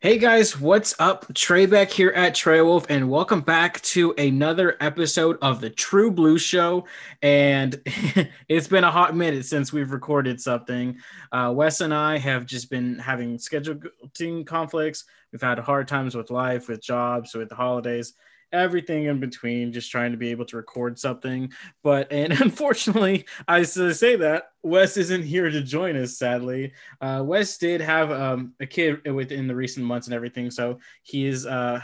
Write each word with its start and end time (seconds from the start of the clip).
Hey 0.00 0.18
guys, 0.18 0.60
what's 0.60 0.94
up? 0.98 1.24
Trey 1.32 1.64
back 1.64 1.90
here 1.90 2.10
at 2.10 2.34
Trey 2.34 2.60
Wolf, 2.60 2.84
and 2.90 3.08
welcome 3.08 3.40
back 3.40 3.80
to 3.80 4.12
another 4.18 4.76
episode 4.78 5.38
of 5.40 5.62
the 5.62 5.70
True 5.70 6.10
Blue 6.10 6.36
Show. 6.36 6.84
And 7.22 7.80
it's 8.48 8.68
been 8.68 8.84
a 8.84 8.90
hot 8.90 9.16
minute 9.16 9.46
since 9.46 9.72
we've 9.72 9.92
recorded 9.92 10.38
something. 10.38 10.98
Uh, 11.32 11.50
Wes 11.56 11.80
and 11.80 11.94
I 11.94 12.18
have 12.18 12.44
just 12.44 12.68
been 12.68 12.98
having 12.98 13.38
scheduling 13.38 14.46
conflicts. 14.46 15.06
We've 15.32 15.40
had 15.40 15.58
hard 15.60 15.88
times 15.88 16.14
with 16.14 16.30
life, 16.30 16.68
with 16.68 16.82
jobs, 16.82 17.34
with 17.34 17.48
the 17.48 17.54
holidays 17.54 18.12
everything 18.52 19.04
in 19.04 19.20
between, 19.20 19.72
just 19.72 19.90
trying 19.90 20.12
to 20.12 20.16
be 20.16 20.30
able 20.30 20.44
to 20.46 20.56
record 20.56 20.98
something. 20.98 21.52
But 21.82 22.12
and 22.12 22.32
unfortunately, 22.40 23.26
I 23.46 23.62
say 23.62 24.16
that 24.16 24.44
Wes 24.62 24.96
isn't 24.96 25.22
here 25.22 25.50
to 25.50 25.62
join 25.62 25.96
us. 25.96 26.18
Sadly, 26.18 26.72
uh, 27.00 27.22
Wes 27.24 27.58
did 27.58 27.80
have 27.80 28.10
um, 28.10 28.54
a 28.60 28.66
kid 28.66 29.06
within 29.10 29.46
the 29.46 29.54
recent 29.54 29.86
months 29.86 30.06
and 30.06 30.14
everything, 30.14 30.50
so 30.50 30.78
he 31.02 31.26
is. 31.26 31.46
Uh, 31.46 31.80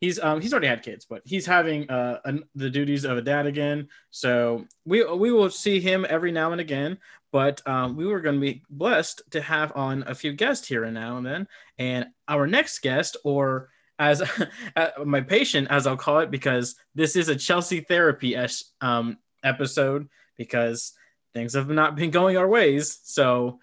He's 0.00 0.20
um 0.20 0.42
he's 0.42 0.52
already 0.52 0.66
had 0.66 0.82
kids, 0.82 1.06
but 1.08 1.22
he's 1.24 1.46
having 1.46 1.88
uh 1.88 2.18
an, 2.26 2.44
the 2.54 2.68
duties 2.68 3.04
of 3.04 3.16
a 3.16 3.22
dad 3.22 3.46
again. 3.46 3.88
So 4.10 4.66
we 4.84 5.02
we 5.02 5.32
will 5.32 5.48
see 5.48 5.80
him 5.80 6.04
every 6.06 6.30
now 6.30 6.52
and 6.52 6.60
again. 6.60 6.98
But 7.34 7.66
um, 7.66 7.96
we 7.96 8.06
were 8.06 8.20
going 8.20 8.36
to 8.36 8.40
be 8.40 8.62
blessed 8.70 9.22
to 9.32 9.40
have 9.40 9.72
on 9.74 10.04
a 10.06 10.14
few 10.14 10.32
guests 10.32 10.68
here 10.68 10.84
and 10.84 10.94
now 10.94 11.16
and 11.16 11.26
then. 11.26 11.48
And 11.78 12.06
our 12.28 12.46
next 12.46 12.80
guest, 12.80 13.16
or 13.24 13.70
as 13.98 14.22
uh, 14.76 14.88
my 15.04 15.20
patient, 15.20 15.68
as 15.70 15.86
I'll 15.86 15.96
call 15.96 16.20
it, 16.20 16.30
because 16.30 16.76
this 16.94 17.16
is 17.16 17.28
a 17.28 17.36
Chelsea 17.36 17.80
therapy 17.80 18.36
um, 18.80 19.18
episode 19.42 20.08
because 20.36 20.92
things 21.32 21.54
have 21.54 21.68
not 21.68 21.96
been 21.96 22.10
going 22.10 22.36
our 22.36 22.48
ways. 22.48 22.98
So, 23.04 23.60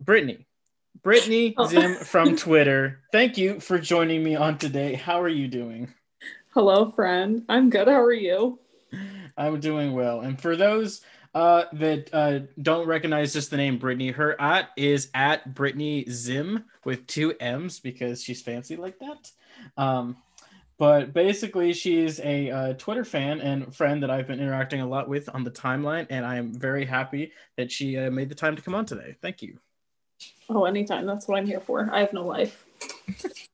Brittany, 0.00 0.46
Brittany 1.02 1.54
oh. 1.56 1.66
Zim 1.68 1.94
from 1.96 2.36
Twitter, 2.36 3.00
thank 3.12 3.36
you 3.36 3.60
for 3.60 3.78
joining 3.78 4.22
me 4.22 4.36
on 4.36 4.58
today. 4.58 4.94
How 4.94 5.20
are 5.20 5.28
you 5.28 5.48
doing? 5.48 5.92
Hello, 6.50 6.90
friend. 6.90 7.44
I'm 7.48 7.70
good. 7.70 7.88
How 7.88 8.00
are 8.00 8.12
you? 8.12 8.58
I'm 9.36 9.60
doing 9.60 9.92
well. 9.92 10.20
And 10.20 10.40
for 10.40 10.56
those 10.56 11.00
uh, 11.34 11.64
that 11.72 12.08
uh, 12.12 12.40
don't 12.62 12.86
recognize 12.86 13.32
just 13.32 13.50
the 13.50 13.56
name 13.56 13.78
Brittany, 13.78 14.12
her 14.12 14.40
at 14.40 14.70
is 14.76 15.10
at 15.14 15.54
Brittany 15.54 16.06
Zim 16.08 16.64
with 16.84 17.06
two 17.08 17.34
M's 17.40 17.80
because 17.80 18.22
she's 18.22 18.40
fancy 18.40 18.76
like 18.76 19.00
that. 19.00 19.30
Um, 19.76 20.16
but 20.76 21.12
basically, 21.12 21.72
she's 21.72 22.20
a 22.20 22.50
uh, 22.50 22.72
Twitter 22.74 23.04
fan 23.04 23.40
and 23.40 23.74
friend 23.74 24.02
that 24.02 24.10
I've 24.10 24.26
been 24.26 24.40
interacting 24.40 24.80
a 24.80 24.86
lot 24.86 25.08
with 25.08 25.28
on 25.32 25.44
the 25.44 25.50
timeline, 25.50 26.06
and 26.10 26.26
I 26.26 26.36
am 26.36 26.52
very 26.52 26.84
happy 26.84 27.32
that 27.56 27.70
she 27.70 27.96
uh, 27.96 28.10
made 28.10 28.28
the 28.28 28.34
time 28.34 28.56
to 28.56 28.62
come 28.62 28.74
on 28.74 28.84
today. 28.84 29.16
Thank 29.22 29.40
you. 29.40 29.58
Oh, 30.48 30.64
anytime. 30.64 31.06
That's 31.06 31.28
what 31.28 31.38
I'm 31.38 31.46
here 31.46 31.60
for. 31.60 31.88
I 31.92 32.00
have 32.00 32.12
no 32.12 32.26
life. 32.26 32.66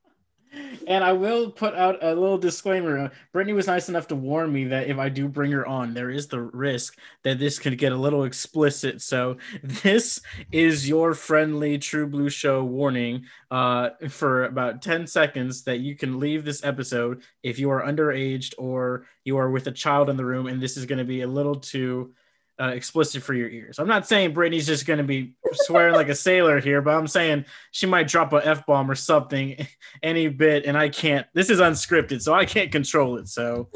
and 0.86 1.04
I 1.04 1.12
will 1.12 1.50
put 1.50 1.74
out 1.74 2.02
a 2.02 2.14
little 2.14 2.38
disclaimer. 2.38 3.10
Brittany 3.32 3.52
was 3.52 3.66
nice 3.66 3.88
enough 3.88 4.08
to 4.08 4.16
warn 4.16 4.52
me 4.52 4.64
that 4.64 4.88
if 4.88 4.98
I 4.98 5.08
do 5.08 5.28
bring 5.28 5.52
her 5.52 5.66
on, 5.66 5.94
there 5.94 6.10
is 6.10 6.26
the 6.26 6.40
risk 6.40 6.98
that 7.22 7.38
this 7.38 7.58
could 7.58 7.78
get 7.78 7.92
a 7.92 7.96
little 7.96 8.24
explicit. 8.24 9.00
So 9.02 9.36
this 9.62 10.20
is 10.50 10.88
your 10.88 11.14
friendly 11.14 11.78
True 11.78 12.06
Blue 12.06 12.30
Show 12.30 12.64
warning 12.64 13.26
uh, 13.50 13.90
for 14.08 14.44
about 14.44 14.82
10 14.82 15.06
seconds 15.06 15.62
that 15.64 15.78
you 15.78 15.96
can 15.96 16.18
leave 16.18 16.44
this 16.44 16.64
episode 16.64 17.22
if 17.42 17.58
you 17.58 17.70
are 17.70 17.82
underaged 17.82 18.54
or 18.58 19.06
you 19.24 19.36
are 19.38 19.50
with 19.50 19.66
a 19.66 19.72
child 19.72 20.08
in 20.08 20.16
the 20.16 20.24
room, 20.24 20.46
and 20.46 20.60
this 20.60 20.76
is 20.76 20.86
going 20.86 20.98
to 20.98 21.04
be 21.04 21.22
a 21.22 21.28
little 21.28 21.56
too 21.56 22.12
uh, 22.60 22.68
explicit 22.68 23.22
for 23.22 23.34
your 23.34 23.48
ears. 23.48 23.78
I'm 23.78 23.88
not 23.88 24.06
saying 24.06 24.34
Brittany's 24.34 24.66
just 24.66 24.86
going 24.86 24.98
to 24.98 25.04
be 25.04 25.34
swearing 25.52 25.94
like 25.94 26.08
a 26.08 26.14
sailor 26.14 26.60
here, 26.60 26.82
but 26.82 26.94
I'm 26.94 27.06
saying 27.06 27.46
she 27.70 27.86
might 27.86 28.08
drop 28.08 28.32
a 28.32 28.46
f 28.46 28.66
bomb 28.66 28.90
or 28.90 28.94
something 28.94 29.66
any 30.02 30.28
bit, 30.28 30.66
and 30.66 30.76
I 30.76 30.90
can't. 30.90 31.26
This 31.32 31.48
is 31.48 31.60
unscripted, 31.60 32.20
so 32.20 32.34
I 32.34 32.44
can't 32.44 32.70
control 32.70 33.16
it. 33.16 33.28
So 33.28 33.68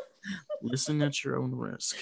listen 0.62 1.02
at 1.02 1.24
your 1.24 1.38
own 1.38 1.54
risk. 1.54 1.96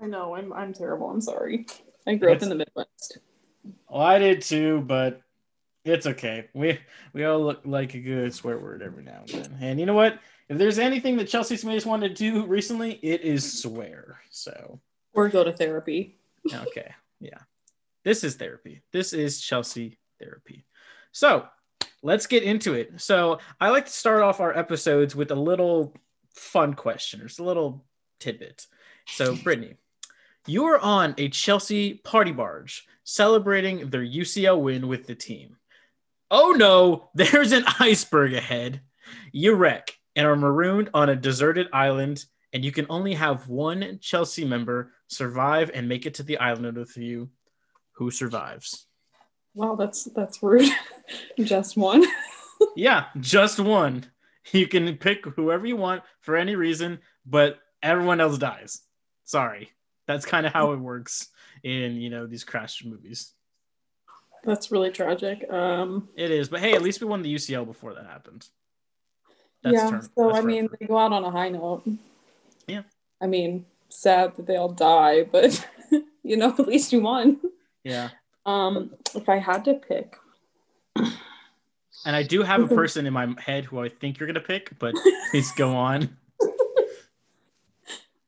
I 0.00 0.06
know 0.06 0.36
I'm 0.36 0.52
I'm 0.52 0.72
terrible. 0.72 1.10
I'm 1.10 1.20
sorry. 1.20 1.66
I 2.06 2.14
grew 2.14 2.32
up 2.32 2.42
in 2.42 2.48
the 2.48 2.54
Midwest. 2.54 3.18
Well, 3.88 4.02
I 4.02 4.18
did 4.18 4.42
too, 4.42 4.82
but 4.86 5.22
it's 5.84 6.06
okay. 6.06 6.48
We 6.54 6.78
we 7.12 7.24
all 7.24 7.42
look 7.42 7.62
like 7.64 7.94
a 7.94 8.00
good 8.00 8.32
swear 8.34 8.58
word 8.58 8.82
every 8.82 9.02
now 9.02 9.20
and 9.20 9.44
then. 9.44 9.58
And 9.60 9.80
you 9.80 9.86
know 9.86 9.94
what? 9.94 10.18
If 10.48 10.58
there's 10.58 10.78
anything 10.78 11.16
that 11.16 11.28
Chelsea 11.28 11.56
Smith 11.56 11.86
wanted 11.86 12.16
to 12.16 12.30
do 12.30 12.46
recently, 12.46 12.98
it 13.02 13.22
is 13.22 13.60
swear. 13.60 14.20
So 14.30 14.80
or 15.12 15.28
go 15.28 15.44
to 15.44 15.52
therapy. 15.52 16.16
okay. 16.52 16.94
Yeah. 17.20 17.38
This 18.04 18.24
is 18.24 18.36
therapy. 18.36 18.82
This 18.92 19.12
is 19.12 19.40
Chelsea 19.40 19.98
therapy. 20.18 20.64
So 21.12 21.46
let's 22.02 22.26
get 22.26 22.42
into 22.42 22.74
it. 22.74 23.00
So 23.00 23.38
I 23.60 23.70
like 23.70 23.86
to 23.86 23.92
start 23.92 24.22
off 24.22 24.40
our 24.40 24.56
episodes 24.56 25.14
with 25.14 25.30
a 25.30 25.36
little 25.36 25.94
fun 26.34 26.74
question, 26.74 27.20
or 27.20 27.28
a 27.38 27.42
little 27.42 27.84
tidbit. 28.20 28.66
So, 29.08 29.34
Brittany, 29.42 29.74
you 30.46 30.64
are 30.66 30.78
on 30.78 31.14
a 31.18 31.28
Chelsea 31.28 31.94
party 31.94 32.32
barge 32.32 32.86
celebrating 33.04 33.90
their 33.90 34.04
UCL 34.04 34.60
win 34.60 34.88
with 34.88 35.06
the 35.06 35.14
team. 35.14 35.56
Oh 36.30 36.54
no, 36.56 37.10
there's 37.14 37.52
an 37.52 37.64
iceberg 37.80 38.34
ahead. 38.34 38.80
You 39.32 39.54
wreck 39.54 39.97
and 40.18 40.26
are 40.26 40.36
marooned 40.36 40.90
on 40.94 41.10
a 41.10 41.16
deserted 41.16 41.68
island, 41.72 42.24
and 42.52 42.64
you 42.64 42.72
can 42.72 42.86
only 42.90 43.14
have 43.14 43.48
one 43.48 44.00
Chelsea 44.02 44.44
member 44.44 44.90
survive 45.06 45.70
and 45.72 45.88
make 45.88 46.06
it 46.06 46.14
to 46.14 46.24
the 46.24 46.36
island 46.38 46.76
with 46.76 46.96
you. 46.96 47.30
Who 47.92 48.10
survives? 48.10 48.86
Wow, 49.54 49.76
that's 49.76 50.04
that's 50.16 50.42
rude. 50.42 50.72
just 51.38 51.76
one. 51.76 52.04
yeah, 52.76 53.06
just 53.20 53.60
one. 53.60 54.06
You 54.50 54.66
can 54.66 54.96
pick 54.96 55.24
whoever 55.24 55.66
you 55.66 55.76
want 55.76 56.02
for 56.20 56.34
any 56.34 56.56
reason, 56.56 56.98
but 57.24 57.60
everyone 57.80 58.20
else 58.20 58.38
dies. 58.38 58.80
Sorry. 59.24 59.70
That's 60.08 60.26
kind 60.26 60.46
of 60.46 60.52
how 60.52 60.72
it 60.72 60.80
works 60.80 61.28
in, 61.62 61.96
you 61.96 62.10
know, 62.10 62.26
these 62.26 62.42
crash 62.42 62.84
movies. 62.84 63.34
That's 64.42 64.72
really 64.72 64.90
tragic. 64.90 65.48
Um 65.48 66.08
It 66.16 66.32
is, 66.32 66.48
but 66.48 66.58
hey, 66.58 66.74
at 66.74 66.82
least 66.82 67.00
we 67.00 67.06
won 67.06 67.22
the 67.22 67.32
UCL 67.32 67.66
before 67.66 67.94
that 67.94 68.06
happened. 68.06 68.48
That's 69.62 69.74
yeah. 69.74 69.90
Term, 69.90 70.08
so 70.14 70.32
I 70.32 70.40
mean, 70.40 70.68
they 70.78 70.86
go 70.86 70.98
out 70.98 71.12
on 71.12 71.24
a 71.24 71.30
high 71.30 71.48
note. 71.48 71.88
Yeah. 72.66 72.82
I 73.20 73.26
mean, 73.26 73.66
sad 73.88 74.36
that 74.36 74.46
they 74.46 74.56
all 74.56 74.68
die, 74.68 75.24
but 75.24 75.66
you 76.22 76.36
know, 76.36 76.54
at 76.58 76.68
least 76.68 76.92
you 76.92 77.00
won. 77.00 77.40
Yeah. 77.84 78.10
Um, 78.46 78.94
if 79.14 79.28
I 79.28 79.38
had 79.38 79.64
to 79.64 79.74
pick. 79.74 80.16
And 80.96 82.16
I 82.16 82.22
do 82.22 82.42
have 82.42 82.62
a 82.62 82.68
person 82.74 83.06
in 83.06 83.12
my 83.12 83.34
head 83.38 83.64
who 83.64 83.80
I 83.80 83.88
think 83.88 84.18
you're 84.18 84.26
gonna 84.26 84.40
pick, 84.40 84.78
but 84.78 84.94
please 85.30 85.50
go 85.52 85.74
on. 85.74 86.16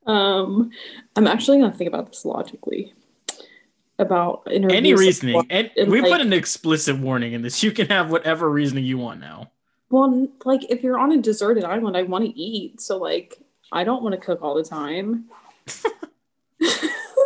Um, 0.07 0.71
I'm 1.15 1.27
actually 1.27 1.61
gonna 1.61 1.73
think 1.73 1.89
about 1.89 2.09
this 2.09 2.25
logically. 2.25 2.95
About 3.99 4.49
any 4.51 4.95
reasoning, 4.95 5.43
and 5.51 5.71
we 5.77 6.01
like, 6.01 6.11
put 6.11 6.21
an 6.23 6.33
explicit 6.33 6.99
warning 6.99 7.35
in 7.35 7.43
this. 7.43 7.63
You 7.63 7.71
can 7.71 7.87
have 7.89 8.11
whatever 8.11 8.51
reasoning 8.51 8.85
you 8.85 8.97
want 8.97 9.21
now. 9.21 9.51
Well, 9.91 10.28
like 10.45 10.71
if 10.71 10.83
you're 10.83 10.99
on 10.99 11.12
a 11.12 11.19
deserted 11.19 11.65
island, 11.65 11.97
I 11.97 12.03
want 12.03 12.25
to 12.25 12.39
eat. 12.39 12.81
So 12.81 12.97
like 12.97 13.43
I 13.73 13.84
don't 13.84 14.03
want 14.03 14.15
to 14.15 14.21
cook 14.21 14.43
all 14.43 14.55
the 14.55 14.65
time. 14.65 15.27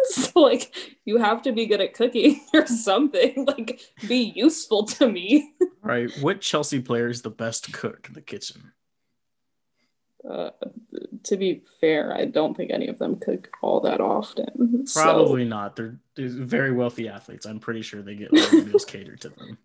so 0.05 0.41
like 0.41 0.97
you 1.05 1.19
have 1.19 1.43
to 1.43 1.53
be 1.53 1.67
good 1.67 1.81
at 1.81 1.95
cooking 1.95 2.41
or 2.55 2.67
something. 2.67 3.47
Like 3.55 3.81
be 4.09 4.33
useful 4.35 4.85
to 4.85 5.09
me. 5.11 5.53
right. 5.83 6.11
What 6.21 6.41
Chelsea 6.41 6.81
player 6.81 7.09
is 7.09 7.23
the 7.23 7.31
best 7.31 7.73
cook 7.73 8.07
in 8.09 8.15
the 8.15 8.23
kitchen? 8.23 8.73
Uh, 10.29 10.51
to 11.25 11.37
be 11.37 11.63
fair, 11.81 12.17
I 12.17 12.25
don't 12.25 12.57
think 12.57 12.71
any 12.71 12.89
of 12.89 12.99
them 12.99 13.17
cook 13.17 13.51
all 13.61 13.81
that 13.81 14.01
often. 14.01 14.87
Probably 14.95 15.45
so. 15.45 15.49
not. 15.49 15.77
They're, 15.77 15.99
they're, 16.15 16.29
very 16.29 16.73
wealthy 16.73 17.09
athletes. 17.09 17.45
I'm 17.45 17.61
pretty 17.61 17.83
sure 17.83 18.01
they 18.01 18.15
get 18.15 18.33
meals 18.33 18.87
catered 18.87 19.21
to 19.21 19.29
them. 19.29 19.59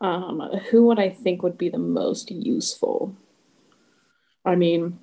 Um, 0.00 0.40
who 0.70 0.86
would 0.86 0.98
I 0.98 1.10
think 1.10 1.42
would 1.42 1.58
be 1.58 1.68
the 1.68 1.78
most 1.78 2.30
useful? 2.30 3.16
I 4.44 4.56
mean, 4.56 4.98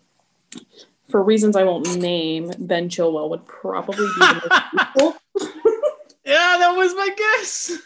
for 1.10 1.24
reasons 1.24 1.56
I 1.56 1.64
won't 1.64 1.98
name, 1.98 2.52
Ben 2.60 2.90
Chilwell 2.90 3.30
would 3.30 3.46
probably 3.46 3.96
be 3.98 4.20
the 4.20 4.42
most 4.52 4.74
useful. 4.96 5.22
yeah, 6.26 6.58
that 6.60 6.76
was 6.76 6.94
my 6.94 7.10
guess. 7.18 7.78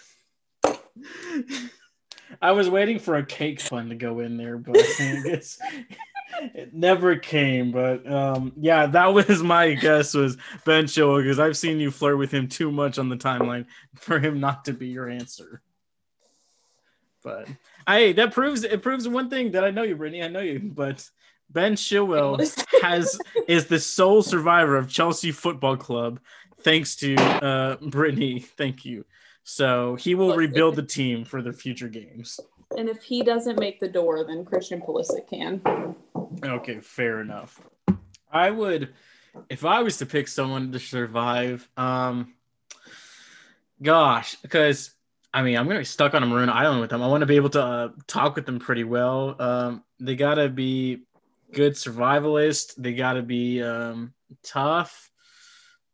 I 2.41 2.51
was 2.51 2.69
waiting 2.69 2.99
for 2.99 3.15
a 3.15 3.25
cake 3.25 3.67
pun 3.67 3.89
to 3.89 3.95
go 3.95 4.19
in 4.19 4.37
there, 4.37 4.57
but 4.57 4.77
I 4.77 5.21
guess 5.23 5.57
it 6.53 6.73
never 6.73 7.15
came. 7.15 7.71
But 7.71 8.09
um, 8.09 8.53
yeah, 8.57 8.85
that 8.87 9.13
was 9.13 9.41
my 9.41 9.73
guess 9.73 10.13
was 10.13 10.37
Ben 10.65 10.85
Chilwell 10.85 11.21
because 11.21 11.39
I've 11.39 11.57
seen 11.57 11.79
you 11.79 11.91
flirt 11.91 12.17
with 12.17 12.31
him 12.31 12.47
too 12.47 12.71
much 12.71 12.99
on 12.99 13.09
the 13.09 13.17
timeline 13.17 13.65
for 13.95 14.19
him 14.19 14.39
not 14.39 14.65
to 14.65 14.73
be 14.73 14.87
your 14.87 15.09
answer. 15.09 15.61
But 17.25 17.47
I 17.87 18.11
that 18.13 18.33
proves 18.33 18.63
it 18.63 18.83
proves 18.83 19.07
one 19.07 19.31
thing 19.31 19.51
that 19.51 19.65
I 19.65 19.71
know 19.71 19.81
you, 19.81 19.95
Brittany. 19.95 20.23
I 20.23 20.27
know 20.27 20.41
you, 20.41 20.59
but 20.59 21.09
Ben 21.49 21.73
Chilwell 21.73 22.39
has 22.83 23.19
is 23.47 23.65
the 23.65 23.79
sole 23.79 24.21
survivor 24.21 24.77
of 24.77 24.87
Chelsea 24.87 25.31
Football 25.31 25.75
Club, 25.75 26.19
thanks 26.61 26.95
to 26.97 27.15
uh, 27.15 27.77
Brittany. 27.77 28.39
Thank 28.39 28.85
you. 28.85 29.05
So 29.43 29.95
he 29.95 30.13
will 30.13 30.35
rebuild 30.35 30.75
the 30.75 30.83
team 30.83 31.25
for 31.25 31.41
the 31.41 31.51
future 31.51 31.89
games. 31.89 32.39
And 32.77 32.89
if 32.89 33.01
he 33.03 33.23
doesn't 33.23 33.59
make 33.59 33.79
the 33.79 33.87
door, 33.87 34.23
then 34.23 34.45
Christian 34.45 34.81
Pulisic 34.81 35.27
can. 35.27 35.95
Okay, 36.43 36.79
fair 36.79 37.21
enough. 37.21 37.59
I 38.31 38.51
would, 38.51 38.93
if 39.49 39.65
I 39.65 39.81
was 39.81 39.97
to 39.97 40.05
pick 40.05 40.27
someone 40.27 40.71
to 40.71 40.79
survive, 40.79 41.67
um, 41.77 42.33
gosh, 43.81 44.35
because 44.41 44.94
I 45.35 45.41
mean, 45.41 45.57
I'm 45.57 45.67
gonna 45.67 45.79
be 45.79 45.85
stuck 45.85 46.13
on 46.13 46.23
a 46.23 46.25
maroon 46.25 46.49
island 46.49 46.79
with 46.79 46.91
them. 46.91 47.03
I 47.03 47.07
want 47.07 47.19
to 47.19 47.25
be 47.25 47.35
able 47.35 47.49
to 47.49 47.61
uh, 47.61 47.89
talk 48.07 48.37
with 48.37 48.45
them 48.45 48.57
pretty 48.57 48.85
well. 48.85 49.35
Um, 49.37 49.83
they 49.99 50.15
gotta 50.15 50.47
be 50.47 51.03
good 51.51 51.73
survivalist. 51.73 52.75
They 52.77 52.93
gotta 52.93 53.21
be 53.21 53.61
um, 53.61 54.13
tough. 54.43 55.11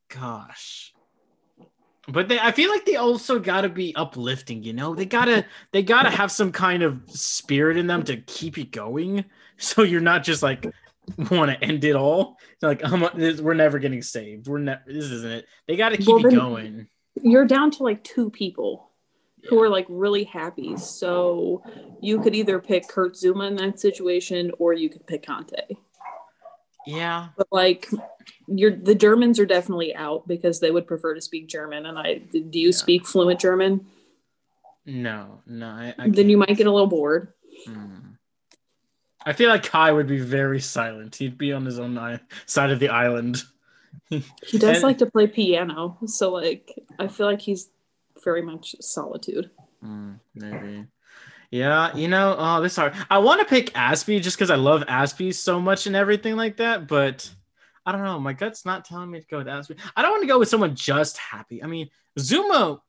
Gosh, 0.09 0.93
but 2.07 2.27
they, 2.27 2.37
I 2.39 2.51
feel 2.51 2.69
like 2.69 2.85
they 2.85 2.97
also 2.97 3.39
gotta 3.39 3.67
be 3.67 3.95
uplifting. 3.95 4.61
You 4.61 4.73
know, 4.73 4.93
they 4.93 5.05
gotta 5.05 5.47
they 5.71 5.81
gotta 5.81 6.11
have 6.11 6.31
some 6.31 6.51
kind 6.51 6.83
of 6.83 7.01
spirit 7.09 7.77
in 7.77 7.87
them 7.87 8.03
to 8.03 8.17
keep 8.17 8.57
you 8.57 8.65
going. 8.65 9.25
So 9.63 9.83
you're 9.83 10.01
not 10.01 10.23
just 10.23 10.41
like 10.41 10.65
want 11.29 11.51
to 11.51 11.63
end 11.63 11.83
it 11.83 11.95
all. 11.95 12.37
It's 12.53 12.63
like 12.63 12.81
I'm, 12.83 13.01
we're 13.43 13.53
never 13.53 13.77
getting 13.77 14.01
saved. 14.01 14.47
We're 14.47 14.57
never. 14.57 14.81
This 14.87 15.05
isn't 15.05 15.31
it. 15.31 15.45
They 15.67 15.75
got 15.75 15.89
to 15.89 15.97
keep 15.97 16.07
Well, 16.07 16.19
you 16.19 16.31
going. 16.31 16.87
You're 17.21 17.45
down 17.45 17.69
to 17.69 17.83
like 17.83 18.03
two 18.03 18.31
people 18.31 18.90
who 19.49 19.61
are 19.61 19.69
like 19.69 19.85
really 19.89 20.23
happy. 20.23 20.77
So 20.77 21.63
you 22.01 22.21
could 22.21 22.35
either 22.35 22.59
pick 22.59 22.87
Kurt 22.87 23.13
Zouma 23.15 23.47
in 23.47 23.55
that 23.55 23.79
situation 23.79 24.51
or 24.59 24.73
you 24.73 24.89
could 24.89 25.05
pick 25.07 25.23
Kanté. 25.25 25.77
Yeah. 26.85 27.29
But 27.37 27.47
like 27.51 27.87
you're 28.47 28.75
the 28.75 28.95
Germans 28.95 29.39
are 29.39 29.45
definitely 29.45 29.95
out 29.95 30.27
because 30.27 30.59
they 30.59 30.71
would 30.71 30.87
prefer 30.87 31.13
to 31.13 31.21
speak 31.21 31.47
German. 31.47 31.85
And 31.85 31.97
I 31.97 32.15
do 32.31 32.59
you 32.59 32.67
Yeah. 32.69 32.75
speak 32.75 33.05
fluent 33.05 33.39
German? 33.39 33.85
No. 34.85 35.41
No. 35.45 35.67
I, 35.67 35.93
I 35.97 36.09
then 36.09 36.29
you 36.29 36.37
might 36.37 36.57
get 36.57 36.67
a 36.67 36.71
little 36.71 36.87
bored. 36.87 37.33
Hmm. 37.67 37.97
I 39.23 39.33
feel 39.33 39.49
like 39.51 39.61
Kai 39.63 39.91
would 39.91 40.07
be 40.07 40.17
very 40.19 40.59
silent. 40.59 41.15
He'd 41.15 41.37
be 41.37 41.53
on 41.53 41.63
his 41.65 41.77
own 41.77 41.95
i- 41.99 42.19
side 42.47 42.71
of 42.71 42.79
the 42.79 42.89
island. 42.89 43.43
He 44.09 44.57
does 44.57 44.77
And- 44.77 44.83
like 44.83 44.97
to 44.99 45.05
play 45.05 45.27
piano. 45.27 45.97
So 46.05 46.31
like 46.31 46.73
I 46.97 47.07
feel 47.07 47.27
like 47.27 47.41
he's 47.41 47.69
very 48.23 48.41
much 48.41 48.75
solitude. 48.79 49.49
Hmm, 49.81 50.13
maybe. 50.35 50.85
Yeah, 51.49 51.95
you 51.95 52.07
know, 52.07 52.35
oh, 52.37 52.61
this 52.61 52.77
hard. 52.77 52.93
I 53.09 53.17
want 53.17 53.41
to 53.41 53.45
pick 53.45 53.73
Azpi 53.73 54.21
just 54.21 54.37
because 54.37 54.49
I 54.49 54.55
love 54.55 54.83
Azpi 54.83 55.33
so 55.33 55.59
much 55.59 55.85
and 55.85 55.95
everything 55.95 56.37
like 56.37 56.57
that, 56.57 56.87
but 56.87 57.29
I 57.85 57.91
don't 57.91 58.03
know. 58.03 58.19
My 58.19 58.33
gut's 58.33 58.65
not 58.65 58.85
telling 58.85 59.11
me 59.11 59.19
to 59.19 59.27
go 59.27 59.39
with 59.39 59.47
Azpi. 59.47 59.77
I 59.95 60.01
don't 60.01 60.11
want 60.11 60.23
to 60.23 60.27
go 60.27 60.39
with 60.39 60.47
someone 60.47 60.75
just 60.75 61.17
happy. 61.17 61.61
I 61.61 61.67
mean, 61.67 61.89
Zouma, 62.17 62.79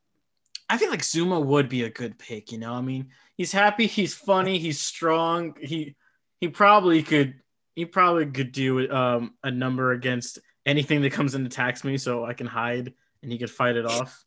I 0.69 0.77
feel 0.77 0.89
like 0.89 1.01
Zouma 1.01 1.43
would 1.43 1.67
be 1.67 1.83
a 1.83 1.89
good 1.89 2.17
pick, 2.17 2.51
you 2.51 2.57
know? 2.57 2.73
I 2.73 2.81
mean, 2.81 3.09
he's 3.35 3.51
happy, 3.51 3.85
he's 3.85 4.13
funny, 4.13 4.59
he's 4.59 4.79
strong. 4.79 5.55
He 5.59 5.95
he 6.39 6.47
probably 6.47 7.03
could 7.03 7.35
he 7.75 7.85
probably 7.85 8.25
could 8.27 8.51
do 8.51 8.89
um 8.91 9.33
a 9.43 9.51
number 9.51 9.91
against 9.91 10.39
anything 10.65 11.01
that 11.01 11.11
comes 11.11 11.35
and 11.35 11.45
attacks 11.45 11.83
me 11.83 11.97
so 11.97 12.23
I 12.23 12.33
can 12.33 12.47
hide 12.47 12.93
and 13.21 13.31
he 13.31 13.37
could 13.37 13.51
fight 13.51 13.75
it 13.75 13.85
off. 13.97 14.23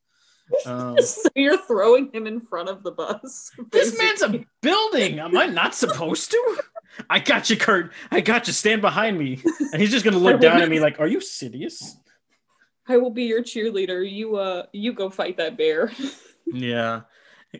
Um, 0.64 0.98
so 1.00 1.28
you're 1.34 1.58
throwing 1.58 2.12
him 2.12 2.26
in 2.26 2.40
front 2.40 2.68
of 2.68 2.82
the 2.82 2.90
bus. 2.90 3.50
this 3.70 3.98
man's 3.98 4.22
a 4.22 4.44
building. 4.62 5.18
Am 5.18 5.36
I 5.36 5.46
not 5.46 5.74
supposed 5.74 6.30
to? 6.30 6.62
I 7.10 7.18
got 7.18 7.50
you, 7.50 7.56
Kurt. 7.56 7.92
I 8.10 8.20
got 8.20 8.46
you. 8.46 8.52
Stand 8.52 8.80
behind 8.80 9.18
me. 9.18 9.42
And 9.72 9.80
he's 9.80 9.90
just 9.90 10.04
gonna 10.04 10.18
look 10.18 10.40
down 10.40 10.62
at 10.62 10.68
me 10.68 10.80
like, 10.80 10.98
"Are 10.98 11.06
you 11.06 11.20
serious?" 11.20 11.96
I 12.88 12.96
will 12.96 13.10
be 13.10 13.24
your 13.24 13.42
cheerleader. 13.42 14.08
You 14.08 14.36
uh 14.36 14.66
you 14.72 14.92
go 14.92 15.10
fight 15.10 15.36
that 15.38 15.56
bear. 15.56 15.92
Yeah. 16.48 17.00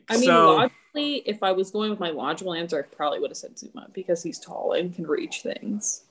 I 0.09 0.17
mean 0.17 0.27
so, 0.27 0.55
logically, 0.55 1.17
if 1.27 1.43
I 1.43 1.51
was 1.51 1.73
going 1.73 1.91
with 1.91 1.99
my 1.99 2.11
logical 2.11 2.55
answer, 2.55 2.79
I 2.79 2.95
probably 2.95 3.19
would 3.19 3.31
have 3.31 3.37
said 3.37 3.57
Zouma 3.57 3.93
because 3.93 4.23
he's 4.23 4.39
tall 4.39 4.75
and 4.75 4.95
can 4.95 5.09
reach 5.09 5.41
things. 5.43 6.05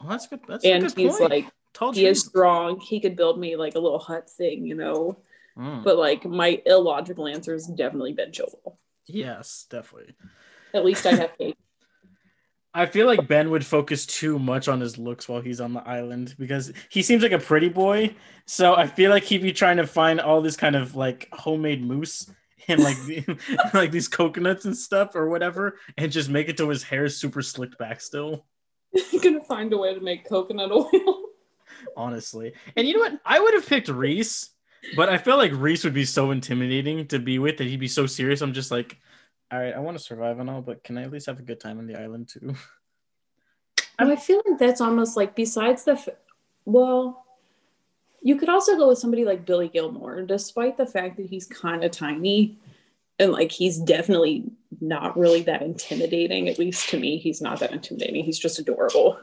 well, 0.00 0.08
that's 0.08 0.26
good. 0.26 0.40
That's 0.48 0.64
and 0.64 0.82
good 0.84 0.94
he's 0.96 1.18
point. 1.18 1.30
like 1.30 1.52
Tall 1.76 1.92
he 1.92 2.06
is 2.06 2.20
strong. 2.20 2.80
He 2.80 3.00
could 3.00 3.16
build 3.16 3.38
me 3.38 3.54
like 3.54 3.74
a 3.74 3.78
little 3.78 3.98
hut 3.98 4.30
thing, 4.30 4.64
you 4.64 4.74
know. 4.74 5.18
Mm, 5.58 5.82
But 5.84 5.96
like 5.96 6.24
my 6.24 6.60
illogical 6.66 7.26
answer 7.26 7.52
has 7.52 7.66
definitely 7.66 8.12
been 8.12 8.30
Chilwell. 8.30 8.76
yes, 9.06 9.66
definitely. 9.70 10.14
At 10.74 10.84
least 10.84 11.06
I 11.06 11.14
have 11.14 11.36
cake. 11.38 11.56
I 12.74 12.84
feel 12.84 13.06
like 13.06 13.26
Ben 13.26 13.50
would 13.50 13.64
focus 13.64 14.04
too 14.04 14.38
much 14.38 14.68
on 14.68 14.80
his 14.80 14.98
looks 14.98 15.26
while 15.30 15.40
he's 15.40 15.62
on 15.62 15.72
the 15.72 15.80
island 15.88 16.34
because 16.38 16.72
he 16.90 17.00
seems 17.00 17.22
like 17.22 17.32
a 17.32 17.38
pretty 17.38 17.70
boy. 17.70 18.14
So 18.44 18.74
I 18.74 18.86
feel 18.86 19.10
like 19.10 19.22
he'd 19.24 19.40
be 19.40 19.52
trying 19.52 19.78
to 19.78 19.86
find 19.86 20.20
all 20.20 20.42
this 20.42 20.58
kind 20.58 20.76
of 20.76 20.94
like 20.94 21.26
homemade 21.32 21.82
mousse 21.82 22.30
and 22.68 22.82
like 22.82 22.98
like 23.74 23.92
these 23.92 24.08
coconuts 24.08 24.66
and 24.66 24.76
stuff 24.76 25.14
or 25.14 25.30
whatever, 25.30 25.78
and 25.96 26.12
just 26.12 26.28
make 26.28 26.50
it 26.50 26.58
to 26.58 26.68
his 26.68 26.82
hair 26.82 27.06
is 27.06 27.16
super 27.16 27.40
slicked 27.40 27.78
back 27.78 28.02
still. 28.02 28.44
He's 28.92 29.22
gonna 29.22 29.40
find 29.44 29.72
a 29.72 29.78
way 29.78 29.94
to 29.94 30.00
make 30.00 30.28
coconut 30.28 30.70
oil. 30.70 31.22
honestly. 31.96 32.52
And 32.76 32.86
you 32.86 32.94
know 32.94 33.00
what? 33.00 33.20
I 33.24 33.40
would 33.40 33.54
have 33.54 33.66
picked 33.66 33.88
Reece, 33.88 34.50
but 34.94 35.08
I 35.08 35.18
feel 35.18 35.36
like 35.36 35.52
Reece 35.54 35.84
would 35.84 35.94
be 35.94 36.04
so 36.04 36.30
intimidating 36.30 37.06
to 37.08 37.18
be 37.18 37.38
with 37.38 37.56
that 37.58 37.66
he'd 37.66 37.80
be 37.80 37.88
so 37.88 38.06
serious. 38.06 38.40
I'm 38.40 38.52
just 38.52 38.70
like, 38.70 38.98
all 39.50 39.58
right, 39.58 39.74
I 39.74 39.78
want 39.78 39.96
to 39.96 40.02
survive 40.02 40.38
and 40.38 40.50
all, 40.50 40.62
but 40.62 40.82
can 40.82 40.98
I 40.98 41.02
at 41.02 41.12
least 41.12 41.26
have 41.26 41.38
a 41.38 41.42
good 41.42 41.60
time 41.60 41.78
on 41.78 41.86
the 41.86 42.00
island 42.00 42.28
too? 42.28 42.54
And 43.98 44.12
I 44.12 44.16
feel 44.16 44.42
like 44.46 44.58
that's 44.58 44.82
almost 44.82 45.16
like 45.16 45.34
besides 45.34 45.84
the 45.84 45.92
f- 45.92 46.10
well, 46.66 47.24
you 48.20 48.36
could 48.36 48.48
also 48.48 48.76
go 48.76 48.88
with 48.88 48.98
somebody 48.98 49.24
like 49.24 49.46
Billy 49.46 49.68
Gilmour, 49.68 50.26
despite 50.26 50.76
the 50.76 50.84
fact 50.84 51.16
that 51.16 51.26
he's 51.26 51.46
kind 51.46 51.82
of 51.82 51.92
tiny 51.92 52.58
and 53.18 53.32
like 53.32 53.50
he's 53.50 53.78
definitely 53.78 54.44
not 54.80 55.16
really 55.16 55.42
that 55.42 55.62
intimidating. 55.62 56.48
At 56.48 56.58
least 56.58 56.88
to 56.90 56.98
me, 56.98 57.16
he's 57.16 57.40
not 57.40 57.60
that 57.60 57.72
intimidating. 57.72 58.24
He's 58.24 58.38
just 58.38 58.58
adorable. 58.58 59.18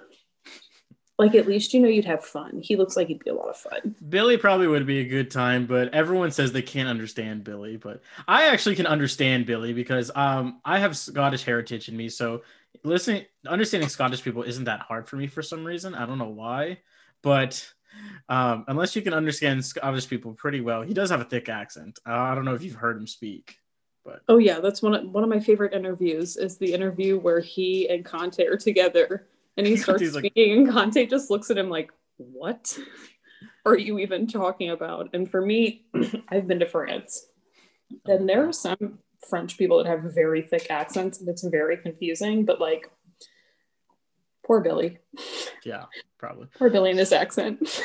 Like 1.19 1.35
at 1.35 1.47
least 1.47 1.73
you 1.73 1.79
know 1.79 1.87
you'd 1.87 2.05
have 2.05 2.25
fun. 2.25 2.59
He 2.61 2.75
looks 2.75 2.97
like 2.97 3.07
he'd 3.07 3.23
be 3.23 3.29
a 3.29 3.35
lot 3.35 3.49
of 3.49 3.57
fun. 3.57 3.95
Billy 4.09 4.35
probably 4.37 4.67
would 4.67 4.85
be 4.87 4.99
a 4.99 5.05
good 5.07 5.29
time, 5.29 5.67
but 5.67 5.93
everyone 5.93 6.31
says 6.31 6.51
they 6.51 6.61
can't 6.61 6.89
understand 6.89 7.43
Billy. 7.43 7.77
But 7.77 8.01
I 8.27 8.47
actually 8.47 8.75
can 8.75 8.87
understand 8.87 9.45
Billy 9.45 9.73
because 9.73 10.11
um 10.15 10.59
I 10.65 10.79
have 10.79 10.97
Scottish 10.97 11.43
heritage 11.43 11.87
in 11.87 11.95
me, 11.95 12.09
so 12.09 12.41
listening 12.83 13.25
understanding 13.47 13.89
Scottish 13.89 14.23
people 14.23 14.43
isn't 14.43 14.65
that 14.65 14.81
hard 14.81 15.07
for 15.07 15.15
me 15.17 15.27
for 15.27 15.41
some 15.43 15.63
reason. 15.63 15.93
I 15.93 16.05
don't 16.05 16.17
know 16.17 16.29
why, 16.29 16.79
but 17.21 17.71
um 18.27 18.65
unless 18.67 18.95
you 18.95 19.01
can 19.03 19.13
understand 19.13 19.63
Scottish 19.63 20.09
people 20.09 20.33
pretty 20.33 20.61
well, 20.61 20.81
he 20.81 20.93
does 20.93 21.11
have 21.11 21.21
a 21.21 21.25
thick 21.25 21.47
accent. 21.47 21.99
Uh, 22.07 22.13
I 22.13 22.35
don't 22.35 22.45
know 22.45 22.55
if 22.55 22.63
you've 22.63 22.73
heard 22.75 22.97
him 22.97 23.07
speak, 23.07 23.57
but 24.03 24.21
Oh 24.27 24.37
yeah, 24.39 24.59
that's 24.59 24.81
one 24.81 24.95
of, 24.95 25.09
one 25.09 25.23
of 25.23 25.29
my 25.29 25.39
favorite 25.39 25.73
interviews. 25.73 26.37
Is 26.37 26.57
the 26.57 26.73
interview 26.73 27.19
where 27.19 27.39
he 27.39 27.87
and 27.89 28.03
Kanté 28.03 28.49
are 28.49 28.57
together, 28.57 29.27
and 29.57 29.67
he 29.67 29.75
starts 29.77 30.01
Kanté's 30.03 30.15
like- 30.15 30.25
speaking, 30.25 30.57
and 30.57 30.67
Kanté 30.69 31.09
just 31.09 31.29
looks 31.29 31.49
at 31.51 31.57
him 31.57 31.69
like, 31.69 31.91
"What 32.17 32.77
are 33.65 33.77
you 33.77 33.99
even 33.99 34.27
talking 34.27 34.69
about?" 34.69 35.09
And 35.13 35.29
for 35.29 35.41
me, 35.41 35.85
I've 36.29 36.47
been 36.47 36.59
to 36.59 36.65
France, 36.65 37.25
and 38.05 38.23
oh, 38.23 38.25
there 38.25 38.47
are 38.47 38.53
some 38.53 38.99
French 39.29 39.57
people 39.57 39.77
that 39.77 39.87
have 39.87 40.01
very 40.13 40.41
thick 40.41 40.67
accents, 40.69 41.19
and 41.19 41.29
it's 41.29 41.43
very 41.43 41.77
confusing. 41.77 42.45
But 42.45 42.59
like, 42.59 42.89
poor 44.45 44.59
Billy, 44.61 44.99
yeah, 45.63 45.85
probably. 46.17 46.47
poor 46.57 46.69
Billy 46.69 46.91
in 46.91 46.97
his 46.97 47.11
accent. 47.11 47.81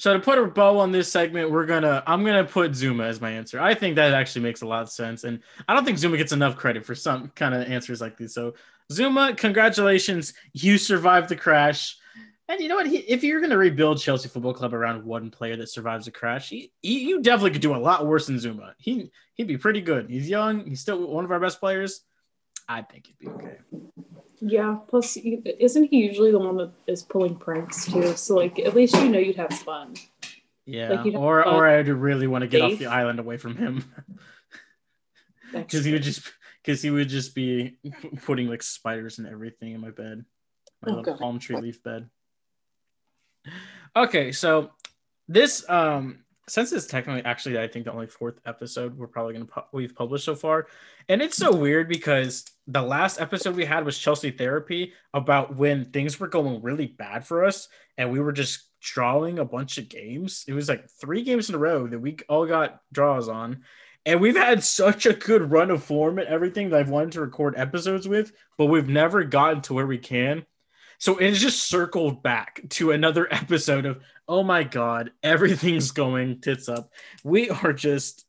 So 0.00 0.12
to 0.14 0.20
put 0.20 0.38
a 0.38 0.46
bow 0.46 0.78
on 0.78 0.92
this 0.92 1.10
segment, 1.10 1.50
we're 1.50 1.66
gonna 1.66 2.04
I'm 2.06 2.24
gonna 2.24 2.44
put 2.44 2.70
Zouma 2.70 3.08
as 3.08 3.20
my 3.20 3.32
answer. 3.32 3.58
I 3.60 3.74
think 3.74 3.96
that 3.96 4.14
actually 4.14 4.42
makes 4.42 4.62
a 4.62 4.66
lot 4.66 4.82
of 4.82 4.90
sense, 4.90 5.24
and 5.24 5.40
I 5.66 5.74
don't 5.74 5.84
think 5.84 5.98
Zouma 5.98 6.16
gets 6.16 6.30
enough 6.30 6.56
credit 6.56 6.86
for 6.86 6.94
some 6.94 7.32
kind 7.34 7.52
of 7.52 7.62
answers 7.68 8.00
like 8.00 8.16
these. 8.16 8.32
So 8.32 8.54
Zouma, 8.92 9.36
congratulations, 9.36 10.32
you 10.52 10.78
survived 10.78 11.28
the 11.28 11.36
crash. 11.36 11.96
And 12.50 12.60
you 12.60 12.68
know 12.68 12.76
what? 12.76 12.86
He, 12.86 12.96
if 12.98 13.22
you're 13.22 13.42
gonna 13.42 13.58
rebuild 13.58 14.00
Chelsea 14.00 14.28
Football 14.30 14.54
Club 14.54 14.72
around 14.72 15.04
one 15.04 15.30
player 15.30 15.56
that 15.56 15.68
survives 15.68 16.06
a 16.06 16.10
crash, 16.10 16.48
he, 16.48 16.72
he, 16.80 17.00
you 17.06 17.20
definitely 17.20 17.50
could 17.50 17.60
do 17.60 17.74
a 17.74 17.76
lot 17.76 18.06
worse 18.06 18.26
than 18.26 18.36
Zouma. 18.36 18.72
He 18.78 19.10
he'd 19.34 19.46
be 19.48 19.58
pretty 19.58 19.82
good. 19.82 20.08
He's 20.08 20.30
young. 20.30 20.64
He's 20.64 20.80
still 20.80 21.06
one 21.06 21.24
of 21.26 21.30
our 21.30 21.40
best 21.40 21.60
players. 21.60 22.00
I 22.66 22.80
think 22.82 23.06
he'd 23.08 23.18
be 23.18 23.28
okay. 23.28 23.58
yeah. 24.40 24.76
Plus, 24.88 25.18
isn't 25.18 25.84
he 25.90 25.98
usually 25.98 26.30
the 26.32 26.38
one 26.38 26.56
that 26.56 26.70
is 26.86 27.02
pulling 27.02 27.36
pranks 27.36 27.84
too? 27.84 28.16
So 28.16 28.36
like, 28.36 28.58
at 28.58 28.74
least 28.74 28.94
you 28.94 29.10
know 29.10 29.18
you'd 29.18 29.36
have 29.36 29.52
fun. 29.52 29.94
Yeah, 30.64 31.02
Like, 31.02 31.14
or 31.14 31.42
fun. 31.44 31.54
or 31.54 31.68
uh, 31.68 31.78
I'd 31.78 31.88
really 31.88 32.26
want 32.26 32.42
to 32.42 32.48
get 32.48 32.62
off 32.62 32.78
the 32.78 32.86
island 32.86 33.18
away 33.18 33.36
from 33.36 33.56
him. 33.56 33.84
Because 35.52 35.84
he 35.86 35.92
would 35.92 36.02
just 36.02 36.30
because 36.68 36.82
he 36.82 36.90
would 36.90 37.08
just 37.08 37.34
be 37.34 37.78
p- 37.82 38.08
putting 38.26 38.46
like 38.46 38.62
spiders 38.62 39.16
and 39.16 39.26
everything 39.26 39.72
in 39.72 39.80
my 39.80 39.88
bed. 39.88 40.22
My 40.82 40.92
Oh, 40.92 40.96
little 40.96 41.14
God. 41.14 41.18
palm 41.18 41.38
tree 41.38 41.56
leaf 41.56 41.82
bed. 41.82 42.10
Okay 43.96 44.32
so 44.32 44.72
this 45.28 45.66
um 45.70 46.18
since 46.46 46.70
it's 46.72 46.86
technically 46.86 47.24
actually 47.24 47.58
i 47.58 47.66
think 47.66 47.84
the 47.86 47.92
only 47.92 48.06
fourth 48.06 48.38
episode 48.44 48.96
we're 48.98 49.06
probably 49.06 49.32
gonna 49.32 49.46
pu- 49.46 49.62
we've 49.72 49.94
published 49.94 50.24
so 50.26 50.34
far 50.34 50.66
and 51.08 51.22
it's 51.22 51.36
so 51.36 51.54
weird 51.54 51.88
because 51.88 52.44
the 52.66 52.82
last 52.82 53.18
episode 53.20 53.56
we 53.56 53.64
had 53.64 53.84
was 53.84 53.98
chelsea 53.98 54.30
therapy 54.30 54.92
about 55.14 55.56
when 55.56 55.86
things 55.86 56.20
were 56.20 56.28
going 56.28 56.60
really 56.62 56.86
bad 56.86 57.26
for 57.26 57.44
us 57.44 57.68
and 57.96 58.10
we 58.12 58.20
were 58.20 58.32
just 58.32 58.68
drawing 58.80 59.40
a 59.40 59.44
bunch 59.44 59.76
of 59.78 59.88
games. 59.88 60.44
It 60.46 60.52
was 60.52 60.68
like 60.68 60.88
three 60.88 61.22
games 61.22 61.48
in 61.48 61.56
a 61.56 61.58
row 61.58 61.88
that 61.88 61.98
we 61.98 62.16
all 62.28 62.46
got 62.46 62.80
draws 62.92 63.28
on 63.28 63.62
And 64.08 64.22
we've 64.22 64.36
had 64.36 64.64
such 64.64 65.04
a 65.04 65.12
good 65.12 65.50
run 65.50 65.70
of 65.70 65.84
form 65.84 66.18
and 66.18 66.26
everything 66.26 66.70
that 66.70 66.80
I've 66.80 66.88
wanted 66.88 67.12
to 67.12 67.20
record 67.20 67.58
episodes 67.58 68.08
with, 68.08 68.32
but 68.56 68.64
we've 68.64 68.88
never 68.88 69.22
gotten 69.22 69.60
to 69.62 69.74
where 69.74 69.86
we 69.86 69.98
can. 69.98 70.46
So 70.96 71.18
it's 71.18 71.38
just 71.38 71.68
circled 71.68 72.22
back 72.22 72.62
to 72.70 72.92
another 72.92 73.28
episode 73.30 73.84
of, 73.84 74.00
oh 74.26 74.42
my 74.42 74.62
God, 74.62 75.10
everything's 75.22 75.90
going 75.90 76.40
tits 76.40 76.70
up. 76.70 76.90
We 77.22 77.50
are 77.50 77.74
just, 77.74 78.24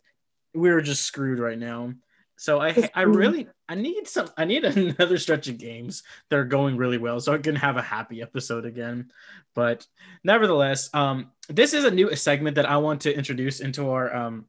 we're 0.53 0.81
just 0.81 1.03
screwed 1.03 1.39
right 1.39 1.57
now. 1.57 1.93
So 2.35 2.59
I, 2.59 2.89
I 2.93 3.03
really, 3.03 3.47
I 3.69 3.75
need 3.75 4.05
some, 4.05 4.29
I 4.35 4.43
need 4.43 4.65
another 4.65 5.17
stretch 5.17 5.47
of 5.47 5.59
games 5.59 6.03
that 6.29 6.39
are 6.39 6.43
going 6.43 6.75
really 6.75 6.97
well 6.97 7.21
so 7.21 7.33
I 7.33 7.37
can 7.37 7.55
have 7.55 7.77
a 7.77 7.81
happy 7.81 8.21
episode 8.21 8.65
again. 8.65 9.13
But 9.55 9.87
nevertheless, 10.25 10.89
um, 10.93 11.31
this 11.47 11.73
is 11.73 11.85
a 11.85 11.91
new 11.91 12.13
segment 12.17 12.55
that 12.55 12.69
I 12.69 12.75
want 12.75 12.99
to 13.03 13.15
introduce 13.15 13.61
into 13.61 13.91
our 13.91 14.13
um, 14.13 14.45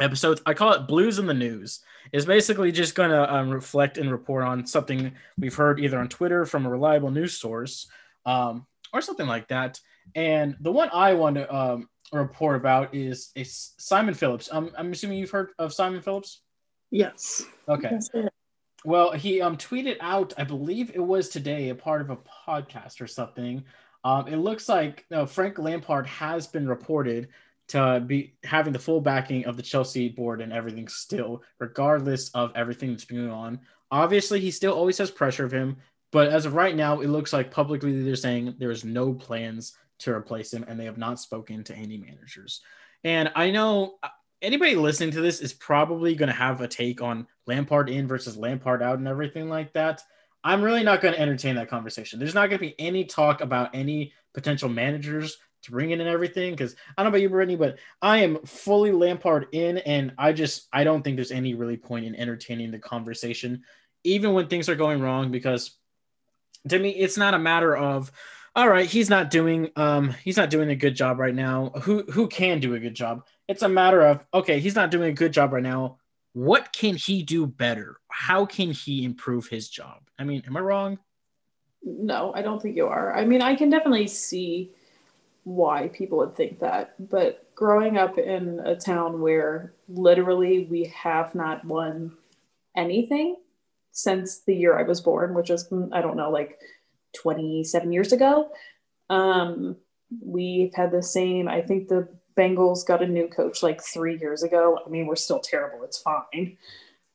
episodes. 0.00 0.42
I 0.46 0.54
call 0.54 0.72
it 0.72 0.88
Blues 0.88 1.18
in 1.18 1.26
the 1.26 1.34
News. 1.34 1.80
It's 2.12 2.24
basically 2.24 2.72
just 2.72 2.94
going 2.94 3.10
to 3.10 3.32
um, 3.32 3.50
reflect 3.50 3.98
and 3.98 4.10
report 4.10 4.44
on 4.44 4.66
something 4.66 5.12
we've 5.38 5.54
heard 5.54 5.80
either 5.80 5.98
on 5.98 6.08
Twitter 6.08 6.44
from 6.44 6.66
a 6.66 6.70
reliable 6.70 7.10
news 7.10 7.38
source 7.38 7.88
um, 8.26 8.66
or 8.92 9.00
something 9.00 9.26
like 9.26 9.48
that. 9.48 9.80
And 10.14 10.56
the 10.60 10.72
one 10.72 10.90
I 10.92 11.14
want 11.14 11.36
to 11.36 11.54
um, 11.54 11.88
report 12.12 12.56
about 12.56 12.94
is, 12.94 13.30
is 13.34 13.72
Simon 13.78 14.14
Phillips. 14.14 14.48
Um, 14.50 14.72
I'm 14.76 14.92
assuming 14.92 15.18
you've 15.18 15.30
heard 15.30 15.50
of 15.58 15.72
Simon 15.72 16.02
Phillips. 16.02 16.40
Yes. 16.90 17.44
Okay. 17.68 17.98
Well, 18.84 19.12
he 19.12 19.40
um 19.40 19.56
tweeted 19.56 19.96
out, 20.00 20.34
I 20.36 20.44
believe 20.44 20.90
it 20.94 21.00
was 21.00 21.28
today, 21.28 21.68
a 21.68 21.74
part 21.74 22.00
of 22.00 22.10
a 22.10 22.18
podcast 22.48 23.00
or 23.00 23.06
something. 23.06 23.64
Um, 24.04 24.26
it 24.26 24.36
looks 24.36 24.68
like 24.68 25.06
no, 25.10 25.24
Frank 25.24 25.58
Lampard 25.58 26.06
has 26.06 26.46
been 26.46 26.68
reported 26.68 27.28
to 27.68 28.02
be 28.06 28.34
having 28.44 28.72
the 28.72 28.78
full 28.78 29.00
backing 29.00 29.46
of 29.46 29.56
the 29.56 29.62
Chelsea 29.62 30.08
board 30.08 30.40
and 30.40 30.52
everything 30.52 30.88
still, 30.88 31.42
regardless 31.58 32.30
of 32.30 32.52
everything 32.54 32.90
that's 32.90 33.04
going 33.04 33.30
on. 33.30 33.60
Obviously, 33.90 34.40
he 34.40 34.50
still 34.50 34.72
always 34.72 34.98
has 34.98 35.10
pressure 35.10 35.44
of 35.44 35.52
him, 35.52 35.76
but 36.10 36.28
as 36.28 36.44
of 36.44 36.54
right 36.54 36.76
now, 36.76 37.00
it 37.00 37.08
looks 37.08 37.32
like 37.32 37.50
publicly 37.50 38.02
they're 38.02 38.16
saying 38.16 38.54
there 38.58 38.70
is 38.70 38.84
no 38.84 39.14
plans 39.14 39.74
to 40.00 40.12
replace 40.12 40.52
him, 40.52 40.64
and 40.68 40.78
they 40.78 40.84
have 40.84 40.98
not 40.98 41.20
spoken 41.20 41.64
to 41.64 41.76
any 41.76 41.96
managers. 41.96 42.60
And 43.04 43.30
I 43.34 43.50
know 43.50 43.94
uh, 44.02 44.08
anybody 44.40 44.74
listening 44.74 45.12
to 45.12 45.20
this 45.20 45.40
is 45.40 45.52
probably 45.52 46.14
going 46.14 46.28
to 46.28 46.34
have 46.34 46.60
a 46.60 46.68
take 46.68 47.00
on 47.00 47.26
Lampard 47.46 47.88
in 47.88 48.06
versus 48.06 48.36
Lampard 48.36 48.82
out 48.82 48.98
and 48.98 49.08
everything 49.08 49.48
like 49.48 49.72
that. 49.72 50.02
I'm 50.44 50.62
really 50.62 50.82
not 50.82 51.00
going 51.00 51.14
to 51.14 51.20
entertain 51.20 51.54
that 51.56 51.70
conversation. 51.70 52.18
There's 52.18 52.34
not 52.34 52.48
going 52.50 52.58
to 52.58 52.66
be 52.66 52.74
any 52.78 53.04
talk 53.04 53.40
about 53.40 53.74
any 53.74 54.12
potential 54.34 54.68
managers 54.68 55.38
to 55.62 55.70
bring 55.70 55.90
in 55.90 56.00
and 56.00 56.08
everything 56.08 56.52
because 56.52 56.74
I 56.96 57.02
don't 57.02 57.06
know 57.06 57.16
about 57.16 57.22
you, 57.22 57.28
Brittany, 57.28 57.56
but 57.56 57.78
I 58.00 58.18
am 58.18 58.44
fully 58.44 58.92
Lampard 58.92 59.48
in, 59.52 59.78
and 59.78 60.12
I 60.18 60.32
just 60.32 60.68
I 60.72 60.84
don't 60.84 61.02
think 61.02 61.16
there's 61.16 61.30
any 61.30 61.54
really 61.54 61.76
point 61.76 62.04
in 62.04 62.14
entertaining 62.14 62.70
the 62.70 62.78
conversation, 62.78 63.62
even 64.04 64.32
when 64.32 64.48
things 64.48 64.68
are 64.68 64.74
going 64.74 65.00
wrong. 65.00 65.30
Because 65.30 65.76
to 66.68 66.78
me, 66.78 66.90
it's 66.90 67.16
not 67.16 67.34
a 67.34 67.38
matter 67.38 67.76
of 67.76 68.10
all 68.54 68.68
right, 68.68 68.88
he's 68.88 69.08
not 69.08 69.30
doing 69.30 69.70
um 69.76 70.14
he's 70.24 70.36
not 70.36 70.50
doing 70.50 70.70
a 70.70 70.76
good 70.76 70.94
job 70.94 71.18
right 71.18 71.34
now. 71.34 71.70
Who 71.82 72.02
who 72.10 72.28
can 72.28 72.60
do 72.60 72.74
a 72.74 72.80
good 72.80 72.94
job? 72.94 73.26
It's 73.48 73.62
a 73.62 73.68
matter 73.68 74.02
of 74.02 74.24
okay, 74.34 74.60
he's 74.60 74.74
not 74.74 74.90
doing 74.90 75.10
a 75.10 75.14
good 75.14 75.32
job 75.32 75.52
right 75.52 75.62
now. 75.62 75.98
What 76.34 76.72
can 76.72 76.96
he 76.96 77.22
do 77.22 77.46
better? 77.46 77.96
How 78.08 78.46
can 78.46 78.70
he 78.70 79.04
improve 79.04 79.48
his 79.48 79.68
job? 79.68 80.00
I 80.18 80.24
mean, 80.24 80.42
am 80.46 80.56
I 80.56 80.60
wrong? 80.60 80.98
No, 81.82 82.32
I 82.34 82.42
don't 82.42 82.60
think 82.60 82.76
you 82.76 82.86
are. 82.86 83.14
I 83.14 83.24
mean, 83.24 83.42
I 83.42 83.54
can 83.54 83.68
definitely 83.68 84.06
see 84.06 84.72
why 85.44 85.88
people 85.88 86.18
would 86.18 86.36
think 86.36 86.60
that, 86.60 86.94
but 87.10 87.52
growing 87.54 87.98
up 87.98 88.18
in 88.18 88.60
a 88.60 88.76
town 88.76 89.20
where 89.20 89.74
literally 89.88 90.66
we 90.70 90.84
have 90.94 91.34
not 91.34 91.64
won 91.64 92.16
anything 92.76 93.36
since 93.92 94.40
the 94.40 94.54
year 94.54 94.78
I 94.78 94.84
was 94.84 95.00
born, 95.00 95.34
which 95.34 95.50
was 95.50 95.70
I 95.92 96.00
don't 96.00 96.16
know, 96.16 96.30
like 96.30 96.58
27 97.20 97.92
years 97.92 98.12
ago. 98.12 98.50
Um, 99.10 99.76
we've 100.20 100.72
had 100.74 100.90
the 100.90 101.02
same, 101.02 101.48
I 101.48 101.60
think 101.60 101.88
the 101.88 102.08
Bengals 102.36 102.86
got 102.86 103.02
a 103.02 103.06
new 103.06 103.28
coach 103.28 103.62
like 103.62 103.82
three 103.82 104.18
years 104.18 104.42
ago. 104.42 104.78
I 104.84 104.88
mean, 104.88 105.06
we're 105.06 105.16
still 105.16 105.40
terrible. 105.40 105.84
It's 105.84 105.98
fine. 105.98 106.56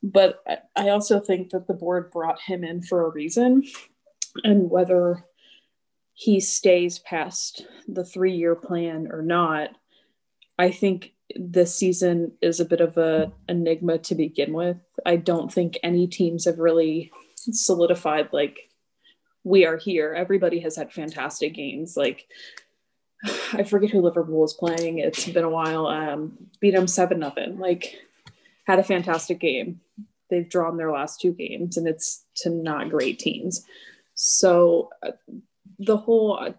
But 0.04 0.44
I 0.76 0.90
also 0.90 1.20
think 1.20 1.50
that 1.50 1.68
the 1.68 1.74
board 1.74 2.12
brought 2.12 2.40
him 2.40 2.64
in 2.64 2.84
for 2.84 3.06
a 3.06 3.10
reason. 3.10 3.64
And 4.44 4.70
whether 4.70 5.26
he 6.20 6.40
stays 6.40 6.98
past 6.98 7.68
the 7.88 8.04
three 8.04 8.34
year 8.34 8.56
plan 8.56 9.08
or 9.12 9.22
not, 9.22 9.70
I 10.58 10.72
think 10.72 11.14
this 11.36 11.76
season 11.76 12.32
is 12.42 12.60
a 12.60 12.66
bit 12.66 12.82
of 12.82 12.98
a 12.98 13.32
enigma 13.48 14.00
to 14.00 14.16
begin 14.16 14.52
with. 14.54 14.78
I 15.06 15.18
don't 15.18 15.54
think 15.54 15.78
any 15.84 16.08
teams 16.08 16.46
have 16.46 16.58
really 16.58 17.12
solidified 17.52 18.30
like 18.34 18.58
we 19.44 19.64
are 19.68 19.78
here. 19.78 20.12
Everybody 20.12 20.60
has 20.62 20.76
had 20.76 20.92
fantastic 20.92 21.54
games. 21.54 21.96
Like 21.96 22.26
I 23.54 23.62
forget 23.62 23.92
who 23.92 24.02
Liverpool 24.02 24.44
is 24.44 24.54
playing. 24.54 24.98
It's 24.98 25.30
been 25.30 25.46
a 25.46 25.50
while. 25.50 25.86
Um, 25.86 26.36
beat 26.60 26.72
them 26.72 26.88
seven 26.88 27.20
nothing. 27.20 27.60
Like 27.60 27.96
had 28.66 28.80
a 28.80 28.84
fantastic 28.84 29.40
game. 29.40 29.82
They've 30.32 30.50
drawn 30.50 30.78
their 30.78 30.92
last 30.92 31.22
two 31.22 31.34
games, 31.34 31.78
and 31.78 31.88
it's 31.88 32.26
to 32.38 32.50
not 32.50 32.90
great 32.90 33.20
teams. 33.20 33.64
So 34.16 34.90
uh, 35.04 35.12
the 35.80 35.98
whole 35.98 36.54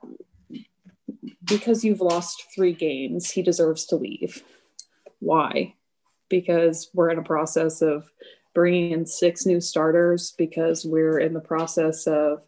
because 1.45 1.85
you've 1.85 2.01
lost 2.01 2.45
three 2.55 2.73
games, 2.73 3.31
he 3.31 3.43
deserves 3.43 3.87
to 3.87 3.97
leave. 3.97 4.43
Why? 5.21 5.75
Because 6.29 6.91
we're 6.93 7.11
in 7.11 7.19
a 7.19 7.23
process 7.23 7.81
of 7.81 8.11
bringing 8.55 8.93
in 8.93 9.07
six 9.07 9.47
new 9.47 9.61
starters 9.61 10.35
because 10.37 10.85
we're 10.85 11.19
in 11.19 11.33
the 11.33 11.41
process 11.41 12.07
of 12.07 12.47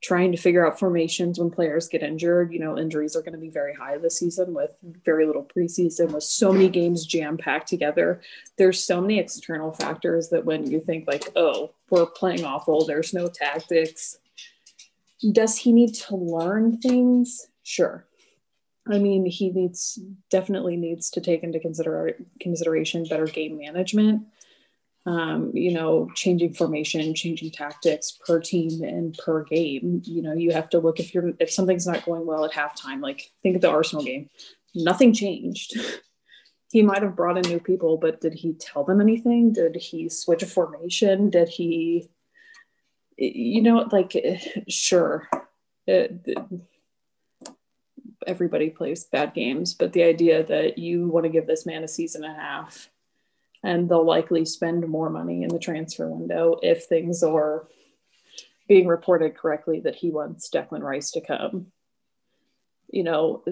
trying 0.00 0.30
to 0.30 0.38
figure 0.38 0.64
out 0.66 0.78
formations 0.78 1.38
when 1.38 1.50
players 1.50 1.88
get 1.88 2.02
injured. 2.02 2.52
You 2.52 2.60
know, 2.60 2.78
injuries 2.78 3.16
are 3.16 3.22
going 3.22 3.32
to 3.32 3.38
be 3.38 3.50
very 3.50 3.74
high 3.74 3.98
this 3.98 4.18
season 4.18 4.54
with 4.54 4.76
very 5.04 5.26
little 5.26 5.44
preseason, 5.44 6.12
with 6.12 6.22
so 6.22 6.52
many 6.52 6.68
games 6.68 7.04
jam 7.04 7.36
packed 7.36 7.68
together. 7.68 8.20
There's 8.56 8.82
so 8.82 9.00
many 9.00 9.18
external 9.18 9.72
factors 9.72 10.28
that 10.28 10.44
when 10.44 10.70
you 10.70 10.80
think, 10.80 11.08
like, 11.08 11.24
oh, 11.34 11.72
we're 11.90 12.06
playing 12.06 12.44
awful, 12.44 12.86
there's 12.86 13.12
no 13.12 13.28
tactics. 13.28 14.18
Does 15.32 15.56
he 15.56 15.72
need 15.72 15.94
to 15.94 16.16
learn 16.16 16.78
things? 16.78 17.46
Sure. 17.62 18.06
I 18.86 18.98
mean, 18.98 19.26
he 19.26 19.50
needs 19.50 19.98
definitely 20.30 20.76
needs 20.76 21.10
to 21.10 21.20
take 21.20 21.42
into 21.42 21.60
consider 21.60 22.16
consideration 22.40 23.04
better 23.04 23.26
game 23.26 23.58
management 23.58 24.22
um, 25.08 25.52
you 25.54 25.72
know, 25.72 26.10
changing 26.14 26.52
formation, 26.52 27.14
changing 27.14 27.50
tactics 27.50 28.12
per 28.12 28.40
team 28.40 28.82
and 28.82 29.16
per 29.16 29.42
game. 29.44 30.02
You 30.04 30.20
know, 30.20 30.34
you 30.34 30.52
have 30.52 30.68
to 30.70 30.80
look 30.80 31.00
if 31.00 31.14
you're 31.14 31.32
if 31.40 31.50
something's 31.50 31.86
not 31.86 32.04
going 32.04 32.26
well 32.26 32.44
at 32.44 32.52
halftime. 32.52 33.00
Like 33.00 33.30
think 33.42 33.56
of 33.56 33.62
the 33.62 33.70
Arsenal 33.70 34.04
game, 34.04 34.28
nothing 34.74 35.14
changed. 35.14 35.78
he 36.72 36.82
might 36.82 37.02
have 37.02 37.16
brought 37.16 37.38
in 37.38 37.50
new 37.50 37.58
people, 37.58 37.96
but 37.96 38.20
did 38.20 38.34
he 38.34 38.52
tell 38.52 38.84
them 38.84 39.00
anything? 39.00 39.54
Did 39.54 39.76
he 39.76 40.10
switch 40.10 40.42
a 40.42 40.46
formation? 40.46 41.30
Did 41.30 41.48
he, 41.48 42.10
you 43.18 43.62
know, 43.62 43.88
like 43.90 44.16
sure, 44.68 45.28
uh, 45.34 45.42
it, 45.86 46.38
everybody 48.26 48.70
plays 48.70 49.04
bad 49.04 49.34
games, 49.34 49.74
but 49.74 49.92
the 49.92 50.04
idea 50.04 50.44
that 50.44 50.78
you 50.78 51.08
want 51.08 51.24
to 51.24 51.30
give 51.30 51.46
this 51.46 51.66
man 51.66 51.84
a 51.84 51.88
season 51.88 52.24
and 52.24 52.36
a 52.36 52.40
half 52.40 52.88
and 53.64 53.88
they'll 53.88 54.04
likely 54.04 54.44
spend 54.44 54.86
more 54.88 55.10
money 55.10 55.42
in 55.42 55.48
the 55.48 55.58
transfer 55.58 56.08
window 56.08 56.58
if 56.62 56.84
things 56.84 57.22
are 57.22 57.66
being 58.68 58.86
reported 58.86 59.36
correctly 59.36 59.80
that 59.80 59.96
he 59.96 60.10
wants 60.10 60.50
Declan 60.50 60.82
Rice 60.82 61.10
to 61.12 61.20
come. 61.20 61.66
You 62.90 63.02
know, 63.02 63.42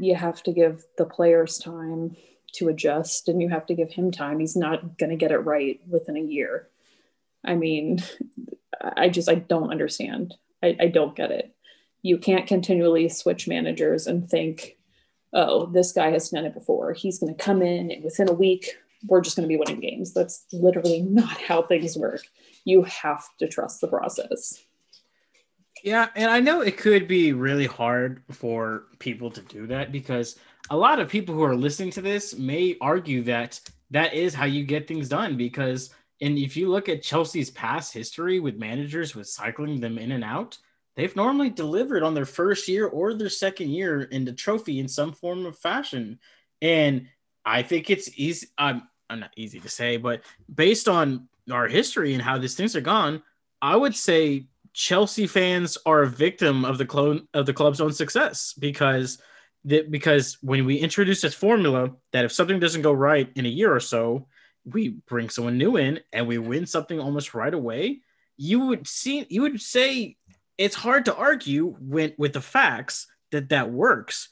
you 0.00 0.14
have 0.14 0.42
to 0.44 0.52
give 0.52 0.84
the 0.96 1.04
players 1.04 1.58
time 1.58 2.16
to 2.54 2.68
adjust 2.68 3.28
and 3.28 3.40
you 3.42 3.48
have 3.48 3.66
to 3.66 3.74
give 3.74 3.92
him 3.92 4.10
time. 4.10 4.40
He's 4.40 4.56
not 4.56 4.96
going 4.96 5.10
to 5.10 5.16
get 5.16 5.30
it 5.30 5.38
right 5.38 5.80
within 5.88 6.16
a 6.16 6.20
year. 6.20 6.68
I 7.44 7.54
mean, 7.54 8.02
I 8.80 9.08
just, 9.08 9.28
I 9.28 9.36
don't 9.36 9.70
understand. 9.70 10.34
I, 10.62 10.76
I 10.80 10.86
don't 10.88 11.16
get 11.16 11.30
it. 11.30 11.54
You 12.02 12.18
can't 12.18 12.46
continually 12.46 13.08
switch 13.08 13.46
managers 13.46 14.06
and 14.06 14.28
think, 14.28 14.76
oh, 15.32 15.66
this 15.66 15.92
guy 15.92 16.10
has 16.10 16.30
done 16.30 16.46
it 16.46 16.54
before. 16.54 16.92
He's 16.92 17.18
going 17.18 17.34
to 17.34 17.42
come 17.42 17.62
in 17.62 17.90
and 17.90 18.04
within 18.04 18.28
a 18.28 18.32
week 18.32 18.76
we're 19.06 19.20
just 19.20 19.36
going 19.36 19.48
to 19.48 19.52
be 19.52 19.56
winning 19.56 19.80
games. 19.80 20.12
That's 20.12 20.46
literally 20.52 21.00
not 21.08 21.40
how 21.40 21.62
things 21.62 21.96
work. 21.96 22.22
You 22.64 22.82
have 22.84 23.24
to 23.38 23.48
trust 23.48 23.80
the 23.80 23.88
process. 23.88 24.62
Yeah, 25.82 26.08
and 26.14 26.30
I 26.30 26.40
know 26.40 26.60
it 26.60 26.76
could 26.76 27.08
be 27.08 27.32
really 27.32 27.66
hard 27.66 28.22
for 28.30 28.84
people 28.98 29.30
to 29.30 29.40
do 29.40 29.66
that 29.68 29.92
because 29.92 30.36
a 30.68 30.76
lot 30.76 31.00
of 31.00 31.08
people 31.08 31.34
who 31.34 31.42
are 31.42 31.56
listening 31.56 31.90
to 31.92 32.02
this 32.02 32.36
may 32.36 32.76
argue 32.82 33.22
that 33.22 33.60
that 33.90 34.12
is 34.12 34.34
how 34.34 34.44
you 34.44 34.64
get 34.64 34.86
things 34.86 35.08
done 35.08 35.38
because 35.38 35.90
and 36.20 36.38
if 36.38 36.56
you 36.56 36.68
look 36.68 36.88
at 36.88 37.02
Chelsea's 37.02 37.50
past 37.50 37.94
history 37.94 38.40
with 38.40 38.56
managers 38.56 39.14
with 39.14 39.28
cycling 39.28 39.80
them 39.80 39.98
in 39.98 40.12
and 40.12 40.24
out, 40.24 40.58
they've 40.96 41.16
normally 41.16 41.50
delivered 41.50 42.02
on 42.02 42.14
their 42.14 42.26
first 42.26 42.68
year 42.68 42.86
or 42.86 43.14
their 43.14 43.30
second 43.30 43.70
year 43.70 44.02
in 44.02 44.24
the 44.24 44.32
trophy 44.32 44.80
in 44.80 44.88
some 44.88 45.12
form 45.12 45.46
of 45.46 45.58
fashion. 45.58 46.18
And 46.60 47.06
I 47.44 47.62
think 47.62 47.88
it's 47.88 48.10
easy—I'm 48.16 48.82
not 49.10 49.32
easy 49.36 49.60
to 49.60 49.68
say, 49.68 49.96
but 49.96 50.22
based 50.54 50.88
on 50.88 51.28
our 51.50 51.68
history 51.68 52.12
and 52.12 52.22
how 52.22 52.38
these 52.38 52.54
things 52.54 52.76
are 52.76 52.82
gone, 52.82 53.22
I 53.62 53.76
would 53.76 53.96
say 53.96 54.46
Chelsea 54.74 55.26
fans 55.26 55.78
are 55.86 56.02
a 56.02 56.08
victim 56.08 56.64
of 56.64 56.78
the 56.78 56.86
clone 56.86 57.26
of 57.34 57.46
the 57.46 57.54
club's 57.54 57.80
own 57.80 57.92
success 57.92 58.54
because 58.58 59.18
that 59.64 59.90
because 59.90 60.38
when 60.42 60.64
we 60.64 60.76
introduce 60.76 61.22
this 61.22 61.34
formula 61.34 61.90
that 62.12 62.24
if 62.24 62.32
something 62.32 62.60
doesn't 62.60 62.82
go 62.82 62.92
right 62.92 63.30
in 63.34 63.46
a 63.46 63.48
year 63.48 63.74
or 63.74 63.80
so, 63.80 64.26
we 64.64 64.96
bring 65.08 65.28
someone 65.28 65.58
new 65.58 65.76
in 65.76 66.00
and 66.12 66.26
we 66.26 66.38
win 66.38 66.66
something 66.66 67.00
almost 67.00 67.34
right 67.34 67.52
away, 67.52 68.00
you 68.36 68.66
would 68.66 68.86
see 68.86 69.26
you 69.28 69.42
would 69.42 69.60
say 69.60 70.16
it's 70.58 70.74
hard 70.74 71.06
to 71.06 71.16
argue 71.16 71.76
with 71.80 72.12
with 72.18 72.32
the 72.32 72.40
facts 72.40 73.06
that 73.32 73.48
that 73.50 73.70
works. 73.70 74.28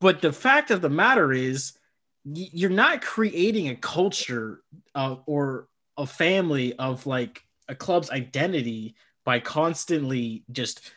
But 0.00 0.20
the 0.20 0.32
fact 0.32 0.70
of 0.70 0.80
the 0.80 0.90
matter 0.90 1.32
is 1.32 1.74
you're 2.24 2.70
not 2.70 3.02
creating 3.02 3.68
a 3.68 3.76
culture 3.76 4.62
uh, 4.94 5.16
or 5.26 5.68
a 5.96 6.06
family 6.06 6.74
of 6.74 7.06
like 7.06 7.44
a 7.68 7.74
club's 7.74 8.10
identity 8.10 8.94
by 9.24 9.40
constantly 9.40 10.44
just 10.50 10.92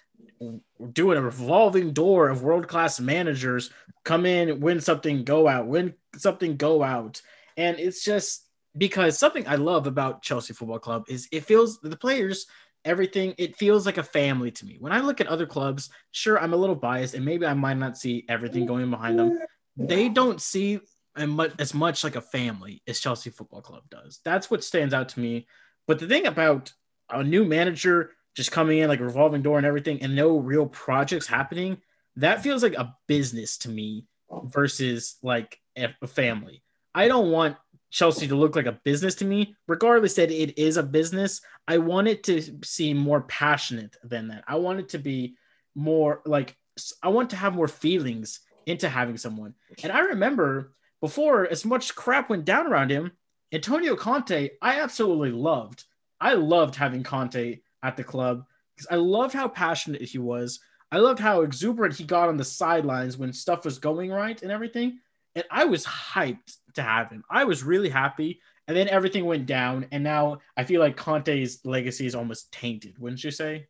doing 0.92 1.18
a 1.18 1.22
revolving 1.22 1.94
door 1.94 2.30
of 2.30 2.44
world 2.44 2.68
class 2.68 3.00
managers 3.00 3.72
come 4.04 4.26
in, 4.26 4.60
win 4.60 4.82
something, 4.82 5.24
go 5.24 5.48
out, 5.48 5.68
win 5.68 5.94
something, 6.16 6.58
go 6.58 6.84
out. 6.84 7.22
And 7.58 7.80
it's 7.80 8.04
just 8.04 8.45
because 8.78 9.18
something 9.18 9.48
I 9.48 9.56
love 9.56 9.88
about 9.88 10.22
Chelsea 10.22 10.54
Football 10.54 10.80
Club 10.80 11.06
is 11.08 11.28
it 11.32 11.46
feels 11.46 11.80
the 11.80 11.96
players, 11.98 12.46
everything, 12.84 13.34
it 13.38 13.56
feels 13.56 13.86
like 13.86 13.98
a 13.98 14.04
family 14.04 14.52
to 14.52 14.66
me. 14.66 14.78
When 14.80 14.92
I 14.92 15.02
look 15.02 15.22
at 15.22 15.28
other 15.28 15.46
clubs, 15.46 15.90
sure, 16.12 16.40
I'm 16.40 16.54
a 16.54 16.58
little 16.58 16.76
biased 16.76 17.14
and 17.14 17.26
maybe 17.26 17.46
I 17.46 17.54
might 17.54 17.78
not 17.78 17.98
see 17.98 18.26
everything 18.30 18.66
going 18.66 18.90
behind 18.90 19.20
them. 19.20 19.40
They 19.78 20.10
don't 20.10 20.42
see 20.42 20.80
as 21.18 21.74
much 21.74 22.04
like 22.04 22.16
a 22.16 22.22
family 22.22 22.82
as 22.88 23.00
Chelsea 23.00 23.30
Football 23.30 23.62
Club 23.62 23.84
does. 23.90 24.20
That's 24.26 24.52
what 24.52 24.64
stands 24.64 24.94
out 24.94 25.10
to 25.10 25.20
me. 25.20 25.48
But 25.88 26.00
the 26.00 26.08
thing 26.08 26.28
about 26.28 26.74
a 27.10 27.24
new 27.24 27.46
manager 27.46 28.12
just 28.36 28.52
coming 28.52 28.80
in 28.80 28.90
like 28.90 29.00
a 29.00 29.06
revolving 29.06 29.42
door 29.42 29.58
and 29.58 29.66
everything 29.66 30.02
and 30.02 30.16
no 30.16 30.38
real 30.38 30.66
projects 30.68 31.28
happening 31.28 31.78
that 32.18 32.44
feels 32.44 32.64
like 32.64 32.74
a 32.74 32.96
business 33.08 33.58
to 33.60 33.70
me 33.70 34.06
versus 34.46 35.16
like 35.24 35.60
a 35.78 36.08
family 36.08 36.64
i 36.94 37.08
don't 37.08 37.32
want 37.32 37.56
chelsea 37.96 38.28
to 38.28 38.36
look 38.36 38.56
like 38.56 38.66
a 38.66 38.80
business 38.84 39.16
to 39.16 39.26
me 39.26 39.56
regardless 39.68 40.16
that 40.16 40.32
it 40.32 40.58
is 40.58 40.78
a 40.78 40.84
business 40.84 41.42
i 41.68 41.78
want 41.78 42.08
it 42.08 42.24
to 42.24 42.42
seem 42.64 42.98
more 42.98 43.22
passionate 43.22 43.96
than 44.04 44.28
that 44.28 44.44
i 44.48 44.56
want 44.56 44.80
it 44.80 44.90
to 44.90 44.98
be 44.98 45.36
more 45.76 46.22
like 46.26 46.56
i 47.02 47.08
want 47.08 47.30
to 47.30 47.36
have 47.36 47.56
more 47.56 47.68
feelings 47.68 48.42
into 48.66 48.90
having 48.90 49.18
someone 49.18 49.54
and 49.84 49.92
i 49.92 50.00
remember 50.00 50.74
before 51.02 51.48
as 51.48 51.66
much 51.66 51.96
crap 51.96 52.30
went 52.30 52.46
down 52.46 52.68
around 52.68 52.90
him 52.90 53.12
antonio 53.54 53.96
conte 53.96 54.50
i 54.62 54.82
absolutely 54.82 55.32
loved 55.32 55.84
i 56.20 56.34
loved 56.34 56.76
having 56.76 57.04
conte 57.04 57.60
at 57.84 57.96
the 57.96 58.04
club 58.04 58.46
because 58.76 58.88
I 58.92 58.96
loved 58.96 59.34
how 59.34 59.48
passionate 59.48 60.02
he 60.02 60.18
was. 60.18 60.60
I 60.92 60.98
loved 60.98 61.20
how 61.20 61.42
exuberant 61.42 61.96
he 61.96 62.04
got 62.04 62.30
on 62.30 62.38
the 62.38 62.44
sidelines 62.44 63.18
when 63.18 63.34
stuff 63.34 63.66
was 63.66 63.80
going 63.80 64.12
right 64.12 64.42
and 64.42 64.52
everything. 64.52 65.00
And 65.36 65.46
I 65.52 65.66
was 65.66 65.86
hyped 65.86 66.58
to 66.76 66.82
have 66.82 67.10
him. 67.10 67.24
I 67.30 67.44
was 67.44 67.64
really 67.64 67.90
happy. 67.90 68.42
And 68.68 68.76
then 68.76 68.88
everything 68.90 69.26
went 69.26 69.46
down. 69.46 69.88
And 69.92 70.04
now 70.04 70.40
I 70.58 70.64
feel 70.64 70.82
like 70.82 70.98
Conte's 70.98 71.64
legacy 71.66 72.06
is 72.06 72.16
almost 72.16 72.52
tainted, 72.52 72.98
wouldn't 72.98 73.24
you 73.24 73.32
say? 73.32 73.68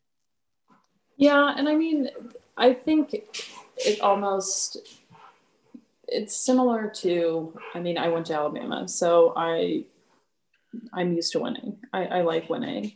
Yeah. 1.18 1.54
And 1.58 1.68
I 1.68 1.76
mean, 1.76 2.10
I 2.58 2.74
think 2.74 3.14
it 3.78 4.00
almost 4.00 4.78
it's 6.08 6.36
similar 6.36 6.88
to 6.88 7.52
i 7.74 7.80
mean 7.80 7.98
i 7.98 8.08
went 8.08 8.28
to 8.28 8.34
alabama 8.34 8.88
so 8.88 9.34
i 9.36 9.84
i'm 10.94 11.14
used 11.14 11.32
to 11.32 11.40
winning 11.40 11.76
i, 11.94 12.06
I 12.06 12.22
like 12.22 12.48
winning 12.48 12.92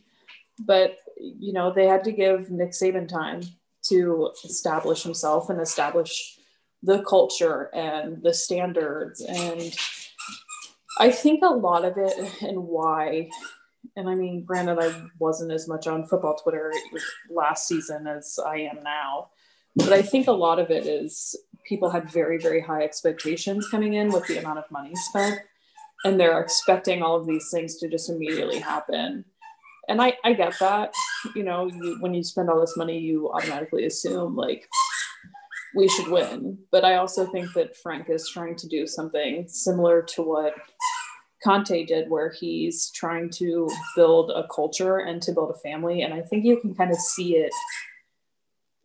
but 0.59 0.97
you 1.19 1.53
know, 1.53 1.71
they 1.71 1.85
had 1.85 2.03
to 2.05 2.11
give 2.11 2.49
Nick 2.49 2.71
Saban 2.71 3.07
time 3.07 3.41
to 3.83 4.31
establish 4.43 5.03
himself 5.03 5.49
and 5.49 5.59
establish 5.61 6.38
the 6.83 7.01
culture 7.03 7.69
and 7.73 8.21
the 8.23 8.33
standards. 8.33 9.21
And 9.21 9.75
I 10.99 11.11
think 11.11 11.43
a 11.43 11.47
lot 11.47 11.85
of 11.85 11.97
it 11.97 12.13
and 12.41 12.63
why, 12.63 13.29
and 13.95 14.09
I 14.09 14.15
mean, 14.15 14.43
granted, 14.43 14.79
I 14.79 15.07
wasn't 15.19 15.51
as 15.51 15.67
much 15.67 15.87
on 15.87 16.05
football 16.05 16.35
Twitter 16.35 16.71
last 17.29 17.67
season 17.67 18.07
as 18.07 18.39
I 18.45 18.57
am 18.57 18.83
now, 18.83 19.29
but 19.75 19.93
I 19.93 20.01
think 20.01 20.27
a 20.27 20.33
lot 20.33 20.59
of 20.59 20.69
it 20.69 20.85
is 20.85 21.35
people 21.65 21.89
had 21.89 22.09
very, 22.11 22.37
very 22.37 22.61
high 22.61 22.83
expectations 22.83 23.67
coming 23.69 23.93
in 23.93 24.11
with 24.11 24.25
the 24.27 24.37
amount 24.37 24.59
of 24.59 24.71
money 24.71 24.95
spent. 24.95 25.39
And 26.05 26.17
they're 26.17 26.39
expecting 26.39 27.03
all 27.03 27.17
of 27.17 27.27
these 27.27 27.49
things 27.51 27.75
to 27.77 27.89
just 27.89 28.09
immediately 28.09 28.59
happen 28.59 29.25
and 29.89 30.01
I, 30.01 30.13
I 30.23 30.33
get 30.33 30.57
that 30.59 30.93
you 31.35 31.43
know 31.43 31.67
you, 31.67 31.97
when 31.99 32.13
you 32.13 32.23
spend 32.23 32.49
all 32.49 32.61
this 32.61 32.77
money 32.77 32.97
you 32.97 33.29
automatically 33.31 33.85
assume 33.85 34.35
like 34.35 34.69
we 35.75 35.87
should 35.87 36.07
win. 36.07 36.57
But 36.71 36.85
i 36.85 36.95
also 36.95 37.25
think 37.25 37.53
that 37.53 37.77
frank 37.77 38.09
is 38.09 38.29
trying 38.29 38.55
to 38.57 38.67
do 38.67 38.87
something 38.87 39.47
similar 39.47 40.01
to 40.13 40.21
what 40.21 40.53
conte 41.43 41.85
did 41.85 42.09
where 42.09 42.31
he's 42.31 42.91
trying 42.91 43.29
to 43.29 43.69
build 43.95 44.29
a 44.31 44.45
culture 44.53 44.97
and 44.97 45.21
to 45.21 45.31
build 45.31 45.51
a 45.51 45.59
family. 45.59 46.01
And 46.01 46.13
i 46.13 46.21
think 46.21 46.45
you 46.45 46.59
can 46.59 46.75
kind 46.75 46.91
of 46.91 46.97
see 46.97 47.37
it 47.37 47.53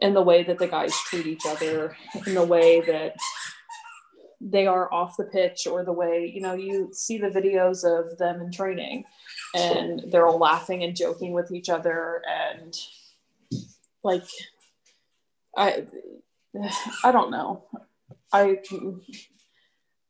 in 0.01 0.15
the 0.15 0.23
way 0.23 0.43
that 0.43 0.59
the 0.59 0.69
guys 0.69 0.95
treat 1.07 1.27
each 1.27 1.47
other 1.47 1.97
in 2.27 2.35
the 2.35 2.45
way 2.45 2.81
that 2.81 3.15
they 4.41 4.67
are 4.67 4.93
off 4.93 5.17
the 5.17 5.25
pitch 5.25 5.67
or 5.67 5.85
the 5.85 5.93
way 5.93 6.31
you 6.35 6.41
know 6.41 6.53
you 6.55 6.91
see 6.93 7.17
the 7.17 7.31
videos 7.31 7.85
of 7.85 8.19
them 8.19 8.41
in 8.41 8.51
training 8.53 9.05
and 9.55 10.03
they're 10.11 10.27
all 10.27 10.39
laughing 10.39 10.83
and 10.83 10.97
joking 10.97 11.33
with 11.33 11.53
each 11.53 11.69
other. 11.69 12.23
And 12.29 12.77
like 14.03 14.25
i 15.57 15.85
i 17.05 17.13
don't 17.13 17.31
know 17.31 17.65
i 18.33 18.59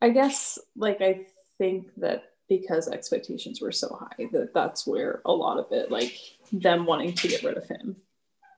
i 0.00 0.08
guess 0.08 0.58
like 0.76 1.00
i 1.00 1.24
think 1.58 1.88
that 1.96 2.24
because 2.48 2.88
expectations 2.88 3.60
were 3.60 3.72
so 3.72 3.88
high 3.98 4.28
that 4.32 4.52
that's 4.52 4.86
where 4.86 5.22
a 5.24 5.32
lot 5.32 5.58
of 5.58 5.66
it 5.72 5.90
like 5.90 6.18
them 6.52 6.84
wanting 6.84 7.14
to 7.14 7.28
get 7.28 7.42
rid 7.42 7.56
of 7.56 7.66
him 7.66 7.96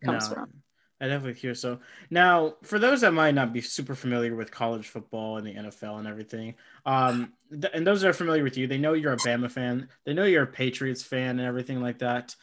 comes 0.05 0.29
no. 0.29 0.35
from 0.35 0.53
I 1.01 1.09
definitely 1.09 1.38
hear 1.38 1.55
so. 1.55 1.81
Now, 2.09 2.55
for 2.62 2.79
those 2.79 3.03
that 3.03 3.12
might 3.12 3.35
not 3.35 3.53
be 3.53 3.61
super 3.61 3.94
familiar 3.94 4.35
with 4.35 4.51
college 4.51 4.88
football 4.88 5.37
and 5.37 5.46
the 5.46 5.55
NFL 5.55 5.99
and 5.99 6.09
everything, 6.09 6.55
um, 6.87 7.35
th- 7.51 7.72
and 7.75 7.87
those 7.87 8.01
that 8.01 8.09
are 8.09 8.14
familiar 8.14 8.42
with 8.42 8.57
you, 8.57 8.66
they 8.66 8.79
know 8.79 8.94
you're 8.94 9.12
a 9.12 9.18
Bama 9.18 9.51
fan, 9.51 9.88
they 10.05 10.14
know 10.14 10.25
you're 10.25 10.44
a 10.44 10.46
Patriots 10.46 11.03
fan 11.03 11.38
and 11.38 11.46
everything 11.46 11.83
like 11.83 11.99
that. 11.99 12.35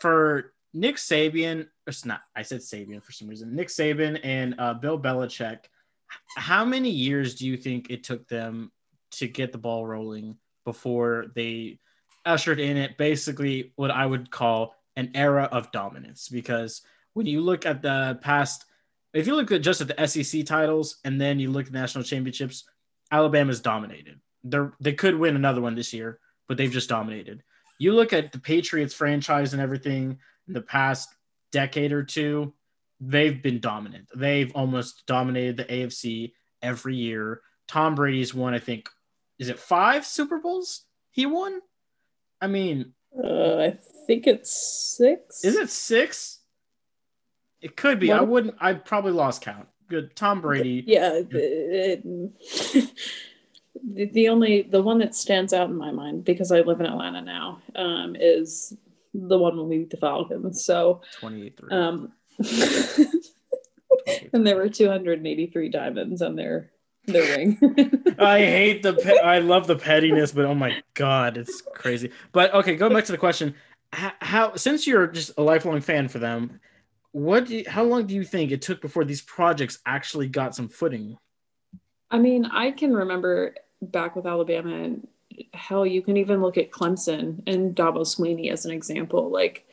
For 0.00 0.51
Nick 0.74 0.96
Saban, 0.96 1.66
not, 2.04 2.22
I 2.34 2.42
said 2.42 2.60
Saban 2.60 3.02
for 3.02 3.12
some 3.12 3.28
reason, 3.28 3.54
Nick 3.54 3.68
Saban 3.68 4.18
and 4.24 4.54
uh, 4.58 4.74
Bill 4.74 4.98
Belichick, 4.98 5.58
how 6.36 6.64
many 6.64 6.90
years 6.90 7.34
do 7.34 7.46
you 7.46 7.56
think 7.56 7.90
it 7.90 8.04
took 8.04 8.26
them 8.28 8.70
to 9.12 9.28
get 9.28 9.52
the 9.52 9.58
ball 9.58 9.86
rolling 9.86 10.36
before 10.64 11.26
they 11.34 11.78
ushered 12.24 12.60
in 12.60 12.76
it 12.76 12.96
basically 12.96 13.72
what 13.76 13.90
I 13.90 14.06
would 14.06 14.30
call 14.30 14.74
an 14.96 15.10
era 15.14 15.48
of 15.52 15.70
dominance? 15.72 16.28
Because 16.28 16.82
when 17.14 17.26
you 17.26 17.40
look 17.40 17.66
at 17.66 17.82
the 17.82 18.18
past, 18.22 18.64
if 19.12 19.26
you 19.26 19.34
look 19.34 19.52
at 19.52 19.62
just 19.62 19.80
at 19.82 19.88
the 19.88 20.06
SEC 20.06 20.46
titles 20.46 20.98
and 21.04 21.20
then 21.20 21.38
you 21.38 21.50
look 21.50 21.66
at 21.66 21.72
national 21.72 22.04
championships, 22.04 22.64
Alabama's 23.10 23.60
dominated. 23.60 24.20
They're 24.42 24.72
they 24.80 24.94
could 24.94 25.14
win 25.14 25.36
another 25.36 25.60
one 25.60 25.74
this 25.74 25.92
year, 25.92 26.18
but 26.48 26.56
they've 26.56 26.70
just 26.70 26.88
dominated. 26.88 27.42
You 27.78 27.92
look 27.92 28.12
at 28.12 28.32
the 28.32 28.38
Patriots 28.38 28.94
franchise 28.94 29.52
and 29.52 29.62
everything 29.62 30.02
in 30.02 30.18
the 30.48 30.60
past 30.60 31.14
decade 31.50 31.92
or 31.92 32.02
two, 32.02 32.52
they've 33.00 33.42
been 33.42 33.60
dominant. 33.60 34.08
They've 34.14 34.52
almost 34.54 35.04
dominated 35.06 35.56
the 35.56 35.64
AFC 35.64 36.32
every 36.60 36.96
year. 36.96 37.40
Tom 37.68 37.94
Brady's 37.94 38.34
won, 38.34 38.54
I 38.54 38.58
think, 38.58 38.88
is 39.38 39.48
it 39.48 39.58
five 39.58 40.06
Super 40.06 40.38
Bowls 40.38 40.84
he 41.10 41.26
won? 41.26 41.60
I 42.40 42.46
mean, 42.46 42.92
uh, 43.16 43.58
I 43.58 43.78
think 44.06 44.26
it's 44.26 44.96
six. 44.96 45.44
Is 45.44 45.56
it 45.56 45.70
six? 45.70 46.40
It 47.60 47.76
could 47.76 48.00
be. 48.00 48.08
What? 48.08 48.18
I 48.18 48.22
wouldn't. 48.22 48.54
I 48.60 48.74
probably 48.74 49.12
lost 49.12 49.42
count. 49.42 49.68
Good. 49.88 50.16
Tom 50.16 50.40
Brady. 50.40 50.84
Yeah. 50.86 51.20
It, 51.30 52.02
the 53.84 54.28
only 54.28 54.62
the 54.62 54.82
one 54.82 54.98
that 54.98 55.14
stands 55.14 55.52
out 55.52 55.70
in 55.70 55.76
my 55.76 55.90
mind 55.90 56.24
because 56.24 56.50
I 56.50 56.60
live 56.60 56.80
in 56.80 56.86
Atlanta 56.86 57.22
now 57.22 57.60
um, 57.74 58.16
is 58.18 58.76
the 59.14 59.38
one 59.38 59.56
when 59.56 59.68
we 59.68 59.78
beat 59.78 59.90
the 59.90 59.96
Falcons. 59.96 60.64
So 60.64 61.02
28 61.20 61.60
um, 61.70 62.12
and 64.32 64.46
there 64.46 64.56
were 64.56 64.68
283 64.68 65.68
diamonds 65.68 66.22
on 66.22 66.36
their 66.36 66.70
their 67.06 67.36
ring. 67.36 67.58
I 68.18 68.38
hate 68.38 68.82
the 68.82 68.94
pe- 68.94 69.18
I 69.18 69.40
love 69.40 69.66
the 69.66 69.76
pettiness, 69.76 70.32
but 70.32 70.44
oh 70.44 70.54
my 70.54 70.82
god, 70.94 71.36
it's 71.36 71.60
crazy. 71.74 72.10
But 72.32 72.54
okay, 72.54 72.76
going 72.76 72.92
back 72.92 73.04
to 73.06 73.12
the 73.12 73.18
question, 73.18 73.54
how, 73.92 74.12
how 74.20 74.54
since 74.56 74.86
you're 74.86 75.06
just 75.08 75.32
a 75.36 75.42
lifelong 75.42 75.80
fan 75.80 76.08
for 76.08 76.18
them, 76.18 76.60
what 77.12 77.48
you, 77.50 77.64
how 77.68 77.84
long 77.84 78.06
do 78.06 78.14
you 78.14 78.24
think 78.24 78.50
it 78.50 78.62
took 78.62 78.80
before 78.80 79.04
these 79.04 79.20
projects 79.22 79.78
actually 79.86 80.28
got 80.28 80.54
some 80.54 80.68
footing 80.68 81.16
i 82.10 82.18
mean 82.18 82.46
i 82.46 82.70
can 82.70 82.92
remember 82.92 83.54
back 83.82 84.16
with 84.16 84.26
alabama 84.26 84.96
hell, 85.54 85.86
you 85.86 86.02
can 86.02 86.16
even 86.16 86.42
look 86.42 86.58
at 86.58 86.70
Clemson 86.70 87.42
and 87.46 87.74
Dabo 87.74 88.00
Swinney 88.00 88.50
as 88.50 88.64
an 88.64 88.72
example. 88.72 89.30
Like 89.30 89.66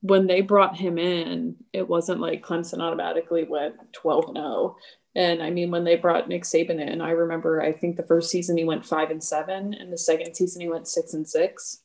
when 0.00 0.26
they 0.26 0.40
brought 0.40 0.76
him 0.76 0.98
in, 0.98 1.56
it 1.72 1.88
wasn't 1.88 2.20
like 2.20 2.44
Clemson 2.44 2.80
automatically 2.80 3.44
went 3.44 3.74
12 3.92 4.28
and 4.28 4.36
0. 4.36 4.76
And 5.14 5.42
I 5.42 5.50
mean, 5.50 5.70
when 5.70 5.84
they 5.84 5.96
brought 5.96 6.28
Nick 6.28 6.44
Saban 6.44 6.80
in, 6.80 7.00
I 7.00 7.10
remember 7.10 7.60
I 7.60 7.72
think 7.72 7.96
the 7.96 8.04
first 8.04 8.30
season 8.30 8.56
he 8.56 8.64
went 8.64 8.86
five 8.86 9.10
and 9.10 9.22
seven, 9.22 9.74
and 9.74 9.92
the 9.92 9.98
second 9.98 10.34
season 10.34 10.60
he 10.60 10.68
went 10.68 10.86
six 10.86 11.14
and 11.14 11.28
six. 11.28 11.80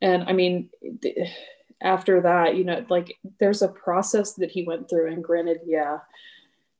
And 0.00 0.24
I 0.24 0.32
mean, 0.32 0.70
after 1.80 2.20
that, 2.20 2.56
you 2.56 2.64
know, 2.64 2.84
like 2.88 3.16
there's 3.40 3.62
a 3.62 3.68
process 3.68 4.34
that 4.34 4.50
he 4.50 4.62
went 4.62 4.88
through. 4.88 5.12
And 5.12 5.24
granted, 5.24 5.60
yeah, 5.66 5.98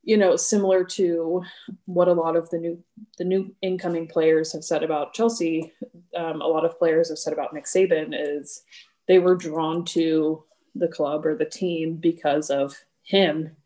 you 0.05 0.17
know, 0.19 0.37
similar 0.37 0.85
to 0.85 1.43
what 1.87 2.09
a 2.09 2.13
lot 2.13 2.37
of 2.37 2.51
the 2.51 2.59
new 2.59 2.83
the 3.19 3.25
new 3.25 3.55
incoming 3.63 4.07
players 4.07 4.53
have 4.53 4.65
said 4.65 4.83
about 4.83 5.15
Chelsea, 5.15 5.73
um, 6.17 6.41
a 6.41 6.47
lot 6.47 6.65
of 6.65 6.79
players 6.79 7.09
have 7.09 7.19
said 7.19 7.33
about 7.33 7.55
Nick 7.55 7.65
Saban 7.65 8.11
is 8.13 8.63
they 9.09 9.19
were 9.19 9.35
drawn 9.35 9.85
to 9.87 10.45
the 10.75 10.89
club 10.89 11.25
or 11.25 11.37
the 11.37 11.45
team 11.45 11.97
because 11.97 12.51
of 12.51 12.77
him. 13.03 13.57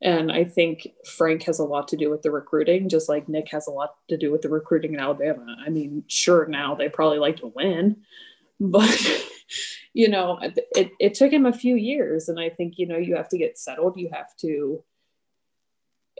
And 0.00 0.30
I 0.30 0.44
think 0.44 0.88
Frank 1.04 1.42
has 1.44 1.58
a 1.58 1.64
lot 1.64 1.88
to 1.88 1.96
do 1.96 2.10
with 2.10 2.22
the 2.22 2.30
recruiting, 2.30 2.88
just 2.88 3.08
like 3.08 3.28
Nick 3.28 3.48
has 3.50 3.66
a 3.66 3.72
lot 3.72 3.94
to 4.08 4.16
do 4.16 4.30
with 4.30 4.42
the 4.42 4.48
recruiting 4.48 4.94
in 4.94 5.00
Alabama. 5.00 5.56
I 5.64 5.70
mean, 5.70 6.04
sure, 6.06 6.46
now 6.46 6.74
they 6.74 6.88
probably 6.88 7.18
like 7.18 7.38
to 7.38 7.52
win, 7.54 7.96
but 8.60 9.24
you 9.92 10.08
know, 10.08 10.38
it, 10.42 10.92
it 11.00 11.14
took 11.14 11.32
him 11.32 11.46
a 11.46 11.52
few 11.52 11.74
years. 11.74 12.28
And 12.28 12.38
I 12.38 12.50
think, 12.50 12.74
you 12.76 12.86
know, 12.86 12.98
you 12.98 13.16
have 13.16 13.28
to 13.30 13.38
get 13.38 13.58
settled. 13.58 13.96
You 13.96 14.10
have 14.12 14.36
to 14.42 14.84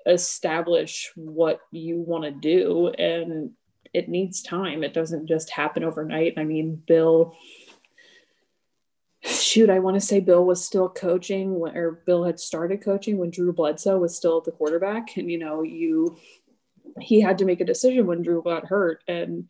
establish 0.06 1.10
what 1.14 1.60
you 1.70 2.00
want 2.00 2.24
to 2.24 2.30
do. 2.30 2.88
And 2.88 3.52
it 3.92 4.08
needs 4.08 4.42
time. 4.42 4.84
It 4.84 4.94
doesn't 4.94 5.26
just 5.26 5.50
happen 5.50 5.84
overnight. 5.84 6.34
I 6.36 6.44
mean 6.44 6.82
bill 6.86 7.36
shoot 9.20 9.68
i 9.68 9.80
want 9.80 9.96
to 9.96 10.00
say 10.00 10.20
bill 10.20 10.44
was 10.44 10.64
still 10.64 10.88
coaching 10.88 11.50
or 11.50 12.02
bill 12.06 12.22
had 12.22 12.38
started 12.38 12.80
coaching 12.80 13.18
when 13.18 13.30
drew 13.30 13.52
bledsoe 13.52 13.98
was 13.98 14.16
still 14.16 14.40
the 14.40 14.52
quarterback. 14.52 15.16
And 15.16 15.30
you 15.30 15.38
know 15.38 15.62
you 15.62 16.16
he 17.00 17.20
had 17.20 17.38
to 17.38 17.44
make 17.44 17.60
a 17.60 17.64
decision 17.64 18.06
when 18.06 18.22
drew 18.22 18.42
got 18.42 18.66
hurt. 18.66 19.02
And 19.08 19.48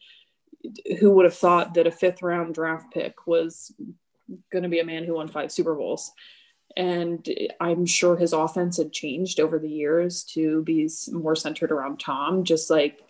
who 1.00 1.12
would 1.12 1.24
have 1.24 1.36
thought 1.36 1.74
that 1.74 1.86
a 1.86 1.90
fifth 1.90 2.22
round 2.22 2.54
draft 2.54 2.92
pick 2.92 3.26
was 3.26 3.72
going 4.52 4.62
to 4.62 4.68
be 4.68 4.80
a 4.80 4.84
man 4.84 5.04
who 5.04 5.14
won 5.14 5.28
five 5.28 5.52
super 5.52 5.74
bowls 5.74 6.12
and 6.76 7.28
I'm 7.60 7.86
sure 7.86 8.16
his 8.16 8.32
offense 8.32 8.76
had 8.76 8.92
changed 8.92 9.40
over 9.40 9.58
the 9.58 9.68
years 9.68 10.24
to 10.34 10.62
be 10.62 10.88
more 11.12 11.36
centered 11.36 11.72
around 11.72 11.98
Tom, 11.98 12.44
just 12.44 12.70
like 12.70 13.00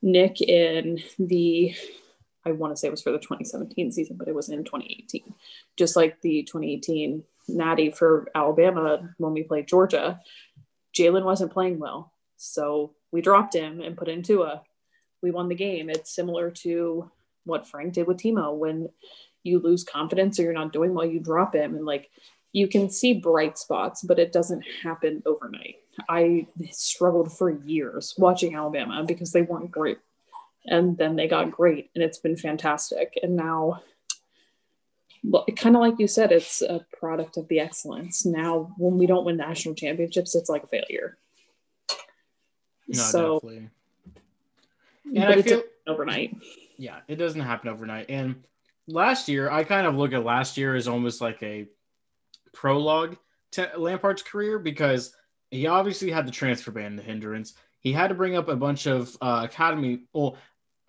Nick 0.00 0.40
in 0.40 1.00
the, 1.18 1.74
I 2.44 2.52
want 2.52 2.72
to 2.72 2.76
say 2.76 2.88
it 2.88 2.92
was 2.92 3.02
for 3.02 3.12
the 3.12 3.18
2017 3.18 3.92
season, 3.92 4.16
but 4.16 4.28
it 4.28 4.34
was 4.34 4.48
in 4.48 4.64
2018. 4.64 5.34
Just 5.76 5.94
like 5.94 6.20
the 6.20 6.42
2018 6.42 7.22
Natty 7.48 7.90
for 7.90 8.28
Alabama 8.34 9.14
when 9.18 9.32
we 9.32 9.42
played 9.42 9.68
Georgia, 9.68 10.20
Jalen 10.96 11.24
wasn't 11.24 11.52
playing 11.52 11.78
well. 11.78 12.12
So 12.36 12.94
we 13.12 13.20
dropped 13.20 13.54
him 13.54 13.80
and 13.80 13.96
put 13.96 14.08
in 14.08 14.22
Tua. 14.22 14.62
We 15.22 15.30
won 15.30 15.48
the 15.48 15.54
game. 15.54 15.88
It's 15.88 16.14
similar 16.14 16.50
to 16.50 17.10
what 17.44 17.68
Frank 17.68 17.94
did 17.94 18.06
with 18.06 18.18
Timo 18.18 18.56
when 18.56 18.88
you 19.44 19.58
lose 19.58 19.84
confidence 19.84 20.38
or 20.38 20.42
you're 20.42 20.52
not 20.52 20.72
doing 20.72 20.94
well, 20.94 21.06
you 21.06 21.20
drop 21.20 21.54
him. 21.54 21.74
And 21.74 21.84
like 21.84 22.10
you 22.52 22.68
can 22.68 22.90
see 22.90 23.14
bright 23.14 23.58
spots, 23.58 24.02
but 24.02 24.18
it 24.18 24.32
doesn't 24.32 24.64
happen 24.82 25.22
overnight. 25.26 25.76
I 26.08 26.46
struggled 26.70 27.36
for 27.36 27.50
years 27.50 28.14
watching 28.16 28.54
Alabama 28.54 29.04
because 29.04 29.32
they 29.32 29.42
weren't 29.42 29.70
great. 29.70 29.98
And 30.64 30.96
then 30.96 31.16
they 31.16 31.26
got 31.26 31.50
great, 31.50 31.90
and 31.94 32.04
it's 32.04 32.18
been 32.18 32.36
fantastic. 32.36 33.18
And 33.20 33.34
now, 33.34 33.82
kind 35.56 35.74
of 35.74 35.82
like 35.82 35.98
you 35.98 36.06
said, 36.06 36.30
it's 36.30 36.62
a 36.62 36.86
product 36.96 37.36
of 37.36 37.48
the 37.48 37.58
excellence. 37.58 38.24
Now, 38.24 38.72
when 38.78 38.96
we 38.96 39.06
don't 39.06 39.24
win 39.24 39.36
national 39.36 39.74
championships, 39.74 40.36
it's 40.36 40.48
like 40.48 40.62
a 40.62 40.68
failure. 40.68 41.18
No, 42.86 43.00
so, 43.00 43.34
definitely. 43.40 43.70
And 45.16 45.24
I 45.24 45.42
feel 45.42 45.62
overnight. 45.88 46.36
Yeah, 46.76 47.00
it 47.08 47.16
doesn't 47.16 47.40
happen 47.40 47.68
overnight. 47.68 48.06
And 48.08 48.44
last 48.86 49.28
year, 49.28 49.50
I 49.50 49.64
kind 49.64 49.86
of 49.86 49.96
look 49.96 50.12
at 50.12 50.24
last 50.24 50.56
year 50.56 50.76
as 50.76 50.86
almost 50.86 51.20
like 51.20 51.42
a 51.42 51.66
prologue 52.52 53.16
to 53.52 53.70
Lampard's 53.76 54.22
career 54.22 54.58
because 54.58 55.14
he 55.50 55.66
obviously 55.66 56.10
had 56.10 56.26
the 56.26 56.32
transfer 56.32 56.70
ban, 56.70 56.96
the 56.96 57.02
hindrance. 57.02 57.54
He 57.80 57.92
had 57.92 58.08
to 58.08 58.14
bring 58.14 58.36
up 58.36 58.48
a 58.48 58.56
bunch 58.56 58.86
of 58.86 59.16
uh, 59.20 59.42
academy, 59.44 60.04
well, 60.12 60.36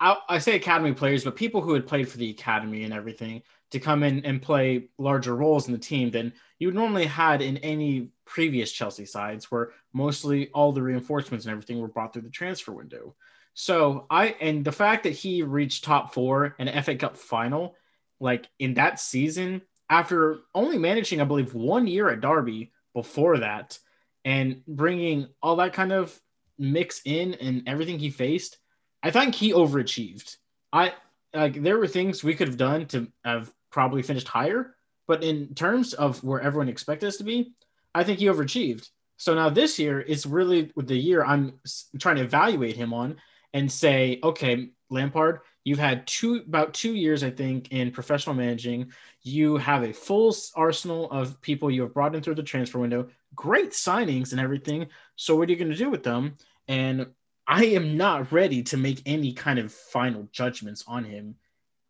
I, 0.00 0.16
I 0.28 0.38
say 0.38 0.56
academy 0.56 0.92
players, 0.92 1.24
but 1.24 1.36
people 1.36 1.60
who 1.60 1.74
had 1.74 1.86
played 1.86 2.08
for 2.08 2.18
the 2.18 2.30
academy 2.30 2.84
and 2.84 2.92
everything 2.92 3.42
to 3.70 3.80
come 3.80 4.02
in 4.02 4.24
and 4.24 4.40
play 4.40 4.88
larger 4.98 5.34
roles 5.34 5.66
in 5.66 5.72
the 5.72 5.78
team 5.78 6.10
than 6.10 6.32
you 6.58 6.70
normally 6.70 7.06
had 7.06 7.42
in 7.42 7.56
any 7.58 8.10
previous 8.24 8.72
Chelsea 8.72 9.04
sides, 9.04 9.50
where 9.50 9.72
mostly 9.92 10.48
all 10.50 10.72
the 10.72 10.82
reinforcements 10.82 11.44
and 11.44 11.52
everything 11.52 11.80
were 11.80 11.88
brought 11.88 12.12
through 12.12 12.22
the 12.22 12.30
transfer 12.30 12.72
window. 12.72 13.14
So 13.54 14.06
I 14.10 14.28
and 14.40 14.64
the 14.64 14.72
fact 14.72 15.04
that 15.04 15.10
he 15.12 15.42
reached 15.42 15.84
top 15.84 16.14
four 16.14 16.54
and 16.58 16.84
FA 16.84 16.96
Cup 16.96 17.16
final, 17.16 17.76
like 18.20 18.48
in 18.58 18.74
that 18.74 19.00
season, 19.00 19.62
after 19.90 20.40
only 20.54 20.78
managing, 20.78 21.20
I 21.20 21.24
believe, 21.24 21.54
one 21.54 21.86
year 21.86 22.08
at 22.08 22.20
Derby 22.20 22.72
before 22.94 23.38
that, 23.38 23.78
and 24.24 24.62
bringing 24.66 25.28
all 25.42 25.56
that 25.56 25.72
kind 25.74 25.92
of 25.92 26.18
mix 26.58 27.02
in 27.04 27.34
and 27.34 27.62
everything 27.66 27.98
he 27.98 28.10
faced, 28.10 28.58
I 29.02 29.10
think 29.10 29.34
he 29.34 29.52
overachieved. 29.52 30.36
I 30.72 30.94
like 31.34 31.62
there 31.62 31.78
were 31.78 31.88
things 31.88 32.24
we 32.24 32.34
could 32.34 32.48
have 32.48 32.56
done 32.56 32.86
to 32.86 33.08
have 33.24 33.52
probably 33.70 34.02
finished 34.02 34.28
higher, 34.28 34.76
but 35.06 35.24
in 35.24 35.54
terms 35.54 35.92
of 35.94 36.22
where 36.22 36.40
everyone 36.40 36.68
expected 36.68 37.08
us 37.08 37.16
to 37.18 37.24
be, 37.24 37.52
I 37.94 38.04
think 38.04 38.20
he 38.20 38.26
overachieved. 38.26 38.88
So 39.16 39.34
now 39.34 39.48
this 39.48 39.78
year 39.78 40.00
is 40.00 40.26
really 40.26 40.72
the 40.76 40.96
year 40.96 41.24
I'm 41.24 41.60
trying 41.98 42.16
to 42.16 42.22
evaluate 42.22 42.76
him 42.76 42.94
on 42.94 43.16
and 43.52 43.70
say, 43.70 44.20
okay, 44.22 44.70
Lampard, 44.90 45.40
You've 45.64 45.78
had 45.78 46.06
two 46.06 46.42
about 46.46 46.74
two 46.74 46.94
years, 46.94 47.24
I 47.24 47.30
think, 47.30 47.72
in 47.72 47.90
professional 47.90 48.36
managing. 48.36 48.92
You 49.22 49.56
have 49.56 49.82
a 49.82 49.94
full 49.94 50.34
arsenal 50.54 51.10
of 51.10 51.40
people 51.40 51.70
you 51.70 51.82
have 51.82 51.94
brought 51.94 52.14
in 52.14 52.22
through 52.22 52.34
the 52.34 52.42
transfer 52.42 52.78
window. 52.78 53.08
Great 53.34 53.70
signings 53.70 54.32
and 54.32 54.40
everything. 54.40 54.88
So 55.16 55.34
what 55.34 55.48
are 55.48 55.52
you 55.52 55.58
going 55.58 55.70
to 55.70 55.76
do 55.76 55.90
with 55.90 56.02
them? 56.02 56.36
And 56.68 57.06
I 57.46 57.64
am 57.66 57.96
not 57.96 58.30
ready 58.30 58.62
to 58.64 58.76
make 58.76 59.02
any 59.06 59.32
kind 59.32 59.58
of 59.58 59.72
final 59.72 60.28
judgments 60.32 60.84
on 60.86 61.04
him 61.04 61.36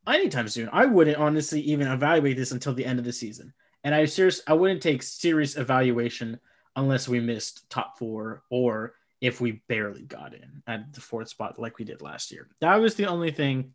anytime 0.07 0.49
soon. 0.49 0.69
I 0.73 0.87
wouldn't 0.87 1.17
honestly 1.17 1.61
even 1.63 1.89
evaluate 1.89 2.37
this 2.37 2.53
until 2.53 2.75
the 2.75 2.85
end 2.85 2.99
of 2.99 3.05
the 3.05 3.13
season. 3.13 3.53
And 3.83 3.95
I 3.95 4.05
serious 4.07 4.41
I 4.47 4.55
wouldn't 4.55 4.83
take 4.83 5.03
serious 5.03 5.57
evaluation 5.57 6.41
unless 6.77 7.09
we 7.09 7.21
missed 7.21 7.69
top 7.71 7.99
four 7.99 8.43
or 8.51 8.95
if 9.25 9.41
we 9.41 9.63
barely 9.71 10.03
got 10.03 10.35
in 10.35 10.63
at 10.67 10.93
the 10.93 11.01
fourth 11.01 11.31
spot 11.31 11.59
like 11.59 11.79
we 11.79 11.85
did 11.87 12.03
last 12.03 12.31
year. 12.31 12.47
That 12.61 12.77
was 12.77 12.95
the 12.95 13.07
only 13.07 13.31
thing 13.31 13.73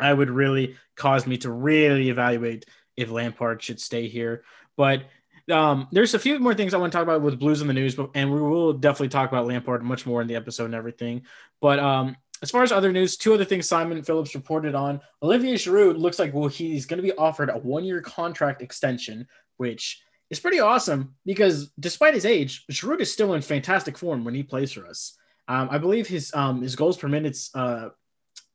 I 0.00 0.14
would 0.14 0.30
really 0.30 0.76
cause 0.96 1.26
me 1.26 1.36
to 1.38 1.50
really 1.50 2.08
evaluate 2.08 2.64
if 2.96 3.10
Lampard 3.10 3.62
should 3.62 3.78
stay 3.78 4.08
here. 4.08 4.44
But 4.78 5.02
um, 5.50 5.88
there's 5.92 6.14
a 6.14 6.18
few 6.18 6.38
more 6.38 6.54
things 6.54 6.72
I 6.72 6.78
want 6.78 6.90
to 6.90 6.96
talk 6.96 7.02
about 7.02 7.20
with 7.20 7.38
Blues 7.38 7.60
in 7.60 7.68
the 7.68 7.74
news, 7.74 7.94
but, 7.94 8.12
and 8.14 8.32
we 8.32 8.40
will 8.40 8.72
definitely 8.72 9.10
talk 9.10 9.28
about 9.28 9.46
Lampard 9.46 9.82
much 9.82 10.06
more 10.06 10.22
in 10.22 10.26
the 10.26 10.36
episode 10.36 10.64
and 10.64 10.74
everything. 10.74 11.26
But 11.60 11.78
um, 11.78 12.16
as 12.40 12.50
far 12.50 12.62
as 12.62 12.72
other 12.72 12.92
news, 12.92 13.18
two 13.18 13.34
other 13.34 13.44
things 13.44 13.68
Simon 13.68 14.02
Phillips 14.02 14.34
reported 14.34 14.74
on. 14.74 15.02
Olivier 15.22 15.56
Giroud 15.56 15.98
looks 15.98 16.18
like 16.18 16.32
well 16.32 16.48
he's 16.48 16.86
going 16.86 16.96
to 16.96 17.06
be 17.06 17.12
offered 17.12 17.50
a 17.50 17.58
one-year 17.58 18.00
contract 18.00 18.62
extension, 18.62 19.26
which 19.58 20.02
is 20.32 20.40
pretty 20.40 20.60
awesome 20.60 21.14
because 21.26 21.70
despite 21.78 22.14
his 22.14 22.24
age, 22.24 22.64
Giroud 22.72 23.00
is 23.00 23.12
still 23.12 23.34
in 23.34 23.42
fantastic 23.42 23.98
form 23.98 24.24
when 24.24 24.34
he 24.34 24.42
plays 24.42 24.72
for 24.72 24.86
us. 24.86 25.16
Um, 25.46 25.68
I 25.70 25.76
believe 25.76 26.08
his 26.08 26.32
um, 26.34 26.62
his 26.62 26.74
goals 26.74 26.96
per 26.96 27.06
minute 27.06 27.38
uh, 27.54 27.90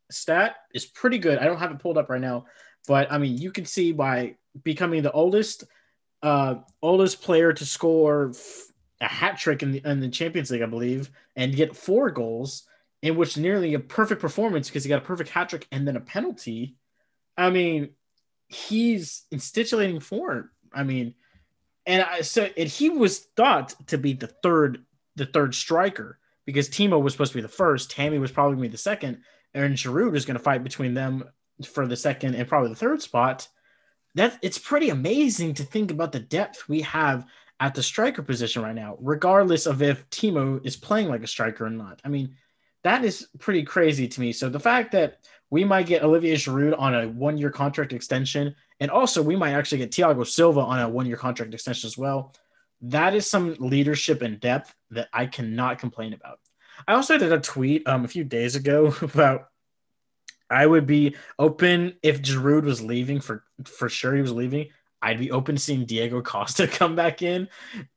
stat 0.09 0.55
is 0.73 0.85
pretty 0.87 1.19
good. 1.19 1.37
I 1.37 1.45
don't 1.45 1.59
have 1.59 1.71
it 1.71 1.79
pulled 1.79 1.99
up 1.99 2.09
right 2.09 2.19
now, 2.19 2.45
but 2.87 3.11
I 3.11 3.19
mean 3.19 3.37
you 3.37 3.51
can 3.51 3.65
see 3.65 3.91
by 3.91 4.35
becoming 4.63 5.03
the 5.03 5.11
oldest 5.11 5.65
uh, 6.23 6.55
oldest 6.81 7.21
player 7.21 7.53
to 7.53 7.65
score 7.65 8.33
a 8.99 9.05
hat 9.05 9.37
trick 9.37 9.61
in 9.61 9.73
the, 9.73 9.81
in 9.85 9.99
the 9.99 10.09
Champions 10.09 10.49
League, 10.49 10.63
I 10.63 10.65
believe, 10.65 11.11
and 11.35 11.55
get 11.55 11.75
four 11.75 12.09
goals, 12.09 12.63
in 13.03 13.15
which 13.15 13.37
nearly 13.37 13.75
a 13.75 13.79
perfect 13.79 14.19
performance 14.19 14.67
because 14.67 14.83
he 14.83 14.89
got 14.89 15.03
a 15.03 15.05
perfect 15.05 15.29
hat 15.29 15.49
trick 15.49 15.67
and 15.71 15.87
then 15.87 15.95
a 15.95 16.01
penalty. 16.01 16.75
I 17.37 17.51
mean, 17.51 17.89
he's 18.47 19.25
in 19.29 19.37
titillating 19.37 19.99
form. 19.99 20.49
I 20.73 20.81
mean, 20.81 21.13
and 21.87 22.03
I, 22.03 22.21
so 22.21 22.47
and 22.55 22.69
he 22.69 22.89
was 22.89 23.19
thought 23.35 23.73
to 23.87 23.97
be 23.97 24.13
the 24.13 24.27
third 24.27 24.85
the 25.15 25.25
third 25.25 25.55
striker 25.55 26.19
because 26.45 26.69
Timo 26.69 27.01
was 27.01 27.13
supposed 27.13 27.31
to 27.31 27.37
be 27.37 27.41
the 27.41 27.47
first, 27.47 27.89
Tammy 27.89 28.19
was 28.19 28.31
probably 28.31 28.55
going 28.55 28.63
to 28.63 28.69
be 28.69 28.73
the 28.73 28.77
second, 28.77 29.21
and 29.53 29.75
Giroud 29.75 30.15
is 30.15 30.25
going 30.25 30.37
to 30.37 30.43
fight 30.43 30.63
between 30.63 30.93
them 30.93 31.23
for 31.65 31.87
the 31.87 31.95
second 31.95 32.35
and 32.35 32.47
probably 32.47 32.69
the 32.69 32.75
third 32.75 33.01
spot. 33.01 33.47
That 34.15 34.37
it's 34.41 34.59
pretty 34.59 34.89
amazing 34.89 35.55
to 35.55 35.63
think 35.63 35.91
about 35.91 36.11
the 36.11 36.19
depth 36.19 36.69
we 36.69 36.81
have 36.81 37.25
at 37.59 37.73
the 37.73 37.83
striker 37.83 38.21
position 38.21 38.61
right 38.61 38.75
now, 38.75 38.97
regardless 38.99 39.65
of 39.65 39.81
if 39.81 40.07
Timo 40.09 40.63
is 40.65 40.75
playing 40.75 41.09
like 41.09 41.23
a 41.23 41.27
striker 41.27 41.65
or 41.65 41.69
not. 41.69 42.01
I 42.05 42.09
mean, 42.09 42.35
that 42.83 43.03
is 43.03 43.27
pretty 43.39 43.63
crazy 43.63 44.07
to 44.07 44.21
me. 44.21 44.31
So 44.31 44.49
the 44.49 44.59
fact 44.59 44.91
that 44.91 45.19
we 45.49 45.63
might 45.63 45.87
get 45.87 46.03
Olivier 46.03 46.35
Giroud 46.35 46.77
on 46.77 46.93
a 46.93 47.07
one-year 47.07 47.49
contract 47.49 47.93
extension, 47.93 48.55
and 48.79 48.91
also 48.91 49.21
we 49.21 49.35
might 49.35 49.53
actually 49.53 49.79
get 49.79 49.91
Thiago 49.91 50.25
Silva 50.25 50.59
on 50.59 50.79
a 50.79 50.89
one-year 50.89 51.17
contract 51.17 51.53
extension 51.53 51.87
as 51.87 51.97
well. 51.97 52.33
That 52.81 53.15
is 53.15 53.29
some 53.29 53.55
leadership 53.59 54.21
and 54.21 54.39
depth 54.39 54.73
that 54.91 55.07
I 55.11 55.25
cannot 55.25 55.79
complain 55.79 56.13
about. 56.13 56.39
I 56.87 56.93
also 56.93 57.17
did 57.17 57.31
a 57.31 57.39
tweet 57.39 57.87
um, 57.87 58.05
a 58.05 58.07
few 58.07 58.23
days 58.23 58.55
ago 58.55 58.93
about 59.01 59.47
I 60.49 60.65
would 60.65 60.87
be 60.87 61.15
open 61.37 61.95
if 62.01 62.21
Giroud 62.21 62.63
was 62.63 62.81
leaving 62.81 63.19
for 63.19 63.43
for 63.65 63.89
sure 63.89 64.15
he 64.15 64.21
was 64.21 64.31
leaving. 64.31 64.69
I'd 65.01 65.19
be 65.19 65.31
open 65.31 65.55
to 65.55 65.61
seeing 65.61 65.85
Diego 65.85 66.21
Costa 66.21 66.67
come 66.71 66.95
back 66.95 67.21
in. 67.21 67.49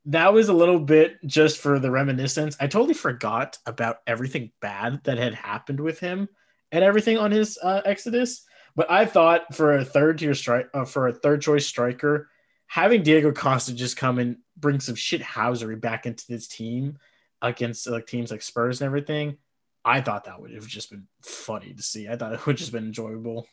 That 0.06 0.34
was 0.34 0.48
a 0.48 0.54
little 0.54 0.80
bit 0.80 1.16
just 1.24 1.58
for 1.58 1.78
the 1.78 1.90
reminiscence. 1.90 2.56
I 2.60 2.66
totally 2.66 2.94
forgot 2.94 3.58
about 3.66 3.98
everything 4.06 4.52
bad 4.60 5.02
that 5.04 5.18
had 5.18 5.34
happened 5.34 5.80
with 5.80 5.98
him 6.00 6.28
and 6.72 6.84
everything 6.84 7.18
on 7.18 7.30
his 7.30 7.58
uh, 7.62 7.80
Exodus. 7.84 8.44
But 8.80 8.90
I 8.90 9.04
thought 9.04 9.54
for 9.54 9.76
a 9.76 9.84
third 9.84 10.16
tier 10.16 10.32
strike, 10.32 10.70
uh, 10.72 10.86
for 10.86 11.06
a 11.06 11.12
third 11.12 11.42
choice 11.42 11.66
striker, 11.66 12.30
having 12.66 13.02
Diego 13.02 13.30
Costa 13.30 13.74
just 13.74 13.98
come 13.98 14.18
and 14.18 14.38
bring 14.56 14.80
some 14.80 14.94
shit 14.94 15.20
housery 15.20 15.78
back 15.78 16.06
into 16.06 16.26
this 16.26 16.48
team 16.48 16.96
against 17.42 17.86
like 17.86 18.06
teams 18.06 18.30
like 18.30 18.40
Spurs 18.40 18.80
and 18.80 18.86
everything, 18.86 19.36
I 19.84 20.00
thought 20.00 20.24
that 20.24 20.40
would 20.40 20.52
have 20.54 20.66
just 20.66 20.88
been 20.88 21.06
funny 21.20 21.74
to 21.74 21.82
see. 21.82 22.08
I 22.08 22.16
thought 22.16 22.32
it 22.32 22.46
would 22.46 22.56
just 22.56 22.72
been 22.72 22.86
enjoyable. 22.86 23.46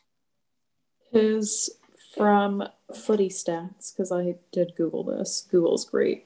His 1.12 1.76
from 2.16 2.66
Footy 2.94 3.28
Stats 3.28 3.94
because 3.94 4.10
I 4.10 4.36
did 4.50 4.72
Google 4.78 5.04
this. 5.04 5.46
Google's 5.50 5.84
great. 5.84 6.24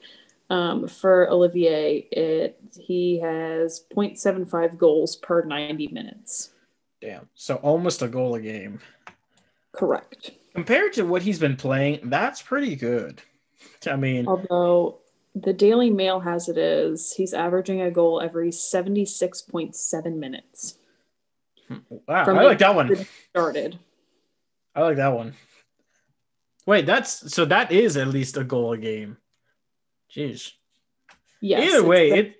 Um, 0.49 0.87
for 0.87 1.29
Olivier, 1.29 2.07
it 2.09 2.57
he 2.79 3.19
has 3.19 3.83
0.75 3.93 4.77
goals 4.77 5.17
per 5.17 5.43
90 5.43 5.89
minutes. 5.89 6.52
Damn. 7.03 7.27
So 7.35 7.55
almost 7.55 8.01
a 8.01 8.07
goal 8.07 8.35
a 8.35 8.39
game. 8.39 8.79
Correct. 9.73 10.31
Compared 10.55 10.93
to 10.93 11.03
what 11.03 11.21
he's 11.21 11.37
been 11.37 11.57
playing, 11.57 11.99
that's 12.09 12.41
pretty 12.41 12.77
good. 12.77 13.21
I 13.85 13.97
mean, 13.97 14.25
although 14.27 14.99
the 15.35 15.51
Daily 15.51 15.89
Mail 15.89 16.21
has 16.21 16.47
it 16.47 16.57
is 16.57 17.11
he's 17.13 17.33
averaging 17.33 17.81
a 17.81 17.91
goal 17.91 18.21
every 18.21 18.51
76.7 18.51 20.15
minutes. 20.15 20.75
Wow, 21.89 21.99
I 22.07 22.31
like 22.43 22.59
that 22.59 22.75
one. 22.75 23.05
Started. 23.31 23.79
I 24.75 24.81
like 24.81 24.97
that 24.97 25.13
one. 25.13 25.33
Wait, 26.65 26.85
that's 26.85 27.33
so 27.33 27.43
that 27.45 27.71
is 27.71 27.97
at 27.97 28.07
least 28.07 28.37
a 28.37 28.43
goal 28.45 28.71
a 28.73 28.77
game. 28.77 29.17
Jeez. 30.15 30.51
Yes. 31.41 31.67
Either 31.67 31.85
way, 31.85 32.09
the, 32.11 32.17
it 32.17 32.35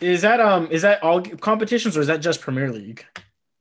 is 0.00 0.22
that 0.22 0.40
um 0.40 0.68
is 0.70 0.82
that 0.82 1.02
all 1.02 1.20
competitions 1.20 1.96
or 1.96 2.00
is 2.00 2.06
that 2.06 2.22
just 2.22 2.40
Premier 2.40 2.70
League? 2.72 3.04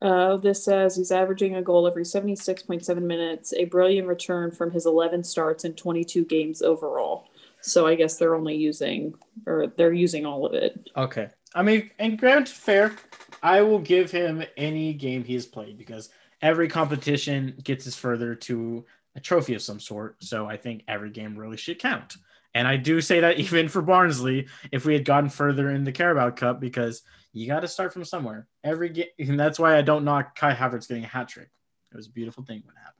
Uh, 0.01 0.37
this 0.37 0.63
says 0.63 0.95
he's 0.95 1.11
averaging 1.11 1.55
a 1.55 1.61
goal 1.61 1.87
every 1.87 2.03
76.7 2.03 3.01
minutes, 3.01 3.53
a 3.53 3.65
brilliant 3.65 4.07
return 4.07 4.51
from 4.51 4.71
his 4.71 4.85
11 4.85 5.23
starts 5.23 5.65
in 5.65 5.73
22 5.73 6.25
games 6.25 6.61
overall. 6.61 7.27
So 7.61 7.87
I 7.87 7.95
guess 7.95 8.17
they're 8.17 8.35
only 8.35 8.55
using 8.55 9.15
or 9.45 9.73
they're 9.75 9.93
using 9.93 10.25
all 10.25 10.45
of 10.45 10.53
it. 10.53 10.89
Okay. 10.95 11.29
I 11.55 11.63
mean, 11.63 11.89
and 11.97 12.19
grant 12.19 12.47
fair, 12.47 12.95
I 13.41 13.61
will 13.61 13.79
give 13.79 14.11
him 14.11 14.43
any 14.55 14.93
game 14.93 15.23
he's 15.23 15.45
played 15.45 15.77
because 15.77 16.09
every 16.41 16.67
competition 16.67 17.55
gets 17.63 17.87
us 17.87 17.95
further 17.95 18.35
to 18.35 18.85
a 19.15 19.19
trophy 19.19 19.55
of 19.55 19.61
some 19.61 19.79
sort. 19.79 20.23
So 20.23 20.45
I 20.45 20.57
think 20.57 20.83
every 20.87 21.09
game 21.09 21.35
really 21.35 21.57
should 21.57 21.79
count. 21.79 22.17
And 22.53 22.67
I 22.67 22.77
do 22.77 23.01
say 23.01 23.19
that 23.21 23.39
even 23.39 23.67
for 23.67 23.81
Barnsley, 23.81 24.47
if 24.71 24.85
we 24.85 24.93
had 24.93 25.05
gotten 25.05 25.29
further 25.29 25.71
in 25.71 25.83
the 25.83 25.91
Carabao 25.91 26.31
Cup, 26.31 26.59
because 26.59 27.01
you 27.37 27.47
got 27.47 27.61
to 27.61 27.67
start 27.67 27.93
from 27.93 28.05
somewhere. 28.05 28.47
Every 28.63 28.89
game, 28.89 29.07
and 29.19 29.39
that's 29.39 29.59
why 29.59 29.77
I 29.77 29.81
don't 29.81 30.05
knock 30.05 30.35
Kai 30.35 30.53
Havertz 30.53 30.87
getting 30.87 31.03
a 31.03 31.07
hat 31.07 31.29
trick. 31.29 31.49
It 31.91 31.97
was 31.97 32.07
a 32.07 32.11
beautiful 32.11 32.43
thing 32.43 32.63
when 32.65 32.75
it 32.75 32.79
happened. 32.79 32.93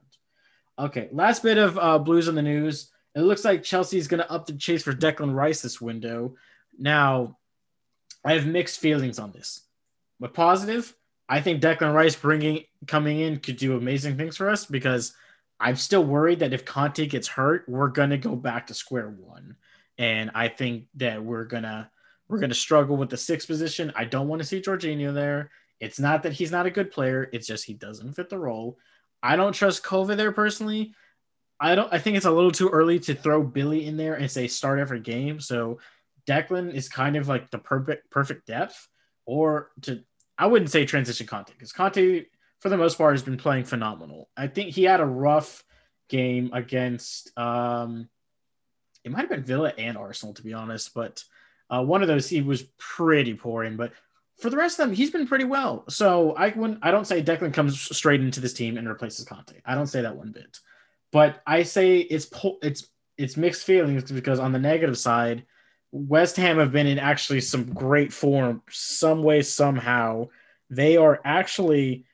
Okay, 0.79 1.09
last 1.11 1.43
bit 1.43 1.57
of 1.57 1.77
uh, 1.77 1.99
blues 1.99 2.29
on 2.29 2.35
the 2.35 2.41
news. 2.41 2.91
It 3.15 3.21
looks 3.21 3.43
like 3.43 3.63
Chelsea's 3.63 4.07
going 4.07 4.21
to 4.21 4.31
up 4.31 4.45
the 4.45 4.53
chase 4.53 4.83
for 4.83 4.93
Declan 4.93 5.33
Rice 5.33 5.61
this 5.61 5.81
window. 5.81 6.35
Now, 6.77 7.37
I 8.23 8.33
have 8.33 8.45
mixed 8.45 8.79
feelings 8.79 9.17
on 9.17 9.31
this, 9.31 9.61
but 10.19 10.33
positive. 10.33 10.93
I 11.27 11.41
think 11.41 11.61
Declan 11.61 11.93
Rice 11.93 12.15
bringing 12.15 12.63
coming 12.85 13.19
in 13.19 13.39
could 13.39 13.57
do 13.57 13.75
amazing 13.75 14.17
things 14.17 14.37
for 14.37 14.49
us 14.49 14.65
because 14.65 15.13
I'm 15.59 15.75
still 15.75 16.03
worried 16.03 16.39
that 16.39 16.53
if 16.53 16.63
Kanté 16.63 17.09
gets 17.09 17.27
hurt, 17.27 17.67
we're 17.67 17.89
gonna 17.89 18.17
go 18.17 18.35
back 18.35 18.67
to 18.67 18.73
square 18.73 19.09
one, 19.09 19.55
and 19.97 20.31
I 20.35 20.47
think 20.47 20.85
that 20.95 21.23
we're 21.23 21.45
gonna 21.45 21.89
we're 22.27 22.39
gonna 22.39 22.53
struggle 22.53 22.97
with 22.97 23.09
the 23.09 23.17
sixth 23.17 23.47
position. 23.47 23.91
I 23.95 24.05
don't 24.05 24.27
want 24.27 24.41
to 24.41 24.47
see 24.47 24.61
Jorginho 24.61 25.13
there. 25.13 25.51
It's 25.79 25.99
not 25.99 26.23
that 26.23 26.33
he's 26.33 26.51
not 26.51 26.65
a 26.65 26.71
good 26.71 26.91
player; 26.91 27.29
it's 27.31 27.47
just 27.47 27.65
he 27.65 27.73
doesn't 27.73 28.13
fit 28.13 28.29
the 28.29 28.39
role. 28.39 28.77
I 29.21 29.35
don't 29.35 29.53
trust 29.53 29.83
Kova 29.83 30.15
there 30.15 30.31
personally. 30.31 30.93
I 31.59 31.75
don't. 31.75 31.91
I 31.93 31.99
think 31.99 32.17
it's 32.17 32.25
a 32.25 32.31
little 32.31 32.51
too 32.51 32.69
early 32.69 32.99
to 32.99 33.15
throw 33.15 33.43
Billy 33.43 33.85
in 33.85 33.97
there 33.97 34.15
and 34.15 34.29
say 34.29 34.47
start 34.47 34.79
every 34.79 34.99
game. 34.99 35.39
So 35.39 35.79
Declan 36.27 36.73
is 36.73 36.89
kind 36.89 37.15
of 37.15 37.27
like 37.27 37.49
the 37.51 37.59
perfect 37.59 38.09
perfect 38.09 38.47
depth, 38.47 38.87
or 39.25 39.71
to 39.83 40.03
I 40.37 40.47
wouldn't 40.47 40.71
say 40.71 40.85
transition 40.85 41.25
Kanté 41.25 41.47
because 41.47 41.73
Kanté 41.73 42.25
for 42.59 42.69
the 42.69 42.77
most 42.77 42.97
part, 42.97 43.13
has 43.13 43.23
been 43.23 43.37
playing 43.37 43.65
phenomenal. 43.65 44.29
I 44.35 44.47
think 44.47 44.73
he 44.73 44.83
had 44.83 44.99
a 44.99 45.05
rough 45.05 45.63
game 46.09 46.51
against 46.53 47.37
um, 47.37 48.09
it 49.03 49.11
might 49.11 49.21
have 49.21 49.29
been 49.29 49.43
Villa 49.43 49.73
and 49.77 49.97
Arsenal, 49.97 50.33
to 50.33 50.43
be 50.43 50.53
honest, 50.53 50.93
but 50.93 51.23
uh, 51.69 51.83
one 51.83 52.01
of 52.01 52.07
those 52.07 52.29
he 52.29 52.41
was 52.41 52.63
pretty 52.77 53.33
poor 53.33 53.63
in. 53.63 53.77
But 53.77 53.93
for 54.37 54.49
the 54.49 54.57
rest 54.57 54.79
of 54.79 54.87
them, 54.87 54.95
he's 54.95 55.11
been 55.11 55.27
pretty 55.27 55.45
well. 55.45 55.83
So 55.89 56.33
I 56.35 56.51
when 56.51 56.79
I 56.81 56.91
don't 56.91 57.07
say 57.07 57.21
Declan 57.21 57.53
comes 57.53 57.79
straight 57.95 58.21
into 58.21 58.39
this 58.39 58.53
team 58.53 58.77
and 58.77 58.87
replaces 58.87 59.25
Kanté. 59.25 59.61
I 59.65 59.75
don't 59.75 59.87
say 59.87 60.01
that 60.01 60.15
one 60.15 60.31
bit, 60.31 60.59
but 61.11 61.41
I 61.45 61.63
say 61.63 61.97
it's 61.97 62.29
it's 62.61 62.87
it's 63.17 63.37
mixed 63.37 63.63
feelings 63.63 64.11
because 64.11 64.39
on 64.39 64.51
the 64.51 64.59
negative 64.59 64.97
side, 64.97 65.45
West 65.91 66.35
Ham 66.37 66.59
have 66.59 66.71
been 66.71 66.87
in 66.87 66.99
actually 66.99 67.41
some 67.41 67.65
great 67.73 68.13
form, 68.13 68.61
some 68.69 69.23
way 69.23 69.41
somehow. 69.41 70.27
They 70.69 70.97
are 70.97 71.19
actually 71.23 72.05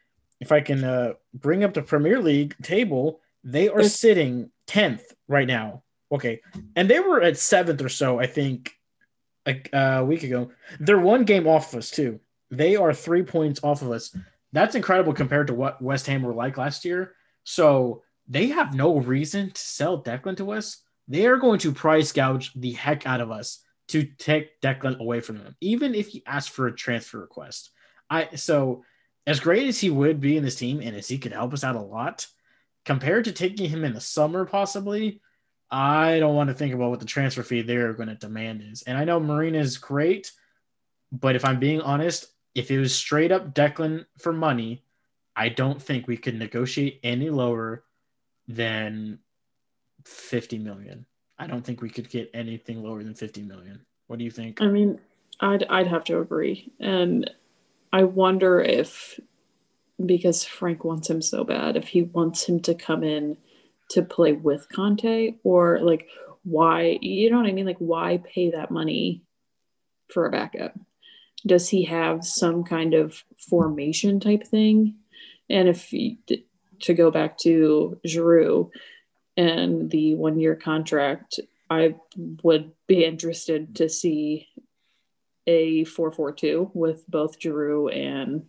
if 0.43 0.51
I 0.51 0.59
can 0.59 0.83
uh, 0.83 1.13
bring 1.33 1.63
up 1.63 1.73
the 1.73 1.81
Premier 1.81 2.19
League 2.19 2.55
table, 2.61 3.21
they 3.45 3.69
are 3.69 3.83
sitting 3.83 4.51
10th 4.67 5.03
right 5.27 5.47
now. 5.47 5.83
Okay. 6.11 6.41
And 6.75 6.89
they 6.89 6.99
were 6.99 7.21
at 7.21 7.37
seventh 7.37 7.81
or 7.81 7.89
so, 7.89 8.19
I 8.19 8.27
think, 8.27 8.75
a, 9.45 9.61
uh, 9.73 10.01
a 10.01 10.05
week 10.05 10.23
ago. 10.23 10.51
They're 10.79 10.99
one 10.99 11.23
game 11.23 11.47
off 11.47 11.73
of 11.73 11.79
us, 11.79 11.89
too. 11.89 12.19
They 12.51 12.75
are 12.75 12.93
three 12.93 13.23
points 13.23 13.59
off 13.63 13.81
of 13.81 13.91
us. 13.91 14.15
That's 14.51 14.75
incredible 14.75 15.13
compared 15.13 15.47
to 15.47 15.53
what 15.53 15.81
West 15.81 16.07
Ham 16.07 16.21
were 16.21 16.33
like 16.33 16.57
last 16.57 16.85
year. 16.85 17.15
So 17.43 18.03
they 18.27 18.47
have 18.47 18.73
no 18.73 18.99
reason 18.99 19.51
to 19.51 19.61
sell 19.61 20.01
Declan 20.01 20.37
to 20.37 20.51
us. 20.51 20.81
They 21.07 21.25
are 21.25 21.37
going 21.37 21.59
to 21.59 21.73
price 21.73 22.11
gouge 22.11 22.53
the 22.53 22.71
heck 22.71 23.05
out 23.05 23.21
of 23.21 23.31
us 23.31 23.59
to 23.89 24.03
take 24.03 24.61
Declan 24.61 24.99
away 24.99 25.19
from 25.19 25.39
them, 25.39 25.55
even 25.59 25.93
if 25.93 26.07
he 26.07 26.23
asks 26.25 26.49
for 26.49 26.67
a 26.67 26.75
transfer 26.75 27.19
request. 27.19 27.71
I 28.09 28.35
so 28.35 28.83
as 29.27 29.39
great 29.39 29.67
as 29.67 29.79
he 29.79 29.89
would 29.89 30.21
be 30.21 30.37
in 30.37 30.43
this 30.43 30.55
team 30.55 30.81
and 30.81 30.95
as 30.95 31.07
he 31.07 31.17
could 31.17 31.33
help 31.33 31.53
us 31.53 31.63
out 31.63 31.75
a 31.75 31.81
lot, 31.81 32.27
compared 32.85 33.25
to 33.25 33.31
taking 33.31 33.69
him 33.69 33.83
in 33.83 33.93
the 33.93 34.01
summer, 34.01 34.45
possibly, 34.45 35.21
I 35.73 36.19
don't 36.19 36.35
want 36.35 36.49
to 36.49 36.53
think 36.53 36.75
about 36.75 36.91
what 36.91 36.99
the 36.99 37.05
transfer 37.07 37.41
fee 37.41 37.63
they're 37.63 37.93
going 37.93 38.07
to 38.07 38.15
demand 38.15 38.61
is. 38.61 38.83
And 38.83 38.95
I 38.95 39.05
know 39.05 39.19
Marina 39.19 39.57
is 39.57 39.79
great, 39.79 40.31
but 41.11 41.35
if 41.35 41.43
I'm 41.43 41.59
being 41.59 41.81
honest, 41.81 42.27
if 42.53 42.69
it 42.69 42.79
was 42.79 42.93
straight 42.93 43.31
up 43.31 43.55
Declan 43.55 44.05
for 44.19 44.31
money, 44.31 44.83
I 45.35 45.49
don't 45.49 45.81
think 45.81 46.07
we 46.07 46.15
could 46.15 46.35
negotiate 46.35 46.99
any 47.03 47.31
lower 47.31 47.83
than 48.47 49.17
50 50.05 50.59
million. 50.59 51.07
I 51.39 51.47
don't 51.47 51.65
think 51.65 51.81
we 51.81 51.89
could 51.89 52.07
get 52.07 52.29
anything 52.35 52.83
lower 52.83 53.03
than 53.03 53.15
50 53.15 53.41
million. 53.41 53.81
What 54.05 54.19
do 54.19 54.25
you 54.25 54.31
think? 54.31 54.61
I 54.61 54.67
mean, 54.67 54.99
I'd 55.39 55.63
I'd 55.63 55.87
have 55.87 56.03
to 56.03 56.19
agree. 56.19 56.71
And 56.79 57.31
I 57.91 58.03
wonder 58.03 58.61
if 58.61 59.19
because 60.05 60.43
Frank 60.43 60.83
wants 60.83 61.09
him 61.09 61.23
so 61.23 61.43
bad, 61.43 61.77
if 61.77 61.87
he 61.87 62.03
wants 62.03 62.43
him 62.43 62.59
to 62.61 62.75
come 62.75 63.03
in 63.03 63.37
to 63.89 64.01
play 64.01 64.33
with 64.33 64.67
Kanté 64.69 65.37
or 65.43 65.79
like 65.79 66.07
why 66.43 66.97
you 67.01 67.29
know 67.29 67.37
what 67.37 67.47
I 67.47 67.51
mean? 67.53 67.65
Like 67.65 67.77
why 67.77 68.21
pay 68.23 68.51
that 68.51 68.71
money 68.71 69.23
for 70.09 70.25
a 70.25 70.31
backup? 70.31 70.77
Does 71.45 71.69
he 71.69 71.83
have 71.85 72.25
some 72.25 72.63
kind 72.63 72.93
of 72.93 73.23
formation 73.37 74.19
type 74.19 74.47
thing? 74.47 74.95
And 75.49 75.67
if 75.67 75.85
he, 75.89 76.19
to 76.81 76.93
go 76.93 77.11
back 77.11 77.37
to 77.39 77.99
Giroud 78.07 78.69
and 79.35 79.89
the 79.91 80.15
one 80.15 80.39
year 80.39 80.55
contract, 80.55 81.39
I 81.69 81.95
would 82.43 82.71
be 82.87 83.03
interested 83.03 83.75
to 83.77 83.89
see 83.89 84.47
a 85.47 85.83
4-4-2 85.85 86.71
with 86.73 87.03
both 87.09 87.39
Giroud 87.39 87.95
and 87.95 88.45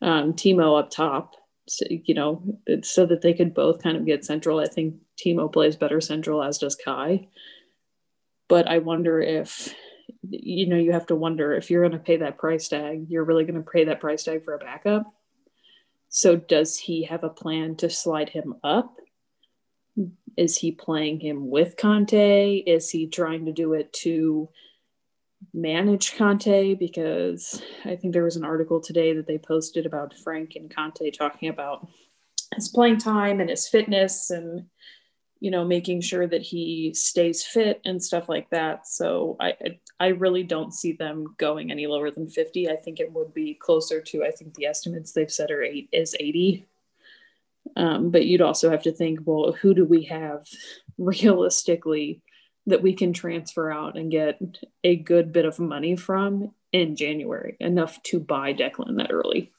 um, 0.00 0.32
Timo 0.32 0.78
up 0.78 0.90
top. 0.90 1.34
So, 1.68 1.84
you 1.88 2.14
know, 2.14 2.58
so 2.82 3.06
that 3.06 3.20
they 3.20 3.34
could 3.34 3.54
both 3.54 3.82
kind 3.82 3.96
of 3.96 4.06
get 4.06 4.24
central. 4.24 4.58
I 4.58 4.66
think 4.66 4.96
Timo 5.16 5.52
plays 5.52 5.76
better 5.76 6.00
central, 6.00 6.42
as 6.42 6.58
does 6.58 6.76
Kai. 6.76 7.28
But 8.48 8.66
I 8.66 8.78
wonder 8.78 9.20
if 9.20 9.74
you 10.22 10.66
know, 10.66 10.76
you 10.76 10.92
have 10.92 11.06
to 11.06 11.16
wonder 11.16 11.52
if 11.52 11.70
you're 11.70 11.82
going 11.82 11.92
to 11.92 11.98
pay 11.98 12.16
that 12.18 12.38
price 12.38 12.68
tag, 12.68 13.06
you're 13.08 13.24
really 13.24 13.44
going 13.44 13.62
to 13.62 13.70
pay 13.70 13.84
that 13.84 14.00
price 14.00 14.24
tag 14.24 14.44
for 14.44 14.54
a 14.54 14.58
backup. 14.58 15.04
So, 16.08 16.36
does 16.36 16.78
he 16.78 17.04
have 17.04 17.24
a 17.24 17.28
plan 17.28 17.76
to 17.76 17.90
slide 17.90 18.30
him 18.30 18.54
up? 18.64 18.96
Is 20.36 20.56
he 20.56 20.72
playing 20.72 21.20
him 21.20 21.50
with 21.50 21.76
Kanté? 21.76 22.62
Is 22.66 22.88
he 22.90 23.08
trying 23.08 23.46
to 23.46 23.52
do 23.52 23.74
it 23.74 23.92
to 23.94 24.48
manage 25.52 26.12
Kanté? 26.12 26.78
Because 26.78 27.62
I 27.84 27.96
think 27.96 28.12
there 28.12 28.24
was 28.24 28.36
an 28.36 28.44
article 28.44 28.80
today 28.80 29.12
that 29.14 29.26
they 29.26 29.38
posted 29.38 29.86
about 29.86 30.14
Frank 30.14 30.54
and 30.56 30.70
Kanté 30.70 31.12
talking 31.16 31.48
about 31.48 31.88
his 32.54 32.68
playing 32.68 32.98
time 32.98 33.40
and 33.40 33.50
his 33.50 33.68
fitness 33.68 34.30
and 34.30 34.66
you 35.40 35.50
know 35.50 35.64
making 35.64 36.00
sure 36.00 36.26
that 36.26 36.42
he 36.42 36.92
stays 36.94 37.44
fit 37.44 37.80
and 37.84 38.02
stuff 38.02 38.28
like 38.28 38.48
that 38.50 38.86
so 38.86 39.36
i 39.40 39.54
i 40.00 40.08
really 40.08 40.42
don't 40.42 40.74
see 40.74 40.92
them 40.92 41.34
going 41.38 41.70
any 41.70 41.86
lower 41.86 42.10
than 42.10 42.28
50 42.28 42.68
i 42.70 42.76
think 42.76 43.00
it 43.00 43.12
would 43.12 43.32
be 43.34 43.54
closer 43.54 44.00
to 44.00 44.24
i 44.24 44.30
think 44.30 44.54
the 44.54 44.66
estimates 44.66 45.12
they've 45.12 45.30
said 45.30 45.50
are 45.50 45.62
eight 45.62 45.88
is 45.92 46.16
80 46.18 46.66
um, 47.76 48.10
but 48.10 48.24
you'd 48.24 48.40
also 48.40 48.70
have 48.70 48.82
to 48.82 48.92
think 48.92 49.20
well 49.24 49.52
who 49.52 49.74
do 49.74 49.84
we 49.84 50.04
have 50.04 50.46
realistically 50.98 52.22
that 52.68 52.82
we 52.82 52.94
can 52.94 53.12
transfer 53.12 53.70
out 53.70 53.96
and 53.96 54.10
get 54.10 54.40
a 54.84 54.96
good 54.96 55.32
bit 55.32 55.44
of 55.44 55.58
money 55.58 55.96
from 55.96 56.52
in 56.72 56.96
january 56.96 57.56
enough 57.60 58.02
to 58.02 58.20
buy 58.20 58.52
declan 58.52 58.96
that 58.96 59.10
early 59.10 59.52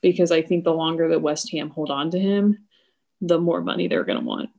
because 0.00 0.30
i 0.30 0.42
think 0.42 0.64
the 0.64 0.72
longer 0.72 1.08
that 1.08 1.22
west 1.22 1.50
ham 1.52 1.70
hold 1.70 1.90
on 1.90 2.10
to 2.10 2.18
him 2.18 2.58
the 3.20 3.38
more 3.38 3.60
money 3.60 3.88
they're 3.88 4.04
going 4.04 4.18
to 4.18 4.24
want 4.24 4.50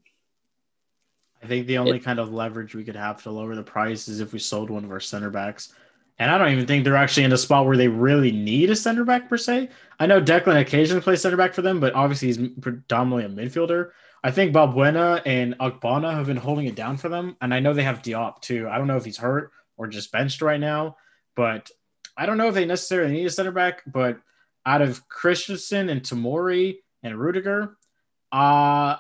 I 1.44 1.48
think 1.48 1.68
the 1.68 1.78
only 1.78 2.00
kind 2.00 2.20
of 2.20 2.34
leverage 2.34 2.74
we 2.74 2.84
could 2.84 2.96
have 2.96 3.22
to 3.24 3.32
lower 3.32 3.56
the 3.56 3.64
price 3.64 4.08
is 4.08 4.20
if 4.20 4.34
we 4.34 4.40
sold 4.40 4.70
one 4.70 4.84
of 4.84 4.92
our 4.92 5.00
center 5.00 5.30
backs. 5.30 5.74
And 6.20 6.32
I 6.32 6.38
don't 6.38 6.52
even 6.52 6.66
think 6.66 6.84
they're 6.84 6.96
actually 6.96 7.26
in 7.26 7.32
a 7.32 7.38
spot 7.38 7.68
where 7.68 7.78
they 7.78 7.88
really 7.88 8.32
need 8.32 8.72
a 8.72 8.76
center 8.76 9.04
back 9.04 9.30
per 9.30 9.38
se. 9.38 9.70
I 10.00 10.08
know 10.08 10.20
Declan 10.20 10.60
occasionally 10.60 11.02
plays 11.02 11.22
center 11.22 11.38
back 11.38 11.54
for 11.54 11.62
them, 11.62 11.80
but 11.80 11.94
obviously 11.94 12.30
he's 12.30 12.40
predominantly 12.60 13.44
a 13.44 13.48
midfielder. 13.48 13.92
I 14.28 14.32
think 14.32 14.54
Balbuena 14.54 15.22
and 15.26 15.58
Ogbonna 15.58 16.12
have 16.12 16.26
been 16.26 16.36
holding 16.36 16.66
it 16.66 16.76
down 16.76 16.98
for 16.98 17.08
them. 17.08 17.38
And 17.40 17.54
I 17.54 17.62
know 17.62 17.74
they 17.74 17.84
have 17.84 18.02
Diop 18.02 18.42
too. 18.42 18.68
I 18.70 18.78
don't 18.78 18.88
know 18.88 18.98
if 18.98 19.06
he's 19.06 19.16
hurt 19.16 19.54
or 19.78 19.88
just 19.88 20.12
benched 20.12 20.42
right 20.42 20.60
now, 20.60 20.98
but 21.34 21.72
I 22.18 22.26
don't 22.26 22.36
know 22.36 22.50
if 22.50 22.54
they 22.54 22.66
necessarily 22.66 23.14
need 23.14 23.26
a 23.26 23.30
center 23.30 23.54
back. 23.54 23.84
But 23.88 24.20
out 24.66 24.82
of 24.82 25.08
Christensen 25.08 25.88
and 25.88 26.02
Tomori 26.02 26.80
and 27.04 27.18
Rudiger, 27.18 27.78
uh, 28.34 28.98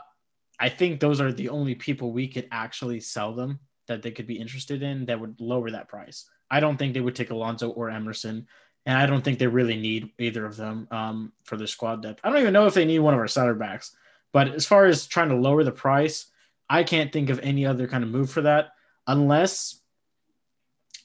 I 0.61 0.69
think 0.69 1.01
those 1.01 1.19
are 1.19 1.33
the 1.33 1.49
only 1.49 1.75
people 1.75 2.13
we 2.13 2.29
could 2.29 2.47
actually 2.49 3.01
sell 3.01 3.33
them 3.33 3.59
that 3.87 4.03
they 4.03 4.11
could 4.11 4.27
be 4.27 4.39
interested 4.39 4.81
in 4.81 5.07
that 5.07 5.19
would 5.19 5.41
lower 5.41 5.69
that 5.71 5.89
price. 5.89 6.29
I 6.49 6.61
don't 6.61 6.77
think 6.77 6.93
they 6.93 7.01
would 7.01 7.17
take 7.17 7.31
Alonso 7.31 7.71
or 7.71 7.89
Emerson, 7.89 8.47
and 8.85 8.97
I 8.97 9.05
don't 9.05 9.25
think 9.25 9.39
they 9.39 9.47
really 9.47 9.75
need 9.75 10.09
either 10.19 10.45
of 10.45 10.55
them 10.55 10.87
um, 10.89 11.33
for 11.43 11.57
their 11.57 11.67
squad 11.67 12.01
depth. 12.01 12.21
I 12.23 12.29
don't 12.29 12.39
even 12.39 12.53
know 12.53 12.67
if 12.67 12.75
they 12.75 12.85
need 12.85 12.99
one 12.99 13.13
of 13.13 13.19
our 13.19 13.27
center 13.27 13.55
backs. 13.55 13.93
But 14.38 14.54
as 14.54 14.67
far 14.67 14.86
as 14.86 15.08
trying 15.08 15.30
to 15.30 15.36
lower 15.36 15.63
the 15.63 15.71
price, 15.71 16.28
I 16.69 16.84
can't 16.84 17.12
think 17.12 17.32
of 17.32 17.39
any 17.39 17.65
other 17.65 17.88
kind 17.88 18.04
of 18.04 18.12
move 18.12 18.30
for 18.30 18.41
that 18.41 18.67
unless 19.08 19.82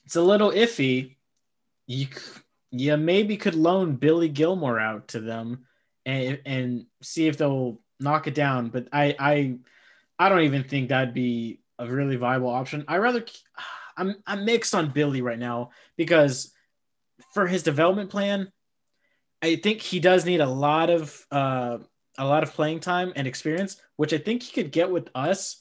it's 0.05 0.17
a 0.17 0.21
little 0.21 0.51
iffy. 0.51 1.17
You, 1.87 2.09
you 2.71 2.95
maybe 2.99 3.39
could 3.39 3.55
loan 3.55 3.97
Billy 3.97 4.29
Gilmour 4.29 4.79
out 4.79 5.09
to 5.09 5.21
them 5.21 5.65
and, 6.05 6.41
and 6.45 6.85
see 7.01 7.27
if 7.27 7.39
they'll 7.39 7.81
knock 7.99 8.27
it 8.27 8.35
down. 8.35 8.69
But 8.69 8.89
I 8.93 9.17
I 9.19 9.57
I 10.19 10.29
don't 10.29 10.43
even 10.43 10.65
think 10.65 10.91
that'd 10.91 11.15
be 11.15 11.61
a 11.79 11.87
really 11.87 12.17
viable 12.17 12.51
option. 12.51 12.85
I 12.87 12.99
rather 12.99 13.25
I'm 13.97 14.17
I'm 14.27 14.45
mixed 14.45 14.75
on 14.75 14.93
Billy 14.93 15.23
right 15.23 15.39
now 15.39 15.71
because 15.97 16.53
for 17.33 17.47
his 17.47 17.63
development 17.63 18.11
plan, 18.11 18.53
I 19.41 19.57
think 19.57 19.81
he 19.81 20.01
does 20.01 20.27
need 20.27 20.43
a 20.43 20.47
lot 20.47 20.91
of 20.91 21.27
uh, 21.31 21.79
a 22.19 22.27
lot 22.27 22.43
of 22.43 22.53
playing 22.53 22.81
time 22.81 23.13
and 23.17 23.27
experience, 23.27 23.81
which 23.97 24.13
I 24.13 24.19
think 24.19 24.43
he 24.43 24.53
could 24.53 24.73
get 24.73 24.91
with 24.91 25.09
us. 25.15 25.61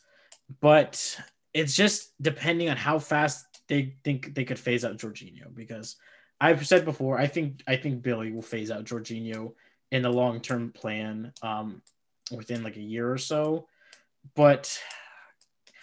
But 0.59 1.17
it's 1.53 1.75
just 1.75 2.13
depending 2.21 2.69
on 2.69 2.77
how 2.77 2.99
fast 2.99 3.45
they 3.67 3.95
think 4.03 4.33
they 4.35 4.43
could 4.43 4.59
phase 4.59 4.83
out 4.83 4.97
Jorginho 4.97 5.53
because 5.53 5.95
I've 6.39 6.67
said 6.67 6.85
before, 6.85 7.17
I 7.17 7.27
think 7.27 7.61
I 7.67 7.77
think 7.77 8.01
Billy 8.01 8.31
will 8.31 8.41
phase 8.41 8.71
out 8.71 8.85
Jorginho 8.85 9.53
in 9.91 10.01
the 10.01 10.11
long 10.11 10.41
term 10.41 10.71
plan. 10.71 11.33
Um, 11.41 11.81
within 12.31 12.63
like 12.63 12.77
a 12.77 12.81
year 12.81 13.11
or 13.11 13.17
so. 13.17 13.67
But 14.35 14.79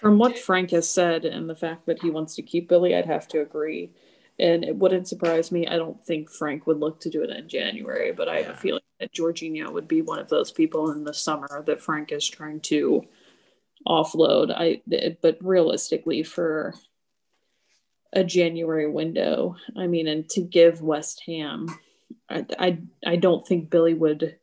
from 0.00 0.18
what 0.18 0.38
Frank 0.38 0.70
has 0.70 0.88
said 0.88 1.24
and 1.24 1.48
the 1.48 1.56
fact 1.56 1.86
that 1.86 2.02
he 2.02 2.10
wants 2.10 2.34
to 2.36 2.42
keep 2.42 2.68
Billy, 2.68 2.94
I'd 2.94 3.06
have 3.06 3.28
to 3.28 3.40
agree. 3.40 3.90
And 4.38 4.64
it 4.64 4.76
wouldn't 4.76 5.08
surprise 5.08 5.50
me. 5.50 5.66
I 5.66 5.76
don't 5.76 6.02
think 6.04 6.30
Frank 6.30 6.66
would 6.66 6.78
look 6.78 7.00
to 7.00 7.10
do 7.10 7.22
it 7.22 7.30
in 7.30 7.48
January, 7.48 8.12
but 8.12 8.28
I 8.28 8.36
have 8.36 8.46
yeah. 8.46 8.52
a 8.52 8.56
feeling 8.56 8.77
Jorginho 9.00 9.72
would 9.72 9.88
be 9.88 10.02
one 10.02 10.18
of 10.18 10.28
those 10.28 10.50
people 10.50 10.90
in 10.90 11.04
the 11.04 11.14
summer 11.14 11.62
that 11.66 11.80
Frank 11.80 12.12
is 12.12 12.28
trying 12.28 12.60
to 12.60 13.04
offload. 13.86 14.52
I 14.54 14.82
but 15.22 15.38
realistically 15.40 16.22
for 16.22 16.74
a 18.12 18.24
January 18.24 18.88
window, 18.88 19.56
I 19.76 19.86
mean, 19.86 20.08
and 20.08 20.28
to 20.30 20.40
give 20.40 20.82
West 20.82 21.22
Ham, 21.26 21.68
I 22.28 22.46
I, 22.58 22.78
I 23.06 23.16
don't 23.16 23.46
think 23.46 23.70
Billy 23.70 23.94
would 23.94 24.36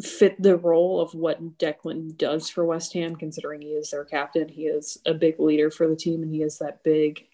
fit 0.00 0.40
the 0.40 0.56
role 0.56 1.00
of 1.00 1.14
what 1.14 1.58
Declan 1.58 2.16
does 2.16 2.48
for 2.48 2.64
West 2.64 2.92
Ham, 2.94 3.16
considering 3.16 3.60
he 3.60 3.68
is 3.68 3.90
their 3.90 4.04
captain. 4.04 4.48
He 4.48 4.62
is 4.66 4.98
a 5.06 5.14
big 5.14 5.40
leader 5.40 5.70
for 5.70 5.88
the 5.88 5.96
team, 5.96 6.22
and 6.22 6.32
he 6.32 6.42
is 6.42 6.58
that 6.58 6.82
big 6.82 7.26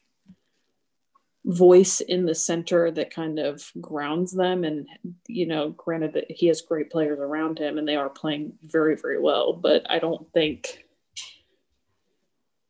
voice 1.45 2.01
in 2.01 2.25
the 2.25 2.35
center 2.35 2.91
that 2.91 3.13
kind 3.13 3.39
of 3.39 3.71
grounds 3.81 4.33
them. 4.33 4.65
And, 4.65 4.87
you 5.29 5.47
know, 5.47 5.71
granted 5.71 6.15
that 6.15 6.31
he 6.31 6.47
has 6.47 6.63
great 6.63 6.91
players 6.91 7.19
around 7.19 7.59
him 7.59 7.77
and 7.77 7.87
they 7.87 7.97
are 7.97 8.09
playing 8.09 8.55
very, 8.63 8.97
very 8.97 9.21
well, 9.21 9.53
but 9.53 9.89
I 9.91 9.99
don't 9.99 10.31
think 10.33 10.85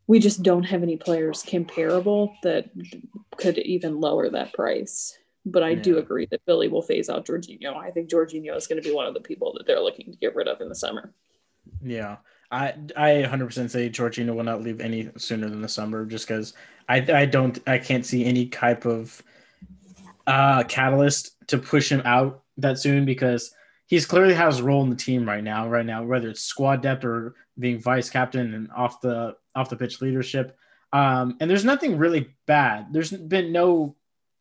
we 0.07 0.19
just 0.19 0.43
don't 0.43 0.65
have 0.65 0.83
any 0.83 0.97
players 0.97 1.43
comparable 1.43 2.37
that 2.43 2.69
could 3.37 3.59
even 3.59 4.01
lower 4.01 4.29
that 4.31 4.53
price. 4.53 5.17
But 5.47 5.63
I 5.63 5.71
yeah. 5.71 5.83
do 5.83 5.99
agree 5.99 6.27
that 6.31 6.45
Billy 6.47 6.69
will 6.69 6.83
phase 6.83 7.09
out 7.11 7.27
Jorginho. 7.27 7.77
I 7.77 7.91
think 7.91 8.11
Jorginho 8.11 8.57
is 8.57 8.67
going 8.67 8.83
to 8.83 8.89
be 8.89 8.95
one 8.95 9.07
of 9.07 9.15
the 9.15 9.21
people 9.21 9.53
that 9.57 9.67
they're 9.67 9.81
looking 9.81 10.11
to 10.11 10.19
get 10.19 10.35
rid 10.35 10.49
of 10.49 10.61
in 10.61 10.69
the 10.69 10.75
summer. 10.75 11.13
Yeah. 11.83 12.17
I 12.51 12.75
I 12.97 13.11
100% 13.27 13.71
say 13.71 13.91
Jorginho 13.91 14.35
will 14.35 14.45
not 14.45 14.63
leave 14.63 14.81
any 14.81 15.11
sooner 15.17 15.49
than 15.49 15.61
the 15.61 15.69
summer 15.69 16.07
just 16.07 16.27
because 16.27 16.55
I 16.89 16.97
I 17.13 17.27
don't 17.27 17.59
I 17.67 17.79
can't 17.79 18.07
see 18.07 18.25
any 18.25 18.47
type 18.47 18.85
of 18.85 19.23
uh 20.27 20.65
catalyst 20.65 21.37
to 21.49 21.59
push 21.59 21.91
him 21.91 22.03
out 22.05 22.43
that 22.59 22.79
soon 22.79 23.05
because 23.05 23.53
he's 23.87 24.07
clearly 24.07 24.35
has 24.35 24.61
a 24.61 24.65
role 24.65 24.83
in 24.83 24.91
the 24.91 24.97
team 24.97 25.27
right 25.27 25.45
now 25.45 25.69
right 25.69 25.85
now 25.85 26.03
whether 26.05 26.29
it's 26.29 26.43
squad 26.43 26.81
depth 26.83 27.05
or 27.05 27.35
being 27.59 27.79
vice 27.79 28.09
captain 28.09 28.55
and 28.55 28.71
off 28.73 29.01
the 29.01 29.37
off 29.55 29.69
the 29.69 29.77
pitch 29.77 30.01
leadership 30.01 30.57
um 30.93 31.37
and 31.41 31.51
there's 31.51 31.65
nothing 31.65 31.99
really 31.99 32.35
bad 32.47 32.87
there's 32.93 33.11
been 33.11 33.53
no 33.53 33.95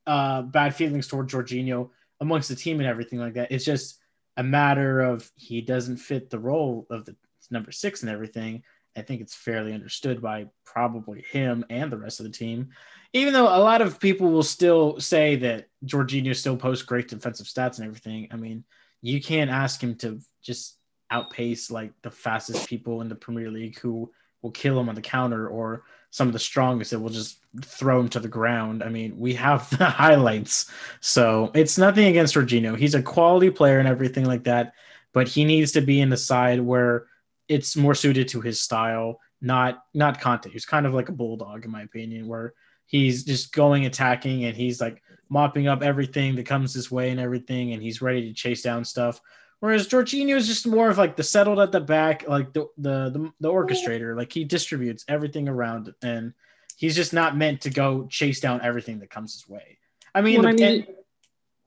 uh, 0.05 0.41
bad 0.41 0.75
feelings 0.75 1.07
toward 1.07 1.29
Jorginho 1.29 1.89
amongst 2.19 2.49
the 2.49 2.55
team 2.55 2.79
and 2.79 2.87
everything 2.87 3.19
like 3.19 3.33
that. 3.35 3.51
It's 3.51 3.65
just 3.65 3.99
a 4.37 4.43
matter 4.43 5.01
of 5.01 5.29
he 5.35 5.61
doesn't 5.61 5.97
fit 5.97 6.29
the 6.29 6.39
role 6.39 6.87
of 6.89 7.05
the 7.05 7.15
number 7.51 7.71
six 7.71 8.01
and 8.01 8.09
everything. 8.09 8.63
I 8.95 9.01
think 9.01 9.21
it's 9.21 9.35
fairly 9.35 9.73
understood 9.73 10.21
by 10.21 10.47
probably 10.65 11.21
him 11.21 11.65
and 11.69 11.91
the 11.91 11.97
rest 11.97 12.19
of 12.19 12.25
the 12.25 12.31
team. 12.31 12.69
Even 13.13 13.33
though 13.33 13.47
a 13.47 13.59
lot 13.59 13.81
of 13.81 13.99
people 13.99 14.29
will 14.29 14.43
still 14.43 14.99
say 14.99 15.35
that 15.37 15.67
Jorginho 15.85 16.35
still 16.35 16.57
posts 16.57 16.83
great 16.83 17.07
defensive 17.07 17.47
stats 17.47 17.77
and 17.77 17.87
everything. 17.87 18.27
I 18.31 18.35
mean, 18.35 18.63
you 19.01 19.21
can't 19.21 19.51
ask 19.51 19.81
him 19.81 19.95
to 19.97 20.19
just 20.41 20.77
outpace 21.11 21.69
like 21.69 21.93
the 22.01 22.11
fastest 22.11 22.67
people 22.67 23.01
in 23.01 23.09
the 23.09 23.15
Premier 23.15 23.51
League 23.51 23.77
who 23.79 24.11
will 24.41 24.51
kill 24.51 24.79
him 24.79 24.89
on 24.89 24.95
the 24.95 25.01
counter 25.01 25.47
or 25.47 25.83
some 26.09 26.27
of 26.27 26.33
the 26.33 26.39
strongest 26.39 26.91
that 26.91 26.99
will 26.99 27.09
just 27.09 27.39
throw 27.63 27.99
him 27.99 28.09
to 28.09 28.19
the 28.19 28.27
ground. 28.27 28.83
I 28.83 28.89
mean, 28.89 29.17
we 29.17 29.33
have 29.33 29.69
the 29.77 29.85
highlights. 29.89 30.69
So 30.99 31.51
it's 31.55 31.77
nothing 31.77 32.05
against 32.05 32.35
Jorginho. 32.35 32.77
He's 32.77 32.93
a 32.95 33.01
quality 33.01 33.49
player 33.49 33.79
and 33.79 33.87
everything 33.87 34.25
like 34.25 34.43
that, 34.43 34.73
but 35.11 35.27
he 35.27 35.43
needs 35.45 35.71
to 35.71 35.81
be 35.81 36.01
in 36.01 36.09
the 36.09 36.17
side 36.17 36.61
where 36.61 37.07
it's 37.47 37.75
more 37.75 37.95
suited 37.95 38.27
to 38.29 38.41
his 38.41 38.61
style, 38.61 39.19
not 39.41 39.83
not 39.93 40.21
Kanté. 40.21 40.51
He's 40.51 40.65
kind 40.65 40.85
of 40.85 40.93
like 40.93 41.09
a 41.09 41.13
bulldog, 41.13 41.65
in 41.65 41.71
my 41.71 41.81
opinion, 41.81 42.27
where 42.27 42.53
he's 42.85 43.23
just 43.23 43.53
going 43.53 43.85
attacking 43.85 44.45
and 44.45 44.55
he's 44.55 44.79
like 44.79 45.01
mopping 45.29 45.67
up 45.67 45.81
everything 45.81 46.35
that 46.35 46.45
comes 46.45 46.73
his 46.73 46.91
way 46.91 47.09
and 47.09 47.19
everything, 47.19 47.73
and 47.73 47.81
he's 47.81 48.01
ready 48.01 48.27
to 48.27 48.33
chase 48.33 48.61
down 48.61 48.85
stuff. 48.85 49.19
Whereas 49.59 49.87
Jorginho 49.87 50.35
is 50.35 50.47
just 50.47 50.67
more 50.67 50.89
of 50.89 50.97
like 50.97 51.15
the 51.15 51.23
settled 51.23 51.59
at 51.59 51.71
the 51.71 51.79
back, 51.79 52.27
like 52.27 52.53
the, 52.53 52.67
the 52.77 53.09
the 53.09 53.31
the, 53.39 53.49
orchestrator. 53.49 54.15
Like 54.15 54.31
he 54.31 54.43
distributes 54.43 55.05
everything 55.07 55.47
around, 55.47 55.93
and 56.01 56.33
he's 56.77 56.95
just 56.95 57.13
not 57.13 57.37
meant 57.37 57.61
to 57.61 57.69
go 57.69 58.05
chase 58.07 58.39
down 58.39 58.61
everything 58.61 58.99
that 58.99 59.09
comes 59.09 59.33
his 59.33 59.47
way. 59.47 59.77
I 60.13 60.21
mean, 60.21 60.41
the, 60.41 60.47
I 60.49 60.51
mean 60.51 60.63
and, 60.63 60.87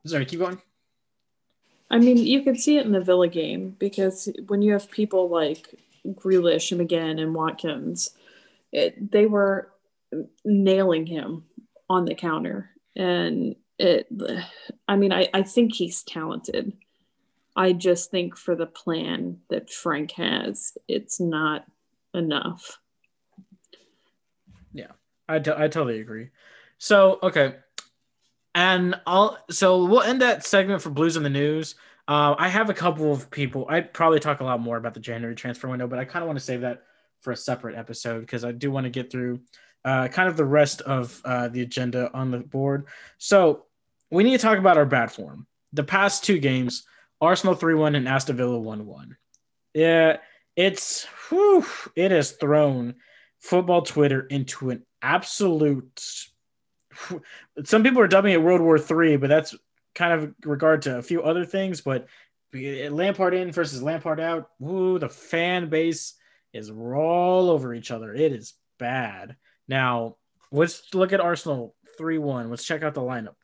sorry, 0.04 0.26
keep 0.26 0.40
going. 0.40 0.60
I 1.90 1.98
mean, 1.98 2.18
you 2.18 2.42
could 2.42 2.58
see 2.58 2.78
it 2.78 2.86
in 2.86 2.92
the 2.92 3.00
Villa 3.00 3.28
game 3.28 3.76
because 3.78 4.28
when 4.48 4.62
you 4.62 4.72
have 4.72 4.90
people 4.90 5.28
like 5.28 5.74
Grealish 6.06 6.72
and 6.72 6.80
McGinn 6.80 7.20
and 7.20 7.34
Watkins, 7.34 8.10
it, 8.72 9.12
they 9.12 9.26
were 9.26 9.70
nailing 10.44 11.06
him 11.06 11.44
on 11.88 12.04
the 12.04 12.14
counter. 12.14 12.70
And 12.96 13.56
it, 13.78 14.08
I 14.88 14.96
mean, 14.96 15.12
I, 15.12 15.28
I 15.32 15.42
think 15.42 15.74
he's 15.74 16.02
talented. 16.02 16.72
I 17.54 17.72
just 17.72 18.10
think 18.10 18.36
for 18.36 18.54
the 18.54 18.66
plan 18.66 19.40
that 19.48 19.70
Frank 19.70 20.12
has, 20.12 20.76
it's 20.88 21.20
not 21.20 21.66
enough. 22.12 22.78
Yeah, 24.72 24.92
I, 25.28 25.38
t- 25.38 25.52
I 25.56 25.68
totally 25.68 26.00
agree. 26.00 26.30
So, 26.78 27.18
okay. 27.22 27.56
And 28.56 28.98
I'll, 29.06 29.38
so 29.50 29.84
we'll 29.84 30.00
end 30.00 30.22
that 30.22 30.46
segment 30.46 30.80
for 30.80 30.88
Blues 30.88 31.18
in 31.18 31.22
the 31.22 31.28
News. 31.30 31.74
Uh, 32.08 32.34
I 32.38 32.48
have 32.48 32.70
a 32.70 32.74
couple 32.74 33.12
of 33.12 33.30
people. 33.30 33.66
I'd 33.68 33.92
probably 33.92 34.18
talk 34.18 34.40
a 34.40 34.44
lot 34.44 34.60
more 34.60 34.78
about 34.78 34.94
the 34.94 35.00
January 35.00 35.34
transfer 35.34 35.68
window, 35.68 35.86
but 35.86 35.98
I 35.98 36.06
kind 36.06 36.22
of 36.22 36.26
want 36.26 36.38
to 36.38 36.44
save 36.44 36.62
that 36.62 36.82
for 37.20 37.32
a 37.32 37.36
separate 37.36 37.76
episode 37.76 38.20
because 38.20 38.46
I 38.46 38.52
do 38.52 38.70
want 38.70 38.84
to 38.84 38.90
get 38.90 39.12
through 39.12 39.40
uh, 39.84 40.08
kind 40.08 40.26
of 40.26 40.38
the 40.38 40.44
rest 40.46 40.80
of 40.80 41.20
uh, 41.26 41.48
the 41.48 41.60
agenda 41.60 42.10
on 42.14 42.30
the 42.30 42.38
board. 42.38 42.86
So 43.18 43.66
we 44.10 44.24
need 44.24 44.32
to 44.32 44.42
talk 44.42 44.56
about 44.56 44.78
our 44.78 44.86
bad 44.86 45.12
form. 45.12 45.46
The 45.74 45.84
past 45.84 46.24
two 46.24 46.38
games, 46.38 46.84
Arsenal 47.20 47.54
3 47.54 47.74
1 47.74 47.94
and 47.94 48.08
Aston 48.08 48.38
Villa 48.38 48.58
1 48.58 48.86
1. 48.86 49.16
Yeah, 49.74 50.16
it's, 50.56 51.06
whew, 51.28 51.66
it 51.94 52.10
has 52.10 52.32
thrown 52.32 52.94
football 53.38 53.82
Twitter 53.82 54.22
into 54.22 54.70
an 54.70 54.86
absolute. 55.02 56.00
Some 57.64 57.82
people 57.82 58.00
are 58.00 58.08
dubbing 58.08 58.32
it 58.32 58.42
World 58.42 58.60
War 58.60 58.78
Three, 58.78 59.16
but 59.16 59.28
that's 59.28 59.54
kind 59.94 60.12
of 60.12 60.34
regard 60.44 60.82
to 60.82 60.98
a 60.98 61.02
few 61.02 61.22
other 61.22 61.44
things. 61.44 61.80
But 61.80 62.06
Lampard 62.52 63.34
in 63.34 63.52
versus 63.52 63.82
Lampard 63.82 64.20
out, 64.20 64.50
woo, 64.58 64.98
the 64.98 65.08
fan 65.08 65.68
base 65.68 66.14
is 66.52 66.70
all 66.70 67.50
over 67.50 67.74
each 67.74 67.90
other. 67.90 68.14
It 68.14 68.32
is 68.32 68.54
bad. 68.78 69.36
Now, 69.68 70.16
let's 70.52 70.94
look 70.94 71.12
at 71.12 71.20
Arsenal 71.20 71.74
3 71.98 72.18
1. 72.18 72.50
Let's 72.50 72.64
check 72.64 72.82
out 72.82 72.94
the 72.94 73.00
lineup. 73.00 73.34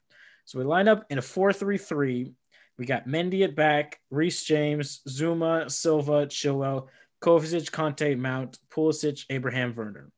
So 0.44 0.58
we 0.58 0.64
line 0.64 0.88
up 0.88 1.06
in 1.10 1.18
a 1.18 1.22
4 1.22 1.52
3 1.52 1.78
3. 1.78 2.32
We 2.78 2.86
got 2.86 3.06
Mendy 3.06 3.44
at 3.44 3.54
back, 3.54 4.00
Reece 4.10 4.44
James, 4.44 5.02
Zouma, 5.08 5.70
Silva, 5.70 6.26
Chilwell, 6.26 6.88
Kovacic, 7.22 7.70
Kanté, 7.70 8.18
Mount, 8.18 8.58
Pulisic, 8.70 9.24
Abraham, 9.30 9.74
Werner. 9.76 10.10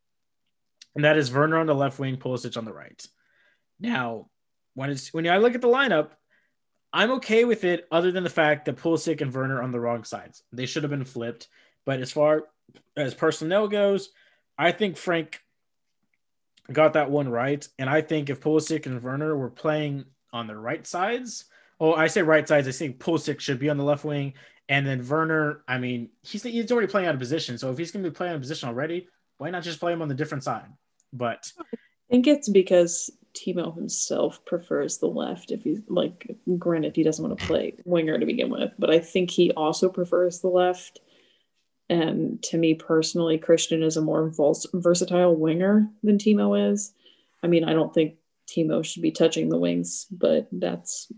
And 0.94 1.04
that 1.04 1.18
is 1.18 1.32
Werner 1.32 1.58
on 1.58 1.66
the 1.66 1.74
left 1.74 1.98
wing, 1.98 2.16
Pulisic 2.16 2.56
on 2.56 2.64
the 2.64 2.72
right. 2.72 3.04
Now, 3.80 4.28
when 4.74 4.90
it's 4.90 5.12
when 5.12 5.26
I 5.28 5.38
look 5.38 5.54
at 5.54 5.60
the 5.60 5.68
lineup, 5.68 6.10
I'm 6.92 7.10
okay 7.12 7.44
with 7.44 7.64
it, 7.64 7.86
other 7.90 8.12
than 8.12 8.22
the 8.22 8.30
fact 8.30 8.66
that 8.66 8.76
Pulisic 8.76 9.20
and 9.20 9.32
Werner 9.32 9.60
on 9.60 9.72
the 9.72 9.80
wrong 9.80 10.04
sides. 10.04 10.44
They 10.52 10.66
should 10.66 10.84
have 10.84 10.90
been 10.90 11.04
flipped. 11.04 11.48
But 11.84 12.00
as 12.00 12.12
far 12.12 12.44
as 12.96 13.14
personnel 13.14 13.68
goes, 13.68 14.10
I 14.56 14.70
think 14.70 14.96
Frank 14.96 15.40
got 16.72 16.92
that 16.94 17.10
one 17.10 17.28
right. 17.28 17.66
And 17.78 17.90
I 17.90 18.00
think 18.00 18.30
if 18.30 18.40
Pulisic 18.40 18.86
and 18.86 19.02
Werner 19.02 19.36
were 19.36 19.50
playing 19.50 20.04
on 20.32 20.46
the 20.46 20.56
right 20.56 20.86
sides, 20.86 21.46
oh, 21.80 21.94
I 21.94 22.06
say 22.06 22.22
right 22.22 22.46
sides, 22.46 22.68
I 22.68 22.72
think 22.72 23.00
Pulisic 23.00 23.40
should 23.40 23.58
be 23.58 23.70
on 23.70 23.76
the 23.76 23.84
left 23.84 24.04
wing. 24.04 24.34
And 24.68 24.86
then 24.86 25.06
Werner, 25.06 25.62
I 25.68 25.78
mean, 25.78 26.10
he's, 26.22 26.42
he's 26.44 26.72
already 26.72 26.86
playing 26.86 27.08
out 27.08 27.14
of 27.14 27.20
position. 27.20 27.58
So 27.58 27.70
if 27.70 27.76
he's 27.76 27.90
going 27.90 28.04
to 28.04 28.10
be 28.10 28.14
playing 28.14 28.32
out 28.32 28.36
of 28.36 28.42
position 28.42 28.68
already, 28.68 29.08
why 29.38 29.50
not 29.50 29.62
just 29.62 29.80
play 29.80 29.92
him 29.92 30.00
on 30.00 30.08
the 30.08 30.14
different 30.14 30.44
side? 30.44 30.68
But 31.12 31.50
I 31.60 31.76
think 32.08 32.26
it's 32.26 32.48
because 32.48 33.10
Timo 33.34 33.74
himself 33.74 34.44
prefers 34.44 34.98
the 34.98 35.06
left. 35.06 35.50
If 35.50 35.64
he's 35.64 35.80
like, 35.88 36.36
granted, 36.58 36.96
he 36.96 37.02
doesn't 37.02 37.26
want 37.26 37.38
to 37.38 37.46
play 37.46 37.74
winger 37.84 38.18
to 38.18 38.26
begin 38.26 38.50
with, 38.50 38.72
but 38.78 38.90
I 38.90 38.98
think 38.98 39.30
he 39.30 39.50
also 39.52 39.88
prefers 39.88 40.40
the 40.40 40.48
left. 40.48 41.00
And 41.90 42.42
to 42.44 42.56
me 42.56 42.74
personally, 42.74 43.36
Christian 43.36 43.82
is 43.82 43.96
a 43.96 44.02
more 44.02 44.32
versatile 44.72 45.36
winger 45.36 45.90
than 46.02 46.18
Timo 46.18 46.72
is. 46.72 46.92
I 47.42 47.46
mean, 47.46 47.64
I 47.64 47.72
don't 47.72 47.92
think 47.92 48.14
Timo 48.46 48.84
should 48.84 49.02
be 49.02 49.10
touching 49.10 49.48
the 49.48 49.58
wings, 49.58 50.06
but 50.10 50.48
that's 50.52 51.12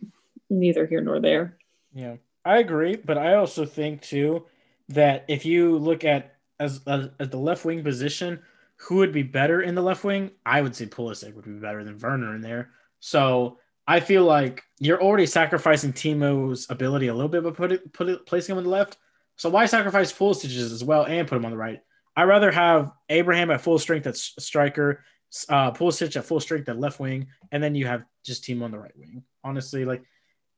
neither 0.51 0.87
here 0.87 1.01
nor 1.01 1.21
there. 1.21 1.59
Yeah, 1.93 2.17
I 2.45 2.59
agree, 2.59 2.97
but 2.97 3.19
I 3.19 3.35
also 3.35 3.65
think 3.65 4.03
too 4.03 4.47
that 4.89 5.25
if 5.29 5.45
you 5.45 5.79
look 5.79 6.05
at 6.05 6.37
as 6.59 6.81
as, 6.87 7.11
as 7.19 7.29
the 7.29 7.39
left 7.39 7.65
wing 7.65 7.83
position, 7.83 8.41
who 8.77 8.97
would 8.97 9.13
be 9.13 9.23
better 9.23 9.63
in 9.63 9.75
the 9.75 9.83
left 9.83 10.05
wing? 10.05 10.31
I 10.45 10.61
would 10.61 10.77
say 10.77 10.87
Pulisic 10.87 11.35
would 11.35 11.45
be 11.45 11.53
better 11.53 11.83
than 11.85 11.99
Werner 11.99 12.35
in 12.35 12.41
there. 12.41 12.71
So 13.01 13.59
I 13.87 14.01
feel 14.01 14.25
like 14.25 14.63
you're 14.79 15.03
already 15.03 15.27
sacrificing 15.27 15.93
Timo's 15.93 16.67
ability 16.71 17.09
a 17.09 17.15
little 17.15 17.29
bit 17.29 17.45
by 17.45 17.51
put 17.51 17.73
it, 17.73 17.93
put 17.93 18.09
it, 18.09 18.27
placing 18.27 18.53
him 18.53 18.59
on 18.59 18.65
the 18.65 18.71
left. 18.71 18.99
So 19.37 19.49
why 19.49 19.67
sacrifice 19.67 20.13
Pulisic 20.13 20.57
as 20.57 20.85
well 20.85 21.07
and 21.07 21.29
put 21.29 21.37
him 21.37 21.45
on 21.45 21.53
the 21.53 21.57
right? 21.57 21.81
I'd 22.17 22.25
rather 22.25 22.51
have 22.51 22.93
Abraham 23.09 23.51
at 23.51 23.61
full 23.61 23.79
strength 23.79 24.07
at 24.07 24.17
striker, 24.17 25.05
uh, 25.49 25.73
Pulisic 25.73 26.17
at 26.17 26.25
full 26.25 26.41
strength 26.41 26.69
at 26.69 26.81
left 26.81 26.99
wing, 26.99 27.29
and 27.53 27.63
then 27.63 27.75
you 27.75 27.87
have 27.87 28.05
just 28.25 28.45
Timo 28.45 28.63
on 28.63 28.71
the 28.71 28.79
right 28.79 28.97
wing. 28.97 29.23
Honestly, 29.45 29.85
like 29.85 30.03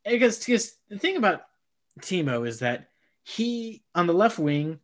because, 0.05 0.39
because 0.39 0.77
the 0.89 0.99
thing 0.99 1.17
about 1.17 1.43
Timo 2.01 2.47
is 2.47 2.61
that 2.61 2.89
he 3.25 3.83
on 3.95 4.07
the 4.07 4.15
left 4.15 4.39
wing, 4.39 4.79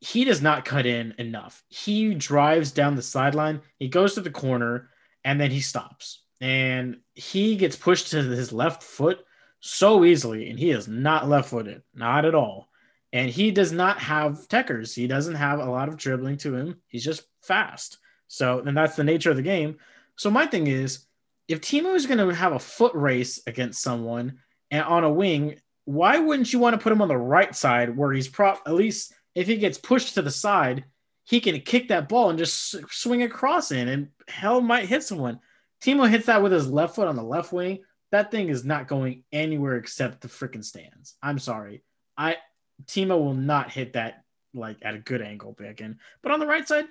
he 0.00 0.24
does 0.24 0.42
not 0.42 0.64
cut 0.64 0.86
in 0.86 1.14
enough. 1.18 1.62
He 1.68 2.14
drives 2.14 2.70
down 2.70 2.96
the 2.96 3.02
sideline, 3.02 3.60
he 3.78 3.88
goes 3.88 4.14
to 4.14 4.20
the 4.20 4.30
corner, 4.30 4.90
and 5.24 5.40
then 5.40 5.50
he 5.50 5.60
stops. 5.60 6.22
And 6.40 6.98
he 7.14 7.56
gets 7.56 7.76
pushed 7.76 8.10
to 8.10 8.22
his 8.22 8.52
left 8.52 8.82
foot 8.82 9.24
so 9.60 10.04
easily, 10.04 10.50
and 10.50 10.58
he 10.58 10.70
is 10.70 10.86
not 10.86 11.28
left 11.28 11.50
footed, 11.50 11.82
not 11.94 12.24
at 12.24 12.34
all. 12.34 12.68
And 13.12 13.30
he 13.30 13.50
does 13.50 13.72
not 13.72 13.98
have 14.00 14.46
techers. 14.48 14.94
He 14.94 15.06
doesn't 15.06 15.36
have 15.36 15.60
a 15.60 15.70
lot 15.70 15.88
of 15.88 15.96
dribbling 15.96 16.36
to 16.38 16.54
him. 16.54 16.82
He's 16.88 17.04
just 17.04 17.22
fast. 17.42 17.98
So, 18.28 18.58
and 18.60 18.76
that's 18.76 18.96
the 18.96 19.04
nature 19.04 19.30
of 19.30 19.36
the 19.36 19.42
game. 19.42 19.78
So, 20.16 20.30
my 20.30 20.46
thing 20.46 20.66
is, 20.66 21.06
if 21.48 21.60
Timo 21.60 21.94
is 21.94 22.06
going 22.06 22.18
to 22.18 22.34
have 22.34 22.52
a 22.52 22.58
foot 22.58 22.94
race 22.94 23.40
against 23.46 23.82
someone 23.82 24.40
and 24.70 24.84
on 24.84 25.04
a 25.04 25.10
wing, 25.10 25.60
why 25.84 26.18
wouldn't 26.18 26.52
you 26.52 26.58
want 26.58 26.74
to 26.74 26.82
put 26.82 26.92
him 26.92 27.00
on 27.00 27.08
the 27.08 27.16
right 27.16 27.54
side 27.54 27.96
where 27.96 28.12
he's 28.12 28.28
prop 28.28 28.62
at 28.66 28.74
least 28.74 29.14
if 29.36 29.46
he 29.46 29.56
gets 29.58 29.78
pushed 29.78 30.14
to 30.14 30.22
the 30.22 30.30
side, 30.30 30.86
he 31.24 31.40
can 31.40 31.60
kick 31.60 31.88
that 31.88 32.08
ball 32.08 32.30
and 32.30 32.38
just 32.38 32.74
swing 32.90 33.22
across 33.22 33.70
in 33.70 33.88
and 33.88 34.08
hell 34.26 34.60
might 34.60 34.88
hit 34.88 35.04
someone. 35.04 35.38
Timo 35.82 36.08
hits 36.08 36.26
that 36.26 36.42
with 36.42 36.52
his 36.52 36.68
left 36.68 36.94
foot 36.94 37.06
on 37.06 37.16
the 37.16 37.22
left 37.22 37.52
wing. 37.52 37.80
That 38.12 38.30
thing 38.30 38.48
is 38.48 38.64
not 38.64 38.88
going 38.88 39.24
anywhere 39.30 39.76
except 39.76 40.22
the 40.22 40.28
freaking 40.28 40.64
stands. 40.64 41.16
I'm 41.22 41.38
sorry. 41.38 41.82
I 42.16 42.38
Timo 42.86 43.18
will 43.18 43.34
not 43.34 43.70
hit 43.70 43.92
that 43.92 44.24
like 44.54 44.78
at 44.80 44.94
a 44.94 44.98
good 44.98 45.20
angle 45.20 45.52
back 45.52 45.82
in. 45.82 45.98
But 46.22 46.32
on 46.32 46.40
the 46.40 46.46
right 46.46 46.66
side, 46.66 46.86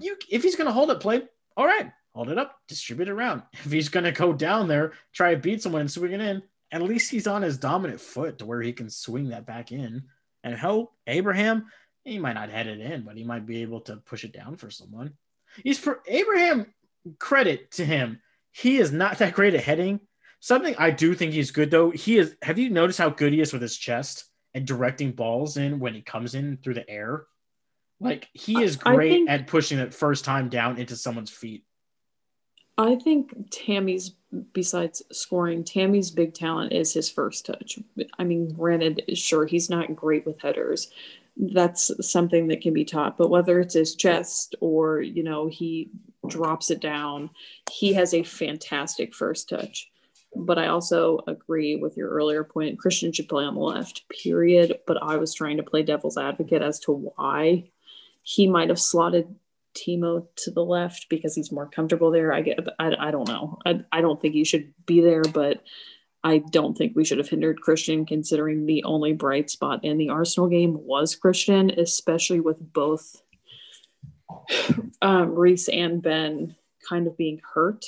you 0.00 0.16
if 0.30 0.42
he's 0.42 0.56
gonna 0.56 0.72
hold 0.72 0.90
it, 0.90 1.00
play 1.00 1.22
all 1.54 1.66
right, 1.66 1.92
hold 2.14 2.30
it 2.30 2.38
up, 2.38 2.56
distribute 2.66 3.08
it 3.08 3.12
around. 3.12 3.42
If 3.52 3.70
he's 3.70 3.90
gonna 3.90 4.12
go 4.12 4.32
down 4.32 4.68
there, 4.68 4.92
try 5.12 5.34
to 5.34 5.40
beat 5.40 5.62
someone 5.62 5.82
and 5.82 5.90
swing 5.90 6.12
it 6.12 6.20
in, 6.22 6.42
at 6.72 6.82
least 6.82 7.10
he's 7.10 7.26
on 7.26 7.42
his 7.42 7.58
dominant 7.58 8.00
foot 8.00 8.38
to 8.38 8.46
where 8.46 8.62
he 8.62 8.72
can 8.72 8.88
swing 8.88 9.28
that 9.28 9.46
back 9.46 9.70
in. 9.70 10.04
And 10.48 10.58
help 10.58 10.92
Abraham, 11.06 11.66
he 12.04 12.18
might 12.18 12.34
not 12.34 12.50
head 12.50 12.66
it 12.66 12.80
in, 12.80 13.02
but 13.02 13.16
he 13.16 13.24
might 13.24 13.46
be 13.46 13.62
able 13.62 13.80
to 13.82 13.96
push 13.96 14.24
it 14.24 14.32
down 14.32 14.56
for 14.56 14.70
someone. 14.70 15.14
He's 15.62 15.78
for 15.78 16.00
Abraham. 16.06 16.72
Credit 17.18 17.70
to 17.72 17.84
him, 17.84 18.20
he 18.52 18.78
is 18.78 18.92
not 18.92 19.18
that 19.18 19.34
great 19.34 19.54
at 19.54 19.62
heading. 19.62 20.00
Something 20.40 20.74
I 20.78 20.90
do 20.90 21.14
think 21.14 21.32
he's 21.32 21.50
good 21.50 21.70
though. 21.70 21.90
He 21.90 22.18
is. 22.18 22.34
Have 22.42 22.58
you 22.58 22.70
noticed 22.70 22.98
how 22.98 23.10
good 23.10 23.32
he 23.32 23.40
is 23.40 23.52
with 23.52 23.62
his 23.62 23.76
chest? 23.76 24.24
and 24.54 24.66
directing 24.66 25.12
balls 25.12 25.56
in 25.56 25.78
when 25.78 25.94
he 25.94 26.02
comes 26.02 26.34
in 26.34 26.56
through 26.56 26.74
the 26.74 26.88
air. 26.90 27.26
Like 28.00 28.28
he 28.32 28.62
is 28.62 28.76
great 28.76 29.10
think, 29.10 29.30
at 29.30 29.46
pushing 29.46 29.78
it 29.78 29.94
first 29.94 30.24
time 30.24 30.48
down 30.48 30.78
into 30.78 30.96
someone's 30.96 31.30
feet. 31.30 31.64
I 32.78 32.94
think 32.94 33.50
Tammy's 33.50 34.12
besides 34.52 35.02
scoring, 35.12 35.64
Tammy's 35.64 36.10
big 36.10 36.34
talent 36.34 36.72
is 36.72 36.92
his 36.92 37.10
first 37.10 37.46
touch. 37.46 37.78
I 38.18 38.24
mean, 38.24 38.52
granted, 38.52 39.02
sure, 39.14 39.46
he's 39.46 39.70
not 39.70 39.96
great 39.96 40.26
with 40.26 40.40
headers. 40.40 40.90
That's 41.36 41.90
something 42.06 42.48
that 42.48 42.60
can 42.60 42.74
be 42.74 42.84
taught, 42.84 43.16
but 43.16 43.30
whether 43.30 43.60
it's 43.60 43.74
his 43.74 43.94
chest 43.94 44.56
or, 44.60 45.00
you 45.00 45.22
know, 45.22 45.46
he 45.46 45.90
drops 46.26 46.70
it 46.70 46.80
down, 46.80 47.30
he 47.70 47.92
has 47.94 48.12
a 48.12 48.22
fantastic 48.22 49.14
first 49.14 49.48
touch. 49.48 49.90
But 50.34 50.58
I 50.58 50.66
also 50.66 51.20
agree 51.26 51.76
with 51.76 51.96
your 51.96 52.10
earlier 52.10 52.44
point. 52.44 52.78
Christian 52.78 53.12
should 53.12 53.28
play 53.28 53.44
on 53.44 53.54
the 53.54 53.60
left, 53.60 54.06
period. 54.10 54.80
But 54.86 55.02
I 55.02 55.16
was 55.16 55.32
trying 55.32 55.56
to 55.56 55.62
play 55.62 55.82
devil's 55.82 56.18
advocate 56.18 56.60
as 56.60 56.78
to 56.80 56.92
why 56.92 57.70
he 58.22 58.46
might 58.46 58.68
have 58.68 58.78
slotted 58.78 59.34
Timo 59.78 60.26
to 60.36 60.50
the 60.50 60.64
left 60.64 61.06
because 61.08 61.34
he's 61.34 61.52
more 61.52 61.68
comfortable 61.68 62.10
there. 62.10 62.32
I 62.32 62.42
get, 62.42 62.58
I, 62.78 62.94
I 62.98 63.10
don't 63.10 63.28
know. 63.28 63.58
I, 63.64 63.80
I 63.92 64.00
don't 64.00 64.20
think 64.20 64.34
he 64.34 64.44
should 64.44 64.72
be 64.86 65.00
there, 65.00 65.22
but 65.22 65.62
I 66.24 66.38
don't 66.38 66.76
think 66.76 66.96
we 66.96 67.04
should 67.04 67.18
have 67.18 67.28
hindered 67.28 67.60
Christian 67.60 68.04
considering 68.04 68.66
the 68.66 68.84
only 68.84 69.12
bright 69.12 69.50
spot 69.50 69.84
in 69.84 69.98
the 69.98 70.08
Arsenal 70.08 70.48
game 70.48 70.76
was 70.84 71.14
Christian, 71.14 71.70
especially 71.70 72.40
with 72.40 72.72
both 72.72 73.22
um, 75.02 75.34
Reece 75.34 75.68
and 75.68 76.02
Ben 76.02 76.56
kind 76.88 77.06
of 77.06 77.16
being 77.16 77.40
hurt 77.54 77.84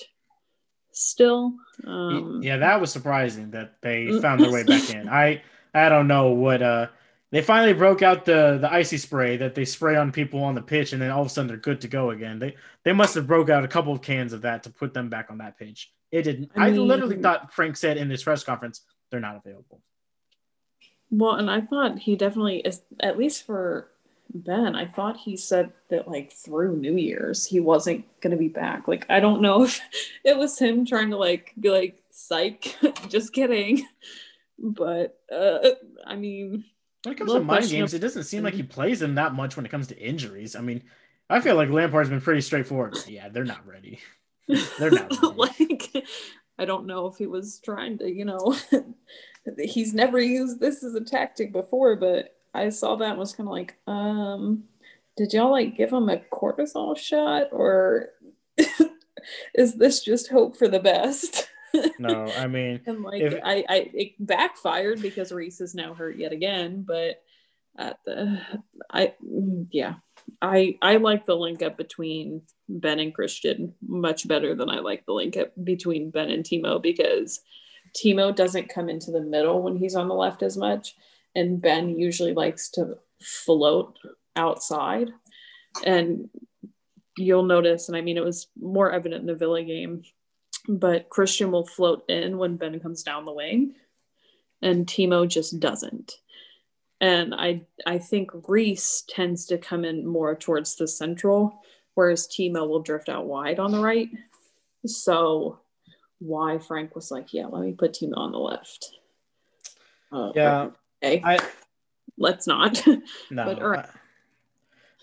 still. 0.93 1.55
Um, 1.87 2.41
yeah, 2.43 2.59
that 2.59 2.81
was 2.81 2.93
surprising 2.93 3.51
that 3.53 3.81
they 3.83 4.21
found 4.21 4.43
their 4.43 4.53
way 4.53 4.63
back 4.63 4.91
in. 4.91 5.09
I 5.09 5.43
I 5.75 5.89
don't 5.89 6.09
know 6.09 6.31
what 6.31 6.63
uh 6.63 6.87
they 7.33 7.43
finally 7.43 7.73
broke 7.73 8.03
out 8.03 8.25
the 8.25 8.59
the 8.61 8.73
icy 8.73 8.97
spray 8.97 9.37
that 9.37 9.55
they 9.55 9.65
spray 9.65 9.97
on 9.97 10.13
people 10.13 10.43
on 10.43 10.55
the 10.55 10.63
pitch, 10.63 10.93
and 10.93 11.01
then 11.01 11.11
all 11.11 11.21
of 11.21 11.27
a 11.27 11.31
sudden 11.31 11.49
they're 11.49 11.57
good 11.57 11.81
to 11.83 11.89
go 11.89 12.11
again. 12.11 12.39
They 12.39 12.57
they 12.85 12.93
must 12.93 13.15
have 13.15 13.27
broke 13.27 13.51
out 13.51 13.65
a 13.65 13.69
couple 13.69 13.93
of 13.93 14.03
cans 14.03 14.33
of 14.33 14.43
that 14.43 14.65
to 14.65 14.71
put 14.71 14.95
them 14.95 15.09
back 15.09 15.31
on 15.31 15.39
that 15.39 15.59
page. 15.59 15.93
It 16.11 16.23
didn't. 16.23 16.51
I, 16.57 16.67
I 16.67 16.69
I 16.69 16.71
literally 16.71 17.21
thought 17.21 17.53
Frank 17.53 17.77
said 17.77 17.97
in 17.97 18.09
this 18.09 18.25
press 18.25 18.43
conference 18.43 18.83
they're 19.11 19.21
not 19.21 19.37
available. 19.37 19.81
Well, 21.11 21.35
and 21.35 21.51
I 21.51 21.61
thought 21.61 21.99
he 21.99 22.17
definitely 22.17 22.59
is 22.59 22.83
at 23.01 23.19
least 23.19 23.47
for 23.47 23.89
Ben, 24.33 24.77
I 24.77 24.87
thought 24.87 25.17
he 25.17 25.37
said 25.37 25.73
that 25.89 26.09
like 26.09 26.33
through 26.33 26.77
New 26.77 26.97
Year's 26.97 27.47
he 27.47 27.61
wasn't 27.61 28.05
gonna 28.21 28.37
be 28.37 28.49
back. 28.49 28.87
Like 28.87 29.07
I 29.09 29.21
don't 29.21 29.43
know 29.43 29.63
if 29.65 29.81
it 30.25 30.37
was 30.37 30.59
him 30.59 30.85
trying 30.85 31.11
to 31.11 31.17
like 31.17 31.53
be 31.59 31.71
like 31.71 32.03
psych, 32.11 32.77
just 33.09 33.33
kidding. 33.33 33.87
But 34.59 35.19
uh 35.33 35.71
I 36.07 36.17
mean 36.17 36.65
When 37.05 37.15
it 37.15 37.19
comes 37.19 37.33
to 37.33 37.41
mind 37.41 37.69
games, 37.69 37.95
it 37.95 38.01
doesn't 38.01 38.25
seem 38.25 38.43
like 38.43 38.55
he 38.55 38.63
plays 38.63 39.01
them 39.01 39.15
that 39.15 39.35
much 39.35 39.57
when 39.57 39.65
it 39.65 39.71
comes 39.71 39.87
to 39.89 39.99
injuries. 39.99 40.55
I 40.55 40.61
mean, 40.61 40.83
I 41.31 41.41
feel 41.41 41.55
like 41.55 41.71
Lampard's 41.71 42.11
been 42.11 42.21
pretty 42.21 42.43
straightforward. 42.43 42.97
Yeah, 43.07 43.29
they're 43.29 43.45
not 43.45 43.67
ready. 43.67 44.01
They're 44.79 44.91
not 44.91 45.11
ready. 45.11 45.35
like 45.37 46.05
I 46.61 46.67
don't 46.67 46.87
know 46.87 47.07
if 47.07 47.17
he 47.17 47.27
was 47.27 47.59
trying 47.65 47.97
to, 47.99 48.11
you 48.11 48.27
know, 48.27 48.55
he's 49.59 49.95
never 49.95 50.21
used 50.21 50.61
this 50.61 50.83
as 50.83 50.95
a 50.95 51.01
tactic 51.01 51.53
before, 51.53 51.97
but 51.97 52.37
I 52.53 52.69
saw 52.69 52.97
that 52.97 53.11
and 53.11 53.19
was 53.19 53.33
kind 53.33 53.49
of 53.49 53.53
like, 53.53 53.77
um, 53.87 54.65
did 55.17 55.33
y'all 55.33 55.53
like 55.53 55.77
give 55.77 55.91
him 55.91 56.11
a 56.11 56.19
cortisol 56.19 56.97
shot 56.99 57.49
or 57.53 58.11
is 59.55 59.77
this 59.77 60.03
just 60.03 60.29
hope 60.29 60.57
for 60.57 60.69
the 60.69 60.81
best? 60.81 61.50
No, 61.99 62.27
I 62.37 62.47
mean, 62.47 62.81
and 62.87 63.03
like 63.03 63.23
If- 63.23 63.41
I, 63.45 63.65
I 63.69 63.91
it 63.93 64.13
backfired 64.19 65.01
because 65.01 65.33
Reece 65.33 65.61
is 65.61 65.75
now 65.75 65.95
hurt 65.95 66.17
yet 66.17 66.33
again, 66.33 66.83
but 66.87 67.23
at 67.79 67.99
the 68.05 68.41
I 68.91 69.15
yeah. 69.71 69.95
I 70.43 70.77
I 70.83 70.97
like 70.97 71.27
the 71.27 71.37
link 71.37 71.63
up 71.63 71.77
between 71.77 72.43
Ben 72.69 72.99
and 72.99 73.15
Christian 73.15 73.75
much 73.87 74.29
better 74.29 74.55
than 74.55 74.71
I 74.71 74.79
like 74.81 75.07
the 75.07 75.13
link 75.13 75.37
up 75.37 75.53
between 75.63 76.11
Ben 76.11 76.31
and 76.31 76.45
Timo 76.45 76.81
because 76.81 77.41
Timo 77.95 78.35
doesn't 78.35 78.69
come 78.73 78.89
into 78.89 79.11
the 79.11 79.21
middle 79.21 79.63
when 79.63 79.77
he's 79.77 79.95
on 79.95 80.09
the 80.09 80.15
left 80.15 80.43
as 80.43 80.57
much, 80.57 80.95
and 81.35 81.61
Ben 81.61 81.99
usually 81.99 82.33
likes 82.33 82.71
to 82.71 82.99
float 83.23 83.99
outside. 84.37 85.11
And 85.85 86.29
you'll 87.17 87.45
notice, 87.45 87.89
and 87.89 87.97
I 87.97 88.01
mean, 88.01 88.17
it 88.17 88.25
was 88.25 88.49
more 88.61 88.93
evident 88.93 89.23
in 89.23 89.27
the 89.27 89.35
Villa 89.35 89.63
game, 89.63 90.03
but 90.69 91.09
Christian 91.09 91.51
will 91.51 91.67
float 91.67 92.05
in 92.09 92.39
when 92.39 92.57
Ben 92.57 92.81
comes 92.81 93.03
down 93.03 93.25
the 93.25 93.33
wing, 93.33 93.75
and 94.63 94.87
Timo 94.87 95.27
just 95.27 95.61
doesn't. 95.61 96.17
And 97.01 97.35
I 97.35 97.63
I 97.87 97.99
think 97.99 98.31
Reece 98.47 99.05
tends 99.09 99.47
to 99.47 99.59
come 99.59 99.85
in 99.85 100.07
more 100.07 100.35
towards 100.35 100.77
the 100.77 100.87
central, 100.87 101.61
whereas 101.95 102.29
Timo 102.29 102.69
will 102.69 102.83
drift 102.83 103.09
out 103.09 103.27
wide 103.27 103.59
on 103.59 103.73
the 103.73 103.81
right. 103.81 104.09
So 104.87 105.61
why 106.19 106.59
Frank 106.59 106.95
was 106.95 107.11
like, 107.11 107.33
yeah, 107.33 107.47
let 107.47 107.63
me 107.63 107.73
put 107.73 107.95
Timo 107.95 108.19
on 108.19 108.33
the 108.33 108.39
left. 108.39 108.93
Uh, 110.13 110.33
yeah, 110.35 110.69
okay, 111.03 111.23
I 111.25 111.39
let's 112.19 112.47
not. 112.47 112.87
no. 113.31 113.45
But, 113.45 113.63
right. 113.63 113.87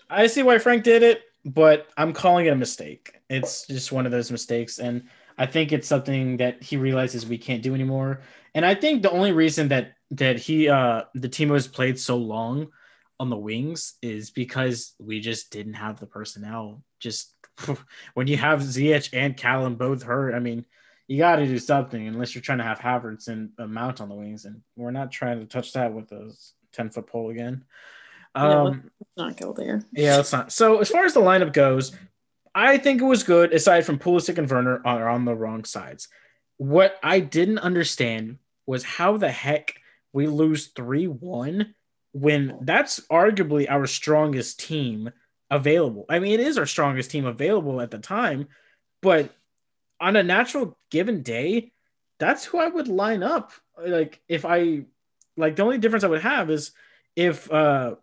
I, 0.08 0.22
I 0.22 0.26
see 0.28 0.42
why 0.42 0.58
Frank 0.58 0.84
did 0.84 1.02
it, 1.02 1.22
but 1.44 1.88
I'm 1.96 2.12
calling 2.12 2.46
it 2.46 2.50
a 2.50 2.56
mistake. 2.56 3.20
It's 3.28 3.66
just 3.66 3.92
one 3.92 4.06
of 4.06 4.12
those 4.12 4.30
mistakes, 4.30 4.78
and 4.78 5.08
I 5.38 5.46
think 5.46 5.72
it's 5.72 5.88
something 5.88 6.38
that 6.38 6.62
he 6.62 6.76
realizes 6.76 7.26
we 7.26 7.38
can't 7.38 7.62
do 7.62 7.74
anymore. 7.74 8.22
And 8.54 8.66
I 8.66 8.74
think 8.74 9.02
the 9.02 9.10
only 9.10 9.32
reason 9.32 9.68
that 9.68 9.92
that 10.12 10.38
he 10.38 10.68
uh 10.68 11.02
the 11.14 11.28
team 11.28 11.50
has 11.50 11.68
played 11.68 11.98
so 11.98 12.16
long 12.16 12.68
on 13.20 13.30
the 13.30 13.36
wings 13.36 13.94
is 14.02 14.30
because 14.30 14.94
we 14.98 15.20
just 15.20 15.50
didn't 15.50 15.74
have 15.74 16.00
the 16.00 16.06
personnel. 16.06 16.82
Just 16.98 17.34
when 18.14 18.26
you 18.26 18.36
have 18.36 18.60
Ziyech 18.60 19.10
and 19.12 19.36
Callum 19.36 19.76
both 19.76 20.02
hurt, 20.02 20.34
I 20.34 20.38
mean, 20.38 20.64
you 21.06 21.18
got 21.18 21.36
to 21.36 21.46
do 21.46 21.58
something 21.58 22.06
unless 22.06 22.34
you're 22.34 22.42
trying 22.42 22.58
to 22.58 22.64
have 22.64 22.78
Havertz 22.78 23.28
and 23.28 23.50
a 23.58 23.66
Mount 23.66 24.00
on 24.00 24.08
the 24.08 24.14
wings, 24.14 24.44
and 24.44 24.60
we're 24.76 24.90
not 24.90 25.10
trying 25.10 25.40
to 25.40 25.46
touch 25.46 25.72
that 25.72 25.92
with 25.92 26.12
a 26.12 26.32
ten 26.72 26.90
foot 26.90 27.06
pole 27.06 27.30
again. 27.30 27.64
Um, 28.34 28.90
let's 29.00 29.16
not 29.16 29.36
go 29.36 29.52
there. 29.52 29.82
yeah, 29.92 30.16
that's 30.16 30.32
not. 30.32 30.52
So 30.52 30.78
as 30.78 30.90
far 30.90 31.04
as 31.04 31.14
the 31.14 31.20
lineup 31.20 31.52
goes, 31.52 31.92
I 32.58 32.76
think 32.76 33.00
it 33.00 33.04
was 33.04 33.22
good. 33.22 33.52
Aside 33.52 33.86
from 33.86 34.00
Pulisic 34.00 34.36
and 34.36 34.50
Werner 34.50 34.82
are 34.84 35.08
on 35.08 35.24
the 35.24 35.36
wrong 35.36 35.62
sides. 35.62 36.08
What 36.56 36.96
I 37.04 37.20
didn't 37.20 37.60
understand 37.60 38.38
was 38.66 38.82
how 38.82 39.16
the 39.16 39.30
heck 39.30 39.74
we 40.12 40.26
lose 40.26 40.66
three 40.66 41.06
one 41.06 41.76
when 42.10 42.58
that's 42.62 42.98
arguably 43.12 43.70
our 43.70 43.86
strongest 43.86 44.58
team 44.58 45.12
available. 45.48 46.04
I 46.08 46.18
mean, 46.18 46.32
it 46.32 46.40
is 46.40 46.58
our 46.58 46.66
strongest 46.66 47.12
team 47.12 47.26
available 47.26 47.80
at 47.80 47.92
the 47.92 47.98
time, 47.98 48.48
but 49.02 49.32
on 50.00 50.16
a 50.16 50.24
natural 50.24 50.76
given 50.90 51.22
day, 51.22 51.70
that's 52.18 52.44
who 52.44 52.58
I 52.58 52.66
would 52.66 52.88
line 52.88 53.22
up. 53.22 53.52
Like 53.80 54.20
if 54.26 54.44
I 54.44 54.82
like 55.36 55.54
the 55.54 55.62
only 55.62 55.78
difference 55.78 56.02
I 56.02 56.08
would 56.08 56.22
have 56.22 56.50
is 56.50 56.72
if 57.14 57.52
uh 57.52 57.94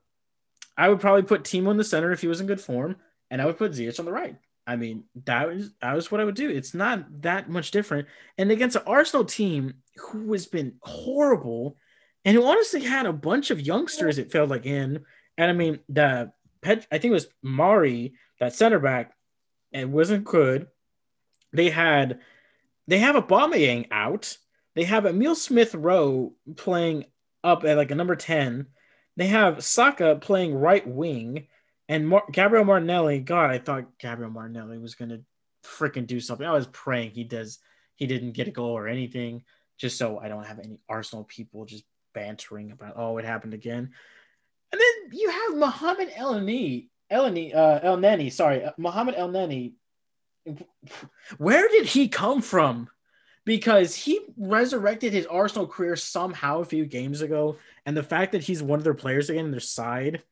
I 0.78 0.88
would 0.88 1.02
probably 1.02 1.24
put 1.24 1.44
Timo 1.44 1.72
in 1.72 1.78
the 1.78 1.84
center 1.84 2.14
if 2.14 2.22
he 2.22 2.28
was 2.28 2.40
in 2.40 2.48
good 2.48 2.62
form, 2.62 2.96
and 3.30 3.42
I 3.42 3.46
would 3.48 3.58
put 3.58 3.74
Ziyech 3.74 4.00
on 4.00 4.06
the 4.06 4.14
right. 4.14 4.38
I 4.68 4.76
mean, 4.76 5.04
that 5.26 5.48
was 5.48 5.72
that 5.82 5.94
was 5.94 6.12
what 6.12 6.22
I 6.22 6.24
would 6.24 6.36
do. 6.36 6.50
It's 6.50 6.74
not 6.74 7.22
that 7.22 7.50
much 7.50 7.72
different. 7.72 8.08
And 8.38 8.52
against 8.52 8.76
an 8.76 8.84
Arsenal 8.88 9.26
team 9.26 9.76
who 9.98 10.32
has 10.34 10.48
been 10.48 10.76
horrible, 10.82 11.78
and 12.24 12.36
who 12.36 12.46
honestly 12.46 12.82
had 12.82 13.06
a 13.06 13.14
bunch 13.14 13.52
of 13.52 13.62
youngsters, 13.62 14.18
it 14.18 14.32
felt 14.32 14.50
like 14.50 14.66
in. 14.66 15.06
And 15.38 15.52
I 15.52 15.54
mean, 15.54 15.80
the 15.90 16.32
I 16.66 16.76
think 16.76 17.06
it 17.06 17.12
was 17.12 17.28
Mari, 17.44 18.14
that 18.40 18.56
center 18.56 18.80
back, 18.80 19.14
and 19.72 19.94
wasn't 19.94 20.24
good. 20.24 20.68
They 21.54 21.70
had, 21.70 22.20
they 22.88 22.98
have 23.00 23.16
a 23.16 23.22
Aubameyang 23.22 23.88
out. 23.92 24.38
They 24.74 24.84
have 24.86 25.06
Emil 25.06 25.36
Smith 25.36 25.76
Rowe 25.76 26.34
playing 26.56 27.06
up 27.44 27.64
at 27.64 27.78
like 27.78 27.92
a 27.92 27.96
number 27.96 28.16
ten. 28.16 28.68
They 29.16 29.28
have 29.28 29.64
Saka 29.64 30.18
playing 30.20 30.56
right 30.56 30.86
wing, 30.86 31.48
and 31.88 32.08
Mar- 32.08 32.26
Gabriel 32.32 32.66
Martinelli. 32.66 33.20
God, 33.20 33.52
I 33.52 33.60
thought 33.60 33.98
Gabriel 34.00 34.32
Martinelli 34.32 34.78
was 34.78 34.96
gonna 34.96 35.22
freaking 35.64 36.08
do 36.08 36.20
something. 36.20 36.46
I 36.46 36.52
was 36.54 36.68
praying 36.68 37.12
he 37.12 37.24
does. 37.24 37.60
He 37.96 38.08
didn't 38.08 38.34
get 38.34 38.48
a 38.48 38.52
goal 38.52 38.72
or 38.72 38.88
anything, 38.88 39.44
just 39.78 39.98
so 39.98 40.20
I 40.20 40.28
don't 40.28 40.46
have 40.46 40.60
any 40.60 40.80
Arsenal 40.90 41.24
people 41.24 41.66
just 41.66 41.84
bantering 42.14 42.72
about, 42.72 42.94
oh, 42.98 43.18
it 43.18 43.26
happened 43.26 43.54
again. 43.54 43.92
And 44.72 44.82
then 44.82 45.18
you 45.18 45.30
have 45.30 45.58
Mohamed 45.58 46.12
El 46.16 46.36
Neni, 46.36 46.90
El 47.10 47.30
Neni, 47.30 47.56
uh, 47.56 47.80
El 47.84 47.98
Neni, 47.98 48.32
sorry, 48.32 48.60
Mohamed 48.78 49.16
Muhammad 49.16 49.16
El 49.16 49.30
Neni. 49.30 49.74
Where 51.38 51.68
did 51.70 51.86
he 51.86 52.08
come 52.08 52.42
from? 52.42 52.90
Because 53.46 53.96
he 53.96 54.20
resurrected 54.38 55.14
his 55.14 55.28
Arsenal 55.28 55.68
career 55.68 55.96
somehow 55.96 56.60
a 56.60 56.66
few 56.66 56.86
games 56.86 57.22
ago, 57.22 57.58
and 57.86 57.96
the 57.96 58.04
fact 58.04 58.32
that 58.32 58.44
he's 58.44 58.64
one 58.64 58.80
of 58.80 58.84
their 58.84 58.94
players 58.94 59.30
again 59.30 59.46
in 59.46 59.52
their 59.52 59.60
side, 59.60 60.24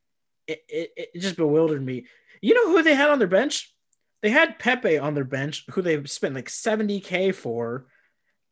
it, 0.48 0.64
it, 0.68 0.92
it 1.16 1.20
just 1.20 1.38
bewildered 1.38 1.84
me. 1.86 2.06
You 2.42 2.54
know 2.54 2.68
who 2.72 2.84
they 2.84 2.96
had 2.96 3.10
on 3.10 3.20
their 3.20 3.28
bench? 3.28 3.74
They 4.22 4.30
had 4.30 4.60
Pepe 4.60 4.98
on 4.98 5.14
their 5.16 5.24
bench, 5.26 5.66
who 5.72 5.82
they 5.82 6.04
spent 6.06 6.36
like 6.36 6.48
70k 6.50 7.34
for. 7.36 7.88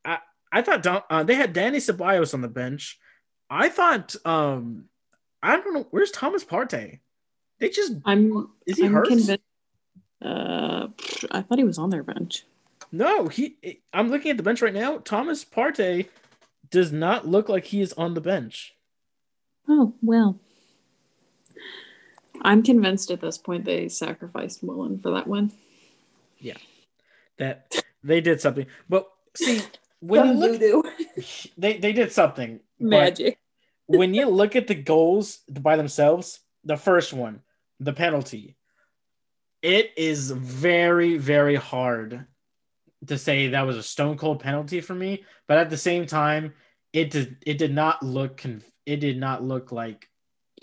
I 0.03 0.19
I 0.51 0.61
thought 0.61 0.83
Don- 0.83 1.03
uh, 1.09 1.23
they 1.23 1.35
had 1.35 1.53
Dani 1.55 1.77
Ceballos 1.77 2.33
on 2.33 2.41
the 2.41 2.47
bench. 2.49 2.99
I 3.49 3.69
thought 3.69 4.15
um 4.25 4.85
I 5.43 5.57
don't 5.57 5.73
know 5.73 5.87
where's 5.91 6.11
Thomas 6.11 6.43
Partey. 6.43 6.99
They 7.59 7.69
just 7.69 7.93
I'm 8.05 8.49
is 8.65 8.77
he 8.77 8.85
I'm 8.85 8.93
hurt? 8.93 9.07
convinced. 9.07 9.43
Uh, 10.23 10.87
I 11.31 11.41
thought 11.41 11.57
he 11.57 11.63
was 11.63 11.77
on 11.79 11.89
their 11.89 12.03
bench. 12.03 12.45
No, 12.91 13.27
he. 13.27 13.55
I'm 13.93 14.09
looking 14.09 14.31
at 14.31 14.37
the 14.37 14.43
bench 14.43 14.61
right 14.61 14.73
now. 14.73 14.97
Thomas 14.97 15.45
Partey 15.45 16.09
does 16.69 16.91
not 16.91 17.27
look 17.27 17.49
like 17.49 17.65
he 17.65 17.81
is 17.81 17.93
on 17.93 18.13
the 18.13 18.21
bench. 18.21 18.75
Oh 19.67 19.93
well. 20.01 20.39
I'm 22.41 22.63
convinced 22.63 23.11
at 23.11 23.21
this 23.21 23.37
point 23.37 23.65
they 23.65 23.87
sacrificed 23.87 24.63
Mullen 24.63 24.99
for 24.99 25.11
that 25.11 25.27
one. 25.27 25.51
Yeah, 26.39 26.57
That 27.37 27.83
they 28.03 28.21
did 28.21 28.41
something, 28.41 28.65
but 28.89 29.07
see 29.35 29.61
when 29.99 30.25
you 30.25 30.33
look, 30.33 30.59
voodoo 30.59 30.81
they 31.57 31.77
they 31.77 31.93
did 31.93 32.11
something. 32.11 32.59
magic. 32.79 33.37
when 33.87 34.13
you 34.13 34.27
look 34.27 34.55
at 34.55 34.67
the 34.67 34.75
goals 34.75 35.39
by 35.49 35.75
themselves, 35.75 36.39
the 36.63 36.77
first 36.77 37.13
one, 37.13 37.41
the 37.79 37.93
penalty, 37.93 38.55
it 39.61 39.91
is 39.97 40.31
very 40.31 41.17
very 41.17 41.55
hard 41.55 42.25
to 43.07 43.17
say 43.17 43.49
that 43.49 43.65
was 43.65 43.77
a 43.77 43.83
stone 43.83 44.17
cold 44.17 44.39
penalty 44.39 44.81
for 44.81 44.95
me. 44.95 45.23
But 45.47 45.57
at 45.57 45.69
the 45.69 45.77
same 45.77 46.05
time, 46.05 46.53
it 46.93 47.11
did 47.11 47.37
it 47.45 47.57
did 47.57 47.73
not 47.73 48.01
look 48.01 48.41
conv- 48.41 48.63
it 48.85 48.97
did 48.97 49.17
not 49.17 49.43
look 49.43 49.71
like 49.71 50.07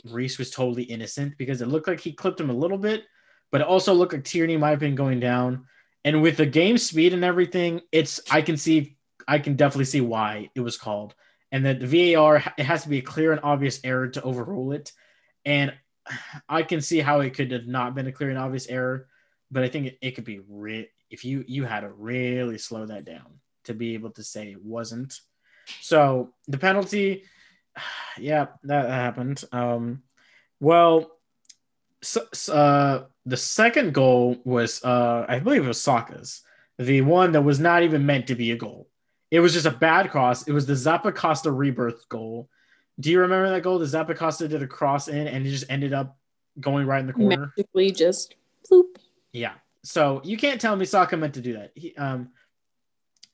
Reece 0.05 0.39
was 0.39 0.51
totally 0.51 0.85
innocent 0.85 1.37
because 1.39 1.61
it 1.61 1.69
looked 1.69 1.89
like 1.89 2.01
he 2.01 2.13
clipped 2.13 2.41
him 2.41 2.51
a 2.51 2.55
little 2.55 2.79
bit, 2.79 3.05
but 3.51 3.61
it 3.61 3.67
also 3.67 3.95
looked 3.95 4.13
like 4.13 4.25
Tierney 4.25 4.57
might 4.57 4.71
have 4.71 4.79
been 4.79 4.95
going 4.95 5.21
down. 5.21 5.67
And 6.05 6.23
with 6.23 6.37
the 6.37 6.47
game 6.47 6.79
speed 6.79 7.13
and 7.13 7.25
everything, 7.25 7.81
it's 7.93 8.21
I 8.31 8.43
can 8.43 8.57
see 8.57 8.97
I 9.27 9.39
can 9.39 9.57
definitely 9.57 9.85
see 9.87 10.01
why 10.01 10.51
it 10.55 10.61
was 10.61 10.77
called. 10.77 11.15
and 11.51 11.65
that 11.67 11.81
the 11.81 12.15
VAR 12.15 12.37
it 12.57 12.65
has 12.65 12.83
to 12.83 12.89
be 12.89 12.99
a 12.99 13.03
clear 13.03 13.33
and 13.33 13.41
obvious 13.43 13.81
error 13.85 14.09
to 14.09 14.23
overrule 14.23 14.73
it. 14.73 14.93
And 15.45 15.73
I 16.49 16.63
can 16.63 16.81
see 16.81 17.01
how 17.01 17.21
it 17.21 17.35
could 17.35 17.51
have 17.53 17.67
not 17.67 17.95
been 17.95 18.07
a 18.07 18.13
clear 18.13 18.31
and 18.31 18.39
obvious 18.39 18.67
error, 18.69 19.09
but 19.51 19.63
I 19.63 19.69
think 19.69 19.87
it, 19.87 19.99
it 20.01 20.11
could 20.13 20.25
be 20.25 20.41
re- 20.49 20.91
if 21.11 21.25
you 21.25 21.45
you 21.47 21.65
had 21.65 21.81
to 21.81 21.91
really 21.91 22.59
slow 22.59 22.87
that 22.87 23.05
down 23.05 23.41
to 23.65 23.75
be 23.75 23.95
able 23.95 24.11
to 24.11 24.23
say 24.23 24.51
it 24.53 24.63
wasn't. 24.63 25.21
So 25.81 26.33
the 26.47 26.59
penalty, 26.59 27.25
yeah, 28.19 28.47
that, 28.65 28.89
happened. 28.89 29.43
Um, 29.53 30.03
well, 30.61 31.13
so, 32.03 32.23
uh, 32.53 33.05
the 33.27 33.37
second 33.37 33.93
goal 33.93 34.37
was 34.45 34.85
uh, 34.85 35.27
I 35.29 35.39
believe 35.41 35.65
it 35.65 35.69
was 35.69 35.81
Saka's, 35.81 36.43
the 36.79 37.01
one 37.03 37.33
that 37.33 37.43
was 37.43 37.59
not 37.61 37.83
even 37.83 38.07
meant 38.07 38.29
to 38.29 38.35
be 38.35 38.53
a 38.53 38.57
goal. 38.57 38.89
It 39.31 39.41
was 39.41 39.53
just 39.53 39.67
a 39.67 39.71
bad 39.71 40.11
cross. 40.11 40.47
It 40.49 40.53
was 40.53 40.67
the 40.67 40.75
Zappacosta 40.75 41.57
rebirth 41.57 42.09
goal. 42.09 42.49
Do 42.99 43.11
you 43.11 43.21
remember 43.21 43.51
that 43.51 43.63
goal? 43.63 43.79
The 43.79 43.85
Zappacosta 43.85 44.49
did 44.49 44.63
a 44.63 44.67
cross 44.67 45.09
in 45.09 45.29
and 45.29 45.47
it 45.47 45.51
just 45.51 45.67
ended 45.69 45.93
up 45.93 46.17
going 46.59 46.87
right 46.87 47.01
in 47.01 47.07
the 47.07 47.13
corner. 47.13 47.53
Magically 47.57 47.93
just 47.93 48.35
bloop. 48.71 48.97
Yeah. 49.33 49.55
So 49.85 50.21
you 50.25 50.37
can't 50.37 50.61
tell 50.61 50.75
me 50.75 50.85
Saka 50.85 51.17
meant 51.17 51.35
to 51.35 51.41
do 51.41 51.55
that. 51.55 51.73
He 51.75 51.95
um 51.97 52.31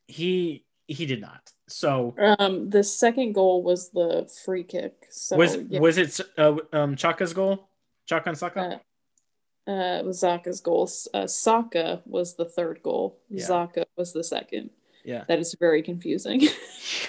he 0.07 0.64
he 0.87 1.07
did 1.07 1.21
not. 1.21 1.53
So 1.69 2.15
um 2.39 2.71
the 2.71 2.85
second 2.85 3.33
goal 3.33 3.63
was 3.63 3.91
the 3.91 4.31
free 4.45 4.65
kick. 4.65 5.07
So 5.11 5.37
was 5.37 5.57
yeah. 5.69 5.81
was 5.81 5.99
it 5.99 6.21
uh, 6.39 6.57
um 6.73 6.97
Xhaka's 6.97 7.33
goal? 7.33 7.69
Chaka 8.07 8.31
and 8.31 8.39
Saka? 8.39 8.61
Uh, 8.61 9.71
uh, 9.71 9.99
it 9.99 10.05
was 10.05 10.23
Zaka's 10.23 10.61
goal. 10.61 10.91
Uh, 11.15 11.27
Saka 11.27 12.03
was 12.05 12.37
the 12.37 12.45
third 12.45 12.81
goal. 12.83 13.19
Yeah. 13.31 13.47
Zaka 13.47 13.85
was 13.97 14.13
the 14.13 14.23
second. 14.23 14.71
Yeah. 15.05 15.25
That 15.29 15.39
is 15.39 15.55
very 15.59 15.83
confusing. 15.83 16.43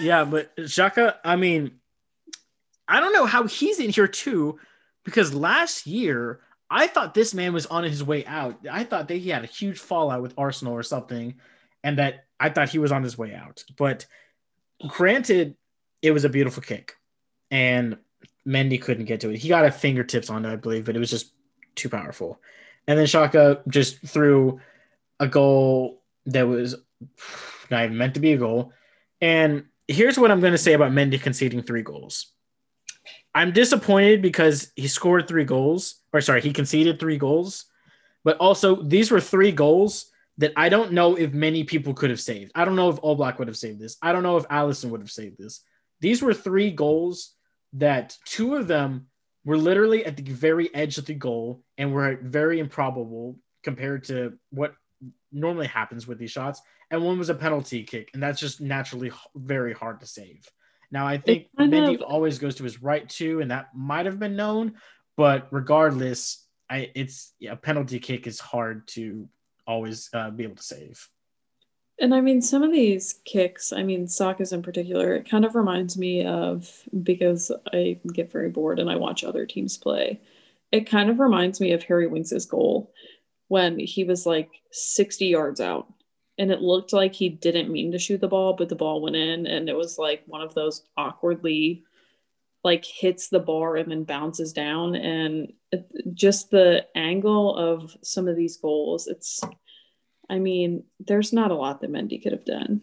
yeah, 0.00 0.24
but 0.24 0.54
Xhaka, 0.56 1.16
I 1.24 1.36
mean, 1.36 1.72
I 2.88 3.00
don't 3.00 3.12
know 3.12 3.26
how 3.26 3.46
he's 3.46 3.80
in 3.80 3.90
here 3.90 4.08
too, 4.08 4.58
because 5.04 5.34
last 5.34 5.86
year 5.86 6.40
I 6.70 6.86
thought 6.86 7.14
this 7.14 7.34
man 7.34 7.52
was 7.52 7.66
on 7.66 7.84
his 7.84 8.02
way 8.02 8.24
out. 8.26 8.66
I 8.70 8.84
thought 8.84 9.08
that 9.08 9.16
he 9.16 9.30
had 9.30 9.44
a 9.44 9.46
huge 9.46 9.78
fallout 9.78 10.22
with 10.22 10.34
Arsenal 10.38 10.74
or 10.74 10.82
something, 10.82 11.34
and 11.82 11.98
that 11.98 12.24
I 12.42 12.50
thought 12.50 12.70
he 12.70 12.80
was 12.80 12.90
on 12.90 13.04
his 13.04 13.16
way 13.16 13.34
out. 13.34 13.64
But 13.76 14.04
granted, 14.86 15.56
it 16.02 16.10
was 16.10 16.24
a 16.24 16.28
beautiful 16.28 16.62
kick, 16.62 16.96
and 17.52 17.96
Mendy 18.44 18.82
couldn't 18.82 19.04
get 19.04 19.20
to 19.20 19.30
it. 19.30 19.38
He 19.38 19.48
got 19.48 19.64
a 19.64 19.70
fingertips 19.70 20.28
on 20.28 20.44
it, 20.44 20.52
I 20.52 20.56
believe, 20.56 20.84
but 20.84 20.96
it 20.96 20.98
was 20.98 21.10
just 21.10 21.32
too 21.76 21.88
powerful. 21.88 22.40
And 22.88 22.98
then 22.98 23.06
Shaka 23.06 23.62
just 23.68 24.04
threw 24.04 24.60
a 25.20 25.28
goal 25.28 26.02
that 26.26 26.48
was 26.48 26.74
not 27.70 27.84
even 27.84 27.96
meant 27.96 28.14
to 28.14 28.20
be 28.20 28.32
a 28.32 28.38
goal. 28.38 28.72
And 29.20 29.66
here's 29.86 30.18
what 30.18 30.32
I'm 30.32 30.40
going 30.40 30.52
to 30.52 30.58
say 30.58 30.72
about 30.72 30.90
Mendy 30.90 31.22
conceding 31.22 31.62
three 31.62 31.82
goals. 31.82 32.32
I'm 33.34 33.52
disappointed 33.52 34.20
because 34.20 34.72
he 34.74 34.88
scored 34.88 35.28
three 35.28 35.44
goals, 35.44 36.00
or 36.12 36.20
sorry, 36.20 36.42
he 36.42 36.52
conceded 36.52 36.98
three 36.98 37.18
goals, 37.18 37.66
but 38.24 38.36
also 38.38 38.82
these 38.82 39.12
were 39.12 39.20
three 39.20 39.52
goals 39.52 40.11
that 40.38 40.52
I 40.56 40.68
don't 40.68 40.92
know 40.92 41.16
if 41.16 41.32
many 41.32 41.64
people 41.64 41.94
could 41.94 42.10
have 42.10 42.20
saved. 42.20 42.52
I 42.54 42.64
don't 42.64 42.76
know 42.76 42.88
if 42.88 42.96
Oblak 42.96 43.38
would 43.38 43.48
have 43.48 43.56
saved 43.56 43.80
this. 43.80 43.96
I 44.02 44.12
don't 44.12 44.22
know 44.22 44.36
if 44.36 44.48
Alisson 44.48 44.90
would 44.90 45.00
have 45.00 45.10
saved 45.10 45.38
this. 45.38 45.62
These 46.00 46.22
were 46.22 46.34
three 46.34 46.70
goals 46.70 47.34
that 47.74 48.16
two 48.24 48.54
of 48.54 48.66
them 48.66 49.06
were 49.44 49.56
literally 49.56 50.04
at 50.04 50.16
the 50.16 50.22
very 50.22 50.74
edge 50.74 50.98
of 50.98 51.06
the 51.06 51.14
goal 51.14 51.62
and 51.78 51.92
were 51.92 52.18
very 52.22 52.60
improbable 52.60 53.36
compared 53.62 54.04
to 54.04 54.38
what 54.50 54.74
normally 55.32 55.66
happens 55.66 56.06
with 56.06 56.18
these 56.18 56.30
shots. 56.30 56.60
And 56.90 57.02
one 57.02 57.18
was 57.18 57.30
a 57.30 57.34
penalty 57.34 57.84
kick, 57.84 58.10
and 58.14 58.22
that's 58.22 58.40
just 58.40 58.60
naturally 58.60 59.10
very 59.34 59.72
hard 59.72 60.00
to 60.00 60.06
save. 60.06 60.46
Now, 60.90 61.06
I 61.06 61.16
think 61.16 61.46
Mendy 61.58 61.94
of- 61.94 62.02
always 62.02 62.38
goes 62.38 62.56
to 62.56 62.64
his 62.64 62.82
right 62.82 63.08
too, 63.08 63.40
and 63.40 63.50
that 63.50 63.74
might 63.74 64.06
have 64.06 64.18
been 64.18 64.36
known. 64.36 64.74
But 65.16 65.48
regardless, 65.50 66.46
I 66.68 66.90
it's 66.94 67.32
yeah, 67.38 67.52
a 67.52 67.56
penalty 67.56 67.98
kick 67.98 68.26
is 68.26 68.38
hard 68.38 68.86
to 68.88 69.28
always 69.66 70.10
uh, 70.12 70.30
be 70.30 70.44
able 70.44 70.56
to 70.56 70.62
save. 70.62 71.08
And 71.98 72.14
I 72.14 72.20
mean, 72.20 72.42
some 72.42 72.62
of 72.62 72.72
these 72.72 73.20
kicks, 73.24 73.72
I 73.72 73.82
mean, 73.82 74.08
Saka's 74.08 74.52
in 74.52 74.62
particular, 74.62 75.14
it 75.14 75.28
kind 75.28 75.44
of 75.44 75.54
reminds 75.54 75.96
me 75.96 76.24
of 76.26 76.70
because 77.02 77.52
I 77.72 78.00
get 78.12 78.32
very 78.32 78.48
bored 78.48 78.78
and 78.78 78.90
I 78.90 78.96
watch 78.96 79.22
other 79.22 79.46
teams 79.46 79.76
play. 79.76 80.20
It 80.72 80.88
kind 80.88 81.10
of 81.10 81.20
reminds 81.20 81.60
me 81.60 81.72
of 81.72 81.82
Harry 81.84 82.06
Winks' 82.06 82.46
goal 82.46 82.92
when 83.48 83.78
he 83.78 84.04
was 84.04 84.24
like 84.24 84.50
60 84.72 85.26
yards 85.26 85.60
out 85.60 85.92
and 86.38 86.50
it 86.50 86.62
looked 86.62 86.92
like 86.92 87.12
he 87.14 87.28
didn't 87.28 87.70
mean 87.70 87.92
to 87.92 87.98
shoot 87.98 88.20
the 88.20 88.28
ball, 88.28 88.54
but 88.54 88.68
the 88.68 88.74
ball 88.74 89.02
went 89.02 89.16
in 89.16 89.46
and 89.46 89.68
it 89.68 89.76
was 89.76 89.98
like 89.98 90.22
one 90.26 90.40
of 90.40 90.54
those 90.54 90.82
awkwardly 90.96 91.84
like 92.64 92.84
hits 92.84 93.28
the 93.28 93.40
bar 93.40 93.76
and 93.76 93.90
then 93.90 94.04
bounces 94.04 94.52
down 94.52 94.94
and 94.94 95.52
just 96.12 96.50
the 96.50 96.86
angle 96.94 97.56
of 97.56 97.96
some 98.02 98.28
of 98.28 98.36
these 98.36 98.56
goals 98.58 99.08
it's 99.08 99.42
I 100.32 100.38
mean, 100.38 100.84
there's 100.98 101.34
not 101.34 101.50
a 101.50 101.54
lot 101.54 101.82
that 101.82 101.92
Mendy 101.92 102.22
could 102.22 102.32
have 102.32 102.46
done. 102.46 102.80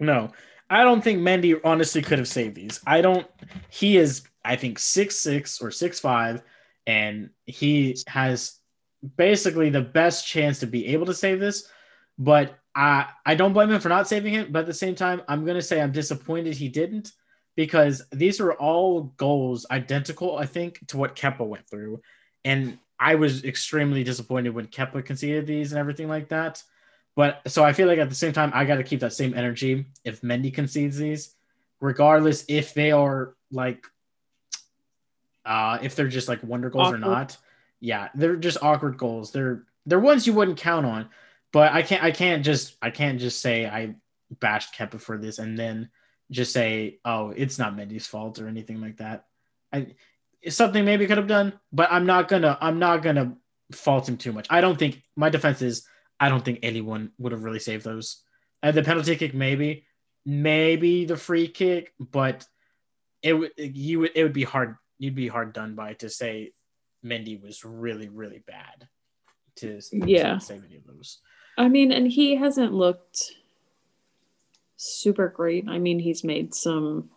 No, 0.00 0.30
I 0.68 0.82
don't 0.82 1.02
think 1.02 1.20
Mendy 1.20 1.60
honestly 1.62 2.02
could 2.02 2.18
have 2.18 2.26
saved 2.26 2.56
these. 2.56 2.80
I 2.86 3.02
don't. 3.02 3.24
He 3.70 3.96
is, 3.96 4.24
I 4.44 4.56
think, 4.56 4.80
six 4.80 5.16
six 5.16 5.60
or 5.60 5.70
six 5.70 6.00
five, 6.00 6.42
and 6.88 7.30
he 7.46 7.96
has 8.08 8.58
basically 9.16 9.70
the 9.70 9.80
best 9.80 10.26
chance 10.26 10.58
to 10.60 10.66
be 10.66 10.88
able 10.88 11.06
to 11.06 11.14
save 11.14 11.38
this. 11.38 11.68
But 12.18 12.58
I 12.74 13.06
I 13.24 13.36
don't 13.36 13.52
blame 13.52 13.70
him 13.70 13.80
for 13.80 13.88
not 13.88 14.08
saving 14.08 14.34
it. 14.34 14.52
But 14.52 14.60
at 14.60 14.66
the 14.66 14.74
same 14.74 14.96
time, 14.96 15.22
I'm 15.28 15.44
gonna 15.44 15.62
say 15.62 15.80
I'm 15.80 15.92
disappointed 15.92 16.54
he 16.54 16.68
didn't 16.68 17.12
because 17.58 18.04
these 18.12 18.38
are 18.38 18.52
all 18.52 19.12
goals 19.16 19.66
identical, 19.68 20.36
I 20.38 20.46
think, 20.46 20.78
to 20.86 20.96
what 20.96 21.16
Kepa 21.16 21.44
went 21.44 21.68
through, 21.68 22.00
and 22.44 22.78
I 23.00 23.16
was 23.16 23.44
extremely 23.44 24.04
disappointed 24.04 24.54
when 24.54 24.68
Kepa 24.68 25.04
conceded 25.04 25.48
these 25.48 25.72
and 25.72 25.78
everything 25.80 26.06
like 26.06 26.28
that. 26.28 26.62
But 27.16 27.40
so 27.48 27.64
I 27.64 27.72
feel 27.72 27.88
like 27.88 27.98
at 27.98 28.10
the 28.10 28.14
same 28.14 28.32
time, 28.32 28.52
I 28.54 28.64
got 28.64 28.76
to 28.76 28.84
keep 28.84 29.00
that 29.00 29.12
same 29.12 29.34
energy 29.34 29.86
if 30.04 30.20
Mendy 30.20 30.54
concedes 30.54 30.98
these, 30.98 31.34
regardless 31.80 32.44
if 32.46 32.74
they 32.74 32.92
are 32.92 33.34
like, 33.50 33.84
uh, 35.44 35.78
if 35.82 35.96
they're 35.96 36.06
just 36.06 36.28
like 36.28 36.44
wonder 36.44 36.70
goals 36.70 36.92
or 36.92 36.98
not. 36.98 37.36
Yeah, 37.80 38.10
they're 38.14 38.36
just 38.36 38.62
awkward 38.62 38.98
goals. 38.98 39.32
They're 39.32 39.64
they're 39.84 39.98
ones 39.98 40.28
you 40.28 40.32
wouldn't 40.32 40.58
count 40.58 40.86
on. 40.86 41.08
But 41.52 41.72
I 41.72 41.82
can't 41.82 42.04
I 42.04 42.12
can't 42.12 42.44
just 42.44 42.76
I 42.80 42.90
can't 42.90 43.18
just 43.18 43.42
say 43.42 43.66
I 43.66 43.96
bashed 44.38 44.76
Kepa 44.76 45.00
for 45.00 45.18
this 45.18 45.40
and 45.40 45.58
then 45.58 45.90
just 46.30 46.52
say 46.52 46.98
oh 47.04 47.30
it's 47.30 47.58
not 47.58 47.74
Mendy's 47.76 48.06
fault 48.06 48.38
or 48.38 48.48
anything 48.48 48.80
like 48.80 48.98
that. 48.98 49.24
I 49.72 49.94
something 50.48 50.84
maybe 50.84 51.06
could 51.06 51.16
have 51.18 51.26
done, 51.26 51.58
but 51.72 51.90
I'm 51.90 52.06
not 52.06 52.28
gonna 52.28 52.56
I'm 52.60 52.78
not 52.78 53.02
gonna 53.02 53.36
fault 53.72 54.08
him 54.08 54.16
too 54.16 54.32
much. 54.32 54.46
I 54.50 54.60
don't 54.60 54.78
think 54.78 55.02
my 55.16 55.28
defense 55.30 55.62
is 55.62 55.86
I 56.20 56.28
don't 56.28 56.44
think 56.44 56.60
anyone 56.62 57.12
would 57.18 57.32
have 57.32 57.44
really 57.44 57.58
saved 57.60 57.84
those. 57.84 58.22
And 58.62 58.76
the 58.76 58.82
penalty 58.82 59.14
kick, 59.14 59.34
maybe, 59.34 59.84
maybe 60.26 61.04
the 61.04 61.16
free 61.16 61.46
kick, 61.48 61.92
but 61.98 62.44
it 63.22 63.32
would 63.34 63.52
you 63.56 64.00
would 64.00 64.12
it 64.14 64.22
would 64.22 64.32
be 64.32 64.44
hard. 64.44 64.76
You'd 64.98 65.14
be 65.14 65.28
hard 65.28 65.52
done 65.52 65.74
by 65.74 65.94
to 65.94 66.08
say 66.10 66.52
Mendy 67.04 67.40
was 67.40 67.64
really 67.64 68.08
really 68.08 68.42
bad 68.46 68.88
to, 69.56 69.80
to 69.80 69.86
Yeah. 69.92 70.38
save 70.38 70.64
any 70.64 70.76
of 70.76 70.84
those. 70.86 71.18
I 71.56 71.68
mean, 71.68 71.90
and 71.92 72.06
he 72.06 72.36
hasn't 72.36 72.72
looked 72.72 73.32
super 74.78 75.28
great. 75.28 75.68
I 75.68 75.78
mean, 75.78 75.98
he's 75.98 76.24
made 76.24 76.54
some. 76.54 77.10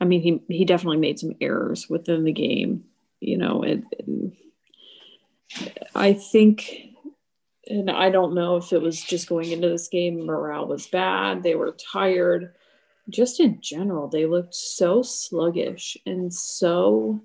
I 0.00 0.06
mean, 0.06 0.22
he 0.22 0.42
he 0.48 0.64
definitely 0.64 0.96
made 0.96 1.18
some 1.18 1.34
errors 1.40 1.86
within 1.90 2.24
the 2.24 2.32
game. 2.32 2.84
You 3.20 3.36
know, 3.38 3.62
it. 3.62 3.82
it- 3.92 4.32
I 5.94 6.14
think, 6.14 6.68
and 7.66 7.90
I 7.90 8.10
don't 8.10 8.34
know 8.34 8.56
if 8.56 8.72
it 8.72 8.80
was 8.82 9.00
just 9.00 9.28
going 9.28 9.52
into 9.52 9.68
this 9.68 9.88
game, 9.88 10.24
morale 10.26 10.66
was 10.66 10.86
bad. 10.86 11.42
They 11.42 11.54
were 11.54 11.76
tired. 11.92 12.54
Just 13.10 13.38
in 13.38 13.60
general, 13.60 14.08
they 14.08 14.24
looked 14.26 14.54
so 14.54 15.02
sluggish 15.02 15.96
and 16.06 16.32
so 16.32 17.22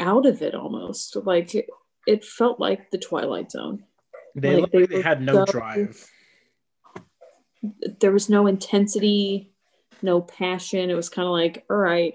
out 0.00 0.24
of 0.26 0.40
it 0.42 0.54
almost. 0.54 1.14
Like 1.16 1.54
it, 1.54 1.66
it 2.06 2.24
felt 2.24 2.58
like 2.58 2.90
the 2.90 2.98
Twilight 2.98 3.50
Zone. 3.52 3.84
They 4.34 4.54
Like, 4.54 4.60
looked 4.62 4.72
they 4.72 4.78
like 4.80 4.88
they 4.88 5.02
had 5.02 5.20
no 5.22 5.44
so- 5.44 5.52
drive. 5.52 6.04
There 8.00 8.12
was 8.12 8.28
no 8.28 8.46
intensity, 8.46 9.52
no 10.02 10.20
passion. 10.20 10.90
It 10.90 10.94
was 10.94 11.08
kind 11.08 11.26
of 11.26 11.32
like, 11.32 11.64
all 11.70 11.76
right, 11.76 12.14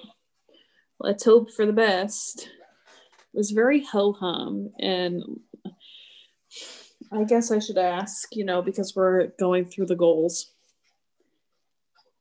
let's 1.00 1.24
hope 1.24 1.52
for 1.52 1.66
the 1.66 1.74
best. 1.74 2.50
It 3.34 3.38
was 3.38 3.52
very 3.52 3.84
ho 3.84 4.14
hum. 4.14 4.72
And 4.80 5.24
I 7.12 7.24
guess 7.24 7.52
I 7.52 7.60
should 7.60 7.78
ask, 7.78 8.36
you 8.36 8.44
know, 8.44 8.62
because 8.62 8.96
we're 8.96 9.28
going 9.40 9.66
through 9.66 9.86
the 9.86 9.96
goals. 9.96 10.52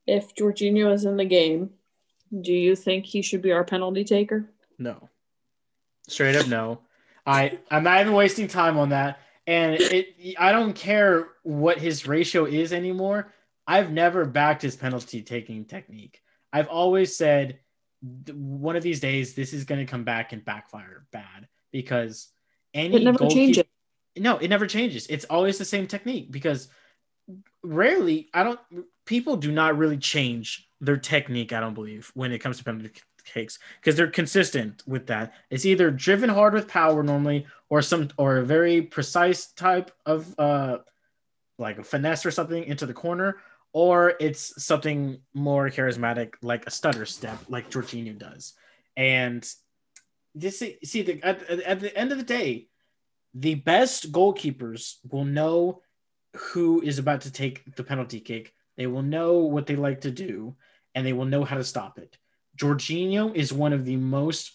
If 0.06 0.34
Jorginho 0.36 0.92
is 0.92 1.04
in 1.04 1.16
the 1.16 1.24
game, 1.24 1.70
do 2.40 2.52
you 2.52 2.76
think 2.76 3.06
he 3.06 3.22
should 3.22 3.42
be 3.42 3.52
our 3.52 3.64
penalty 3.64 4.04
taker? 4.04 4.50
No. 4.78 5.08
Straight 6.08 6.36
up 6.36 6.46
no. 6.46 6.80
I 7.26 7.58
I'm 7.70 7.82
not 7.82 8.00
even 8.00 8.12
wasting 8.12 8.46
time 8.46 8.78
on 8.78 8.90
that. 8.90 9.18
And 9.46 9.74
it 9.80 10.36
I 10.38 10.52
don't 10.52 10.74
care 10.74 11.28
what 11.42 11.78
his 11.78 12.06
ratio 12.06 12.46
is 12.46 12.72
anymore. 12.72 13.32
I've 13.66 13.90
never 13.90 14.24
backed 14.24 14.62
his 14.62 14.76
penalty 14.76 15.22
taking 15.22 15.64
technique. 15.64 16.20
I've 16.52 16.68
always 16.68 17.16
said 17.16 17.58
one 18.32 18.76
of 18.76 18.82
these 18.82 19.00
days 19.00 19.34
this 19.34 19.52
is 19.52 19.64
going 19.64 19.84
to 19.84 19.90
come 19.90 20.04
back 20.04 20.32
and 20.32 20.44
backfire 20.44 21.06
bad 21.12 21.48
because 21.72 22.28
any 22.74 22.96
it 22.96 23.04
never 23.04 23.18
goalkeeper, 23.18 23.36
changes. 23.36 23.64
no, 24.16 24.38
it 24.38 24.48
never 24.48 24.66
changes. 24.66 25.06
It's 25.08 25.24
always 25.26 25.58
the 25.58 25.64
same 25.64 25.86
technique 25.86 26.30
because 26.30 26.68
rarely 27.62 28.28
I 28.34 28.44
don't 28.44 28.60
people 29.06 29.36
do 29.36 29.50
not 29.50 29.78
really 29.78 29.98
change 29.98 30.68
their 30.80 30.96
technique, 30.96 31.52
I 31.52 31.60
don't 31.60 31.74
believe, 31.74 32.10
when 32.14 32.32
it 32.32 32.38
comes 32.38 32.58
to 32.58 32.64
penalty 32.64 32.90
kicks 33.26 33.58
because 33.80 33.96
they're 33.96 34.10
consistent 34.10 34.82
with 34.86 35.06
that. 35.08 35.34
It's 35.50 35.66
either 35.66 35.90
driven 35.90 36.30
hard 36.30 36.54
with 36.54 36.68
power 36.68 37.02
normally 37.02 37.46
or 37.68 37.82
some 37.82 38.08
or 38.16 38.38
a 38.38 38.44
very 38.44 38.80
precise 38.80 39.46
type 39.48 39.90
of 40.06 40.34
uh 40.38 40.78
like 41.58 41.78
a 41.78 41.84
finesse 41.84 42.24
or 42.24 42.30
something 42.30 42.64
into 42.64 42.86
the 42.86 42.94
corner 42.94 43.36
or 43.72 44.14
it's 44.20 44.64
something 44.64 45.18
more 45.34 45.68
charismatic 45.68 46.34
like 46.40 46.66
a 46.66 46.70
stutter 46.70 47.04
step 47.04 47.38
like 47.48 47.70
Jorginho 47.70 48.18
does. 48.18 48.54
And 48.96 49.46
this 50.34 50.62
see 50.84 51.02
the, 51.02 51.22
at, 51.22 51.42
at 51.42 51.80
the 51.80 51.96
end 51.96 52.12
of 52.12 52.18
the 52.18 52.24
day, 52.24 52.68
the 53.34 53.54
best 53.54 54.12
goalkeepers 54.12 54.96
will 55.10 55.24
know 55.24 55.82
who 56.36 56.80
is 56.80 56.98
about 56.98 57.22
to 57.22 57.30
take 57.30 57.76
the 57.76 57.84
penalty 57.84 58.20
kick. 58.20 58.54
They 58.76 58.86
will 58.86 59.02
know 59.02 59.40
what 59.40 59.66
they 59.66 59.76
like 59.76 60.02
to 60.02 60.10
do 60.10 60.56
and 60.94 61.06
they 61.06 61.12
will 61.12 61.26
know 61.26 61.44
how 61.44 61.56
to 61.56 61.64
stop 61.64 61.98
it. 61.98 62.16
Jorginho 62.56 63.34
is 63.34 63.52
one 63.52 63.72
of 63.72 63.84
the 63.84 63.96
most 63.96 64.52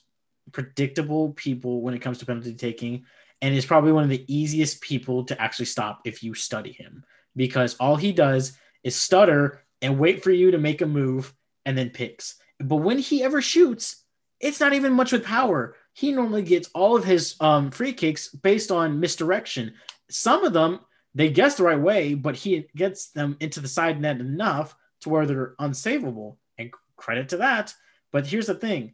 predictable 0.52 1.34
people 1.34 1.82
when 1.82 1.94
it 1.94 2.02
comes 2.02 2.18
to 2.18 2.26
penalty 2.26 2.54
taking 2.54 3.06
and 3.42 3.56
is 3.56 3.66
probably 3.66 3.92
one 3.92 4.04
of 4.04 4.10
the 4.10 4.26
easiest 4.34 4.82
people 4.82 5.24
to 5.26 5.42
actually 5.42 5.66
stop 5.66 6.02
if 6.06 6.24
you 6.24 6.34
study 6.34 6.72
him 6.72 7.04
because 7.36 7.76
all 7.76 7.96
he 7.96 8.12
does 8.12 8.58
is 8.84 8.96
stutter 8.96 9.64
and 9.82 10.00
wait 10.00 10.24
for 10.24 10.32
you 10.32 10.52
to 10.52 10.58
make 10.58 10.82
a 10.82 10.86
move 10.86 11.34
and 11.66 11.78
then 11.78 11.90
picks. 11.90 12.36
But 12.60 12.78
when 12.78 13.00
he 13.00 13.24
ever 13.24 13.42
shoots, 13.42 14.04
it's 14.40 14.60
not 14.60 14.74
even 14.74 14.94
much 14.94 15.12
with 15.12 15.24
power. 15.24 15.76
He 15.94 16.12
normally 16.12 16.44
gets 16.44 16.70
all 16.74 16.96
of 16.96 17.04
his 17.04 17.36
um, 17.40 17.72
free 17.72 17.94
kicks 17.94 18.30
based 18.30 18.72
on 18.72 19.00
misdirection. 19.00 19.74
Some 20.10 20.44
of 20.44 20.54
them 20.54 20.80
they 21.14 21.30
guess 21.30 21.56
the 21.56 21.64
right 21.64 21.80
way, 21.80 22.14
but 22.14 22.36
he 22.36 22.68
gets 22.76 23.10
them 23.10 23.36
into 23.40 23.60
the 23.60 23.68
side 23.68 24.00
net 24.00 24.20
enough 24.20 24.76
to 25.02 25.10
where 25.10 25.26
they're 25.26 25.56
unsavable. 25.60 26.38
And 26.58 26.72
credit 26.96 27.30
to 27.30 27.38
that. 27.38 27.74
But 28.12 28.28
here's 28.28 28.48
the 28.48 28.56
thing: 28.56 28.94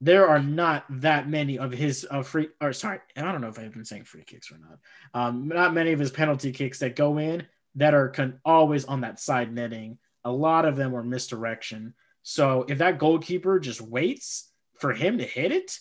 there 0.00 0.28
are 0.28 0.40
not 0.40 0.84
that 1.00 1.28
many 1.28 1.58
of 1.58 1.72
his 1.72 2.06
uh, 2.10 2.22
free. 2.22 2.48
Or 2.60 2.72
sorry, 2.72 3.00
I 3.16 3.22
don't 3.22 3.40
know 3.40 3.48
if 3.48 3.58
I've 3.58 3.72
been 3.72 3.84
saying 3.84 4.04
free 4.04 4.24
kicks 4.24 4.50
or 4.50 4.58
not. 4.58 4.78
Um, 5.14 5.48
not 5.48 5.74
many 5.74 5.92
of 5.92 5.98
his 5.98 6.10
penalty 6.10 6.52
kicks 6.52 6.78
that 6.80 6.96
go 6.96 7.18
in 7.18 7.46
that 7.76 7.94
are 7.94 8.08
con- 8.08 8.40
always 8.44 8.84
on 8.84 9.00
that 9.02 9.20
side 9.20 9.52
netting. 9.52 9.98
A 10.24 10.32
lot 10.32 10.64
of 10.64 10.76
them 10.76 10.94
are 10.94 11.02
misdirection. 11.02 11.94
So 12.22 12.64
if 12.68 12.78
that 12.78 12.98
goalkeeper 12.98 13.58
just 13.58 13.80
waits 13.80 14.50
for 14.78 14.92
him 14.92 15.18
to 15.18 15.24
hit 15.24 15.52
it, 15.52 15.78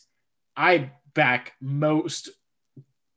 I 0.55 0.91
back 1.13 1.53
most 1.61 2.29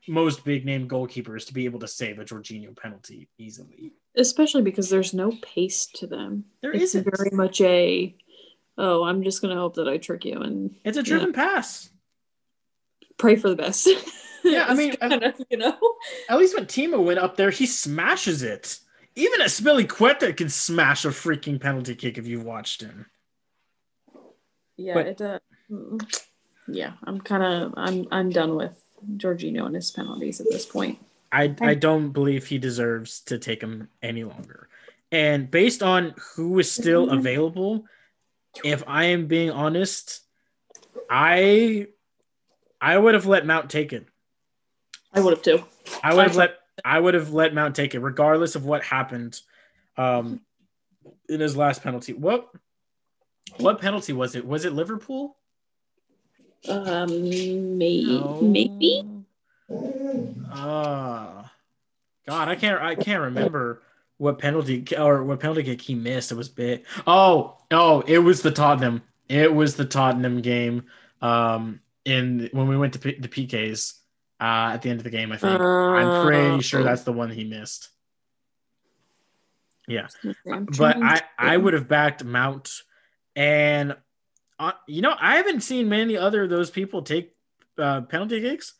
most 0.08 0.44
big 0.44 0.64
name 0.64 0.88
goalkeepers 0.88 1.46
to 1.46 1.54
be 1.54 1.64
able 1.64 1.80
to 1.80 1.88
save 1.88 2.18
a 2.18 2.24
Jorginho 2.24 2.76
penalty 2.76 3.28
easily. 3.38 3.92
Especially 4.16 4.62
because 4.62 4.88
there's 4.88 5.12
no 5.12 5.32
pace 5.42 5.86
to 5.94 6.06
them. 6.06 6.44
There 6.62 6.72
it's 6.72 6.94
isn't. 6.94 7.08
very 7.16 7.30
much 7.30 7.60
a 7.60 8.14
oh, 8.79 9.05
I'm 9.05 9.22
just 9.22 9.41
gonna 9.43 9.57
hope 9.57 9.74
that 9.77 9.89
I 9.89 9.97
trick 9.99 10.24
you 10.24 10.41
and 10.41 10.74
It's 10.85 10.99
a 10.99 11.03
driven 11.03 11.33
pass. 11.33 11.91
pray 13.18 13.37
for 13.37 13.49
the 13.49 13.57
best. 13.57 13.89
Yeah, 14.45 14.66
I 14.68 14.74
mean, 14.74 14.95
kind 14.97 15.24
of, 15.24 15.35
you 15.51 15.57
know. 15.57 15.77
At 16.29 16.39
least 16.39 16.55
when 16.55 16.66
Timo 16.66 17.03
went 17.05 17.18
up 17.18 17.37
there, 17.37 17.51
he 17.51 17.66
smashes 17.66 18.45
it. 18.45 18.79
Even 19.16 19.41
Azpilicueta 19.41 20.37
can 20.37 20.49
smash 20.49 21.05
a 21.05 21.09
freaking 21.09 21.61
penalty 21.61 21.97
kick 21.97 22.16
if 22.16 22.29
you've 22.29 22.45
watched 22.45 22.81
him. 22.81 23.07
Yeah, 24.77 24.95
But- 24.95 25.07
it 25.09 25.20
uh, 25.20 25.39
mm, 25.68 26.01
yeah, 26.68 26.93
I'm 27.03 27.20
kind 27.20 27.43
of 27.43 27.74
I'm 27.77 28.07
I'm 28.12 28.31
done 28.31 28.55
with 28.55 28.81
Jorginho 29.16 29.66
and 29.66 29.74
his 29.74 29.91
penalties 29.91 30.41
at 30.41 30.47
this 30.49 30.64
point. 30.64 30.99
I, 31.33 31.53
I 31.61 31.74
don't 31.74 32.11
believe 32.11 32.47
he 32.47 32.59
deserves 32.59 33.20
to 33.22 33.39
take 33.39 33.61
him 33.61 33.89
any 34.01 34.22
longer. 34.22 34.68
And 35.11 35.51
based 35.51 35.83
on 35.83 36.14
who 36.37 36.57
is 36.61 36.70
still 36.70 37.11
available, 37.11 37.85
if 38.64 38.82
I 38.86 39.04
am 39.07 39.26
being 39.26 39.50
honest, 39.50 40.20
I 41.11 41.88
I 42.80 42.96
would 42.96 43.14
have 43.14 43.26
let 43.26 43.46
Mount 43.46 43.70
take 43.70 43.92
it. 43.92 44.07
I 45.12 45.20
would 45.20 45.32
have 45.32 45.42
too. 45.42 45.64
I 46.02 46.14
would 46.14 46.24
have 46.26 46.36
let 46.36 46.57
I 46.84 46.98
would 47.00 47.14
have 47.14 47.32
let 47.32 47.54
Mount 47.54 47.74
take 47.74 47.94
it, 47.94 48.00
regardless 48.00 48.54
of 48.54 48.64
what 48.64 48.82
happened 48.84 49.40
um, 49.96 50.40
in 51.28 51.40
his 51.40 51.57
last 51.57 51.82
penalty. 51.82 52.12
What 52.12 52.50
what 53.59 53.80
penalty 53.80 54.12
was 54.12 54.34
it? 54.34 54.46
Was 54.46 54.64
it 54.64 54.72
Liverpool? 54.72 55.36
Um, 56.68 57.78
may- 57.78 58.02
No. 58.02 58.40
maybe. 58.42 59.02
Uh, 60.50 61.44
God, 62.26 62.48
I 62.48 62.57
can't 62.57 62.80
I 62.82 62.94
can't 62.94 63.22
remember 63.22 63.82
what 64.18 64.38
penalty 64.38 64.84
or 64.96 65.22
what 65.24 65.40
penalty 65.40 65.62
kick 65.62 65.80
he 65.80 65.94
missed. 65.94 66.32
It 66.32 66.36
was 66.36 66.48
big. 66.48 66.84
Oh, 67.06 67.58
oh, 67.70 68.00
it 68.06 68.18
was 68.18 68.42
the 68.42 68.50
Tottenham. 68.50 69.02
It 69.28 69.52
was 69.52 69.76
the 69.76 69.84
Tottenham 69.84 70.40
game. 70.40 70.84
Um, 71.20 71.80
in 72.04 72.48
when 72.52 72.68
we 72.68 72.76
went 72.76 72.92
to 72.92 72.98
P- 73.00 73.18
the 73.18 73.28
PKs 73.28 73.94
uh, 74.40 74.72
at 74.74 74.82
the 74.82 74.90
end 74.90 75.00
of 75.00 75.04
the 75.04 75.10
game, 75.10 75.32
I 75.32 75.36
think. 75.36 75.60
I'm 75.60 76.26
pretty 76.26 76.62
sure 76.62 76.80
Uh, 76.80 76.84
that's 76.84 77.02
the 77.02 77.12
one 77.12 77.30
he 77.30 77.44
missed. 77.44 77.88
Yeah, 79.88 80.08
but 80.78 80.96
I 81.02 81.22
I 81.38 81.56
would 81.56 81.74
have 81.74 81.86
backed 81.88 82.24
Mount, 82.24 82.70
and 83.36 83.96
uh, 84.58 84.72
you 84.88 85.00
know 85.02 85.14
I 85.18 85.36
haven't 85.36 85.60
seen 85.60 85.88
many 85.88 86.16
other 86.16 86.44
of 86.44 86.50
those 86.50 86.70
people 86.70 87.02
take 87.02 87.36
uh, 87.78 88.00
penalty 88.02 88.40
kicks. 88.40 88.74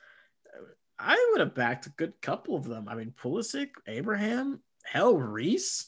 I 0.99 1.28
would 1.30 1.41
have 1.41 1.55
backed 1.55 1.87
a 1.87 1.91
good 1.91 2.20
couple 2.20 2.57
of 2.57 2.64
them. 2.64 2.89
I 2.89 2.95
mean, 2.97 3.12
Pulisic, 3.22 3.68
Abraham, 3.87 4.61
hell, 4.87 5.14
Reece. 5.16 5.87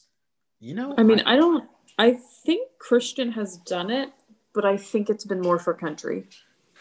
You 0.59 0.75
know, 0.75 0.93
I 0.97 1.03
mean, 1.03 1.21
I 1.21 1.37
don't. 1.37 1.69
I 1.97 2.17
think 2.45 2.69
Christian 2.79 3.31
has 3.31 3.57
done 3.57 3.89
it, 3.89 4.09
but 4.53 4.65
I 4.65 4.77
think 4.77 5.09
it's 5.09 5.25
been 5.25 5.41
more 5.41 5.57
for 5.59 5.73
country. 5.73 6.27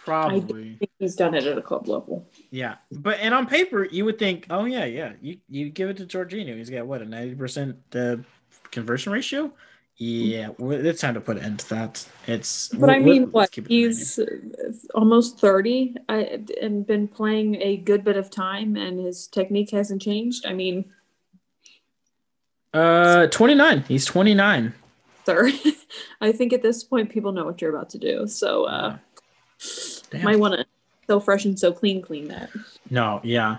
probably 0.04 0.74
I 0.74 0.78
think 0.78 0.90
he's 0.98 1.14
done 1.14 1.34
it 1.34 1.44
at 1.44 1.58
a 1.58 1.62
club 1.62 1.86
level. 1.88 2.28
yeah. 2.50 2.76
But 2.90 3.18
and 3.20 3.34
on 3.34 3.46
paper, 3.46 3.84
you 3.84 4.04
would 4.04 4.18
think, 4.18 4.46
oh 4.50 4.64
yeah, 4.64 4.84
yeah, 4.84 5.12
you 5.20 5.38
you 5.48 5.70
give 5.70 5.90
it 5.90 5.96
to 5.98 6.06
Jorginho. 6.06 6.56
He's 6.56 6.70
got 6.70 6.86
what 6.86 7.02
a 7.02 7.04
ninety 7.04 7.34
percent 7.36 7.76
uh, 7.94 8.16
conversion 8.70 9.12
ratio. 9.12 9.52
Yeah, 10.00 10.50
it's 10.60 11.00
time 11.00 11.14
to 11.14 11.20
put 11.20 11.38
an 11.38 11.44
end 11.44 11.58
to 11.60 11.68
that. 11.70 12.08
It's 12.28 12.68
But 12.68 12.88
I 12.88 13.00
mean, 13.00 13.32
what 13.32 13.50
keep 13.50 13.64
it 13.64 13.66
at 13.66 13.70
90. 13.70 13.86
he's 13.86 14.18
uh, 14.20 14.24
almost 14.94 15.40
thirty, 15.40 15.96
I, 16.08 16.40
and 16.62 16.86
been 16.86 17.08
playing 17.08 17.56
a 17.60 17.78
good 17.78 18.04
bit 18.04 18.16
of 18.16 18.30
time, 18.30 18.76
and 18.76 19.00
his 19.00 19.26
technique 19.26 19.70
hasn't 19.70 20.00
changed. 20.00 20.46
I 20.46 20.52
mean, 20.52 20.84
Uh, 22.74 23.26
29. 23.28 23.84
He's 23.88 24.04
29. 24.04 24.74
sir, 25.24 25.50
I 26.20 26.32
think 26.32 26.52
at 26.52 26.62
this 26.62 26.84
point 26.84 27.10
people 27.10 27.32
know 27.32 27.44
what 27.44 27.60
you're 27.60 27.74
about 27.74 27.90
to 27.90 27.98
do, 27.98 28.26
so 28.26 28.64
uh, 28.64 28.96
Damn. 30.10 30.24
might 30.24 30.38
want 30.38 30.54
to 30.54 30.66
so 31.08 31.20
fresh 31.20 31.44
and 31.46 31.58
so 31.58 31.72
clean, 31.72 32.02
clean 32.02 32.28
that. 32.28 32.50
No, 32.90 33.20
yeah. 33.24 33.58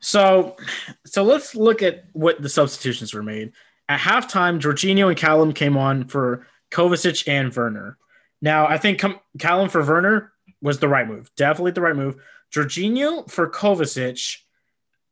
So, 0.00 0.56
so 1.04 1.22
let's 1.24 1.54
look 1.54 1.82
at 1.82 2.04
what 2.14 2.40
the 2.40 2.48
substitutions 2.48 3.12
were 3.12 3.22
made. 3.22 3.52
At 3.88 4.00
halftime, 4.00 4.60
Jorginho 4.60 5.08
and 5.08 5.16
Callum 5.16 5.52
came 5.52 5.76
on 5.76 6.06
for 6.08 6.46
Kovacic 6.70 7.28
and 7.28 7.54
Werner. 7.54 7.98
Now, 8.40 8.66
I 8.66 8.78
think 8.78 8.98
com- 8.98 9.20
Callum 9.38 9.68
for 9.68 9.84
Werner 9.84 10.32
was 10.62 10.78
the 10.78 10.88
right 10.88 11.06
move. 11.06 11.30
Definitely 11.36 11.72
the 11.72 11.82
right 11.82 11.94
move. 11.96 12.16
Jorginho 12.50 13.30
for 13.30 13.50
Kovacic. 13.50 14.38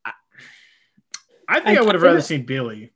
I, 0.06 0.12
I 1.48 1.60
think 1.60 1.78
I, 1.78 1.82
I- 1.82 1.84
would 1.84 1.94
have 1.94 2.02
rather 2.02 2.22
seen 2.22 2.46
Billy. 2.46 2.93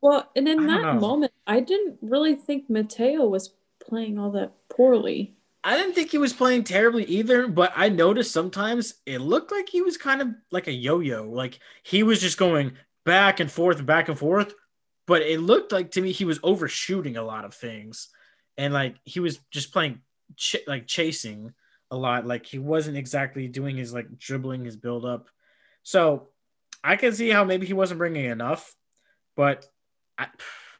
Well, 0.00 0.30
and 0.36 0.46
in 0.48 0.66
that 0.66 0.82
know. 0.82 1.00
moment, 1.00 1.32
I 1.46 1.60
didn't 1.60 1.98
really 2.00 2.34
think 2.34 2.70
Mateo 2.70 3.26
was 3.26 3.54
playing 3.80 4.18
all 4.18 4.30
that 4.32 4.52
poorly. 4.68 5.34
I 5.64 5.76
didn't 5.76 5.94
think 5.94 6.10
he 6.10 6.18
was 6.18 6.32
playing 6.32 6.64
terribly 6.64 7.04
either, 7.04 7.48
but 7.48 7.72
I 7.74 7.88
noticed 7.88 8.32
sometimes 8.32 8.94
it 9.06 9.18
looked 9.18 9.50
like 9.50 9.68
he 9.68 9.82
was 9.82 9.96
kind 9.96 10.22
of 10.22 10.28
like 10.52 10.68
a 10.68 10.72
yo-yo. 10.72 11.28
Like 11.28 11.58
he 11.82 12.02
was 12.04 12.20
just 12.20 12.38
going 12.38 12.72
back 13.04 13.40
and 13.40 13.50
forth 13.50 13.78
and 13.78 13.86
back 13.86 14.08
and 14.08 14.18
forth, 14.18 14.54
but 15.06 15.22
it 15.22 15.40
looked 15.40 15.72
like 15.72 15.90
to 15.92 16.00
me 16.00 16.12
he 16.12 16.24
was 16.24 16.38
overshooting 16.42 17.16
a 17.16 17.22
lot 17.22 17.44
of 17.44 17.54
things, 17.54 18.08
and 18.56 18.72
like 18.72 18.96
he 19.04 19.18
was 19.18 19.40
just 19.50 19.72
playing 19.72 20.00
ch- 20.36 20.56
like 20.66 20.86
chasing 20.86 21.52
a 21.90 21.96
lot. 21.96 22.26
Like 22.26 22.46
he 22.46 22.58
wasn't 22.58 22.96
exactly 22.96 23.48
doing 23.48 23.76
his 23.76 23.92
like 23.92 24.16
dribbling, 24.16 24.64
his 24.64 24.76
build 24.76 25.04
up. 25.04 25.28
So 25.82 26.28
I 26.84 26.96
can 26.96 27.12
see 27.12 27.30
how 27.30 27.44
maybe 27.44 27.66
he 27.66 27.72
wasn't 27.72 27.98
bringing 27.98 28.26
enough, 28.26 28.76
but 29.36 29.66
I 30.18 30.26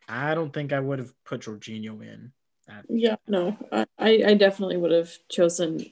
I 0.09 0.35
don't 0.35 0.53
think 0.53 0.73
I 0.73 0.81
would 0.81 0.99
have 0.99 1.13
put 1.25 1.43
Jorginho 1.43 2.03
in. 2.03 2.33
Yeah, 2.89 3.17
no, 3.27 3.57
I, 3.73 3.87
I 3.99 4.35
definitely 4.35 4.77
would 4.77 4.91
have 4.91 5.11
chosen 5.31 5.87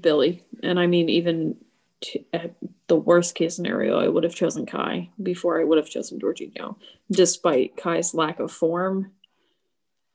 Billy, 0.00 0.44
and 0.62 0.80
I 0.80 0.86
mean 0.86 1.08
even 1.10 1.56
to, 2.02 2.24
at 2.32 2.54
the 2.86 2.96
worst 2.96 3.34
case 3.34 3.56
scenario, 3.56 3.98
I 3.98 4.08
would 4.08 4.24
have 4.24 4.34
chosen 4.34 4.66
Kai 4.66 5.10
before 5.22 5.60
I 5.60 5.64
would 5.64 5.78
have 5.78 5.88
chosen 5.88 6.18
Jorginho, 6.18 6.76
despite 7.10 7.76
Kai's 7.76 8.14
lack 8.14 8.40
of 8.40 8.50
form. 8.50 9.12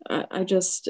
I, 0.09 0.25
I 0.31 0.43
just, 0.43 0.89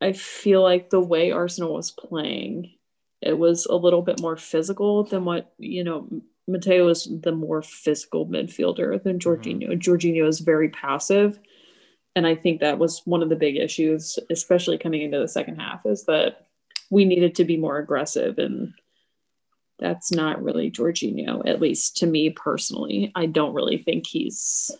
I 0.00 0.12
feel 0.12 0.62
like 0.62 0.90
the 0.90 1.00
way 1.00 1.30
Arsenal 1.30 1.74
was 1.74 1.90
playing, 1.90 2.74
it 3.20 3.38
was 3.38 3.66
a 3.66 3.76
little 3.76 4.02
bit 4.02 4.20
more 4.20 4.36
physical 4.36 5.04
than 5.04 5.24
what, 5.24 5.52
you 5.58 5.84
know, 5.84 6.08
Mateo 6.48 6.88
is 6.88 7.08
the 7.22 7.32
more 7.32 7.62
physical 7.62 8.26
midfielder 8.26 9.02
than 9.02 9.18
mm-hmm. 9.18 9.28
Jorginho. 9.28 9.70
Mm-hmm. 9.70 9.78
Jorginho 9.78 10.26
is 10.26 10.40
very 10.40 10.68
passive. 10.68 11.38
And 12.14 12.26
I 12.26 12.34
think 12.34 12.60
that 12.60 12.78
was 12.78 13.02
one 13.04 13.22
of 13.22 13.28
the 13.28 13.36
big 13.36 13.56
issues, 13.56 14.18
especially 14.30 14.76
coming 14.76 15.02
into 15.02 15.18
the 15.18 15.28
second 15.28 15.56
half, 15.56 15.86
is 15.86 16.04
that 16.04 16.46
we 16.90 17.04
needed 17.04 17.36
to 17.36 17.44
be 17.44 17.56
more 17.56 17.78
aggressive. 17.78 18.38
And 18.38 18.74
that's 19.78 20.12
not 20.12 20.42
really 20.42 20.70
Jorginho, 20.70 21.48
at 21.48 21.60
least 21.60 21.96
to 21.98 22.06
me 22.06 22.30
personally. 22.30 23.12
I 23.14 23.26
don't 23.26 23.54
really 23.54 23.78
think 23.78 24.06
he's 24.06 24.70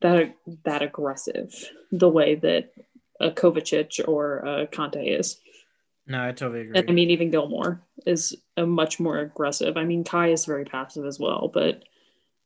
that 0.00 0.34
that 0.64 0.82
aggressive 0.82 1.52
the 1.90 2.08
way 2.08 2.34
that 2.34 2.70
a 3.20 3.30
Kovacic 3.30 4.06
or 4.06 4.38
a 4.38 4.66
Kanté 4.66 5.18
is. 5.18 5.40
No, 6.06 6.22
I 6.22 6.32
totally 6.32 6.60
agree. 6.62 6.78
And 6.78 6.90
I 6.90 6.92
mean, 6.92 7.10
even 7.10 7.30
Gilmour 7.30 7.80
is 8.06 8.36
a 8.56 8.66
much 8.66 9.00
more 9.00 9.18
aggressive. 9.18 9.76
I 9.76 9.84
mean, 9.84 10.04
Kai 10.04 10.28
is 10.28 10.44
very 10.44 10.64
passive 10.64 11.06
as 11.06 11.18
well, 11.18 11.50
but 11.52 11.84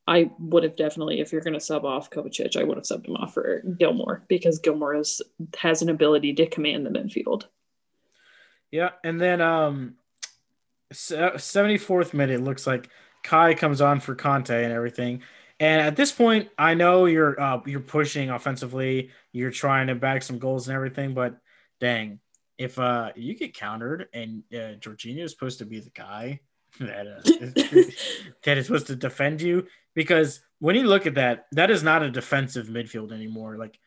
I 0.07 0.31
would 0.39 0.63
have 0.63 0.77
definitely, 0.77 1.21
if 1.21 1.33
you're 1.33 1.43
going 1.43 1.55
to 1.55 1.61
sub 1.61 1.85
off 1.85 2.11
Kovacic, 2.11 2.57
I 2.57 2.65
would 2.65 2.79
have 2.79 2.85
subbed 2.85 3.07
him 3.07 3.17
off 3.17 3.35
for 3.35 3.63
Gilmour 3.79 4.23
because 4.27 4.59
Gilmour 4.61 4.99
is, 4.99 5.21
has 5.59 5.83
an 5.83 5.91
ability 5.91 6.35
to 6.35 6.47
command 6.47 6.87
the 6.87 6.91
midfield. 6.91 7.45
Yeah, 8.71 8.91
and 9.05 9.21
then 9.21 9.41
um, 9.41 9.97
74th 10.93 12.15
minute 12.15 12.43
looks 12.43 12.67
like 12.67 12.89
Kai 13.23 13.55
comes 13.55 13.81
on 13.81 14.01
for 14.01 14.15
Kanté 14.15 14.65
and 14.65 14.73
everything. 14.73 15.23
And 15.61 15.83
at 15.83 15.97
this 15.97 16.13
point, 16.13 16.49
I 16.57 16.75
know 16.75 17.07
you're 17.07 17.39
uh, 17.41 17.61
you're 17.67 17.81
pushing 17.81 18.31
offensively, 18.31 19.11
you're 19.33 19.51
trying 19.51 19.89
to 19.89 19.97
bag 19.97 20.23
some 20.23 20.39
goals 20.39 20.69
and 20.69 20.77
everything, 20.77 21.15
but 21.15 21.37
dang, 21.81 22.21
if 22.59 22.79
uh 22.79 23.13
you 23.17 23.35
get 23.35 23.55
countered 23.55 24.09
and 24.13 24.43
uh, 24.53 24.75
Jorginho 24.81 25.23
is 25.23 25.31
supposed 25.31 25.59
to 25.61 25.65
be 25.65 25.81
the 25.81 25.91
guy 25.91 26.41
that 26.81 27.07
uh, 27.07 27.21
that 28.45 28.59
is 28.59 28.67
supposed 28.67 28.89
to 28.89 28.97
defend 28.97 29.41
you, 29.41 29.67
because 29.95 30.41
when 30.59 30.77
you 30.77 30.83
look 30.83 31.07
at 31.07 31.15
that, 31.15 31.47
that 31.53 31.71
is 31.71 31.83
not 31.83 32.03
a 32.03 32.11
defensive 32.11 32.67
midfield 32.67 33.13
anymore. 33.13 33.57
Like 33.57 33.79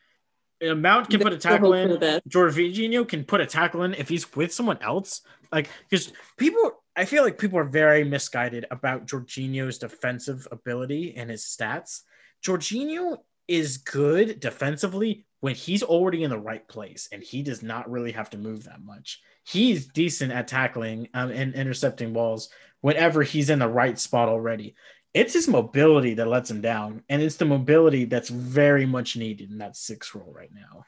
Mount 0.62 1.10
can 1.10 1.20
put 1.20 1.32
a 1.32 1.38
tackle 1.38 1.74
in, 1.74 1.90
Jorginho 2.28 3.06
can 3.06 3.24
put 3.24 3.40
a 3.40 3.46
tackle 3.46 3.82
in 3.82 3.94
if 3.94 4.08
he's 4.08 4.32
with 4.34 4.52
someone 4.52 4.78
else. 4.80 5.22
Like 5.52 5.68
because 5.88 6.12
people 6.36 6.82
I 6.96 7.04
feel 7.04 7.22
like 7.22 7.38
people 7.38 7.58
are 7.58 7.64
very 7.64 8.04
misguided 8.04 8.66
about 8.70 9.06
Jorginho's 9.06 9.78
defensive 9.78 10.46
ability 10.50 11.14
and 11.16 11.30
his 11.30 11.44
stats. 11.44 12.02
Jorginho 12.44 13.18
is 13.52 13.76
good 13.76 14.40
defensively 14.40 15.26
when 15.40 15.54
he's 15.54 15.82
already 15.82 16.22
in 16.22 16.30
the 16.30 16.38
right 16.38 16.66
place 16.66 17.08
and 17.12 17.22
he 17.22 17.42
does 17.42 17.62
not 17.62 17.90
really 17.90 18.12
have 18.12 18.30
to 18.30 18.38
move 18.38 18.64
that 18.64 18.82
much. 18.82 19.20
He's 19.44 19.86
decent 19.86 20.32
at 20.32 20.48
tackling 20.48 21.08
um, 21.12 21.30
and 21.30 21.54
intercepting 21.54 22.12
balls 22.12 22.48
whenever 22.80 23.22
he's 23.22 23.50
in 23.50 23.58
the 23.58 23.68
right 23.68 23.98
spot 23.98 24.28
already. 24.28 24.74
It's 25.12 25.34
his 25.34 25.48
mobility 25.48 26.14
that 26.14 26.28
lets 26.28 26.50
him 26.50 26.62
down, 26.62 27.02
and 27.10 27.20
it's 27.20 27.36
the 27.36 27.44
mobility 27.44 28.06
that's 28.06 28.30
very 28.30 28.86
much 28.86 29.14
needed 29.14 29.50
in 29.50 29.58
that 29.58 29.76
six 29.76 30.14
role 30.14 30.32
right 30.34 30.50
now. 30.54 30.86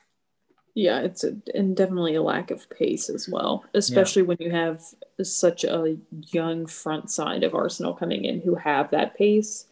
Yeah, 0.72 1.00
it's 1.00 1.24
a, 1.24 1.36
and 1.54 1.76
definitely 1.76 2.14
a 2.14 2.22
lack 2.22 2.50
of 2.50 2.70
pace 2.70 3.10
as 3.10 3.28
well, 3.28 3.64
especially 3.74 4.22
yeah. 4.22 4.28
when 4.28 4.36
you 4.40 4.50
have 4.50 4.82
such 5.22 5.64
a 5.64 5.98
young 6.32 6.64
front 6.66 7.10
side 7.10 7.44
of 7.44 7.54
Arsenal 7.54 7.92
coming 7.92 8.24
in 8.24 8.40
who 8.40 8.54
have 8.54 8.90
that 8.92 9.14
pace. 9.14 9.66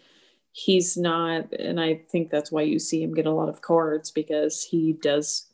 He's 0.52 0.96
not, 0.98 1.52
and 1.54 1.80
I 1.80 2.02
think 2.10 2.30
that's 2.30 2.52
why 2.52 2.62
you 2.62 2.78
see 2.78 3.02
him 3.02 3.14
get 3.14 3.26
a 3.26 3.32
lot 3.32 3.48
of 3.48 3.62
cards 3.62 4.10
because 4.10 4.62
he 4.62 4.92
does 4.92 5.46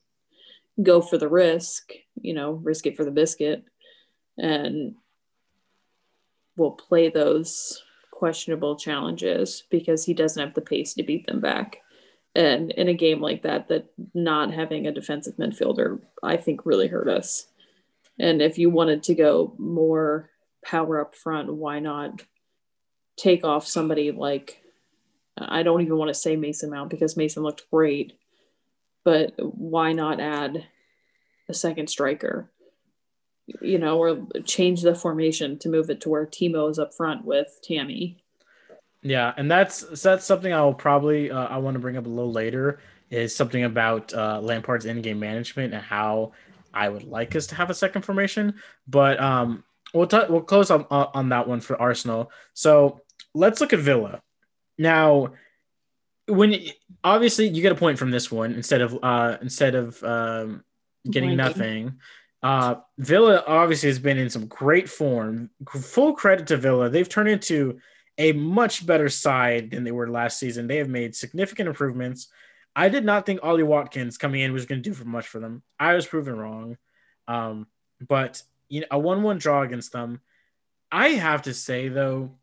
go 0.82 1.00
for 1.00 1.18
the 1.18 1.28
risk, 1.28 1.92
you 2.20 2.34
know, 2.34 2.52
risk 2.52 2.86
it 2.86 2.96
for 2.96 3.04
the 3.04 3.10
biscuit, 3.10 3.64
and 4.36 4.96
will 6.56 6.72
play 6.72 7.08
those 7.08 7.82
questionable 8.10 8.76
challenges 8.76 9.62
because 9.70 10.04
he 10.04 10.14
doesn't 10.14 10.44
have 10.44 10.54
the 10.54 10.60
pace 10.60 10.94
to 10.94 11.04
beat 11.04 11.26
them 11.26 11.40
back. 11.40 11.80
And 12.34 12.72
in 12.72 12.88
a 12.88 12.94
game 12.94 13.20
like 13.20 13.42
that, 13.42 13.68
that 13.68 13.86
not 14.14 14.52
having 14.52 14.86
a 14.86 14.92
defensive 14.92 15.36
midfielder, 15.36 16.00
I 16.22 16.36
think, 16.36 16.66
really 16.66 16.88
hurt 16.88 17.08
us. 17.08 17.46
And 18.18 18.42
if 18.42 18.58
you 18.58 18.70
wanted 18.70 19.04
to 19.04 19.14
go 19.14 19.54
more 19.58 20.30
power 20.64 21.00
up 21.00 21.14
front, 21.14 21.52
why 21.52 21.78
not 21.78 22.22
take 23.16 23.44
off 23.44 23.66
somebody 23.66 24.10
like 24.10 24.62
I 25.40 25.62
don't 25.62 25.82
even 25.82 25.96
want 25.96 26.08
to 26.08 26.14
say 26.14 26.36
Mason 26.36 26.70
Mount 26.70 26.90
because 26.90 27.16
Mason 27.16 27.42
looked 27.42 27.70
great, 27.70 28.14
but 29.04 29.32
why 29.38 29.92
not 29.92 30.20
add 30.20 30.66
a 31.48 31.54
second 31.54 31.88
striker? 31.88 32.50
You 33.60 33.78
know, 33.78 33.98
or 33.98 34.26
change 34.44 34.82
the 34.82 34.94
formation 34.94 35.58
to 35.60 35.68
move 35.68 35.88
it 35.90 36.00
to 36.02 36.08
where 36.08 36.26
Timo 36.26 36.70
is 36.70 36.78
up 36.78 36.94
front 36.94 37.24
with 37.24 37.58
Tammy 37.62 38.22
yeah, 39.02 39.32
and 39.36 39.50
that's 39.50 39.80
that's 40.02 40.24
something 40.24 40.52
I'll 40.52 40.74
probably 40.74 41.30
uh, 41.30 41.46
I 41.46 41.58
want 41.58 41.74
to 41.74 41.78
bring 41.78 41.96
up 41.96 42.06
a 42.06 42.08
little 42.08 42.32
later 42.32 42.80
is 43.10 43.34
something 43.34 43.64
about 43.64 44.12
uh, 44.12 44.40
Lampard's 44.40 44.84
in-game 44.84 45.18
management 45.18 45.72
and 45.72 45.82
how 45.82 46.32
I 46.74 46.88
would 46.88 47.04
like 47.04 47.34
us 47.36 47.46
to 47.48 47.54
have 47.54 47.70
a 47.70 47.74
second 47.74 48.02
formation. 48.02 48.54
But 48.86 49.20
um, 49.20 49.64
we'll 49.94 50.08
t- 50.08 50.18
we'll 50.28 50.42
close 50.42 50.70
on 50.70 50.84
on 50.90 51.28
that 51.28 51.46
one 51.46 51.60
for 51.60 51.80
Arsenal. 51.80 52.30
So 52.54 53.02
let's 53.34 53.60
look 53.60 53.72
at 53.72 53.78
Villa 53.78 54.20
now. 54.78 55.34
When 56.26 56.54
obviously 57.02 57.48
you 57.48 57.62
get 57.62 57.72
a 57.72 57.74
point 57.74 57.98
from 57.98 58.10
this 58.10 58.30
one 58.30 58.52
instead 58.52 58.82
of 58.82 58.98
uh, 59.02 59.38
instead 59.40 59.74
of 59.74 60.02
um, 60.04 60.62
getting 61.10 61.36
nothing. 61.36 61.98
Uh, 62.42 62.76
Villa 62.98 63.42
obviously 63.46 63.88
has 63.88 63.98
been 63.98 64.18
in 64.18 64.30
some 64.30 64.46
great 64.46 64.88
form. 64.88 65.50
Full 65.68 66.14
credit 66.14 66.46
to 66.48 66.56
Villa. 66.56 66.88
They've 66.88 67.08
turned 67.08 67.28
into 67.28 67.80
a 68.16 68.32
much 68.32 68.86
better 68.86 69.08
side 69.08 69.70
than 69.70 69.84
they 69.84 69.90
were 69.90 70.08
last 70.08 70.38
season. 70.38 70.66
They 70.66 70.76
have 70.76 70.88
made 70.88 71.16
significant 71.16 71.68
improvements. 71.68 72.28
I 72.76 72.88
did 72.88 73.04
not 73.04 73.26
think 73.26 73.40
Ollie 73.42 73.62
Watkins 73.62 74.18
coming 74.18 74.40
in 74.40 74.52
was 74.52 74.66
going 74.66 74.82
to 74.82 74.88
do 74.88 74.94
for 74.94 75.04
much 75.04 75.26
for 75.26 75.40
them. 75.40 75.62
I 75.80 75.94
was 75.94 76.06
proven 76.06 76.36
wrong. 76.36 76.76
Um, 77.26 77.66
but 78.06 78.42
you 78.68 78.82
know, 78.82 78.86
a 78.90 78.98
one-one 78.98 79.38
draw 79.38 79.62
against 79.62 79.92
them. 79.92 80.20
I 80.92 81.08
have 81.10 81.42
to 81.42 81.54
say 81.54 81.88
though, 81.88 82.38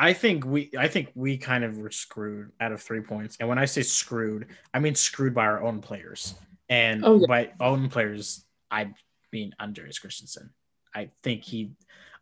I 0.00 0.14
think 0.14 0.46
we 0.46 0.70
I 0.78 0.88
think 0.88 1.12
we 1.14 1.36
kind 1.36 1.62
of 1.62 1.76
were 1.76 1.90
screwed 1.90 2.52
out 2.58 2.72
of 2.72 2.80
three 2.80 3.02
points. 3.02 3.36
And 3.38 3.50
when 3.50 3.58
I 3.58 3.66
say 3.66 3.82
screwed, 3.82 4.46
I 4.72 4.78
mean 4.78 4.94
screwed 4.94 5.34
by 5.34 5.44
our 5.44 5.62
own 5.62 5.82
players. 5.82 6.34
And 6.70 7.04
oh, 7.04 7.20
yeah. 7.20 7.26
by 7.28 7.50
own 7.60 7.90
players, 7.90 8.46
I 8.70 8.94
mean 9.30 9.54
Andreas 9.60 9.98
Christensen. 9.98 10.50
I 10.94 11.10
think 11.22 11.44
he 11.44 11.72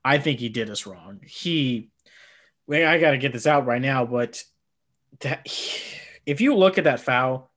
I 0.05 0.18
think 0.18 0.41
he 0.41 0.49
did 0.49 0.70
us 0.70 0.87
wrong. 0.87 1.20
He 1.24 1.91
I 2.68 2.99
got 2.99 3.12
to 3.12 3.18
get 3.18 3.33
this 3.33 3.47
out 3.47 3.64
right 3.64 3.81
now, 3.81 4.05
but 4.05 4.43
if 6.26 6.41
you 6.41 6.57
look 6.57 6.79
at 6.79 6.85
that 6.85 7.01
foul, 7.01 7.51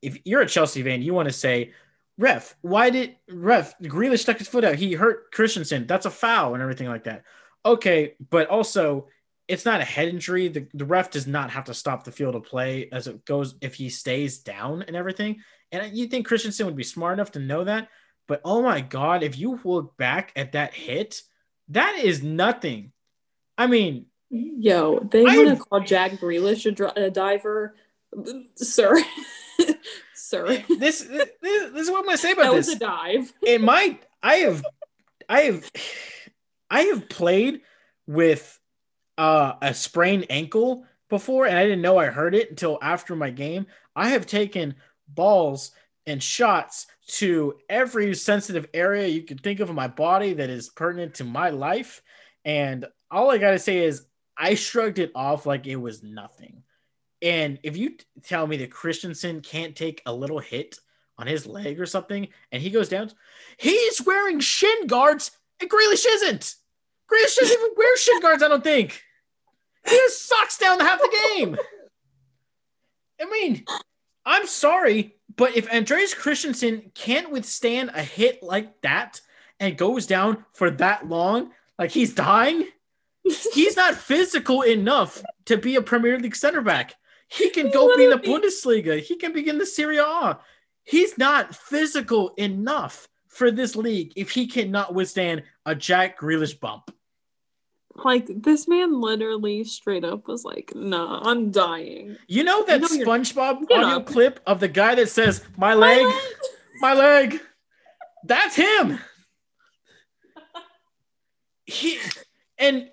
if 0.00 0.18
you're 0.24 0.40
a 0.40 0.48
Chelsea 0.48 0.82
fan, 0.82 1.02
you 1.02 1.12
want 1.12 1.28
to 1.28 1.32
say, 1.32 1.72
ref, 2.16 2.56
why 2.62 2.88
did 2.88 3.16
ref 3.28 3.78
Grealish 3.80 4.20
stuck 4.20 4.38
his 4.38 4.48
foot 4.48 4.64
out? 4.64 4.76
He 4.76 4.94
hurt 4.94 5.30
Christensen. 5.30 5.86
That's 5.86 6.06
a 6.06 6.10
foul 6.10 6.54
and 6.54 6.62
everything 6.62 6.88
like 6.88 7.04
that. 7.04 7.24
Okay, 7.64 8.14
but 8.30 8.48
also 8.48 9.08
it's 9.52 9.66
not 9.66 9.82
a 9.82 9.84
head 9.84 10.08
injury. 10.08 10.48
The, 10.48 10.66
the 10.72 10.86
ref 10.86 11.10
does 11.10 11.26
not 11.26 11.50
have 11.50 11.64
to 11.64 11.74
stop 11.74 12.04
the 12.04 12.12
field 12.12 12.34
of 12.34 12.44
play 12.44 12.88
as 12.90 13.06
it 13.06 13.24
goes 13.26 13.54
if 13.60 13.74
he 13.74 13.90
stays 13.90 14.38
down 14.38 14.82
and 14.82 14.96
everything. 14.96 15.42
And 15.70 15.94
you 15.96 16.06
think 16.06 16.26
Christensen 16.26 16.64
would 16.66 16.76
be 16.76 16.84
smart 16.84 17.12
enough 17.14 17.32
to 17.32 17.38
know 17.38 17.64
that. 17.64 17.88
But 18.26 18.40
oh 18.44 18.62
my 18.62 18.80
God, 18.80 19.22
if 19.22 19.38
you 19.38 19.60
look 19.62 19.96
back 19.98 20.32
at 20.36 20.52
that 20.52 20.72
hit, 20.72 21.20
that 21.68 21.98
is 22.02 22.22
nothing. 22.22 22.92
I 23.58 23.66
mean, 23.66 24.06
Yo, 24.30 25.00
they 25.00 25.22
want 25.24 25.58
to 25.58 25.62
call 25.62 25.80
Jack 25.80 26.12
Grealish 26.12 26.64
a, 26.64 27.04
a 27.04 27.10
diver, 27.10 27.76
sir. 28.54 29.02
sir, 30.14 30.64
this, 30.70 31.00
this 31.00 31.28
this 31.42 31.74
is 31.74 31.90
what 31.90 31.98
I'm 31.98 32.06
gonna 32.06 32.16
say 32.16 32.32
about 32.32 32.44
that 32.44 32.54
this. 32.54 32.68
was 32.68 32.76
a 32.76 32.78
dive. 32.78 33.32
it 33.42 33.60
might. 33.60 34.02
I 34.22 34.36
have, 34.36 34.64
I 35.28 35.40
have, 35.42 35.70
I 36.70 36.80
have 36.84 37.10
played 37.10 37.60
with 38.06 38.58
uh, 39.18 39.54
a 39.60 39.74
sprained 39.74 40.26
ankle 40.30 40.84
before, 41.08 41.46
and 41.46 41.56
I 41.56 41.64
didn't 41.64 41.82
know 41.82 41.98
I 41.98 42.06
heard 42.06 42.34
it 42.34 42.50
until 42.50 42.78
after 42.80 43.14
my 43.14 43.30
game. 43.30 43.66
I 43.94 44.08
have 44.08 44.26
taken 44.26 44.74
balls 45.08 45.72
and 46.06 46.22
shots 46.22 46.86
to 47.06 47.58
every 47.68 48.14
sensitive 48.14 48.66
area 48.72 49.08
you 49.08 49.22
could 49.22 49.42
think 49.42 49.60
of 49.60 49.68
in 49.68 49.76
my 49.76 49.88
body 49.88 50.32
that 50.34 50.50
is 50.50 50.70
pertinent 50.70 51.14
to 51.14 51.24
my 51.24 51.50
life. 51.50 52.02
And 52.44 52.86
all 53.10 53.30
I 53.30 53.38
got 53.38 53.50
to 53.52 53.58
say 53.58 53.78
is 53.78 54.06
I 54.36 54.54
shrugged 54.54 54.98
it 54.98 55.12
off 55.14 55.46
like 55.46 55.66
it 55.66 55.76
was 55.76 56.02
nothing. 56.02 56.62
And 57.20 57.58
if 57.62 57.76
you 57.76 57.96
tell 58.24 58.46
me 58.46 58.56
that 58.58 58.72
Christensen 58.72 59.42
can't 59.42 59.76
take 59.76 60.02
a 60.06 60.12
little 60.12 60.40
hit 60.40 60.78
on 61.18 61.26
his 61.26 61.46
leg 61.46 61.78
or 61.78 61.86
something 61.86 62.28
and 62.50 62.62
he 62.62 62.70
goes 62.70 62.88
down, 62.88 63.12
he's 63.58 64.02
wearing 64.02 64.40
shin 64.40 64.86
guards 64.86 65.30
and 65.60 65.70
Grealish 65.70 66.04
isn't. 66.08 66.56
Grealish 67.12 67.36
doesn't 67.36 67.58
even 67.58 67.70
wear 67.76 67.96
shin 67.96 68.20
guards. 68.20 68.42
I 68.42 68.48
don't 68.48 68.64
think 68.64 69.02
he 69.86 69.96
has 69.96 70.18
socks 70.18 70.58
down 70.58 70.80
half 70.80 71.00
the 71.00 71.18
game. 71.34 71.56
I 73.20 73.24
mean, 73.30 73.64
I'm 74.24 74.46
sorry, 74.46 75.16
but 75.36 75.56
if 75.56 75.70
Andreas 75.70 76.14
Christensen 76.14 76.90
can't 76.94 77.30
withstand 77.30 77.90
a 77.94 78.02
hit 78.02 78.42
like 78.42 78.80
that 78.82 79.20
and 79.60 79.76
goes 79.76 80.06
down 80.06 80.44
for 80.52 80.70
that 80.70 81.08
long, 81.08 81.50
like 81.78 81.90
he's 81.90 82.14
dying, 82.14 82.66
he's 83.22 83.76
not 83.76 83.94
physical 83.94 84.62
enough 84.62 85.22
to 85.46 85.56
be 85.56 85.76
a 85.76 85.82
Premier 85.82 86.18
League 86.18 86.36
center 86.36 86.62
back. 86.62 86.94
He 87.28 87.50
can 87.50 87.70
go 87.70 87.96
be 87.96 88.04
in 88.04 88.10
the 88.10 88.18
Bundesliga. 88.18 89.00
He 89.00 89.16
can 89.16 89.32
be 89.32 89.48
in 89.48 89.58
the 89.58 89.66
Serie 89.66 89.98
A. 89.98 90.38
He's 90.84 91.16
not 91.16 91.54
physical 91.54 92.34
enough 92.36 93.08
for 93.28 93.50
this 93.50 93.74
league 93.74 94.12
if 94.16 94.30
he 94.30 94.46
cannot 94.46 94.94
withstand 94.94 95.44
a 95.64 95.74
Jack 95.74 96.20
Grealish 96.20 96.58
bump. 96.58 96.94
Like 97.94 98.26
this 98.28 98.66
man 98.66 99.00
literally 99.00 99.64
straight 99.64 100.04
up 100.04 100.26
was 100.26 100.44
like, 100.44 100.72
"Nah, 100.74 101.20
I'm 101.24 101.50
dying." 101.50 102.16
You 102.26 102.42
know 102.44 102.64
that 102.64 102.80
You 102.80 102.88
SpongeBob 103.04 103.62
audio 103.64 103.96
up. 103.96 104.06
clip 104.06 104.40
of 104.46 104.60
the 104.60 104.68
guy 104.68 104.94
that 104.94 105.08
says, 105.10 105.44
"My 105.58 105.74
leg, 105.74 106.06
my 106.80 106.94
leg." 106.94 107.40
That's 108.24 108.54
him. 108.56 108.98
He 111.64 111.98
and 112.58 112.88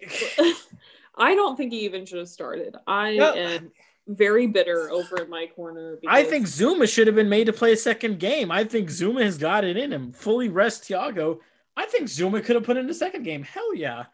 I 1.17 1.35
don't 1.35 1.55
think 1.57 1.71
he 1.73 1.79
even 1.85 2.05
should 2.05 2.19
have 2.19 2.29
started. 2.29 2.75
I 2.87 3.15
No. 3.15 3.33
am 3.33 3.71
very 4.07 4.47
bitter 4.47 4.89
over 4.91 5.17
in 5.23 5.29
my 5.29 5.47
corner. 5.55 5.97
I 6.07 6.23
think 6.23 6.45
Zouma 6.45 6.87
should 6.91 7.07
have 7.07 7.15
been 7.15 7.29
made 7.29 7.45
to 7.45 7.53
play 7.53 7.73
a 7.73 7.77
second 7.77 8.19
game. 8.19 8.51
I 8.51 8.63
think 8.63 8.89
Zouma 8.89 9.23
has 9.23 9.37
got 9.37 9.63
it 9.63 9.75
in 9.75 9.91
him. 9.91 10.11
Fully 10.13 10.49
rest 10.49 10.83
Thiago. 10.83 11.39
I 11.75 11.85
think 11.87 12.07
Zouma 12.07 12.43
could 12.43 12.55
have 12.55 12.63
put 12.63 12.77
in 12.77 12.87
the 12.87 12.93
second 12.93 13.23
game. 13.23 13.43
Hell 13.43 13.73
yeah. 13.75 14.05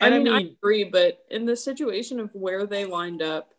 And 0.00 0.14
I 0.14 0.18
mean, 0.18 0.28
I, 0.28 0.36
I 0.36 0.40
agree, 0.40 0.84
but 0.84 1.24
in 1.30 1.44
the 1.44 1.56
situation 1.56 2.20
of 2.20 2.30
where 2.34 2.66
they 2.66 2.84
lined 2.84 3.22
up, 3.22 3.52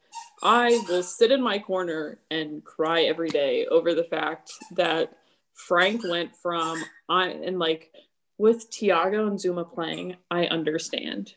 I 0.43 0.81
will 0.89 1.03
sit 1.03 1.31
in 1.31 1.41
my 1.41 1.59
corner 1.59 2.19
and 2.31 2.63
cry 2.63 3.03
every 3.03 3.29
day 3.29 3.65
over 3.67 3.93
the 3.93 4.03
fact 4.03 4.51
that 4.75 5.13
Frank 5.53 6.01
went 6.03 6.35
from 6.35 6.83
I 7.07 7.27
and 7.29 7.59
like 7.59 7.91
with 8.37 8.71
Thiago 8.71 9.27
and 9.27 9.37
Zouma 9.37 9.71
playing, 9.71 10.15
I 10.31 10.47
understand. 10.47 11.35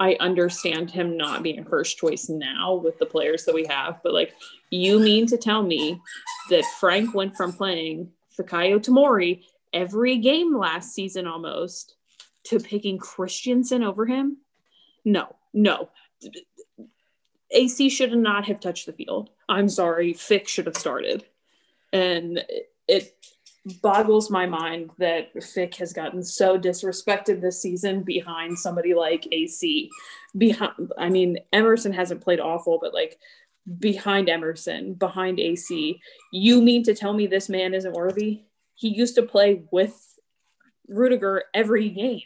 I 0.00 0.16
understand 0.18 0.90
him 0.90 1.16
not 1.16 1.44
being 1.44 1.64
first 1.64 1.96
choice 1.96 2.28
now 2.28 2.74
with 2.74 2.98
the 2.98 3.06
players 3.06 3.44
that 3.44 3.54
we 3.54 3.66
have, 3.66 4.00
but 4.02 4.12
like 4.12 4.34
you 4.70 4.98
mean 4.98 5.26
to 5.28 5.36
tell 5.36 5.62
me 5.62 6.00
that 6.50 6.64
Frank 6.80 7.14
went 7.14 7.36
from 7.36 7.52
playing 7.52 8.10
Fikayo 8.36 8.80
Tomori 8.80 9.44
every 9.72 10.18
game 10.18 10.56
last 10.56 10.92
season 10.92 11.28
almost 11.28 11.94
to 12.44 12.58
picking 12.58 12.98
Christensen 12.98 13.82
over 13.82 14.06
him? 14.06 14.38
No, 15.04 15.36
no. 15.52 15.90
AC 17.50 17.88
should 17.88 18.12
not 18.12 18.46
have 18.46 18.60
touched 18.60 18.86
the 18.86 18.92
field. 18.92 19.30
I'm 19.48 19.68
sorry, 19.68 20.12
Fick 20.12 20.48
should 20.48 20.66
have 20.66 20.76
started. 20.76 21.24
And 21.92 22.42
it 22.88 23.14
boggles 23.80 24.30
my 24.30 24.46
mind 24.46 24.90
that 24.98 25.42
Fick 25.42 25.76
has 25.76 25.92
gotten 25.92 26.22
so 26.22 26.58
disrespected 26.58 27.40
this 27.40 27.60
season 27.60 28.02
behind 28.02 28.58
somebody 28.58 28.94
like 28.94 29.28
AC. 29.30 29.90
Behind 30.36 30.92
I 30.98 31.10
mean, 31.10 31.38
Emerson 31.52 31.92
hasn't 31.92 32.22
played 32.22 32.40
awful, 32.40 32.78
but 32.80 32.94
like 32.94 33.18
behind 33.78 34.28
Emerson, 34.28 34.94
behind 34.94 35.38
AC, 35.38 36.00
you 36.32 36.60
mean 36.60 36.82
to 36.84 36.94
tell 36.94 37.12
me 37.12 37.26
this 37.26 37.48
man 37.48 37.74
isn't 37.74 37.94
worthy? 37.94 38.42
He 38.74 38.88
used 38.88 39.14
to 39.14 39.22
play 39.22 39.62
with 39.70 40.11
Rudiger 40.88 41.44
every 41.54 41.88
game. 41.90 42.22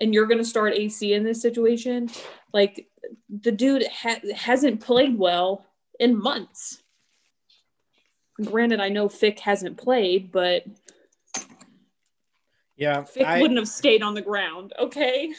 And 0.00 0.14
you're 0.14 0.26
going 0.26 0.38
to 0.38 0.44
start 0.44 0.74
AC 0.74 1.12
in 1.12 1.24
this 1.24 1.42
situation? 1.42 2.08
Like, 2.54 2.88
the 3.28 3.52
dude 3.52 3.84
ha- 3.92 4.20
hasn't 4.34 4.80
played 4.80 5.18
well 5.18 5.66
in 5.98 6.18
months. 6.18 6.82
Granted, 8.42 8.80
I 8.80 8.88
know 8.88 9.08
Fick 9.08 9.40
hasn't 9.40 9.76
played, 9.76 10.32
but 10.32 10.64
yeah, 12.76 13.04
Fick 13.04 13.26
I, 13.26 13.40
wouldn't 13.40 13.58
have 13.58 13.68
stayed 13.68 14.02
on 14.02 14.14
the 14.14 14.22
ground, 14.22 14.72
okay? 14.78 15.32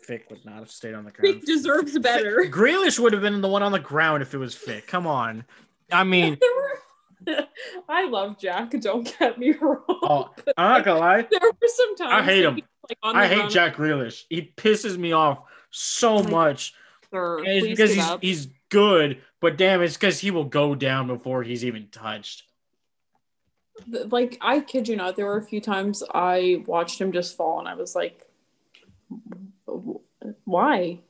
Fick 0.00 0.28
would 0.30 0.44
not 0.44 0.56
have 0.56 0.70
stayed 0.72 0.94
on 0.94 1.04
the 1.04 1.12
ground. 1.12 1.36
Fick 1.36 1.46
deserves 1.46 1.96
better. 2.00 2.44
Grealish 2.50 2.98
would 2.98 3.12
have 3.12 3.22
been 3.22 3.40
the 3.40 3.48
one 3.48 3.62
on 3.62 3.70
the 3.70 3.78
ground 3.78 4.22
if 4.22 4.34
it 4.34 4.38
was 4.38 4.54
Fick. 4.56 4.88
Come 4.88 5.06
on. 5.06 5.44
I 5.92 6.02
mean, 6.02 6.36
There 6.40 6.50
were- 6.56 6.78
I 7.88 8.06
love 8.08 8.38
Jack, 8.38 8.70
don't 8.80 9.14
get 9.18 9.38
me 9.38 9.52
wrong. 9.60 9.84
oh, 9.88 10.30
I'm 10.56 10.70
not 10.72 10.84
gonna 10.84 11.00
lie. 11.00 11.26
there 11.30 11.40
were 11.42 11.68
some 11.68 11.96
times 11.96 12.12
I 12.12 12.22
hate 12.22 12.44
him. 12.44 12.54
like, 12.56 12.98
I 13.02 13.26
hate 13.26 13.38
run. 13.40 13.50
Jack 13.50 13.76
Grealish. 13.76 14.24
He 14.28 14.52
pisses 14.56 14.96
me 14.96 15.12
off 15.12 15.38
so 15.70 16.16
Like, 16.16 16.30
much. 16.30 16.74
Sir, 17.10 17.42
it's 17.44 17.66
because 17.66 17.94
he's 17.94 18.04
up. 18.04 18.22
he's 18.22 18.48
good, 18.70 19.18
but 19.40 19.56
damn, 19.56 19.82
it's 19.82 19.94
because 19.94 20.18
he 20.20 20.30
will 20.30 20.44
go 20.44 20.74
down 20.74 21.06
before 21.06 21.42
he's 21.42 21.64
even 21.64 21.88
touched. 21.88 22.42
Like 23.88 24.38
I 24.40 24.60
kid 24.60 24.88
you 24.88 24.96
not, 24.96 25.16
there 25.16 25.26
were 25.26 25.36
a 25.36 25.42
few 25.42 25.60
times 25.60 26.02
I 26.12 26.62
watched 26.66 27.00
him 27.00 27.12
just 27.12 27.36
fall, 27.36 27.58
and 27.58 27.68
I 27.68 27.74
was 27.74 27.94
like, 27.94 28.26
"Why? 30.44 31.00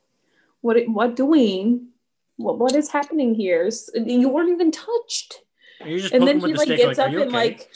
What? 0.61 0.77
What 0.89 1.15
doing? 1.17 1.89
What? 2.37 2.59
What 2.59 2.75
is 2.75 2.89
happening 2.91 3.35
here? 3.35 3.69
You 3.95 4.29
weren't 4.29 4.51
even 4.51 4.71
touched." 4.71 5.41
And 5.85 5.93
you 5.93 6.01
just 6.01 6.15
And 6.15 6.27
then 6.27 6.41
he 6.41 6.53
the 6.53 6.59
like 6.59 6.67
stick, 6.67 6.79
gets 6.79 6.99
like, 6.99 7.09
up 7.09 7.15
and 7.15 7.23
okay?" 7.23 7.31
like, 7.37 7.71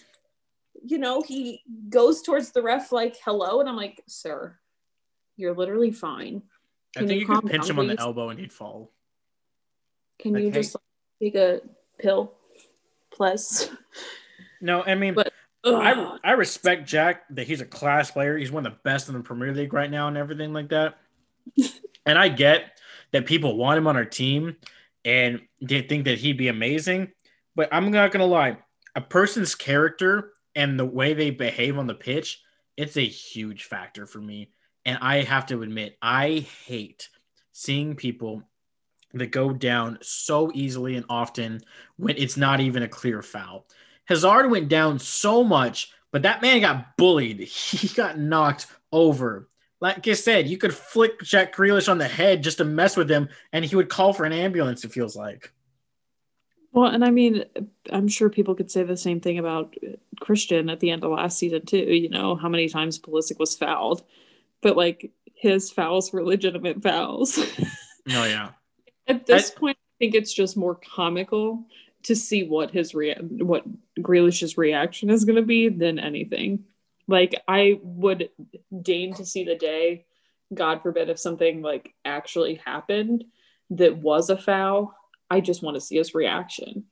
you 0.85 0.99
know, 0.99 1.23
he 1.23 1.63
goes 1.89 2.23
towards 2.23 2.53
the 2.53 2.63
ref 2.63 2.93
like, 2.93 3.17
"Hello," 3.25 3.61
and 3.61 3.69
I'm 3.69 3.77
like, 3.77 4.03
"Sir, 4.07 4.59
you're 5.37 5.55
literally 5.55 5.91
fine. 5.91 6.43
I 6.97 7.01
think 7.01 7.13
you 7.13 7.19
you 7.21 7.27
could 7.27 7.47
pinch 7.51 7.63
down, 7.67 7.71
him 7.71 7.79
on 7.79 7.87
the 7.89 8.01
elbow 8.01 8.31
and 8.31 8.39
he'd 8.41 8.53
fall. 8.53 8.93
Can 10.19 10.35
you 10.35 10.49
Okay. 10.49 10.63
just 10.63 10.75
like, 10.75 10.83
take 11.21 11.35
a 11.37 11.61
pill, 11.99 12.33
plus?" 13.11 13.71
No, 14.61 14.83
I 14.83 14.95
mean, 14.95 15.15
But- 15.15 15.33
I 15.65 16.19
I 16.25 16.33
respect 16.33 16.89
Jack 16.89 17.25
that 17.31 17.47
he's 17.47 17.61
a 17.61 17.67
class 17.67 18.11
player. 18.11 18.39
He's 18.39 18.51
one 18.51 18.65
of 18.67 18.73
the 18.73 18.79
best 18.85 19.09
in 19.09 19.15
the 19.15 19.21
Premier 19.21 19.53
League 19.53 19.73
right 19.73 19.91
now 19.91 20.09
and 20.09 20.17
everything 20.17 20.53
like 20.53 20.69
that. 20.71 20.99
and 22.07 22.19
I 22.19 22.29
get 22.29 22.81
that 23.13 23.27
people 23.27 23.57
want 23.57 23.77
him 23.79 23.87
on 23.87 23.97
our 23.97 24.05
team 24.05 24.57
and 25.05 25.41
they 25.61 25.83
think 25.83 26.05
that 26.07 26.19
he'd 26.19 26.37
be 26.39 26.49
amazing. 26.49 27.13
But 27.59 27.71
I'm 27.73 27.91
not 27.91 28.13
gonna 28.13 28.25
lie, 28.25 28.57
a 28.95 29.01
person's 29.01 29.57
character 29.57 30.33
and 30.55 30.79
the 30.79 30.85
way 30.85 31.13
they 31.13 31.31
behave 31.31 31.77
on 31.77 31.89
the 31.89 31.95
pitch, 31.95 32.41
it's 32.77 32.97
a 32.97 33.05
huge 33.05 33.65
factor 33.65 34.07
for 34.07 34.21
me. 34.21 34.53
And 34.85 34.97
I 35.03 35.23
have 35.25 35.47
to 35.47 35.63
admit, 35.63 35.99
I 36.01 36.47
hate 36.67 37.09
seeing 37.51 37.97
people 37.97 38.45
that 39.13 39.33
go 39.33 39.53
down 39.53 39.99
so 40.03 40.53
easily 40.55 40.95
and 40.95 41.05
often 41.09 41.61
when 41.97 42.17
it's 42.17 42.37
not 42.37 42.61
even 42.61 42.85
a 42.85 42.89
clear 42.89 43.23
foul. 43.23 43.67
Hazard 44.05 44.53
went 44.53 44.69
down 44.69 45.01
so 45.01 45.43
much, 45.43 45.91
but 46.13 46.23
that 46.23 46.41
man 46.41 46.61
got 46.61 46.97
bullied. 46.97 47.41
He 47.49 47.89
got 47.89 48.21
knocked 48.21 48.69
over. 48.93 49.49
Like 49.81 50.07
I 50.07 50.13
said, 50.13 50.47
you 50.47 50.59
could 50.59 50.73
flick 50.73 51.23
Jack 51.23 51.57
Grealish 51.57 51.89
on 51.89 51.99
the 51.99 52.07
head 52.07 52.45
just 52.45 52.59
to 52.59 52.65
mess 52.65 52.97
with 52.97 53.11
him, 53.11 53.29
and 53.53 53.65
he 53.65 53.75
would 53.75 53.89
call 53.89 54.13
for 54.13 54.25
an 54.25 54.33
ambulance. 54.33 54.85
It 54.85 54.93
feels 54.93 55.17
like. 55.17 55.53
Well, 56.73 56.91
and 56.91 57.05
I 57.05 57.11
mean, 57.11 57.45
I'm 57.91 58.09
sure 58.09 58.29
people 58.29 58.55
could 58.55 58.71
say 58.71 58.83
the 58.83 58.97
same 58.97 59.21
thing 59.21 59.39
about 59.39 59.75
Christian 60.21 60.69
at 60.69 60.81
the 60.81 60.91
end 60.91 61.05
of 61.05 61.11
last 61.11 61.39
season 61.39 61.65
too. 61.65 61.79
You 61.79 62.09
know 62.09 62.37
how 62.37 62.49
many 62.49 62.69
times 62.69 62.99
Pulisic 62.99 63.39
was 63.39 63.57
fouled, 63.57 64.03
but 64.61 64.77
like 64.77 65.11
his 65.35 65.71
fouls 65.71 66.13
were 66.13 66.25
legitimate 66.25 66.83
fouls. 66.83 67.39
Oh 68.11 68.25
yeah, 68.25 68.53
at 69.07 69.27
this 69.27 69.51
point, 69.51 69.77
I 69.77 69.95
think 69.99 70.15
it's 70.15 70.33
just 70.33 70.57
more 70.57 70.77
comical 70.77 71.67
to 72.05 72.17
see 72.17 72.43
what 72.43 72.71
his 72.71 72.95
rea- 72.95 73.21
what 73.21 73.65
Grealish's 74.01 74.57
reaction 74.57 75.11
is 75.11 75.27
going 75.27 75.37
to 75.37 75.43
be 75.43 75.69
than 75.69 75.99
anything. 75.99 76.65
Like 77.07 77.35
I 77.47 77.81
would 77.83 78.31
deign 78.81 79.13
to 79.17 79.27
see 79.27 79.45
the 79.45 79.57
day, 79.57 80.07
God 80.55 80.83
forbid, 80.83 81.11
if 81.11 81.19
something 81.19 81.61
like 81.61 81.93
actually 82.05 82.55
happened 82.65 83.25
that 83.71 83.99
was 83.99 84.31
a 84.31 84.39
foul. 84.39 84.95
I 85.31 85.41
just 85.41 85.63
want 85.63 85.75
to 85.77 85.81
see 85.81 85.97
his 85.97 86.15
reaction 86.15 86.85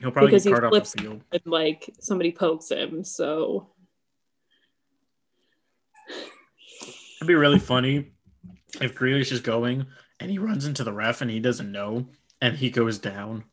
he'll 0.00 0.10
probably 0.10 0.30
Because 0.32 0.44
get 0.44 0.62
he 0.62 0.68
flips- 0.68 0.92
the 0.92 1.02
field. 1.02 1.22
and 1.32 1.42
like 1.46 1.88
somebody 2.00 2.32
pokes 2.32 2.70
him. 2.70 3.04
So 3.04 3.70
It'd 7.18 7.28
be 7.28 7.34
really 7.34 7.58
funny 7.58 8.12
if 8.82 8.94
Grealish 8.94 9.32
is 9.32 9.40
going 9.40 9.86
and 10.20 10.30
he 10.30 10.38
runs 10.38 10.66
into 10.66 10.84
the 10.84 10.92
ref 10.92 11.20
and 11.22 11.30
he 11.30 11.40
doesn't 11.40 11.70
know 11.72 12.06
and 12.42 12.54
he 12.56 12.68
goes 12.68 12.98
down, 12.98 13.44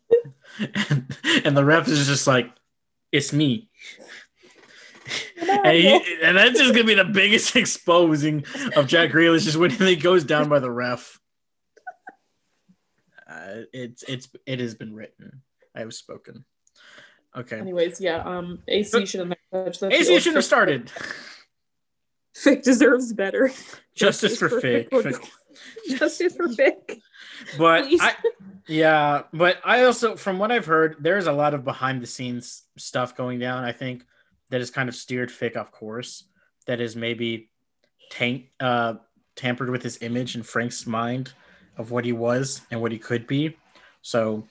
and, 0.59 1.15
and 1.45 1.55
the 1.55 1.63
ref 1.63 1.87
is 1.87 2.07
just 2.07 2.27
like, 2.27 2.51
"It's 3.13 3.31
me." 3.31 3.69
And, 5.41 5.77
he, 5.77 6.01
and 6.21 6.35
that's 6.35 6.59
just 6.59 6.73
gonna 6.73 6.83
be 6.83 6.95
the 6.95 7.05
biggest 7.05 7.55
exposing 7.55 8.43
of 8.75 8.87
Jack 8.87 9.11
Grealish 9.11 9.47
is 9.47 9.57
when 9.57 9.69
he 9.71 9.95
goes 9.95 10.25
down 10.25 10.49
by 10.49 10.59
the 10.59 10.69
ref. 10.71 11.20
Uh, 13.31 13.61
it's 13.71 14.03
it's 14.03 14.29
it 14.45 14.59
has 14.59 14.75
been 14.75 14.93
written. 14.93 15.41
I 15.75 15.79
have 15.79 15.93
spoken. 15.93 16.45
Okay. 17.35 17.59
anyways, 17.59 18.01
yeah. 18.01 18.17
Um, 18.17 18.59
AC 18.67 19.05
should 19.05 19.21
have 19.21 19.37
touched 19.53 19.83
AC 19.83 20.19
shouldn't 20.19 20.35
have 20.35 20.45
started. 20.45 20.91
Fick 22.35 22.63
deserves 22.63 23.13
better. 23.13 23.51
Justice, 23.95 24.37
for, 24.39 24.49
Fick. 24.49 24.89
Fick. 24.89 25.31
Justice 25.89 26.35
for 26.35 26.49
Fick. 26.49 26.99
But 27.57 27.83
Please. 27.83 28.01
I, 28.01 28.15
yeah, 28.67 29.23
but 29.33 29.57
I 29.63 29.83
also, 29.83 30.15
from 30.15 30.39
what 30.39 30.51
I've 30.51 30.65
heard, 30.65 30.97
there's 30.99 31.27
a 31.27 31.33
lot 31.33 31.53
of 31.53 31.63
behind 31.63 32.01
the 32.01 32.07
scenes 32.07 32.63
stuff 32.77 33.15
going 33.15 33.39
down. 33.39 33.63
I 33.63 33.73
think 33.73 34.05
that 34.49 34.61
has 34.61 34.71
kind 34.71 34.89
of 34.89 34.95
steered 34.95 35.31
Fick 35.31 35.55
off 35.57 35.71
course. 35.71 36.23
That 36.67 36.79
is 36.79 36.95
maybe 36.95 37.49
tank, 38.09 38.51
uh, 38.59 38.95
tampered 39.35 39.69
with 39.69 39.83
his 39.83 40.01
image 40.01 40.35
in 40.35 40.43
Frank's 40.43 40.87
mind 40.87 41.33
of 41.81 41.91
what 41.91 42.05
he 42.05 42.13
was 42.13 42.61
and 42.71 42.81
what 42.81 42.91
he 42.91 42.97
could 42.97 43.27
be. 43.27 43.57
So 44.01 44.47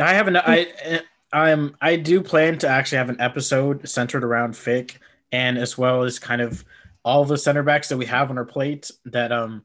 I 0.00 0.14
have 0.14 0.28
an 0.28 0.36
I 0.36 1.00
I'm 1.32 1.76
I 1.80 1.96
do 1.96 2.20
plan 2.20 2.58
to 2.58 2.68
actually 2.68 2.98
have 2.98 3.10
an 3.10 3.20
episode 3.20 3.88
centered 3.88 4.24
around 4.24 4.56
Fick 4.56 5.00
and 5.32 5.58
as 5.58 5.76
well 5.76 6.04
as 6.04 6.18
kind 6.18 6.40
of 6.40 6.64
all 7.04 7.24
the 7.24 7.36
center 7.36 7.62
backs 7.62 7.88
that 7.88 7.96
we 7.96 8.06
have 8.06 8.30
on 8.30 8.38
our 8.38 8.44
plate 8.44 8.90
that 9.06 9.32
um 9.32 9.64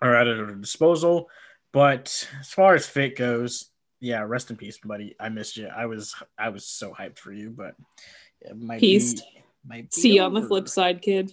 are 0.00 0.14
at 0.14 0.28
our 0.28 0.54
disposal. 0.54 1.28
But 1.72 2.28
as 2.40 2.50
far 2.50 2.74
as 2.74 2.86
Fick 2.86 3.16
goes, 3.16 3.70
yeah, 4.00 4.20
rest 4.20 4.50
in 4.50 4.56
peace, 4.56 4.78
buddy. 4.78 5.16
I 5.18 5.28
missed 5.28 5.56
you. 5.56 5.68
I 5.68 5.86
was 5.86 6.14
I 6.38 6.50
was 6.50 6.64
so 6.64 6.92
hyped 6.92 7.18
for 7.18 7.32
you, 7.32 7.50
but 7.50 7.74
it 8.40 8.56
might 8.56 8.80
Peace. 8.80 9.14
be 9.14 9.22
might 9.66 9.90
be 9.90 10.00
See 10.00 10.14
you 10.14 10.22
on 10.22 10.34
the 10.34 10.42
flip 10.42 10.68
side, 10.68 11.02
kid. 11.02 11.32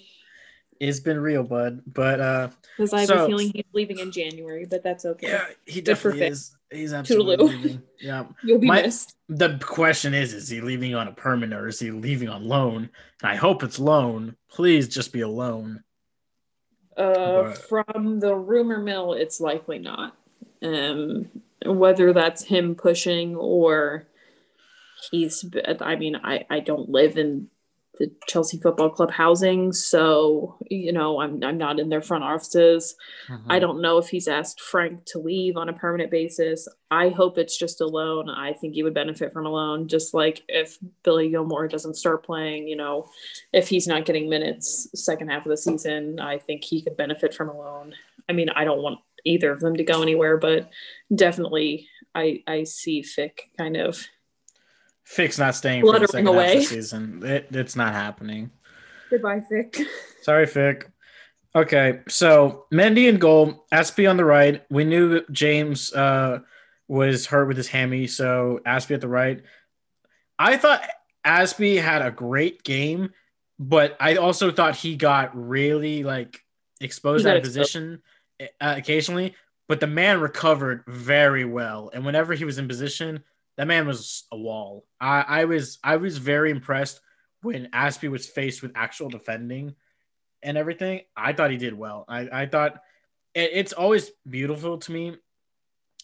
It's 0.80 1.00
been 1.00 1.20
real, 1.20 1.44
bud. 1.44 1.82
But 1.88 2.20
uh 2.20 2.50
Because 2.78 2.94
I 2.94 3.00
have 3.02 3.08
So- 3.10 3.24
a 3.26 3.28
feeling 3.28 3.52
he's 3.54 3.66
leaving 3.74 4.00
in 4.00 4.12
January, 4.12 4.66
but 4.70 4.84
that's 4.84 5.06
okay. 5.06 5.28
yeah, 5.28 5.46
he 5.66 5.82
definitely 5.82 6.24
is. 6.28 6.56
He's 6.72 6.92
absolutely 6.94 7.38
Toodaloo. 7.38 7.50
leaving. 7.64 7.82
Yeah. 8.00 8.26
You'll 8.44 8.60
be 8.60 8.68
My- 8.68 8.82
missed. 8.82 9.16
the 9.30 9.60
question 9.64 10.14
is 10.14 10.34
is 10.34 10.50
he 10.50 10.60
leaving 10.62 10.96
on 10.96 11.08
a 11.08 11.12
permanent 11.14 11.62
or 11.62 11.68
is 11.68 11.80
he 11.80 11.92
leaving 11.92 12.28
on 12.30 12.44
loan 12.48 12.90
and 13.22 13.32
i 13.32 13.36
hope 13.36 13.64
it's 13.64 13.80
loan 13.80 14.36
please 14.50 14.88
just 14.88 15.14
be 15.14 15.22
a 15.22 15.28
loan 15.28 15.84
Uh, 16.98 17.44
But- 17.44 17.58
from 17.58 18.20
the 18.20 18.36
rumor 18.36 18.78
mill, 18.80 19.14
it's 19.14 19.40
likely 19.42 19.80
not. 19.80 20.16
Um, 20.62 21.30
whether 21.66 22.14
that's 22.14 22.44
him 22.44 22.76
pushing 22.76 23.36
or 23.36 24.06
he's. 25.10 25.44
I 25.82 25.96
mean, 25.96 26.16
I 26.16 26.46
I 26.50 26.60
don't 26.60 26.90
live 26.90 27.18
in 27.18 27.48
the 28.00 28.12
Chelsea 28.28 28.58
Football 28.58 28.90
Club 28.90 29.12
housing, 29.12 29.72
so 29.72 30.58
you 30.70 30.92
know 30.92 31.20
I'm 31.20 31.44
I'm 31.44 31.58
not 31.58 31.80
in 31.80 31.90
their 31.90 32.02
front 32.02 32.24
offices. 32.24 32.96
Mm-hmm. 33.30 33.52
I 33.52 33.60
don't 33.60 33.82
know 33.82 33.98
if 33.98 34.08
he's 34.10 34.28
asked 34.28 34.62
Frank 34.62 35.06
to 35.08 35.20
leave 35.20 35.58
on 35.58 35.70
a 35.70 35.74
permanent 35.74 36.10
basis. 36.10 36.68
I 36.90 37.10
hope 37.10 37.38
it's 37.38 37.58
just 37.58 37.82
a 37.82 37.86
loan. 37.86 38.30
I 38.30 38.54
think 38.54 38.74
he 38.74 38.84
would 38.84 38.94
benefit 38.94 39.32
from 39.32 39.46
a 39.46 39.50
loan, 39.50 39.88
just 39.88 40.14
like 40.14 40.44
if 40.48 40.78
Billy 41.04 41.30
Gilmour 41.30 41.68
doesn't 41.70 41.96
start 41.96 42.26
playing, 42.26 42.68
you 42.68 42.76
know, 42.76 43.08
if 43.52 43.68
he's 43.68 43.88
not 43.88 44.06
getting 44.06 44.30
minutes 44.30 44.88
second 44.96 45.30
half 45.30 45.46
of 45.46 45.50
the 45.50 45.58
season, 45.58 46.20
I 46.20 46.40
think 46.40 46.64
he 46.64 46.82
could 46.82 46.98
benefit 46.98 47.34
from 47.34 47.50
a 47.50 47.58
loan. 47.58 47.94
I 48.28 48.34
mean, 48.34 48.50
I 48.50 48.64
don't 48.64 48.82
want 48.82 49.00
either 49.26 49.52
of 49.52 49.60
them 49.60 49.76
to 49.76 49.84
go 49.84 50.02
anywhere, 50.02 50.38
but 50.38 50.70
definitely 51.14 51.88
I 52.16 52.44
I 52.48 52.64
see 52.64 53.02
Fick 53.02 53.52
kind 53.58 53.78
of 53.78 54.04
Fick's 55.04 55.38
not 55.38 55.56
staying 55.56 55.82
for 55.84 56.00
the 56.00 56.08
second 56.08 56.26
half 56.28 56.34
of 56.34 56.36
away. 56.36 56.56
the 56.60 56.64
season 56.64 57.22
it, 57.26 57.48
it's 57.52 57.76
not 57.76 57.94
happening 57.94 58.52
goodbye 59.10 59.42
Fick. 59.42 59.78
sorry 60.22 60.46
Fick. 60.46 60.90
okay 61.56 62.00
so 62.08 62.66
mendy 62.74 63.10
and 63.10 63.20
goal 63.20 63.66
azpi 63.72 64.10
on 64.10 64.18
the 64.18 64.26
right 64.26 64.64
we 64.70 64.84
knew 64.86 65.22
james 65.32 65.94
uh 65.94 66.40
was 66.88 67.26
hurt 67.26 67.48
with 67.48 67.58
his 67.58 67.68
hammy 67.68 68.08
so 68.08 68.60
azpi 68.66 68.92
at 68.92 69.02
the 69.02 69.08
right 69.08 69.42
i 70.40 70.58
thought 70.58 70.82
azpi 71.26 71.82
had 71.82 72.02
a 72.02 72.12
great 72.12 72.64
game 72.64 73.12
but 73.60 73.96
i 74.00 74.16
also 74.16 74.52
thought 74.52 74.76
he 74.76 74.96
got 74.96 75.36
really 75.36 76.04
like 76.04 76.42
exposed 76.82 77.26
out 77.28 77.38
of 77.38 77.44
position 77.44 78.02
uh, 78.42 78.46
occasionally 78.60 79.36
but 79.68 79.80
the 79.80 79.88
man 79.88 80.20
recovered 80.20 80.84
very 80.88 81.46
well 81.46 81.90
and 81.94 82.06
whenever 82.06 82.34
he 82.34 82.46
was 82.46 82.58
in 82.58 82.68
position 82.68 83.24
that 83.58 83.68
man 83.68 83.88
was 83.88 84.26
a 84.32 84.38
wall. 84.38 84.86
I, 85.00 85.22
I 85.22 85.46
was 85.46 85.80
i 85.84 85.98
was 85.98 86.18
very 86.18 86.52
impressed 86.52 87.00
when 87.42 87.68
azpi 87.68 88.10
was 88.10 88.28
faced 88.28 88.62
with 88.62 88.72
actual 88.76 89.10
defending 89.10 89.76
and 90.42 90.58
everything. 90.58 91.02
I 91.16 91.34
thought 91.34 91.52
he 91.52 91.58
did 91.58 91.74
well. 91.74 92.06
I, 92.08 92.30
I 92.32 92.46
thought 92.46 92.82
it, 93.34 93.52
it's 93.54 93.74
always 93.74 94.12
beautiful 94.28 94.78
to 94.80 94.92
me 94.92 95.18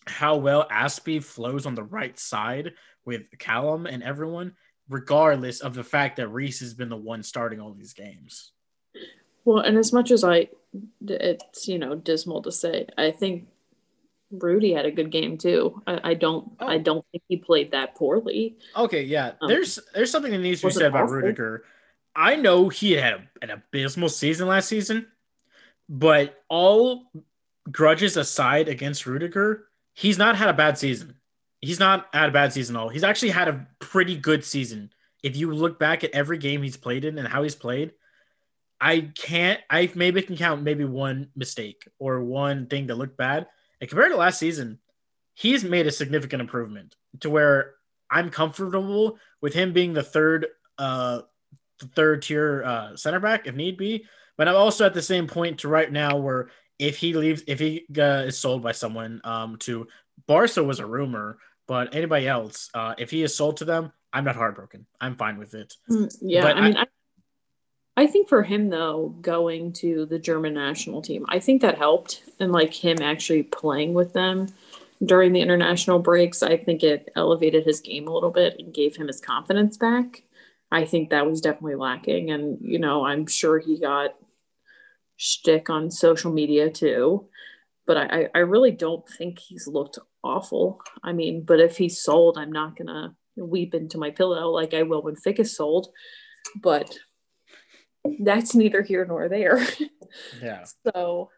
how 0.08 0.38
well 0.38 0.68
azpi 0.70 1.24
flows 1.24 1.66
on 1.66 1.76
the 1.76 1.84
right 1.84 2.18
side 2.18 2.74
with 3.06 3.24
callum 3.38 3.86
and 3.86 4.04
everyone 4.04 4.54
regardless 4.90 5.62
of 5.62 5.76
the 5.76 5.84
fact 5.84 6.18
that 6.18 6.28
reece 6.28 6.60
has 6.60 6.74
been 6.74 6.90
the 6.90 6.98
one 6.98 7.24
starting 7.24 7.62
all 7.62 7.74
these 7.74 7.94
games. 7.94 8.52
Well, 9.46 9.60
and 9.60 9.78
as 9.78 9.94
much 9.94 10.12
as 10.12 10.24
I, 10.24 10.50
it's 11.08 11.68
you 11.68 11.80
know 11.80 11.96
dismal 11.96 12.42
to 12.42 12.52
say, 12.52 12.88
I 12.98 13.12
think 13.12 13.48
Rudy 14.32 14.74
had 14.74 14.86
a 14.86 14.92
good 14.92 15.12
game 15.12 15.38
too. 15.38 15.82
I, 15.88 16.12
I 16.12 16.14
don't, 16.14 16.52
I 16.60 16.76
Oh. 16.76 16.80
don't 16.80 17.06
think 17.12 17.24
he 17.28 17.38
played 17.38 17.72
that 17.72 17.96
poorly. 17.96 18.58
Okay, 18.76 19.04
yeah. 19.04 19.34
Um, 19.42 19.50
there's 19.50 19.80
there's 19.94 20.12
something 20.12 20.32
that 20.32 20.38
needs 20.40 20.62
to 20.62 20.68
be 20.68 20.74
said 20.74 20.84
about 20.88 21.04
awful? 21.04 21.16
Rudiger. 21.16 21.64
I 22.16 22.36
know 22.36 22.70
he 22.70 22.94
had 22.94 23.28
an 23.42 23.50
abysmal 23.50 24.10
season 24.10 24.48
last 24.48 24.68
season, 24.68 25.08
but 25.88 26.44
all 26.50 27.12
grudges 27.72 28.18
aside 28.18 28.68
against 28.68 29.06
Rudiger, 29.06 29.68
he's 29.94 30.18
not 30.18 30.36
had 30.36 30.50
a 30.50 30.54
bad 30.54 30.78
season. 30.78 31.16
He's 31.62 31.80
not 31.80 32.08
had 32.14 32.30
a 32.30 32.32
bad 32.32 32.54
season 32.54 32.76
at 32.76 32.80
all. 32.80 32.90
He's 32.90 33.04
actually 33.04 33.30
had 33.32 33.48
a 33.48 33.68
pretty 33.80 34.16
good 34.16 34.44
season. 34.46 34.92
If 35.24 35.36
you 35.36 35.52
look 35.54 35.78
back 35.80 36.04
at 36.04 36.12
every 36.12 36.38
game 36.38 36.64
he's 36.64 36.78
played 36.78 37.04
in 37.06 37.18
and 37.18 37.28
how 37.28 37.44
he's 37.44 37.56
played, 37.56 37.92
I 38.80 39.12
can't 39.16 39.60
I 39.70 39.92
maybe 39.96 40.22
can 40.22 40.38
count 40.38 40.64
maybe 40.64 40.86
one 40.86 41.30
mistake 41.36 41.88
or 42.00 42.24
one 42.24 42.68
thing 42.68 42.88
that 42.88 42.96
looked 42.96 43.18
bad. 43.18 43.48
And 43.82 43.90
compared 43.90 44.12
to 44.12 44.18
last 44.18 44.40
season, 44.40 44.80
he's 45.34 45.64
made 45.64 45.88
a 45.88 45.92
significant 45.92 46.42
improvement 46.42 46.96
to 47.22 47.30
where 47.30 47.76
I'm 48.10 48.30
comfortable 48.30 49.18
with 49.42 49.54
him 49.54 49.74
being 49.74 49.94
the 49.94 50.04
third 50.04 50.48
uh 50.78 51.22
the 51.80 51.88
third 51.88 52.22
tier 52.22 52.64
uh 52.64 52.96
center 52.96 53.20
back 53.20 53.48
if 53.48 53.56
need 53.56 53.78
be. 53.78 54.06
But 54.38 54.48
I'm 54.48 54.56
also 54.56 54.86
at 54.86 54.94
the 54.94 55.02
same 55.02 55.28
point 55.28 55.60
to 55.60 55.68
right 55.68 55.92
now 55.92 56.18
where 56.18 56.50
if 56.78 56.98
he 56.98 57.14
leaves 57.14 57.44
if 57.48 57.60
he 57.60 57.86
uh, 57.98 58.24
is 58.28 58.38
sold 58.38 58.64
by 58.64 58.72
someone 58.72 59.22
um 59.24 59.58
to 59.60 59.88
Barca 60.28 60.64
was 60.64 60.80
a 60.80 60.86
rumor, 60.86 61.38
but 61.68 61.96
anybody 61.96 62.28
else 62.28 62.70
uh 62.74 62.96
if 62.98 63.12
he 63.12 63.24
is 63.24 63.36
sold 63.36 63.58
to 63.58 63.66
them, 63.66 63.92
I'm 64.12 64.26
not 64.26 64.36
heartbroken. 64.36 64.86
I'm 65.00 65.16
fine 65.16 65.38
with 65.38 65.54
it. 65.54 65.74
Mm, 65.90 66.14
Yeah, 66.22 66.42
But 66.42 66.58
I 66.58 66.62
mean, 66.62 66.78
I, 66.78 66.86
I 68.00 68.08
think 68.08 68.30
for 68.30 68.44
him 68.44 68.70
though, 68.70 69.14
going 69.22 69.74
to 69.74 70.06
the 70.06 70.20
German 70.20 70.54
national 70.54 71.02
team, 71.02 71.26
I 71.28 71.40
think 71.40 71.62
that 71.62 71.78
helped, 71.78 72.24
and 72.40 72.54
like 72.54 72.74
him 72.74 73.02
actually 73.02 73.44
playing 73.44 73.94
with 73.94 74.14
them 74.14 74.48
during 75.04 75.34
the 75.34 75.42
international 75.42 76.00
breaks, 76.00 76.42
I 76.42 76.56
think 76.56 76.82
it 76.82 77.12
elevated 77.18 77.66
his 77.66 77.82
game 77.82 78.08
a 78.08 78.14
little 78.14 78.32
bit 78.32 78.56
and 78.58 78.74
gave 78.74 78.96
him 78.96 79.08
his 79.08 79.20
confidence 79.20 79.76
back. 79.76 80.24
I 80.72 80.86
think 80.86 81.10
that 81.10 81.26
was 81.26 81.42
definitely 81.42 81.76
lacking, 81.76 82.32
and 82.32 82.58
you 82.62 82.80
know, 82.80 83.04
I'm 83.04 83.28
sure 83.28 83.60
he 83.60 83.78
got 83.78 84.16
shtick 85.18 85.70
on 85.70 85.92
social 85.92 86.32
media 86.32 86.70
too. 86.70 87.28
But 87.86 87.98
I, 87.98 88.30
I- 88.34 88.40
really 88.40 88.72
don't 88.72 89.06
think 89.10 89.40
he's 89.40 89.68
looked 89.68 90.00
awful. 90.24 90.80
I 91.04 91.12
mean, 91.12 91.44
but 91.44 91.60
if 91.60 91.76
he's 91.76 92.00
sold, 92.02 92.38
I'm 92.38 92.54
not 92.54 92.78
gonna 92.78 93.14
weep 93.36 93.76
into 93.76 93.98
my 93.98 94.12
pillow 94.12 94.52
like 94.52 94.74
I 94.74 94.84
will 94.84 95.02
when 95.02 95.18
Fick 95.18 95.40
is 95.40 95.54
sold. 95.54 95.90
But 96.62 96.98
that's 98.20 98.56
neither 98.56 98.82
here 98.82 99.06
nor 99.06 99.30
there. 99.30 99.66
Yeah. 100.42 100.66
so 100.88 101.30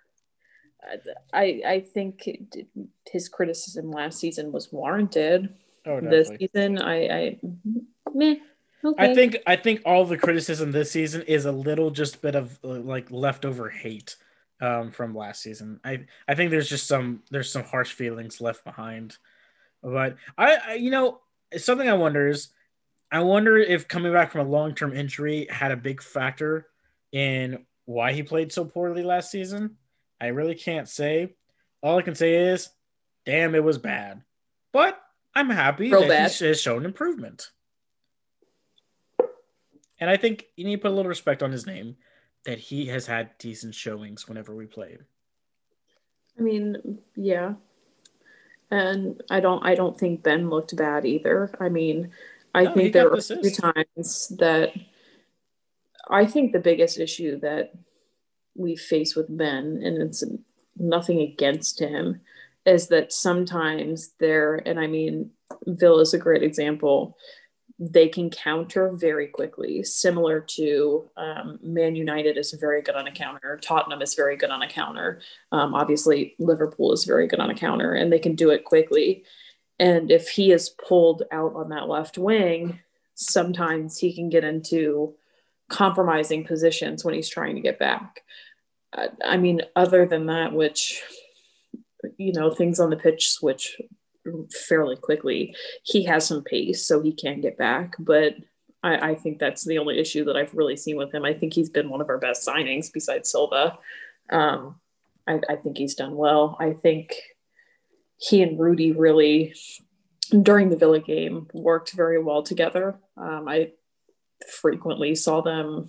uh, 0.81 0.95
I 1.33 1.61
I 1.67 1.79
think 1.81 2.25
it- 2.25 2.67
his 3.05 3.27
criticism 3.27 3.91
last 3.91 4.17
season 4.19 4.53
was 4.53 4.71
warranted. 4.71 5.53
Oh, 5.85 5.99
this 5.99 6.29
season, 6.39 6.81
I 6.81 7.07
I 7.09 7.39
meh. 8.13 8.35
Okay. 8.83 9.11
I 9.11 9.13
think 9.13 9.37
I 9.45 9.57
think 9.57 9.81
all 9.85 10.05
the 10.05 10.17
criticism 10.17 10.71
this 10.71 10.89
season 10.89 11.23
is 11.23 11.45
a 11.45 11.51
little 11.51 11.91
just 11.91 12.21
bit 12.21 12.35
of 12.35 12.57
uh, 12.63 12.67
like 12.79 13.11
leftover 13.11 13.69
hate 13.69 14.15
um, 14.61 14.91
from 14.91 15.13
last 15.13 15.41
season. 15.41 15.81
I 15.83 16.05
I 16.29 16.35
think 16.35 16.49
there's 16.49 16.69
just 16.69 16.87
some 16.87 17.23
there's 17.29 17.51
some 17.51 17.63
harsh 17.63 17.91
feelings 17.91 18.39
left 18.39 18.63
behind, 18.63 19.17
but 19.83 20.15
I, 20.37 20.57
I 20.65 20.73
you 20.75 20.91
know 20.91 21.19
something 21.57 21.89
I 21.89 21.93
wonder 21.93 22.27
is 22.27 22.53
I 23.11 23.21
wonder 23.21 23.57
if 23.57 23.87
coming 23.87 24.13
back 24.13 24.31
from 24.31 24.47
a 24.47 24.49
long 24.49 24.73
term 24.73 24.93
injury 24.95 25.47
had 25.49 25.71
a 25.71 25.77
big 25.77 26.01
factor 26.01 26.67
in 27.11 27.65
why 27.85 28.13
he 28.13 28.23
played 28.23 28.51
so 28.51 28.63
poorly 28.63 29.03
last 29.03 29.31
season. 29.31 29.77
I 30.19 30.27
really 30.27 30.55
can't 30.55 30.87
say. 30.87 31.33
All 31.81 31.97
I 31.97 32.03
can 32.03 32.15
say 32.15 32.35
is, 32.35 32.69
damn, 33.25 33.55
it 33.55 33.63
was 33.63 33.77
bad, 33.77 34.21
but 34.71 35.01
I'm 35.33 35.49
happy 35.49 35.91
Real 35.91 36.01
that 36.01 36.07
bad. 36.09 36.31
he 36.31 36.45
has 36.45 36.61
shown 36.61 36.85
improvement. 36.85 37.49
And 39.99 40.09
I 40.09 40.17
think 40.17 40.45
you 40.55 40.65
need 40.65 40.77
to 40.77 40.81
put 40.81 40.91
a 40.91 40.95
little 40.95 41.09
respect 41.09 41.43
on 41.43 41.51
his 41.51 41.65
name 41.65 41.95
that 42.45 42.57
he 42.59 42.87
has 42.87 43.05
had 43.05 43.37
decent 43.37 43.75
showings 43.75 44.27
whenever 44.27 44.55
we 44.55 44.65
played. 44.65 44.99
I 46.39 46.41
mean, 46.41 46.99
yeah. 47.15 47.53
And 48.71 49.21
I 49.29 49.41
don't 49.41 49.63
I 49.65 49.75
don't 49.75 49.99
think 49.99 50.23
Ben 50.23 50.49
looked 50.49 50.75
bad 50.75 51.05
either. 51.05 51.53
I 51.59 51.69
mean, 51.69 52.11
I 52.53 52.63
No, 52.63 52.73
think 52.73 52.93
there 52.93 53.09
were 53.09 53.17
the 53.17 53.39
a 53.39 53.41
few 53.41 53.51
times 53.51 54.33
that 54.39 54.73
I 56.09 56.25
think 56.25 56.51
the 56.51 56.59
biggest 56.59 56.99
issue 56.99 57.39
that 57.39 57.73
we 58.55 58.75
face 58.75 59.15
with 59.15 59.35
Ben, 59.35 59.81
and 59.83 60.01
it's 60.01 60.23
nothing 60.77 61.21
against 61.21 61.79
him, 61.79 62.21
is 62.65 62.87
that 62.89 63.13
sometimes 63.13 64.11
they're, 64.19 64.55
and 64.67 64.79
I 64.79 64.87
mean, 64.87 65.31
Villa 65.65 66.01
is 66.01 66.13
a 66.13 66.19
great 66.19 66.43
example. 66.43 67.17
They 67.79 68.09
can 68.09 68.29
counter 68.29 68.91
very 68.91 69.27
quickly, 69.27 69.83
similar 69.83 70.41
to 70.41 71.09
um, 71.17 71.59
Man 71.63 71.95
United 71.95 72.37
is 72.37 72.51
very 72.53 72.81
good 72.81 72.95
on 72.95 73.07
a 73.07 73.11
counter. 73.11 73.57
Tottenham 73.61 74.01
is 74.01 74.13
very 74.13 74.35
good 74.35 74.51
on 74.51 74.61
a 74.61 74.67
counter. 74.69 75.21
Um, 75.51 75.73
obviously, 75.73 76.35
Liverpool 76.37 76.91
is 76.91 77.05
very 77.05 77.27
good 77.27 77.39
on 77.39 77.49
a 77.49 77.55
counter, 77.55 77.93
and 77.93 78.11
they 78.11 78.19
can 78.19 78.35
do 78.35 78.49
it 78.49 78.65
quickly. 78.65 79.23
And 79.81 80.11
if 80.11 80.29
he 80.29 80.51
is 80.51 80.69
pulled 80.69 81.23
out 81.31 81.55
on 81.55 81.69
that 81.69 81.89
left 81.89 82.19
wing, 82.19 82.79
sometimes 83.15 83.97
he 83.97 84.13
can 84.13 84.29
get 84.29 84.43
into 84.43 85.15
compromising 85.69 86.43
positions 86.43 87.03
when 87.03 87.15
he's 87.15 87.27
trying 87.27 87.55
to 87.55 87.61
get 87.61 87.79
back. 87.79 88.21
I 89.25 89.37
mean, 89.37 89.63
other 89.75 90.05
than 90.05 90.27
that, 90.27 90.53
which, 90.53 91.01
you 92.17 92.31
know, 92.31 92.51
things 92.51 92.79
on 92.79 92.91
the 92.91 92.95
pitch 92.95 93.31
switch 93.31 93.81
fairly 94.67 94.95
quickly. 94.95 95.55
He 95.81 96.03
has 96.03 96.27
some 96.27 96.43
pace, 96.43 96.85
so 96.85 97.01
he 97.01 97.11
can 97.13 97.41
get 97.41 97.57
back. 97.57 97.95
But 97.97 98.35
I, 98.83 99.11
I, 99.11 99.15
think 99.15 99.39
that's 99.39 99.65
the 99.65 99.79
only 99.79 99.97
issue 99.99 100.25
that 100.25 100.35
I've 100.35 100.53
really 100.53 100.77
seen 100.77 100.97
with 100.97 101.11
him. 101.11 101.25
I 101.25 101.33
think 101.33 101.53
he's 101.53 101.69
been 101.69 101.89
one 101.89 102.01
of 102.01 102.09
our 102.09 102.19
best 102.19 102.47
signings 102.47 102.93
besides 102.93 103.31
Silva. 103.31 103.79
Um, 104.29 104.75
I, 105.27 105.39
I 105.49 105.55
think 105.55 105.77
he's 105.77 105.95
done 105.95 106.15
well. 106.15 106.55
I 106.59 106.73
think 106.73 107.15
he 108.21 108.43
and 108.43 108.59
Rudy 108.59 108.91
really, 108.91 109.55
during 110.29 110.69
the 110.69 110.77
Villa 110.77 110.99
game, 110.99 111.47
worked 111.53 111.91
very 111.93 112.21
well 112.21 112.43
together. 112.43 112.99
Um, 113.17 113.47
I 113.47 113.71
frequently 114.47 115.15
saw 115.15 115.41
them 115.41 115.87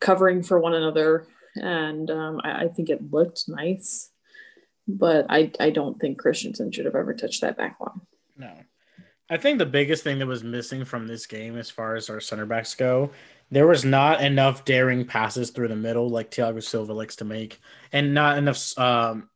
covering 0.00 0.44
for 0.44 0.60
one 0.60 0.74
another, 0.74 1.26
and 1.56 2.10
um, 2.10 2.40
I, 2.44 2.64
I, 2.64 2.68
think 2.68 2.90
it 2.90 3.10
looked 3.10 3.48
nice. 3.48 4.10
But 4.86 5.26
I, 5.28 5.50
I 5.58 5.70
don't 5.70 6.00
think 6.00 6.18
Christensen 6.18 6.70
should 6.70 6.84
have 6.84 6.94
ever 6.94 7.12
touched 7.12 7.40
that 7.40 7.58
back 7.58 7.76
line. 7.80 8.00
No. 8.36 8.52
I 9.28 9.36
think 9.36 9.58
the 9.58 9.66
biggest 9.66 10.04
thing 10.04 10.20
that 10.20 10.26
was 10.26 10.44
missing 10.44 10.84
from 10.84 11.06
this 11.06 11.26
game, 11.26 11.58
as 11.58 11.68
far 11.68 11.96
as 11.96 12.08
our 12.08 12.20
center 12.20 12.46
backs 12.46 12.74
go, 12.74 13.10
there 13.50 13.66
was 13.66 13.84
not 13.84 14.22
enough 14.22 14.64
daring 14.64 15.04
passes 15.04 15.50
through 15.50 15.68
the 15.68 15.76
middle 15.76 16.08
like 16.08 16.30
Thiago 16.30 16.62
Silva 16.62 16.92
likes 16.92 17.16
to 17.16 17.24
make, 17.24 17.60
and 17.92 18.14
not 18.14 18.38
enough 18.38 18.78
um, 18.78 19.28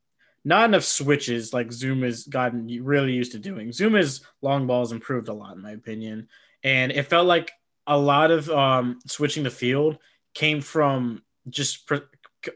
not 0.45 0.69
enough 0.69 0.85
switches 0.85 1.53
like 1.53 1.69
Zouma 1.69 2.05
has 2.05 2.25
gotten 2.25 2.67
really 2.83 3.13
used 3.13 3.33
to 3.33 3.39
doing. 3.39 3.69
Zouma's 3.69 4.23
long 4.41 4.67
balls 4.67 4.93
improved 4.93 5.29
a 5.29 5.33
lot, 5.33 5.57
in 5.57 5.63
my 5.63 5.73
opinion, 5.73 6.29
and 6.65 6.93
it 6.93 7.05
felt 7.05 7.27
like 7.27 7.53
a 7.87 7.97
lot 7.97 8.31
of 8.31 8.49
um, 8.51 8.99
switching 9.07 9.43
the 9.43 9.51
field 9.51 9.99
came 10.35 10.61
from 10.61 11.23
just 11.49 11.87
pre- 11.87 12.01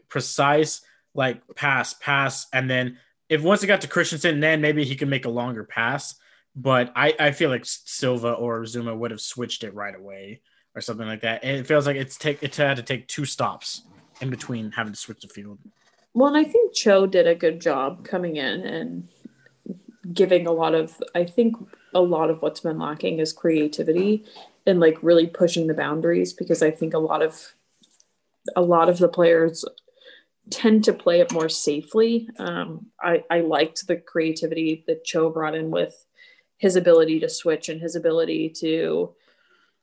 precise 0.09 0.81
like 1.13 1.41
pass, 1.55 1.93
pass, 1.95 2.47
and 2.53 2.69
then 2.69 2.97
if 3.29 3.41
once 3.41 3.63
it 3.63 3.67
got 3.67 3.81
to 3.81 3.87
Christensen, 3.87 4.39
then 4.39 4.61
maybe 4.61 4.85
he 4.85 4.95
could 4.95 5.09
make 5.09 5.25
a 5.25 5.29
longer 5.29 5.63
pass. 5.63 6.15
But 6.55 6.91
I, 6.95 7.13
I 7.19 7.31
feel 7.31 7.49
like 7.49 7.65
Silva 7.65 8.31
or 8.33 8.61
Zouma 8.61 8.97
would 8.97 9.11
have 9.11 9.21
switched 9.21 9.63
it 9.63 9.75
right 9.75 9.95
away 9.95 10.41
or 10.73 10.81
something 10.81 11.05
like 11.05 11.21
that. 11.21 11.43
And 11.43 11.57
it 11.57 11.67
feels 11.67 11.85
like 11.85 11.97
it's 11.97 12.17
take 12.17 12.41
it 12.41 12.55
had 12.55 12.77
to 12.77 12.83
take 12.83 13.07
two 13.07 13.25
stops 13.25 13.83
in 14.21 14.29
between 14.29 14.71
having 14.71 14.93
to 14.93 14.99
switch 14.99 15.21
the 15.21 15.27
field. 15.27 15.59
Well, 16.17 16.33
and 16.33 16.47
I 16.47 16.49
think 16.49 16.73
Cho 16.73 17.05
did 17.05 17.27
a 17.27 17.35
good 17.35 17.61
job 17.61 18.03
coming 18.03 18.37
in 18.37 18.61
and 18.61 19.07
giving 20.11 20.47
a 20.47 20.51
lot 20.51 20.73
of 20.73 20.99
I 21.13 21.25
think 21.25 21.55
a 21.93 22.01
lot 22.01 22.31
of 22.31 22.41
what's 22.41 22.61
been 22.61 22.79
lacking 22.79 23.19
is 23.19 23.31
creativity 23.31 24.25
and 24.65 24.79
like 24.79 24.97
really 25.03 25.27
pushing 25.27 25.67
the 25.67 25.75
boundaries 25.75 26.33
because 26.33 26.63
I 26.63 26.71
think 26.71 26.95
a 26.95 26.97
lot 26.97 27.21
of 27.21 27.53
a 28.55 28.63
lot 28.63 28.89
of 28.89 28.97
the 28.97 29.07
players 29.07 29.63
tend 30.49 30.85
to 30.85 30.93
play 30.93 31.19
it 31.19 31.31
more 31.31 31.49
safely. 31.49 32.27
Um, 32.39 32.87
I, 32.99 33.23
I 33.29 33.41
liked 33.41 33.85
the 33.85 33.97
creativity 33.97 34.85
that 34.87 35.05
Cho 35.05 35.29
brought 35.29 35.53
in 35.53 35.69
with 35.69 36.03
his 36.57 36.75
ability 36.75 37.19
to 37.19 37.29
switch 37.29 37.69
and 37.69 37.79
his 37.79 37.95
ability 37.95 38.49
to 38.61 39.13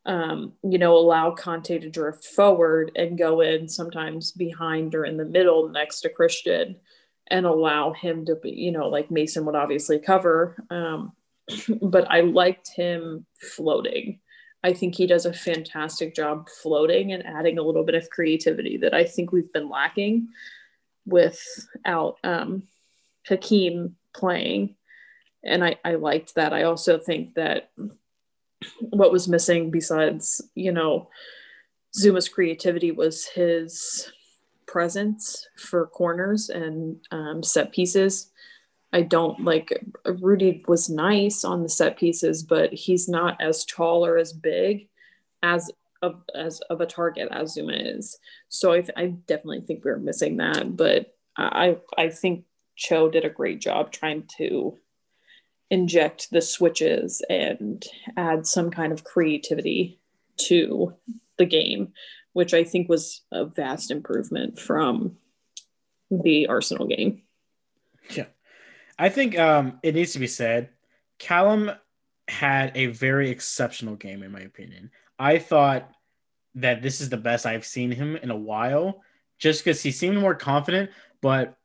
um, 0.06 0.52
you 0.62 0.78
know, 0.78 0.96
allow 0.96 1.34
Kanté 1.34 1.80
to 1.80 1.88
drift 1.88 2.24
forward 2.24 2.92
and 2.96 3.18
go 3.18 3.40
in 3.40 3.68
sometimes 3.68 4.32
behind 4.32 4.94
or 4.94 5.04
in 5.04 5.16
the 5.16 5.24
middle 5.24 5.68
next 5.68 6.02
to 6.02 6.10
Christian 6.10 6.76
and 7.28 7.46
allow 7.46 7.92
him 7.92 8.26
to 8.26 8.36
be, 8.36 8.50
you 8.50 8.70
know, 8.70 8.88
like 8.88 9.10
Mason 9.10 9.46
would 9.46 9.54
obviously 9.54 9.98
cover. 9.98 10.56
Um, 10.70 11.12
but 11.82 12.10
I 12.10 12.20
liked 12.20 12.68
him 12.68 13.24
floating. 13.40 14.20
I 14.62 14.72
think 14.72 14.94
he 14.94 15.06
does 15.06 15.26
a 15.26 15.32
fantastic 15.32 16.14
job 16.14 16.48
floating 16.62 17.12
and 17.12 17.24
adding 17.26 17.58
a 17.58 17.62
little 17.62 17.84
bit 17.84 17.94
of 17.94 18.08
creativity 18.10 18.78
that 18.78 18.94
I 18.94 19.04
think 19.04 19.30
we've 19.32 19.52
been 19.52 19.68
lacking 19.68 20.28
without 21.06 22.16
um, 22.24 22.62
Hakim 23.26 23.96
playing. 24.14 24.76
And 25.42 25.62
I, 25.62 25.76
I 25.84 25.96
liked 25.96 26.36
that. 26.36 26.54
I 26.54 26.62
also 26.62 26.98
think 26.98 27.34
that 27.34 27.70
what 28.90 29.12
was 29.12 29.28
missing 29.28 29.70
besides 29.70 30.40
you 30.54 30.72
know 30.72 31.08
zouma's 31.96 32.28
creativity 32.28 32.90
was 32.90 33.26
his 33.26 34.10
presence 34.66 35.46
for 35.56 35.86
corners 35.86 36.48
and 36.48 36.96
um, 37.12 37.42
set 37.42 37.72
pieces. 37.72 38.30
I 38.92 39.02
don't 39.02 39.44
like 39.44 39.72
Rudy 40.04 40.64
was 40.68 40.88
nice 40.88 41.44
on 41.44 41.62
the 41.62 41.68
set 41.68 41.96
pieces, 41.96 42.42
but 42.42 42.72
he's 42.72 43.08
not 43.08 43.40
as 43.40 43.64
tall 43.64 44.06
or 44.06 44.18
as 44.18 44.32
big 44.32 44.88
as 45.42 45.70
of 46.02 46.22
as 46.34 46.60
of 46.70 46.80
a 46.80 46.86
target 46.86 47.28
as 47.30 47.54
zuma 47.54 47.72
is. 47.72 48.18
So 48.48 48.72
I, 48.72 48.84
I 48.96 49.06
definitely 49.26 49.62
think 49.62 49.84
we 49.84 49.90
are 49.90 49.98
missing 49.98 50.36
that. 50.36 50.76
But 50.76 51.14
I 51.36 51.78
I 51.96 52.08
think 52.08 52.44
Cho 52.76 53.08
did 53.08 53.24
a 53.24 53.30
great 53.30 53.60
job 53.60 53.90
trying 53.90 54.28
to 54.38 54.76
inject 55.70 56.30
the 56.30 56.42
switches 56.42 57.22
and 57.28 57.84
add 58.16 58.46
some 58.46 58.70
kind 58.70 58.92
of 58.92 59.04
creativity 59.04 59.98
to 60.36 60.94
the 61.38 61.46
game, 61.46 61.92
which 62.32 62.54
I 62.54 62.64
think 62.64 62.88
was 62.88 63.22
a 63.32 63.44
vast 63.44 63.90
improvement 63.90 64.58
from 64.58 65.16
the 66.10 66.46
Arsenal 66.46 66.86
game. 66.86 67.22
Yeah. 68.10 68.26
I 68.98 69.08
think 69.08 69.38
um, 69.38 69.80
it 69.82 69.94
needs 69.94 70.12
to 70.12 70.18
be 70.18 70.26
said 70.26 70.70
Callum 71.18 71.70
had 72.28 72.72
a 72.74 72.86
very 72.86 73.30
exceptional 73.30 73.96
game, 73.96 74.22
in 74.22 74.32
my 74.32 74.40
opinion. 74.40 74.90
I 75.18 75.38
thought 75.38 75.90
that 76.56 76.82
this 76.82 77.00
is 77.00 77.08
the 77.08 77.16
best 77.16 77.46
I've 77.46 77.66
seen 77.66 77.90
him 77.90 78.16
in 78.16 78.30
a 78.30 78.36
while 78.36 79.02
just 79.38 79.64
because 79.64 79.82
he 79.82 79.90
seemed 79.90 80.18
more 80.18 80.34
confident. 80.34 80.90
But 81.20 81.56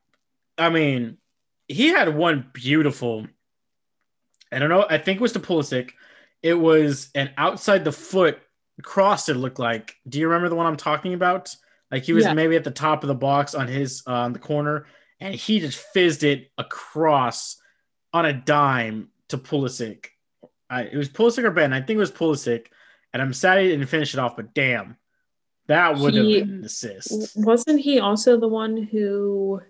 I 0.57 0.69
mean, 0.69 1.17
he 1.67 1.87
had 1.87 2.15
one 2.15 2.49
beautiful 2.53 3.27
I 4.51 4.59
don't 4.59 4.69
know. 4.69 4.85
I 4.89 4.97
think 4.97 5.17
it 5.17 5.21
was 5.21 5.33
to 5.33 5.39
Pulisic. 5.39 5.91
It 6.41 6.55
was 6.55 7.09
an 7.15 7.31
outside 7.37 7.83
the 7.83 7.91
foot 7.91 8.39
cross. 8.81 9.29
It 9.29 9.35
looked 9.35 9.59
like. 9.59 9.95
Do 10.07 10.19
you 10.19 10.27
remember 10.27 10.49
the 10.49 10.55
one 10.55 10.65
I'm 10.65 10.77
talking 10.77 11.13
about? 11.13 11.55
Like 11.91 12.03
he 12.03 12.13
was 12.13 12.25
yeah. 12.25 12.33
maybe 12.33 12.55
at 12.55 12.63
the 12.63 12.71
top 12.71 13.03
of 13.03 13.07
the 13.07 13.15
box 13.15 13.55
on 13.55 13.67
his 13.67 14.03
uh, 14.07 14.13
on 14.13 14.33
the 14.33 14.39
corner, 14.39 14.85
and 15.19 15.33
he 15.33 15.59
just 15.59 15.79
fizzed 15.79 16.23
it 16.23 16.51
across 16.57 17.57
on 18.13 18.25
a 18.25 18.33
dime 18.33 19.09
to 19.29 19.37
Pulisic. 19.37 20.07
I, 20.69 20.83
it 20.83 20.95
was 20.95 21.09
Pulisic 21.09 21.43
or 21.43 21.51
Ben. 21.51 21.73
I 21.73 21.81
think 21.81 21.97
it 21.97 21.97
was 21.97 22.11
Pulisic, 22.11 22.67
and 23.13 23.21
I'm 23.21 23.33
sad 23.33 23.61
he 23.61 23.69
didn't 23.69 23.87
finish 23.87 24.13
it 24.13 24.19
off. 24.19 24.35
But 24.35 24.53
damn, 24.53 24.97
that 25.67 25.97
would 25.97 26.13
he, 26.13 26.39
have 26.39 26.47
been 26.47 26.57
an 26.57 26.65
assist. 26.65 27.31
Wasn't 27.35 27.81
he 27.81 27.99
also 27.99 28.39
the 28.39 28.47
one 28.47 28.77
who 28.77 29.61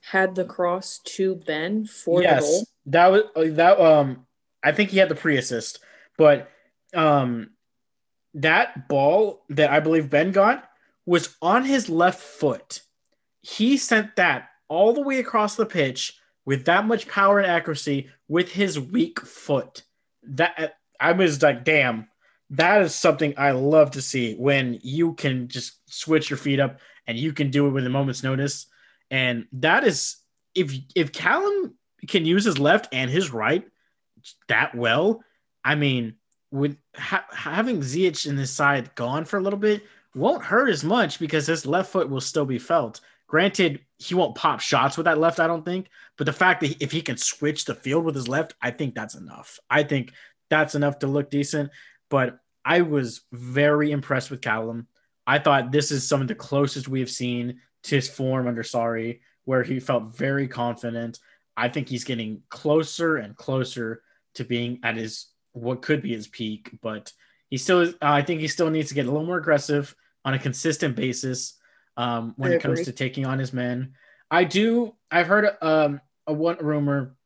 had 0.00 0.34
the 0.34 0.44
cross 0.44 1.00
to 1.04 1.36
Ben 1.36 1.86
for 1.86 2.22
yes, 2.22 2.42
the 2.42 2.48
goal? 2.48 2.66
That 2.86 3.06
was 3.12 3.22
uh, 3.36 3.54
that. 3.54 3.80
Um, 3.80 4.26
I 4.68 4.72
think 4.72 4.90
he 4.90 4.98
had 4.98 5.08
the 5.08 5.14
pre-assist, 5.14 5.80
but 6.18 6.50
um, 6.94 7.50
that 8.34 8.86
ball 8.86 9.44
that 9.48 9.70
I 9.70 9.80
believe 9.80 10.10
Ben 10.10 10.30
got 10.30 10.68
was 11.06 11.34
on 11.40 11.64
his 11.64 11.88
left 11.88 12.20
foot. 12.20 12.82
He 13.40 13.78
sent 13.78 14.16
that 14.16 14.50
all 14.68 14.92
the 14.92 15.00
way 15.00 15.20
across 15.20 15.56
the 15.56 15.64
pitch 15.64 16.18
with 16.44 16.66
that 16.66 16.86
much 16.86 17.08
power 17.08 17.38
and 17.38 17.50
accuracy 17.50 18.10
with 18.28 18.52
his 18.52 18.78
weak 18.78 19.20
foot. 19.20 19.84
That 20.22 20.76
I 21.00 21.12
was 21.12 21.42
like, 21.42 21.64
damn, 21.64 22.08
that 22.50 22.82
is 22.82 22.94
something 22.94 23.32
I 23.38 23.52
love 23.52 23.92
to 23.92 24.02
see 24.02 24.34
when 24.34 24.78
you 24.82 25.14
can 25.14 25.48
just 25.48 25.80
switch 25.90 26.28
your 26.28 26.36
feet 26.36 26.60
up 26.60 26.78
and 27.06 27.16
you 27.16 27.32
can 27.32 27.50
do 27.50 27.66
it 27.66 27.70
with 27.70 27.86
a 27.86 27.90
moment's 27.90 28.22
notice. 28.22 28.66
And 29.10 29.46
that 29.52 29.84
is 29.84 30.16
if 30.54 30.74
if 30.94 31.12
Callum 31.12 31.74
can 32.06 32.26
use 32.26 32.44
his 32.44 32.58
left 32.58 32.88
and 32.92 33.10
his 33.10 33.30
right 33.30 33.66
that 34.48 34.74
well, 34.74 35.22
I 35.64 35.74
mean, 35.74 36.14
with 36.50 36.76
ha- 36.96 37.26
having 37.30 37.80
Ziyech 37.80 38.26
in 38.26 38.36
his 38.36 38.50
side 38.50 38.94
gone 38.94 39.24
for 39.24 39.38
a 39.38 39.42
little 39.42 39.58
bit 39.58 39.82
won't 40.14 40.44
hurt 40.44 40.70
as 40.70 40.84
much 40.84 41.18
because 41.18 41.46
his 41.46 41.66
left 41.66 41.92
foot 41.92 42.08
will 42.08 42.20
still 42.20 42.46
be 42.46 42.58
felt. 42.58 43.00
Granted, 43.26 43.80
he 43.98 44.14
won't 44.14 44.34
pop 44.34 44.60
shots 44.60 44.96
with 44.96 45.04
that 45.04 45.18
left, 45.18 45.38
I 45.38 45.46
don't 45.46 45.64
think. 45.64 45.88
But 46.16 46.24
the 46.24 46.32
fact 46.32 46.62
that 46.62 46.82
if 46.82 46.90
he 46.90 47.02
can 47.02 47.18
switch 47.18 47.64
the 47.64 47.74
field 47.74 48.04
with 48.04 48.14
his 48.14 48.28
left, 48.28 48.54
I 48.62 48.70
think 48.70 48.94
that's 48.94 49.14
enough. 49.14 49.58
I 49.68 49.82
think 49.82 50.12
that's 50.48 50.74
enough 50.74 51.00
to 51.00 51.06
look 51.06 51.30
decent. 51.30 51.70
But 52.08 52.38
I 52.64 52.80
was 52.80 53.22
very 53.32 53.90
impressed 53.90 54.30
with 54.30 54.40
Callum. 54.40 54.86
I 55.26 55.38
thought 55.38 55.72
this 55.72 55.90
is 55.90 56.08
some 56.08 56.22
of 56.22 56.28
the 56.28 56.34
closest 56.34 56.88
we 56.88 57.00
have 57.00 57.10
seen 57.10 57.60
to 57.84 57.96
his 57.96 58.08
form 58.08 58.48
under 58.48 58.62
Sarri, 58.62 59.20
where 59.44 59.62
he 59.62 59.78
felt 59.78 60.16
very 60.16 60.48
confident. 60.48 61.18
I 61.54 61.68
think 61.68 61.88
he's 61.88 62.04
getting 62.04 62.42
closer 62.48 63.16
and 63.16 63.36
closer 63.36 64.02
to 64.38 64.44
being 64.44 64.80
at 64.82 64.96
his 64.96 65.26
what 65.52 65.82
could 65.82 66.02
be 66.02 66.14
his 66.14 66.26
peak, 66.26 66.78
but 66.82 67.12
he 67.48 67.56
still 67.56 67.80
is. 67.80 67.94
Uh, 67.94 68.12
I 68.12 68.22
think 68.22 68.40
he 68.40 68.48
still 68.48 68.70
needs 68.70 68.88
to 68.88 68.94
get 68.94 69.06
a 69.06 69.10
little 69.10 69.26
more 69.26 69.38
aggressive 69.38 69.94
on 70.24 70.34
a 70.34 70.38
consistent 70.38 70.96
basis 70.96 71.54
um, 71.96 72.34
when 72.36 72.52
I 72.52 72.54
it 72.56 72.62
comes 72.62 72.80
agree. 72.80 72.84
to 72.86 72.92
taking 72.92 73.26
on 73.26 73.38
his 73.38 73.52
men. 73.52 73.94
I 74.30 74.44
do. 74.44 74.94
I've 75.10 75.26
heard 75.26 75.56
um, 75.62 76.00
a 76.26 76.32
one 76.32 76.58
rumor 76.60 77.16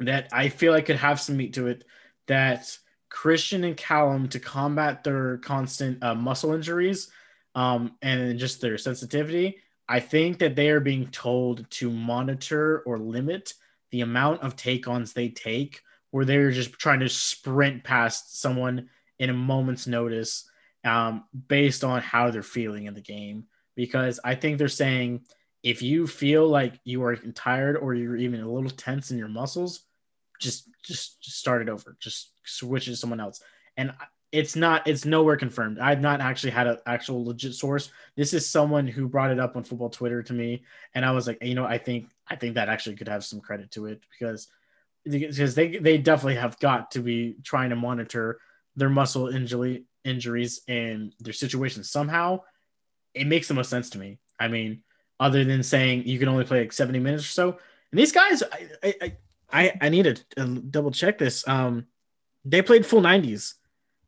that 0.00 0.28
I 0.32 0.48
feel 0.48 0.74
I 0.74 0.80
could 0.80 0.96
have 0.96 1.20
some 1.20 1.36
meat 1.36 1.54
to 1.54 1.66
it 1.66 1.84
that 2.28 2.76
Christian 3.10 3.64
and 3.64 3.76
Callum 3.76 4.28
to 4.28 4.38
combat 4.38 5.02
their 5.02 5.38
constant 5.38 6.02
uh, 6.02 6.14
muscle 6.14 6.52
injuries 6.52 7.10
um, 7.54 7.96
and 8.02 8.38
just 8.38 8.60
their 8.60 8.78
sensitivity. 8.78 9.58
I 9.88 10.00
think 10.00 10.38
that 10.38 10.54
they 10.54 10.68
are 10.68 10.80
being 10.80 11.08
told 11.08 11.68
to 11.70 11.90
monitor 11.90 12.80
or 12.80 12.98
limit 12.98 13.54
the 13.90 14.02
amount 14.02 14.42
of 14.42 14.54
take 14.54 14.86
ons 14.86 15.12
they 15.12 15.30
take, 15.30 15.80
where 16.10 16.24
they're 16.24 16.50
just 16.50 16.72
trying 16.72 17.00
to 17.00 17.08
sprint 17.08 17.84
past 17.84 18.40
someone 18.40 18.88
in 19.18 19.30
a 19.30 19.34
moment's 19.34 19.86
notice 19.86 20.48
um, 20.84 21.24
based 21.48 21.84
on 21.84 22.00
how 22.00 22.30
they're 22.30 22.42
feeling 22.42 22.86
in 22.86 22.94
the 22.94 23.00
game. 23.00 23.44
Because 23.74 24.18
I 24.24 24.34
think 24.34 24.58
they're 24.58 24.68
saying 24.68 25.22
if 25.62 25.82
you 25.82 26.06
feel 26.06 26.48
like 26.48 26.80
you 26.84 27.02
are 27.04 27.16
tired 27.16 27.76
or 27.76 27.94
you're 27.94 28.16
even 28.16 28.40
a 28.40 28.50
little 28.50 28.70
tense 28.70 29.10
in 29.10 29.18
your 29.18 29.28
muscles, 29.28 29.80
just 30.40 30.68
just, 30.84 31.20
just 31.22 31.38
start 31.38 31.62
it 31.62 31.68
over. 31.68 31.96
Just 32.00 32.32
switch 32.44 32.88
it 32.88 32.92
to 32.92 32.96
someone 32.96 33.20
else. 33.20 33.42
And 33.76 33.92
it's 34.30 34.56
not 34.56 34.86
it's 34.86 35.04
nowhere 35.04 35.36
confirmed. 35.36 35.78
I've 35.78 36.00
not 36.00 36.20
actually 36.20 36.50
had 36.50 36.66
an 36.66 36.78
actual 36.86 37.24
legit 37.24 37.54
source. 37.54 37.90
This 38.16 38.34
is 38.34 38.48
someone 38.48 38.86
who 38.86 39.08
brought 39.08 39.30
it 39.30 39.40
up 39.40 39.56
on 39.56 39.64
football 39.64 39.90
Twitter 39.90 40.22
to 40.22 40.32
me, 40.32 40.64
and 40.94 41.04
I 41.04 41.12
was 41.12 41.26
like, 41.26 41.42
you 41.42 41.54
know, 41.54 41.64
I 41.64 41.78
think 41.78 42.10
I 42.28 42.36
think 42.36 42.54
that 42.54 42.68
actually 42.68 42.96
could 42.96 43.08
have 43.08 43.24
some 43.24 43.40
credit 43.40 43.70
to 43.72 43.86
it 43.86 44.02
because 44.18 44.48
because 45.08 45.54
they 45.54 45.76
they 45.78 45.98
definitely 45.98 46.36
have 46.36 46.58
got 46.58 46.92
to 46.92 47.00
be 47.00 47.36
trying 47.42 47.70
to 47.70 47.76
monitor 47.76 48.40
their 48.76 48.88
muscle 48.88 49.28
injury 49.28 49.84
injuries 50.04 50.62
and 50.68 51.14
their 51.20 51.32
situation 51.32 51.84
somehow. 51.84 52.40
It 53.14 53.26
makes 53.26 53.48
the 53.48 53.54
most 53.54 53.70
sense 53.70 53.90
to 53.90 53.98
me. 53.98 54.18
I 54.38 54.48
mean, 54.48 54.82
other 55.18 55.44
than 55.44 55.62
saying 55.62 56.06
you 56.06 56.18
can 56.18 56.28
only 56.28 56.44
play 56.44 56.60
like 56.60 56.72
70 56.72 56.98
minutes 57.00 57.24
or 57.24 57.28
so. 57.28 57.48
And 57.90 57.98
these 57.98 58.12
guys, 58.12 58.42
I 58.82 58.94
I 59.02 59.16
I, 59.50 59.72
I 59.80 59.88
need 59.88 60.04
to 60.04 60.42
uh, 60.42 60.60
double 60.70 60.90
check 60.90 61.18
this. 61.18 61.46
Um, 61.48 61.86
they 62.44 62.62
played 62.62 62.86
full 62.86 63.00
90s. 63.00 63.54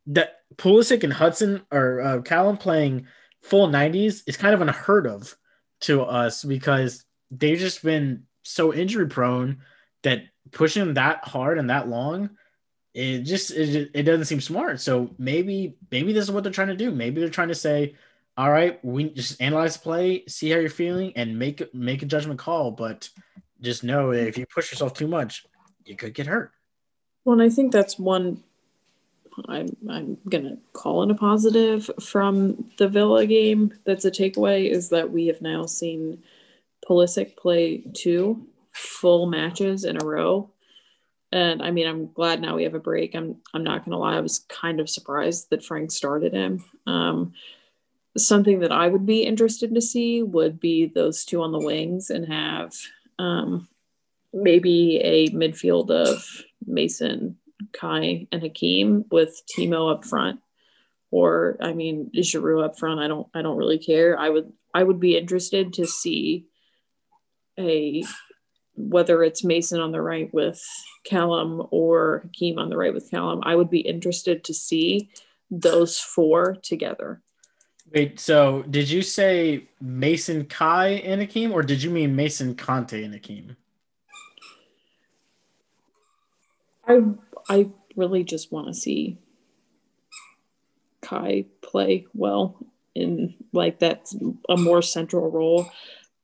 That 0.08 0.40
Pulisic 0.56 1.04
and 1.04 1.12
Hudson 1.12 1.62
or 1.70 2.00
uh, 2.00 2.20
Callum 2.22 2.56
playing 2.56 3.06
full 3.42 3.68
90s 3.68 4.22
is 4.26 4.36
kind 4.36 4.54
of 4.54 4.60
unheard 4.60 5.06
of 5.06 5.34
to 5.82 6.02
us 6.02 6.44
because 6.44 7.04
they've 7.30 7.58
just 7.58 7.82
been 7.82 8.24
so 8.42 8.74
injury 8.74 9.06
prone 9.06 9.58
that 10.02 10.24
pushing 10.52 10.84
them 10.84 10.94
that 10.94 11.24
hard 11.24 11.58
and 11.58 11.70
that 11.70 11.88
long 11.88 12.30
it 12.94 13.22
just 13.22 13.50
it, 13.52 13.90
it 13.94 14.02
doesn't 14.02 14.24
seem 14.24 14.40
smart. 14.40 14.80
So 14.80 15.10
maybe 15.18 15.76
maybe 15.90 16.12
this 16.12 16.24
is 16.24 16.30
what 16.30 16.42
they're 16.42 16.52
trying 16.52 16.68
to 16.68 16.76
do. 16.76 16.90
Maybe 16.90 17.20
they're 17.20 17.30
trying 17.30 17.48
to 17.48 17.54
say 17.54 17.94
all 18.36 18.50
right 18.50 18.82
we 18.84 19.10
just 19.10 19.40
analyze 19.40 19.76
the 19.76 19.82
play 19.82 20.24
see 20.26 20.50
how 20.50 20.58
you're 20.58 20.70
feeling 20.70 21.12
and 21.16 21.38
make 21.38 21.74
make 21.74 22.02
a 22.02 22.06
judgment 22.06 22.38
call. 22.38 22.70
But 22.70 23.08
just 23.60 23.84
know 23.84 24.12
that 24.12 24.26
if 24.26 24.38
you 24.38 24.46
push 24.46 24.72
yourself 24.72 24.94
too 24.94 25.06
much 25.06 25.46
you 25.84 25.96
could 25.96 26.14
get 26.14 26.26
hurt. 26.26 26.52
Well, 27.24 27.34
and 27.34 27.42
I 27.42 27.54
think 27.54 27.72
that's 27.72 27.98
one 27.98 28.42
I'm 29.48 29.76
I'm 29.88 30.18
gonna 30.28 30.58
call 30.72 31.04
it 31.04 31.10
a 31.10 31.14
positive 31.14 31.90
from 32.00 32.70
the 32.78 32.88
Villa 32.88 33.24
game. 33.26 33.72
That's 33.84 34.04
a 34.04 34.10
takeaway 34.10 34.68
is 34.68 34.88
that 34.88 35.12
we 35.12 35.28
have 35.28 35.40
now 35.40 35.66
seen 35.66 36.22
Pulisic 36.88 37.36
play 37.36 37.84
two 37.94 38.46
full 38.72 39.26
matches 39.26 39.84
in 39.84 40.00
a 40.00 40.04
row. 40.04 40.50
And 41.32 41.62
I 41.62 41.70
mean, 41.70 41.86
I'm 41.86 42.12
glad 42.12 42.40
now 42.40 42.56
we 42.56 42.64
have 42.64 42.74
a 42.74 42.80
break. 42.80 43.14
I'm 43.14 43.36
I'm 43.54 43.62
not 43.62 43.84
gonna 43.84 43.98
lie, 43.98 44.16
I 44.16 44.20
was 44.20 44.40
kind 44.48 44.80
of 44.80 44.90
surprised 44.90 45.50
that 45.50 45.64
Frank 45.64 45.92
started 45.92 46.32
him. 46.32 46.64
Um, 46.86 47.32
something 48.16 48.60
that 48.60 48.72
I 48.72 48.88
would 48.88 49.06
be 49.06 49.22
interested 49.22 49.74
to 49.74 49.80
see 49.80 50.22
would 50.22 50.58
be 50.58 50.86
those 50.86 51.24
two 51.24 51.42
on 51.42 51.52
the 51.52 51.60
wings 51.60 52.10
and 52.10 52.26
have 52.26 52.74
um, 53.18 53.68
maybe 54.32 54.98
a 54.98 55.28
midfield 55.28 55.90
of 55.90 56.24
Mason, 56.66 57.36
Kai, 57.72 58.26
and 58.32 58.42
Hakim 58.42 59.04
with 59.10 59.40
Timo 59.46 59.92
up 59.92 60.04
front. 60.04 60.40
Or 61.12 61.56
I 61.60 61.72
mean 61.72 62.10
Giroud 62.14 62.64
up 62.64 62.78
front. 62.78 63.00
I 63.00 63.08
don't 63.08 63.28
I 63.34 63.42
don't 63.42 63.56
really 63.56 63.78
care. 63.78 64.18
I 64.18 64.28
would 64.28 64.52
I 64.72 64.82
would 64.82 65.00
be 65.00 65.16
interested 65.16 65.74
to 65.74 65.86
see 65.86 66.46
a 67.58 68.04
whether 68.88 69.22
it's 69.22 69.44
Mason 69.44 69.80
on 69.80 69.92
the 69.92 70.02
right 70.02 70.32
with 70.32 70.62
Callum 71.04 71.66
or 71.70 72.20
Hakim 72.24 72.58
on 72.58 72.70
the 72.70 72.76
right 72.76 72.94
with 72.94 73.10
Callum. 73.10 73.40
I 73.42 73.54
would 73.56 73.70
be 73.70 73.80
interested 73.80 74.44
to 74.44 74.54
see 74.54 75.10
those 75.50 75.98
four 75.98 76.56
together. 76.62 77.20
wait 77.92 78.20
so 78.20 78.62
did 78.70 78.88
you 78.88 79.02
say 79.02 79.66
mason 79.80 80.44
kai 80.44 80.88
and 81.02 81.20
akeem 81.20 81.50
or 81.50 81.60
did 81.60 81.82
you 81.82 81.90
mean 81.90 82.14
mason 82.14 82.54
kanté 82.54 83.04
and 83.04 83.14
akeem 83.14 83.56
I 86.90 87.02
I 87.48 87.70
really 87.96 88.24
just 88.24 88.50
want 88.50 88.66
to 88.66 88.74
see 88.74 89.18
Kai 91.02 91.46
play 91.62 92.06
well 92.14 92.56
in 92.94 93.34
like 93.52 93.78
that's 93.78 94.16
a 94.48 94.56
more 94.56 94.82
central 94.82 95.30
role. 95.30 95.70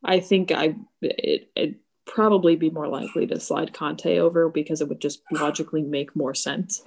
I 0.03 0.19
think 0.19 0.51
I 0.51 0.75
it 1.01 1.49
it 1.55 1.75
probably 2.07 2.55
be 2.55 2.69
more 2.69 2.87
likely 2.87 3.27
to 3.27 3.39
slide 3.39 3.73
Kanté 3.73 4.17
over 4.17 4.49
because 4.49 4.81
it 4.81 4.87
would 4.89 5.01
just 5.01 5.21
logically 5.31 5.83
make 5.83 6.15
more 6.15 6.33
sense. 6.33 6.81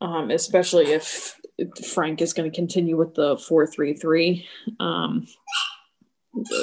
Um, 0.00 0.30
especially 0.30 0.92
if 0.92 1.38
Frank 1.92 2.22
is 2.22 2.32
going 2.32 2.50
to 2.50 2.56
continue 2.56 2.96
with 2.96 3.14
the 3.14 3.36
four 3.36 3.66
three 3.66 3.94
three. 3.94 4.48
Um, 4.80 5.26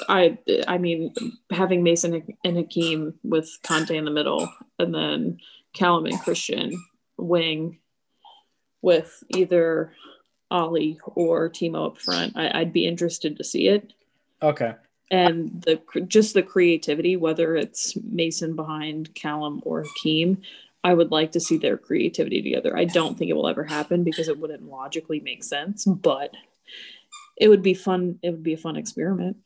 I 0.10 0.38
I 0.68 0.78
mean 0.80 1.14
having 1.52 1.84
Mason 1.84 2.36
and 2.44 2.58
Hakim 2.58 3.14
with 3.24 3.50
Kanté 3.64 3.96
in 3.96 4.06
the 4.06 4.12
middle 4.12 4.52
and 4.80 4.94
then 4.94 5.38
Callum 5.74 6.08
and 6.08 6.20
Christian 6.20 6.84
wing 7.18 7.78
with 8.82 9.24
either 9.36 9.94
Ollie 10.50 11.00
or 11.06 11.50
Timo 11.50 11.88
up 11.88 12.00
front. 12.00 12.36
I, 12.36 12.62
I'd 12.62 12.74
be 12.74 12.88
interested 12.88 13.38
to 13.38 13.44
see 13.44 13.68
it. 13.68 13.94
okay 14.42 14.74
And 15.10 15.62
the 15.62 15.82
just 16.08 16.34
the 16.34 16.44
creativity, 16.44 17.16
whether 17.16 17.56
it's 17.56 17.96
Mason 17.96 18.56
behind 18.56 19.16
Callum 19.16 19.62
or 19.64 19.84
Hakim, 19.84 20.42
I 20.84 20.94
would 20.94 21.12
like 21.12 21.32
to 21.32 21.40
see 21.40 21.58
their 21.58 21.78
creativity 21.78 22.42
together. 22.42 22.78
I 22.78 22.86
don't 22.86 23.18
think 23.18 23.30
it 23.30 23.34
will 23.34 23.48
ever 23.48 23.64
happen 23.64 24.04
because 24.04 24.28
it 24.28 24.38
wouldn't 24.38 24.64
logically 24.64 25.20
make 25.20 25.44
sense, 25.44 25.86
but 25.86 26.34
it 27.38 27.48
would 27.48 27.62
be 27.62 27.74
fun. 27.74 28.20
It 28.22 28.32
would 28.32 28.44
be 28.44 28.54
a 28.54 28.58
fun 28.58 28.76
experiment. 28.76 29.38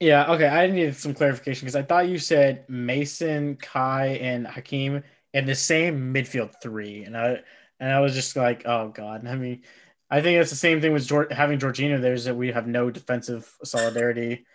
Yeah, 0.00 0.32
okay. 0.32 0.46
I 0.46 0.66
needed 0.68 0.96
some 0.96 1.14
clarification 1.14 1.66
because 1.66 1.76
I 1.76 1.82
thought 1.82 2.08
you 2.08 2.18
said 2.18 2.68
Mason, 2.68 3.56
Kai, 3.56 4.18
and 4.20 4.46
Hakim 4.46 5.02
in 5.32 5.44
the 5.44 5.54
same 5.54 6.14
midfield 6.14 6.52
three, 6.62 7.04
and 7.04 7.16
I 7.16 7.40
and 7.80 7.92
I 7.92 8.00
was 8.00 8.14
just 8.14 8.36
like, 8.36 8.62
oh 8.66 8.88
god. 8.88 9.26
I 9.26 9.34
mean, 9.34 9.62
I 10.10 10.20
think 10.20 10.40
it's 10.40 10.50
the 10.50 10.56
same 10.56 10.80
thing 10.80 10.92
with 10.92 11.06
Jor- 11.06 11.28
having 11.30 11.58
Jorginho. 11.58 12.00
There's 12.00 12.24
that 12.24 12.36
we 12.36 12.52
have 12.52 12.66
no 12.66 12.90
defensive 12.90 13.50
solidarity 13.64 14.46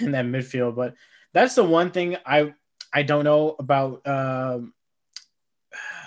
in 0.00 0.12
that 0.12 0.24
midfield, 0.24 0.76
but 0.76 0.94
that's 1.32 1.54
the 1.54 1.64
one 1.64 1.90
thing 1.90 2.16
I 2.26 2.54
I 2.92 3.02
don't 3.02 3.24
know 3.24 3.56
about 3.58 4.06
um, 4.06 4.74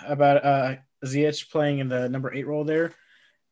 about 0.06 0.44
uh, 0.44 0.76
Ziyech 1.04 1.50
playing 1.50 1.78
in 1.78 1.88
the 1.88 2.08
number 2.08 2.32
eight 2.32 2.46
role 2.46 2.64
there, 2.64 2.92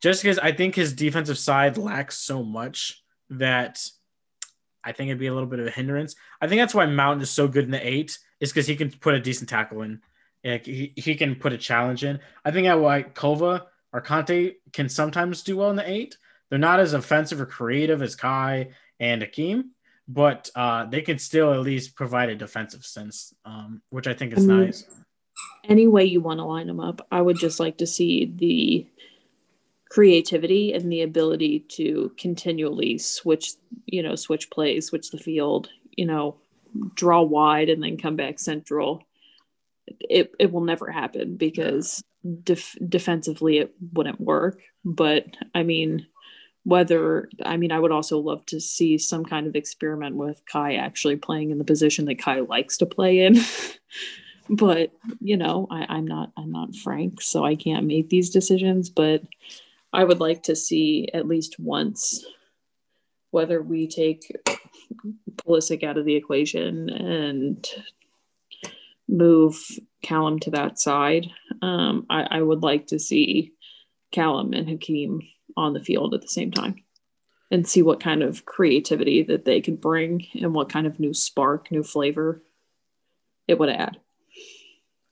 just 0.01 0.23
because 0.23 0.39
I 0.39 0.53
think 0.53 0.75
his 0.75 0.93
defensive 0.93 1.39
side 1.39 1.77
lacks 1.77 2.19
so 2.19 2.43
much 2.43 3.03
that 3.31 3.87
I 4.85 4.93
think 4.93 5.09
it'd 5.09 5.19
be 5.19 5.27
a 5.27 5.35
little 5.35 5.49
bit 5.49 5.61
of 5.61 5.67
a 5.67 5.71
hindrance. 5.71 6.15
I 6.41 6.47
think 6.47 6.61
that's 6.61 6.75
why 6.75 6.87
Mount 6.87 7.23
is 7.23 7.31
so 7.31 7.49
good 7.49 7.65
in 7.65 7.71
the 7.71 7.87
eight, 7.87 8.19
is 8.41 8.53
because 8.53 8.67
he 8.67 8.77
can 8.77 8.91
put 8.91 9.15
a 9.15 9.21
decent 9.21 9.49
tackle 9.49 9.83
in. 9.83 10.01
He, 10.43 10.93
he 10.95 11.15
can 11.15 11.37
put 11.37 11.55
a 11.55 11.59
challenge 11.59 12.05
in. 12.05 12.21
I 12.45 12.51
think 12.51 12.67
at 12.67 12.79
why 12.79 13.03
Kova 13.03 13.63
or 13.95 14.03
Kanté 14.03 14.57
can 14.75 14.91
sometimes 14.91 15.43
do 15.43 15.57
well 15.57 15.71
in 15.71 15.77
the 15.77 15.91
eight. 15.91 16.19
They're 16.51 16.59
not 16.59 16.81
as 16.81 16.93
offensive 16.93 17.41
or 17.41 17.47
creative 17.47 18.03
as 18.03 18.15
Kai 18.15 18.69
and 19.01 19.23
Akeem, 19.23 19.71
but 20.07 20.51
uh, 20.55 20.87
they 20.87 21.03
can 21.03 21.19
still 21.19 21.53
at 21.53 21.61
least 21.61 21.95
provide 21.95 22.29
a 22.29 22.35
defensive 22.35 22.85
sense, 22.85 23.35
um, 23.45 23.83
which 23.91 24.07
I 24.07 24.15
think 24.15 24.37
is 24.37 24.45
I 24.45 24.47
mean, 24.47 24.65
nice. 24.67 24.85
Any 25.65 25.87
way 25.87 26.05
you 26.05 26.21
want 26.21 26.39
to 26.39 26.45
line 26.45 26.67
them 26.67 26.81
up, 26.81 27.07
I 27.11 27.21
would 27.21 27.39
just 27.39 27.59
like 27.59 27.79
to 27.79 27.87
see 27.87 28.33
the 28.37 28.87
creativity 29.91 30.73
and 30.73 30.91
the 30.91 31.03
ability 31.03 31.61
to 31.61 32.13
continually 32.19 32.99
switch, 32.99 33.53
you 33.87 34.03
know, 34.03 34.15
switch 34.15 34.51
plays, 34.51 34.87
switch 34.87 35.11
the 35.11 35.19
field, 35.19 35.69
you 35.97 36.07
know, 36.07 36.37
draw 36.95 37.23
wide 37.23 37.69
and 37.69 37.83
then 37.83 37.97
come 37.97 38.17
back 38.17 38.39
central. 38.39 39.03
It 39.87 40.35
it 40.39 40.53
will 40.53 40.63
never 40.63 40.91
happen 40.91 41.37
because 41.37 42.03
def- 42.43 42.77
defensively 42.87 43.59
it 43.59 43.75
wouldn't 43.93 44.21
work. 44.21 44.61
But 44.85 45.27
I 45.55 45.63
mean, 45.63 46.07
whether 46.65 47.29
I 47.45 47.57
mean 47.57 47.73
I 47.73 47.79
would 47.79 47.93
also 47.93 48.19
love 48.19 48.45
to 48.47 48.61
see 48.61 48.99
some 48.99 49.25
kind 49.25 49.47
of 49.47 49.55
experiment 49.55 50.17
with 50.17 50.43
Kai 50.51 50.75
actually 50.75 51.17
playing 51.17 51.51
in 51.51 51.59
the 51.59 51.65
position 51.65 52.07
that 52.07 52.19
Kai 52.19 52.41
likes 52.41 52.79
to 52.79 52.87
play 52.87 53.21
in. 53.21 53.39
but 54.49 54.93
you 55.21 55.37
know, 55.37 55.67
I, 55.71 55.87
I'm 55.89 56.07
not 56.07 56.33
I'm 56.37 56.51
not 56.51 56.75
Frank, 56.75 57.21
so 57.21 57.45
I 57.45 57.55
can't 57.55 57.87
make 57.87 58.09
these 58.09 58.31
decisions. 58.31 58.91
But 58.91 59.23
I 59.93 60.05
would 60.05 60.21
like 60.21 60.45
to 60.45 60.57
see 60.57 61.09
at 61.15 61.29
least 61.29 61.61
once 61.61 62.25
whether 63.31 63.61
we 63.61 63.87
take 63.87 64.33
Pulisic 65.37 65.83
out 65.83 65.99
of 65.99 66.05
the 66.05 66.15
equation 66.15 66.89
and 66.89 67.69
move 69.09 69.57
Callum 70.03 70.39
to 70.41 70.51
that 70.53 70.79
side. 70.79 71.27
Um, 71.61 72.07
I, 72.09 72.23
I 72.31 72.43
would 72.43 72.63
like 72.63 72.87
to 72.89 72.99
see 72.99 73.53
Callum 74.13 74.53
and 74.53 74.69
Hakim 74.69 75.21
on 75.57 75.73
the 75.73 75.81
field 75.81 76.15
at 76.15 76.23
the 76.23 76.29
same 76.29 76.51
time 76.51 76.77
and 77.51 77.69
see 77.69 77.83
what 77.83 78.01
kind 78.01 78.23
of 78.23 78.45
creativity 78.45 79.23
that 79.23 79.45
they 79.45 79.61
could 79.61 79.81
bring 79.81 80.27
and 80.35 80.55
what 80.55 80.69
kind 80.69 80.87
of 80.87 80.99
new 80.99 81.15
spark, 81.15 81.71
new 81.71 81.83
flavor 81.83 82.43
it 83.47 83.59
would 83.59 83.69
add. 83.69 83.99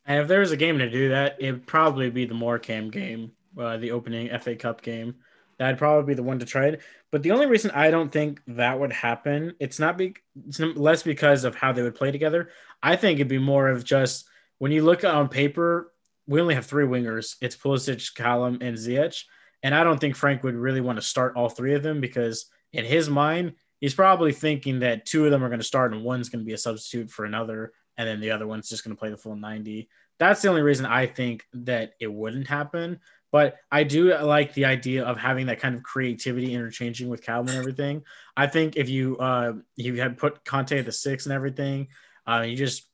And 0.04 0.20
if 0.20 0.28
there 0.28 0.40
was 0.40 0.50
a 0.50 0.56
game 0.56 0.78
to 0.78 0.90
do 0.90 1.10
that, 1.10 1.36
it'd 1.38 1.66
probably 1.66 2.10
be 2.10 2.24
the 2.24 2.34
Morecambe 2.34 2.90
game, 2.90 3.32
uh, 3.56 3.76
the 3.76 3.92
opening 3.92 4.36
FA 4.40 4.56
Cup 4.56 4.82
game. 4.82 5.16
That'd 5.58 5.78
probably 5.78 6.12
be 6.12 6.16
the 6.16 6.24
one 6.24 6.40
to 6.40 6.46
try 6.46 6.66
it. 6.66 6.80
But 7.12 7.22
the 7.22 7.30
only 7.30 7.46
reason 7.46 7.70
I 7.70 7.90
don't 7.90 8.10
think 8.10 8.40
that 8.48 8.80
would 8.80 8.92
happen, 8.92 9.54
it's 9.60 9.78
not 9.78 9.96
be 9.96 10.16
it's 10.48 10.58
less 10.58 11.02
because 11.02 11.44
of 11.44 11.54
how 11.54 11.72
they 11.72 11.82
would 11.82 11.94
play 11.94 12.10
together. 12.10 12.48
I 12.82 12.96
think 12.96 13.18
it'd 13.18 13.28
be 13.28 13.38
more 13.38 13.68
of 13.68 13.84
just 13.84 14.26
when 14.58 14.72
you 14.72 14.82
look 14.82 15.04
on 15.04 15.28
paper, 15.28 15.92
we 16.26 16.40
only 16.40 16.54
have 16.54 16.66
three 16.66 16.86
wingers. 16.86 17.36
It's 17.40 17.56
Pulisic, 17.56 18.14
Callum, 18.14 18.58
and 18.60 18.76
Ziyech. 18.76 19.24
And 19.62 19.74
I 19.74 19.84
don't 19.84 19.98
think 19.98 20.16
Frank 20.16 20.42
would 20.42 20.54
really 20.54 20.80
want 20.80 20.96
to 20.96 21.02
start 21.02 21.36
all 21.36 21.48
three 21.48 21.74
of 21.74 21.82
them 21.82 22.00
because 22.00 22.46
in 22.72 22.84
his 22.84 23.08
mind, 23.08 23.54
he's 23.80 23.94
probably 23.94 24.32
thinking 24.32 24.80
that 24.80 25.06
two 25.06 25.24
of 25.24 25.30
them 25.30 25.44
are 25.44 25.48
going 25.48 25.60
to 25.60 25.64
start 25.64 25.92
and 25.92 26.04
one's 26.04 26.28
going 26.28 26.40
to 26.40 26.46
be 26.46 26.54
a 26.54 26.58
substitute 26.58 27.10
for 27.10 27.24
another, 27.24 27.72
and 27.96 28.08
then 28.08 28.20
the 28.20 28.30
other 28.30 28.46
one's 28.46 28.68
just 28.68 28.84
going 28.84 28.94
to 28.94 28.98
play 28.98 29.10
the 29.10 29.16
full 29.16 29.36
90. 29.36 29.88
That's 30.18 30.42
the 30.42 30.48
only 30.48 30.62
reason 30.62 30.86
I 30.86 31.06
think 31.06 31.44
that 31.52 31.94
it 32.00 32.12
wouldn't 32.12 32.48
happen. 32.48 33.00
But 33.32 33.56
I 33.70 33.84
do 33.84 34.14
like 34.14 34.52
the 34.52 34.66
idea 34.66 35.04
of 35.04 35.16
having 35.18 35.46
that 35.46 35.58
kind 35.58 35.74
of 35.74 35.82
creativity 35.82 36.54
interchanging 36.54 37.08
with 37.08 37.22
Calvin 37.22 37.54
and 37.54 37.58
everything. 37.58 38.02
I 38.36 38.46
think 38.46 38.76
if 38.76 38.90
you 38.90 39.16
uh 39.16 39.54
you 39.74 39.96
had 39.96 40.18
put 40.18 40.44
Kanté 40.44 40.80
at 40.80 40.84
the 40.84 40.92
six 40.92 41.24
and 41.24 41.32
everything, 41.32 41.88
uh, 42.26 42.44
you 42.46 42.56
just 42.56 42.86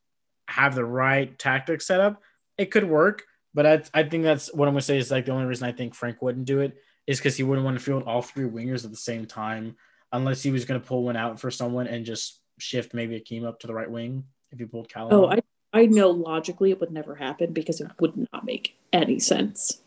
have 0.46 0.76
the 0.76 0.84
right 0.84 1.36
tactic 1.38 1.80
set 1.80 2.00
up, 2.00 2.22
it 2.56 2.70
could 2.70 2.84
work. 2.84 3.24
But 3.54 3.66
I, 3.66 3.82
I 3.94 4.02
think 4.04 4.24
that's 4.24 4.52
what 4.52 4.68
I'm 4.68 4.74
gonna 4.74 4.82
say 4.82 4.98
is 4.98 5.10
like 5.10 5.26
the 5.26 5.32
only 5.32 5.46
reason 5.46 5.66
I 5.66 5.72
think 5.72 5.94
Frank 5.94 6.22
wouldn't 6.22 6.44
do 6.44 6.60
it 6.60 6.76
is 7.06 7.18
because 7.18 7.36
he 7.36 7.42
wouldn't 7.42 7.64
want 7.64 7.78
to 7.78 7.84
field 7.84 8.04
all 8.04 8.22
three 8.22 8.48
wingers 8.48 8.84
at 8.84 8.90
the 8.90 8.96
same 8.96 9.26
time, 9.26 9.76
unless 10.12 10.42
he 10.42 10.50
was 10.50 10.64
gonna 10.64 10.80
pull 10.80 11.02
one 11.02 11.16
out 11.16 11.40
for 11.40 11.50
someone 11.50 11.86
and 11.86 12.04
just 12.04 12.40
shift 12.58 12.94
maybe 12.94 13.18
Akeem 13.18 13.44
up 13.44 13.60
to 13.60 13.66
the 13.66 13.74
right 13.74 13.90
wing 13.90 14.24
if 14.50 14.58
he 14.58 14.64
pulled 14.64 14.88
Callum. 14.88 15.12
Oh, 15.12 15.26
I 15.28 15.40
I 15.72 15.86
know 15.86 16.10
logically 16.10 16.70
it 16.70 16.80
would 16.80 16.90
never 16.90 17.14
happen 17.14 17.52
because 17.52 17.80
it 17.80 17.88
would 18.00 18.28
not 18.32 18.44
make 18.44 18.76
any 18.92 19.18
sense. 19.18 19.82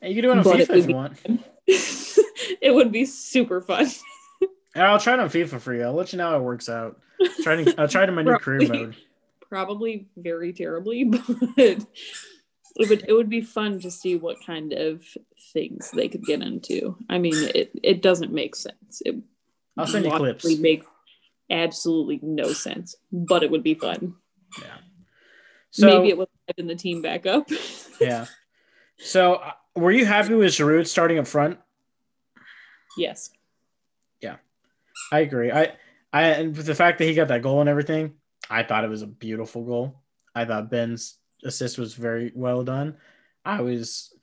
Hey, 0.00 0.10
you 0.10 0.14
can 0.16 0.24
do 0.24 0.30
it 0.30 0.38
on 0.38 0.44
but 0.44 0.56
FIFA 0.56 0.76
if 0.76 0.88
you 0.88 0.94
want. 0.94 1.18
it 2.60 2.74
would 2.74 2.92
be 2.92 3.04
super 3.04 3.60
fun. 3.60 3.88
I'll 4.76 4.98
try 4.98 5.14
it 5.14 5.20
on 5.20 5.28
FIFA 5.28 5.60
for 5.60 5.74
you. 5.74 5.82
I'll 5.82 5.92
let 5.92 6.12
you 6.12 6.18
know 6.18 6.30
how 6.30 6.36
it 6.36 6.42
works 6.42 6.68
out. 6.68 7.00
Try 7.42 7.62
to, 7.62 7.80
I'll 7.80 7.88
try 7.88 8.06
to 8.06 8.12
my 8.12 8.22
new 8.22 8.38
career 8.38 8.68
mode. 8.68 8.96
Probably 9.48 10.08
very 10.16 10.52
terribly, 10.52 11.04
but 11.04 11.86
it 12.76 12.88
would 12.88 13.04
it 13.08 13.12
would 13.12 13.28
be 13.28 13.40
fun 13.40 13.80
to 13.80 13.90
see 13.90 14.16
what 14.16 14.44
kind 14.44 14.72
of 14.72 15.04
things 15.52 15.90
they 15.92 16.08
could 16.08 16.24
get 16.24 16.42
into. 16.42 16.96
I 17.08 17.18
mean, 17.18 17.34
it 17.54 17.70
it 17.82 18.02
doesn't 18.02 18.32
make 18.32 18.56
sense. 18.56 19.02
It 19.04 19.16
I'll 19.76 19.86
send 19.86 20.04
you 20.04 20.10
clips. 20.10 20.44
Make 20.58 20.84
absolutely 21.50 22.20
no 22.22 22.52
sense, 22.52 22.96
but 23.12 23.42
it 23.42 23.50
would 23.50 23.62
be 23.62 23.74
fun. 23.74 24.14
Yeah. 24.60 24.76
So, 25.70 25.86
Maybe 25.86 26.10
it 26.10 26.18
would 26.18 26.28
liven 26.48 26.68
the 26.68 26.76
team 26.76 27.02
back 27.02 27.26
up. 27.26 27.48
yeah. 28.00 28.26
So 28.98 29.34
uh, 29.34 29.52
were 29.74 29.90
you 29.90 30.06
happy 30.06 30.34
with 30.34 30.52
Giroud 30.52 30.86
starting 30.86 31.18
up 31.18 31.26
front? 31.26 31.58
Yes. 32.96 33.30
Yeah, 34.20 34.36
I 35.10 35.20
agree. 35.20 35.50
I 35.50 35.72
I 36.12 36.22
and 36.24 36.54
the 36.54 36.74
fact 36.74 36.98
that 36.98 37.04
he 37.04 37.14
got 37.14 37.28
that 37.28 37.42
goal 37.42 37.60
and 37.60 37.68
everything, 37.68 38.14
I 38.48 38.62
thought 38.62 38.84
it 38.84 38.90
was 38.90 39.02
a 39.02 39.06
beautiful 39.06 39.64
goal. 39.64 40.00
I 40.34 40.44
thought 40.44 40.70
Ben's 40.70 41.18
assist 41.44 41.78
was 41.78 41.94
very 41.94 42.32
well 42.34 42.62
done. 42.64 42.96
I 43.44 43.60
was, 43.60 44.14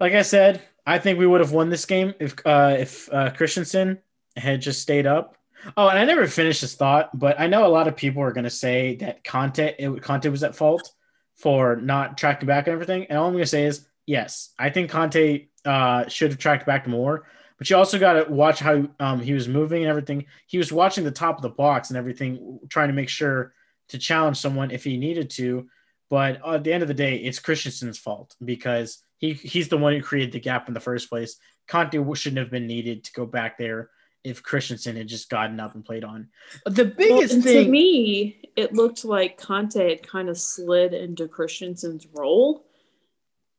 like 0.00 0.12
I 0.12 0.22
said, 0.22 0.62
I 0.86 0.98
think 0.98 1.18
we 1.18 1.26
would 1.26 1.40
have 1.40 1.52
won 1.52 1.70
this 1.70 1.84
game 1.84 2.14
if 2.20 2.34
uh, 2.46 2.76
if 2.78 3.12
uh, 3.12 3.30
Christensen 3.30 3.98
had 4.36 4.60
just 4.60 4.82
stayed 4.82 5.06
up. 5.06 5.36
Oh, 5.76 5.88
and 5.88 5.98
I 5.98 6.04
never 6.04 6.26
finished 6.26 6.60
this 6.60 6.74
thought, 6.74 7.16
but 7.18 7.38
I 7.40 7.46
know 7.46 7.66
a 7.66 7.68
lot 7.68 7.88
of 7.88 7.96
people 7.96 8.22
are 8.22 8.32
going 8.32 8.44
to 8.44 8.50
say 8.50 8.96
that 8.96 9.24
Kanté 9.24 9.74
it, 9.78 9.90
Kanté 10.02 10.30
was 10.30 10.42
at 10.44 10.56
fault 10.56 10.90
for 11.34 11.76
not 11.76 12.16
tracking 12.16 12.46
back 12.46 12.66
and 12.66 12.74
everything. 12.74 13.06
And 13.06 13.18
all 13.18 13.26
I'm 13.26 13.32
going 13.32 13.42
to 13.42 13.48
say 13.48 13.64
is 13.64 13.86
yes, 14.06 14.50
I 14.58 14.70
think 14.70 14.90
Kanté 14.90 15.48
uh, 15.64 16.08
should 16.08 16.30
have 16.30 16.38
tracked 16.38 16.66
back 16.66 16.86
more. 16.86 17.26
But 17.58 17.68
you 17.68 17.76
also 17.76 17.98
got 17.98 18.12
to 18.12 18.32
watch 18.32 18.60
how 18.60 18.86
um, 19.00 19.20
he 19.20 19.32
was 19.32 19.48
moving 19.48 19.82
and 19.82 19.90
everything. 19.90 20.26
He 20.46 20.58
was 20.58 20.72
watching 20.72 21.04
the 21.04 21.10
top 21.10 21.36
of 21.36 21.42
the 21.42 21.48
box 21.48 21.90
and 21.90 21.96
everything, 21.96 22.60
trying 22.68 22.88
to 22.88 22.94
make 22.94 23.08
sure 23.08 23.52
to 23.88 23.98
challenge 23.98 24.36
someone 24.36 24.70
if 24.70 24.84
he 24.84 24.96
needed 24.96 25.28
to. 25.30 25.68
But 26.10 26.40
at 26.46 26.64
the 26.64 26.72
end 26.72 26.82
of 26.82 26.88
the 26.88 26.94
day, 26.94 27.16
it's 27.16 27.38
Christensen's 27.38 27.98
fault 27.98 28.34
because 28.44 29.02
he 29.18 29.34
he's 29.34 29.68
the 29.68 29.78
one 29.78 29.94
who 29.94 30.02
created 30.02 30.32
the 30.32 30.40
gap 30.40 30.68
in 30.68 30.74
the 30.74 30.80
first 30.80 31.08
place. 31.08 31.36
Kanté 31.68 32.16
shouldn't 32.16 32.38
have 32.38 32.50
been 32.50 32.66
needed 32.66 33.04
to 33.04 33.12
go 33.12 33.26
back 33.26 33.58
there 33.58 33.90
if 34.24 34.42
Christensen 34.42 34.96
had 34.96 35.06
just 35.06 35.28
gotten 35.28 35.60
up 35.60 35.74
and 35.74 35.84
played 35.84 36.04
on. 36.04 36.28
The 36.64 36.86
biggest 36.86 37.34
well, 37.34 37.42
thing 37.42 37.64
to 37.64 37.70
me, 37.70 38.50
it 38.56 38.72
looked 38.72 39.04
like 39.04 39.40
Kanté 39.40 39.90
had 39.90 40.06
kind 40.06 40.28
of 40.28 40.38
slid 40.38 40.94
into 40.94 41.28
Christensen's 41.28 42.06
role 42.12 42.64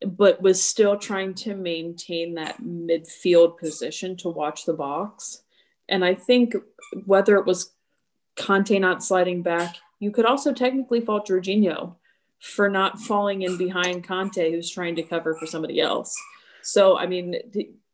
but 0.05 0.41
was 0.41 0.63
still 0.63 0.97
trying 0.97 1.33
to 1.33 1.55
maintain 1.55 2.35
that 2.35 2.61
midfield 2.61 3.57
position 3.57 4.15
to 4.17 4.29
watch 4.29 4.65
the 4.65 4.73
box. 4.73 5.43
And 5.89 6.05
I 6.05 6.13
think 6.15 6.55
whether 7.05 7.35
it 7.35 7.45
was 7.45 7.73
Kanté 8.37 8.79
not 8.79 9.03
sliding 9.03 9.41
back, 9.41 9.77
you 9.99 10.11
could 10.11 10.25
also 10.25 10.53
technically 10.53 11.01
fault 11.01 11.27
Jorginho 11.27 11.95
for 12.39 12.69
not 12.69 12.99
falling 12.99 13.41
in 13.41 13.57
behind 13.57 14.07
Kanté, 14.07 14.51
who's 14.51 14.69
trying 14.69 14.95
to 14.95 15.03
cover 15.03 15.35
for 15.35 15.45
somebody 15.45 15.79
else. 15.79 16.15
So, 16.63 16.97
I 16.97 17.05
mean, 17.05 17.35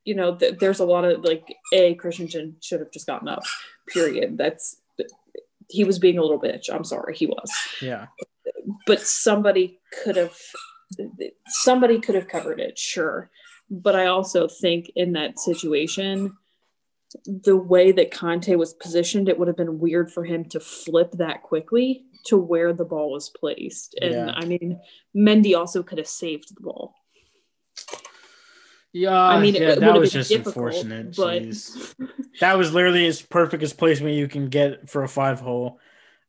you 0.04 0.16
know, 0.16 0.36
th- 0.36 0.60
there's 0.60 0.80
a 0.80 0.86
lot 0.86 1.06
of 1.06 1.24
like, 1.24 1.56
A, 1.74 1.96
Christensen 1.96 2.58
should 2.62 2.80
have 2.80 2.92
just 2.92 3.08
gotten 3.08 3.28
up, 3.28 3.44
period. 3.88 4.38
That's, 4.38 4.78
he 5.70 5.84
was 5.84 5.98
being 5.98 6.18
a 6.18 6.22
little 6.22 6.40
bitch. 6.40 6.70
I'm 6.72 6.84
sorry, 6.84 7.16
he 7.16 7.26
was. 7.26 7.52
Yeah. 7.82 8.08
But 8.86 9.02
somebody 9.02 9.80
could 10.04 10.16
have 10.16 10.38
somebody 11.48 12.00
could 12.00 12.16
have 12.16 12.28
covered 12.28 12.60
it, 12.60 12.78
sure. 12.78 13.32
But 13.70 13.96
I 13.96 14.06
also 14.06 14.48
think 14.48 14.92
in 14.96 15.14
that 15.14 15.40
situation, 15.40 16.38
the 17.26 17.58
way 17.58 17.92
that 17.92 18.12
Kanté 18.12 18.58
was 18.58 18.74
positioned, 18.74 19.28
it 19.28 19.40
would 19.40 19.48
have 19.48 19.58
been 19.58 19.80
weird 19.80 20.12
for 20.12 20.24
him 20.24 20.46
to 20.50 20.60
flip 20.60 21.14
that 21.14 21.42
quickly 21.42 22.05
to 22.26 22.38
where 22.38 22.74
the 22.74 22.86
ball 22.86 23.12
was 23.12 23.30
placed. 23.30 23.96
And 24.02 24.14
yeah. 24.14 24.32
I 24.36 24.46
mean, 24.46 24.80
Mendy 25.16 25.58
also 25.58 25.84
could 25.84 25.98
have 25.98 26.08
saved 26.08 26.56
the 26.56 26.62
ball. 26.62 26.96
Yeah, 28.94 29.20
I 29.20 29.42
mean, 29.42 29.56
yeah, 29.56 29.76
that 29.76 30.00
was 30.00 30.14
just 30.14 30.32
unfortunate. 30.32 31.16
But... 31.18 31.44
that 32.40 32.58
was 32.58 32.74
literally 32.74 33.06
as 33.08 33.22
perfect 33.22 33.62
as 33.62 33.74
placement 33.74 34.16
you 34.16 34.30
can 34.30 34.48
get 34.48 34.90
for 34.90 35.04
a 35.04 35.10
five 35.10 35.42
hole. 35.42 35.80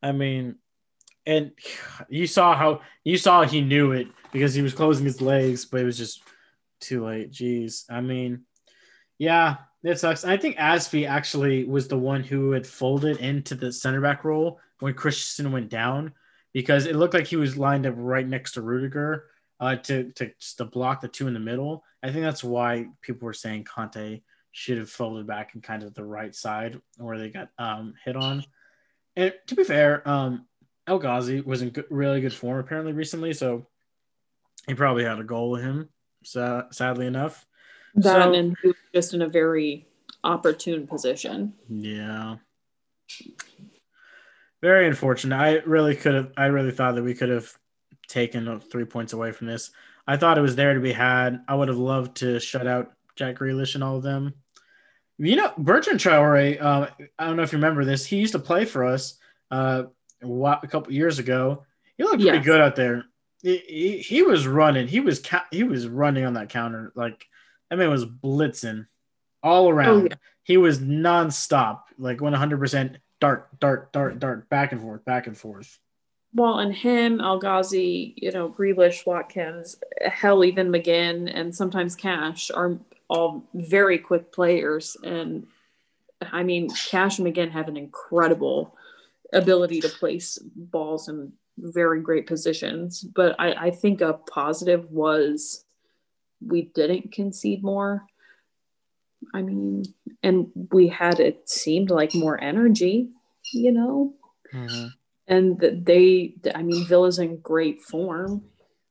I 0.03 0.11
mean, 0.11 0.57
and 1.27 1.53
you 2.09 2.27
saw 2.27 2.57
how 2.57 2.81
you 3.05 3.19
saw 3.19 3.45
he 3.45 3.61
knew 3.61 3.93
it 3.93 4.09
because 4.33 4.53
he 4.53 4.63
was 4.63 4.75
closing 4.75 5.05
his 5.05 5.21
legs, 5.21 5.65
but 5.65 5.81
it 5.81 5.85
was 5.85 5.97
just 5.97 6.23
too 6.81 7.07
late. 7.07 7.31
Jeez. 7.31 7.85
I 7.89 8.01
mean, 8.01 8.43
yeah, 9.17 9.59
it 9.85 10.01
sucks. 10.01 10.25
I 10.25 10.37
think 10.37 10.57
Azpi 10.57 11.09
actually 11.09 11.65
was 11.65 11.87
the 11.87 11.99
one 11.99 12.25
who 12.25 12.51
had 12.51 12.67
folded 12.67 13.19
into 13.19 13.55
the 13.55 13.73
center 13.73 14.01
back 14.01 14.25
role 14.25 14.59
when 14.81 14.95
Christensen 14.95 15.53
went 15.53 15.69
down 15.69 16.13
because 16.53 16.87
it 16.87 16.97
looked 16.97 17.15
like 17.15 17.27
he 17.27 17.37
was 17.37 17.57
lined 17.57 17.87
up 17.87 17.95
right 17.97 18.27
next 18.27 18.53
to 18.53 18.63
Rudiger 18.63 19.25
uh, 19.61 19.77
to, 19.77 20.13
to, 20.13 20.31
to 20.57 20.65
block 20.65 21.01
the 21.01 21.09
two 21.09 21.29
in 21.29 21.35
the 21.35 21.41
middle. 21.41 21.85
I 22.03 22.11
think 22.11 22.25
that's 22.25 22.45
why 22.45 22.87
people 23.03 23.27
were 23.27 23.33
saying 23.33 23.65
Kanté 23.65 24.23
should 24.53 24.79
have 24.79 24.91
folded 24.91 25.27
back 25.27 25.55
and 25.55 25.63
kind 25.63 25.83
of 25.83 25.95
the 25.95 26.05
right 26.05 26.35
side 26.35 26.81
where 26.97 27.19
they 27.19 27.29
got 27.29 27.49
um, 27.59 27.95
hit 28.05 28.17
on. 28.17 28.45
And 29.17 29.35
to 29.49 29.55
be 29.55 29.65
fair, 29.65 30.07
um, 30.09 30.47
El 30.87 30.99
Ghazi 30.99 31.41
was 31.41 31.63
in 31.63 31.71
good, 31.71 31.87
really 31.91 32.21
good 32.21 32.33
form 32.33 32.59
apparently 32.59 32.93
recently, 32.93 33.33
so 33.33 33.67
he 34.67 34.75
probably 34.75 35.05
had 35.05 35.19
a 35.19 35.25
goal 35.25 35.51
with 35.51 35.63
him. 35.63 35.89
So, 36.25 36.67
sadly 36.71 37.07
enough, 37.07 37.47
that 37.97 38.23
so, 38.23 38.33
and 38.33 38.57
he 38.63 38.69
was 38.69 38.77
just 38.95 39.15
in 39.15 39.23
a 39.23 39.29
very 39.29 39.87
opportune 40.25 40.87
position. 40.87 41.55
Yeah, 41.69 42.37
very 44.63 44.87
unfortunate. 44.87 45.37
I 45.37 45.55
really 45.67 45.95
could 45.97 46.15
have. 46.15 46.33
I 46.37 46.47
really 46.47 46.71
thought 46.71 46.95
that 46.95 47.03
we 47.03 47.15
could 47.15 47.29
have 47.29 47.53
taken 48.09 48.61
three 48.61 48.85
points 48.85 49.13
away 49.13 49.33
from 49.33 49.47
this. 49.47 49.71
I 50.07 50.17
thought 50.17 50.39
it 50.39 50.43
was 50.43 50.57
there 50.57 50.75
to 50.75 50.81
be 50.81 50.93
had. 50.93 51.41
I 51.49 51.55
would 51.55 51.69
have 51.69 51.79
loved 51.79 52.17
to 52.19 52.39
shut 52.39 52.67
out 52.67 52.93
Jack 53.17 53.37
Grealish 53.37 53.75
and 53.75 53.83
all 53.83 53.97
of 53.97 54.03
them. 54.03 54.35
You 55.19 55.37
know, 55.37 55.53
Bertrand 55.57 55.99
Traore, 55.99 56.61
uh, 56.61 56.89
I 57.19 57.27
don't 57.27 57.37
know 57.37 57.43
if 57.43 57.53
you 57.53 57.59
remember 57.59 57.85
this. 57.85 58.05
He 58.05 58.17
used 58.17 58.33
to 58.33 58.39
play 58.39 58.65
for 58.67 58.85
us 58.85 59.19
uh, 59.51 59.85
a 60.23 60.69
couple 60.69 60.93
years 60.93 61.19
ago. 61.19 61.65
He 61.97 62.05
looked 62.05 62.21
pretty 62.21 62.37
yes. 62.37 62.45
good 62.45 62.61
out 62.61 62.77
there. 62.77 63.05
He, 63.43 63.57
he, 63.67 63.99
he, 63.99 64.23
was 64.23 64.47
running. 64.47 64.87
He 64.89 65.01
was 65.01 65.23
he 65.51 65.63
was 65.63 65.89
running 65.89 66.25
on 66.25 66.35
that 66.35 66.51
counter 66.51 66.93
like 66.95 67.27
that 67.71 67.77
man 67.77 67.91
was 67.91 68.05
blitzing 68.05 68.87
all 69.43 69.71
around. 69.71 70.03
Oh, 70.03 70.07
yeah. 70.11 70.17
He 70.43 70.57
was 70.57 70.79
nonstop, 70.81 71.83
like 71.99 72.19
100% 72.19 72.97
dart, 73.21 73.49
dart, 73.61 73.93
dart, 73.93 74.19
dart, 74.19 74.49
back 74.49 74.73
and 74.73 74.81
forth, 74.81 75.05
back 75.05 75.27
and 75.27 75.37
forth. 75.37 75.79
Well, 76.35 76.59
and 76.59 76.75
him, 76.75 77.21
El 77.21 77.39
Ghazi, 77.39 78.15
you 78.17 78.31
know, 78.31 78.51
Grealish, 78.51 79.07
Watkins, 79.07 79.77
hell, 80.05 80.45
even 80.45 80.69
McGinn, 80.69 81.31
and 81.33 81.55
sometimes 81.55 81.97
Cash 81.97 82.51
are 82.51 82.79
all 83.09 83.45
very 83.55 83.99
quick 83.99 84.33
players. 84.33 84.97
And 85.03 85.47
I 86.21 86.43
mean, 86.43 86.69
Cash 86.69 87.19
and 87.19 87.27
McGinn 87.27 87.53
have 87.53 87.69
an 87.69 87.77
incredible 87.77 88.77
ability 89.33 89.81
to 89.81 89.89
place 89.89 90.39
balls 90.55 91.09
in 91.09 91.33
very 91.59 92.01
great 92.01 92.27
positions. 92.27 93.01
But 93.01 93.37
I, 93.39 93.53
I 93.53 93.71
think 93.71 94.01
a 94.01 94.15
positive 94.15 94.91
was 94.91 95.65
we 96.45 96.63
didn't 96.75 97.13
concede 97.13 97.63
more. 97.63 98.07
I 99.35 99.43
mean, 99.43 99.85
and 100.23 100.51
we 100.73 100.89
had 100.89 101.21
it 101.21 101.49
seemed 101.49 101.91
like 101.91 102.15
more 102.15 102.41
energy, 102.41 103.11
you 103.53 103.73
know. 103.73 104.15
Mm-hmm. 104.53 104.87
And 105.29 105.59
they, 105.59 106.35
I 106.55 106.63
mean, 106.63 106.87
Villa's 106.87 107.19
in 107.19 107.39
great 107.39 107.83
form, 107.83 108.45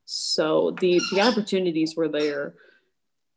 so 0.06 0.76
the 0.80 1.02
the 1.12 1.22
opportunities 1.22 1.96
were 1.96 2.10
there. 2.10 2.56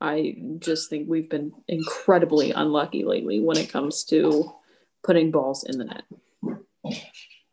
I 0.00 0.36
just 0.58 0.90
think 0.90 1.08
we've 1.08 1.28
been 1.28 1.52
incredibly 1.66 2.52
unlucky 2.52 3.04
lately 3.04 3.40
when 3.40 3.56
it 3.56 3.70
comes 3.70 4.04
to 4.04 4.52
putting 5.04 5.30
balls 5.30 5.64
in 5.64 5.78
the 5.78 5.84
net. 5.84 6.04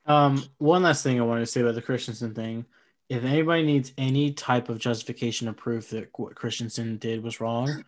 Um, 0.06 0.44
one 0.58 0.84
last 0.84 1.04
thing 1.04 1.20
I 1.20 1.24
wanted 1.24 1.42
to 1.42 1.46
say 1.48 1.62
about 1.62 1.76
the 1.76 1.82
Christensen 1.82 2.34
thing. 2.34 2.66
If 3.10 3.24
anybody 3.24 3.64
needs 3.64 3.92
any 3.98 4.34
type 4.34 4.70
of 4.70 4.80
justification 4.80 5.48
or 5.48 5.54
proof 5.54 5.90
that 5.90 6.10
what 6.16 6.36
Christensen 6.36 6.98
did 6.98 7.24
was 7.24 7.40
wrong, 7.40 7.84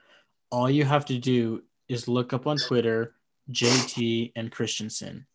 all 0.52 0.70
you 0.70 0.86
have 0.86 1.06
to 1.06 1.18
do 1.18 1.64
is 1.88 2.08
look 2.08 2.34
up 2.34 2.48
on 2.48 2.58
Twitter 2.58 3.16
JT 3.52 4.34
and 4.36 4.52
Christensen. 4.52 5.26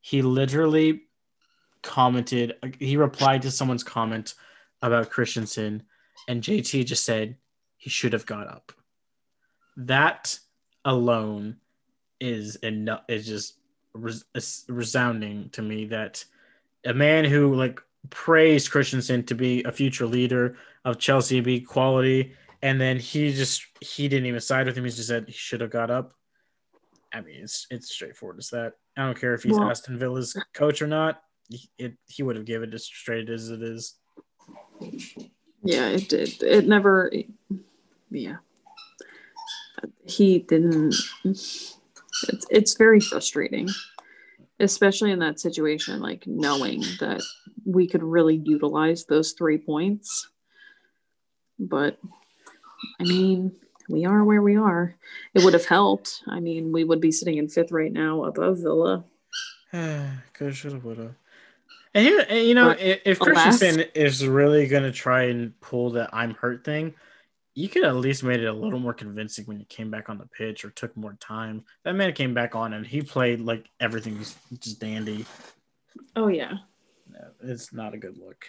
He 0.00 0.22
literally 0.22 1.02
commented, 1.82 2.54
he 2.78 2.96
replied 2.96 3.42
to 3.42 3.50
someone's 3.50 3.84
comment 3.84 4.34
about 4.82 5.10
Christensen, 5.10 5.84
and 6.28 6.42
JT 6.42 6.86
just 6.86 7.04
said 7.04 7.36
he 7.76 7.90
should 7.90 8.12
have 8.12 8.26
got 8.26 8.48
up. 8.48 8.72
That 9.76 10.38
alone 10.84 11.56
is 12.20 12.56
enough, 12.56 13.02
is 13.08 13.26
just 13.26 13.54
res- 13.94 14.64
resounding 14.68 15.50
to 15.50 15.62
me 15.62 15.86
that 15.86 16.24
a 16.84 16.94
man 16.94 17.24
who 17.24 17.54
like 17.54 17.80
praised 18.10 18.70
Christensen 18.70 19.24
to 19.24 19.34
be 19.34 19.62
a 19.62 19.72
future 19.72 20.06
leader 20.06 20.56
of 20.84 20.98
Chelsea, 20.98 21.40
be 21.40 21.60
quality, 21.60 22.34
and 22.62 22.80
then 22.80 22.98
he 22.98 23.32
just 23.32 23.66
he 23.80 24.08
didn't 24.08 24.26
even 24.26 24.40
side 24.40 24.66
with 24.66 24.76
him. 24.76 24.84
He 24.84 24.90
just 24.90 25.08
said 25.08 25.24
he 25.26 25.32
should 25.32 25.60
have 25.60 25.70
got 25.70 25.90
up. 25.90 26.12
I 27.12 27.20
mean, 27.20 27.40
it's 27.42 27.66
it's 27.70 27.92
straightforward 27.92 28.38
as 28.38 28.50
that. 28.50 28.74
I 28.96 29.04
don't 29.04 29.20
care 29.20 29.34
if 29.34 29.42
he's 29.42 29.58
well, 29.58 29.68
Aston 29.68 29.98
Villa's 29.98 30.36
coach 30.54 30.80
or 30.80 30.86
not. 30.86 31.20
He, 31.48 31.68
it 31.78 31.94
he 32.06 32.22
would 32.22 32.36
have 32.36 32.44
given 32.44 32.70
it 32.70 32.74
as 32.74 32.84
straight 32.84 33.28
as 33.28 33.50
it 33.50 33.62
is. 33.62 33.96
Yeah, 35.62 35.88
it 35.88 36.08
did. 36.08 36.42
It 36.42 36.66
never. 36.66 37.10
It, 37.12 37.26
yeah, 38.10 38.36
he 40.04 40.38
didn't. 40.38 40.94
It's 41.24 41.76
it's 42.50 42.74
very 42.74 43.00
frustrating, 43.00 43.68
especially 44.60 45.10
in 45.10 45.18
that 45.18 45.40
situation. 45.40 46.00
Like 46.00 46.24
knowing 46.26 46.82
that 47.00 47.22
we 47.64 47.88
could 47.88 48.02
really 48.02 48.36
utilize 48.44 49.04
those 49.04 49.32
three 49.32 49.58
points, 49.58 50.28
but 51.58 51.98
I 53.00 53.04
mean, 53.04 53.52
we 53.88 54.04
are 54.04 54.24
where 54.24 54.42
we 54.42 54.56
are. 54.56 54.94
It 55.34 55.44
would 55.44 55.54
have 55.54 55.66
helped. 55.66 56.22
I 56.26 56.40
mean, 56.40 56.72
we 56.72 56.84
would 56.84 57.00
be 57.00 57.12
sitting 57.12 57.38
in 57.38 57.48
fifth 57.48 57.72
right 57.72 57.92
now 57.92 58.24
above 58.24 58.58
Villa. 58.58 59.04
Could 59.72 60.54
should 60.54 60.72
have, 60.72 60.84
would 60.84 60.98
have. 60.98 61.14
And 61.94 62.06
you, 62.06 62.22
you 62.30 62.54
know, 62.54 62.70
if, 62.70 63.00
if 63.04 63.18
Christensen 63.18 63.84
is 63.94 64.26
really 64.26 64.66
going 64.66 64.82
to 64.82 64.92
try 64.92 65.24
and 65.24 65.58
pull 65.60 65.90
the 65.90 66.08
"I'm 66.10 66.34
hurt" 66.34 66.64
thing, 66.64 66.94
you 67.54 67.68
could 67.68 67.84
at 67.84 67.96
least 67.96 68.22
made 68.22 68.40
it 68.40 68.46
a 68.46 68.52
little 68.52 68.78
more 68.78 68.94
convincing 68.94 69.44
when 69.44 69.58
you 69.58 69.66
came 69.66 69.90
back 69.90 70.08
on 70.08 70.16
the 70.16 70.26
pitch 70.26 70.64
or 70.64 70.70
took 70.70 70.96
more 70.96 71.16
time. 71.20 71.64
That 71.84 71.94
man 71.94 72.12
came 72.14 72.32
back 72.32 72.54
on 72.54 72.72
and 72.72 72.86
he 72.86 73.02
played 73.02 73.40
like 73.40 73.66
everything 73.78 74.18
was 74.18 74.34
just 74.58 74.80
dandy. 74.80 75.26
Oh 76.16 76.28
yeah. 76.28 76.58
No, 77.10 77.20
it's 77.42 77.72
not 77.74 77.92
a 77.92 77.98
good 77.98 78.16
look. 78.16 78.46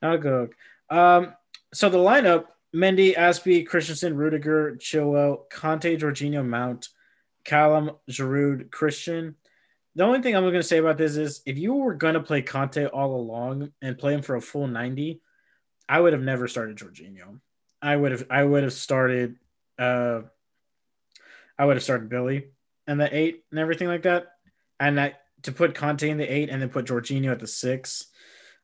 Not 0.00 0.14
a 0.14 0.18
good 0.18 0.40
look. 0.40 0.96
Um, 0.96 1.34
so 1.74 1.88
the 1.88 1.98
lineup 1.98 2.46
Mendy, 2.74 3.16
Azpi, 3.16 3.66
Christensen, 3.66 4.16
Rudiger, 4.16 4.76
Chilwell, 4.76 5.48
Kanté, 5.50 5.98
Jorginho, 5.98 6.46
Mount, 6.46 6.88
Callum, 7.44 7.92
Giroud, 8.10 8.70
Christian. 8.70 9.36
The 9.94 10.04
only 10.04 10.20
thing 10.20 10.36
I'm 10.36 10.42
going 10.42 10.54
to 10.54 10.62
say 10.62 10.78
about 10.78 10.98
this 10.98 11.16
is 11.16 11.42
if 11.46 11.58
you 11.58 11.74
were 11.74 11.94
going 11.94 12.14
to 12.14 12.20
play 12.20 12.42
Kanté 12.42 12.88
all 12.92 13.16
along 13.16 13.72
and 13.80 13.98
play 13.98 14.14
him 14.14 14.22
for 14.22 14.36
a 14.36 14.40
full 14.40 14.66
90, 14.66 15.20
I 15.88 16.00
would 16.00 16.12
have 16.12 16.22
never 16.22 16.46
started 16.46 16.76
Jorginho. 16.76 17.40
I 17.80 17.96
would 17.96 18.12
have 18.12 18.26
I 18.28 18.42
would 18.42 18.64
have 18.64 18.72
started 18.72 19.36
uh 19.78 20.22
I 21.58 21.64
would 21.64 21.76
have 21.76 21.82
started 21.82 22.08
Billy 22.08 22.48
and 22.86 23.00
the 23.00 23.16
eight 23.16 23.44
and 23.50 23.58
everything 23.58 23.88
like 23.88 24.02
that. 24.02 24.26
And 24.78 25.14
to 25.42 25.52
put 25.52 25.74
Kanté 25.74 26.08
in 26.08 26.18
the 26.18 26.30
eight 26.30 26.50
and 26.50 26.60
then 26.60 26.68
put 26.68 26.86
Jorginho 26.86 27.32
at 27.32 27.40
the 27.40 27.46
six, 27.46 28.06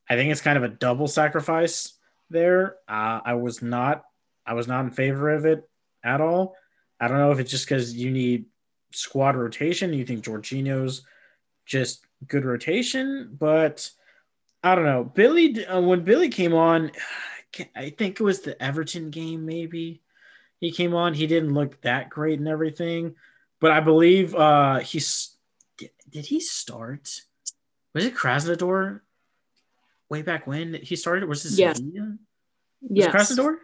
I 0.09 0.15
think 0.15 0.31
it's 0.31 0.41
kind 0.41 0.57
of 0.57 0.63
a 0.63 0.69
double 0.69 1.07
sacrifice 1.07 1.93
there. 2.29 2.75
Uh, 2.87 3.21
I 3.23 3.33
was 3.35 3.61
not 3.61 4.03
I 4.45 4.53
was 4.53 4.67
not 4.67 4.85
in 4.85 4.91
favor 4.91 5.31
of 5.31 5.45
it 5.45 5.67
at 6.03 6.21
all. 6.21 6.55
I 6.99 7.07
don't 7.07 7.17
know 7.17 7.31
if 7.31 7.39
it's 7.39 7.51
just 7.51 7.65
because 7.65 7.95
you 7.95 8.11
need 8.11 8.45
squad 8.91 9.35
rotation. 9.35 9.93
You 9.93 10.05
think 10.05 10.23
Jorginho's 10.23 11.01
just 11.65 12.05
good 12.27 12.45
rotation, 12.45 13.35
but 13.37 13.89
I 14.63 14.75
don't 14.75 14.85
know. 14.85 15.03
Billy 15.03 15.65
uh, 15.65 15.81
when 15.81 16.03
Billy 16.03 16.29
came 16.29 16.53
on, 16.53 16.91
I 17.75 17.89
think 17.89 18.19
it 18.19 18.23
was 18.23 18.41
the 18.41 18.61
Everton 18.61 19.09
game. 19.09 19.45
Maybe 19.45 20.01
he 20.59 20.71
came 20.71 20.93
on. 20.93 21.13
He 21.13 21.27
didn't 21.27 21.53
look 21.53 21.81
that 21.81 22.09
great 22.09 22.39
and 22.39 22.47
everything, 22.47 23.15
but 23.59 23.71
I 23.71 23.79
believe 23.79 24.35
uh, 24.35 24.79
he's 24.79 25.35
did, 25.77 25.91
did 26.09 26.25
he 26.25 26.39
start? 26.39 27.21
Was 27.93 28.05
it 28.05 28.15
Krasnodar 28.15 29.01
way 30.09 30.21
back 30.21 30.47
when 30.47 30.73
he 30.73 30.95
started? 30.95 31.27
Was 31.27 31.43
this 31.43 31.57
yes. 31.57 31.77
Sevilla? 31.77 32.17
Yes. 32.81 33.13
Krasnodar? 33.13 33.57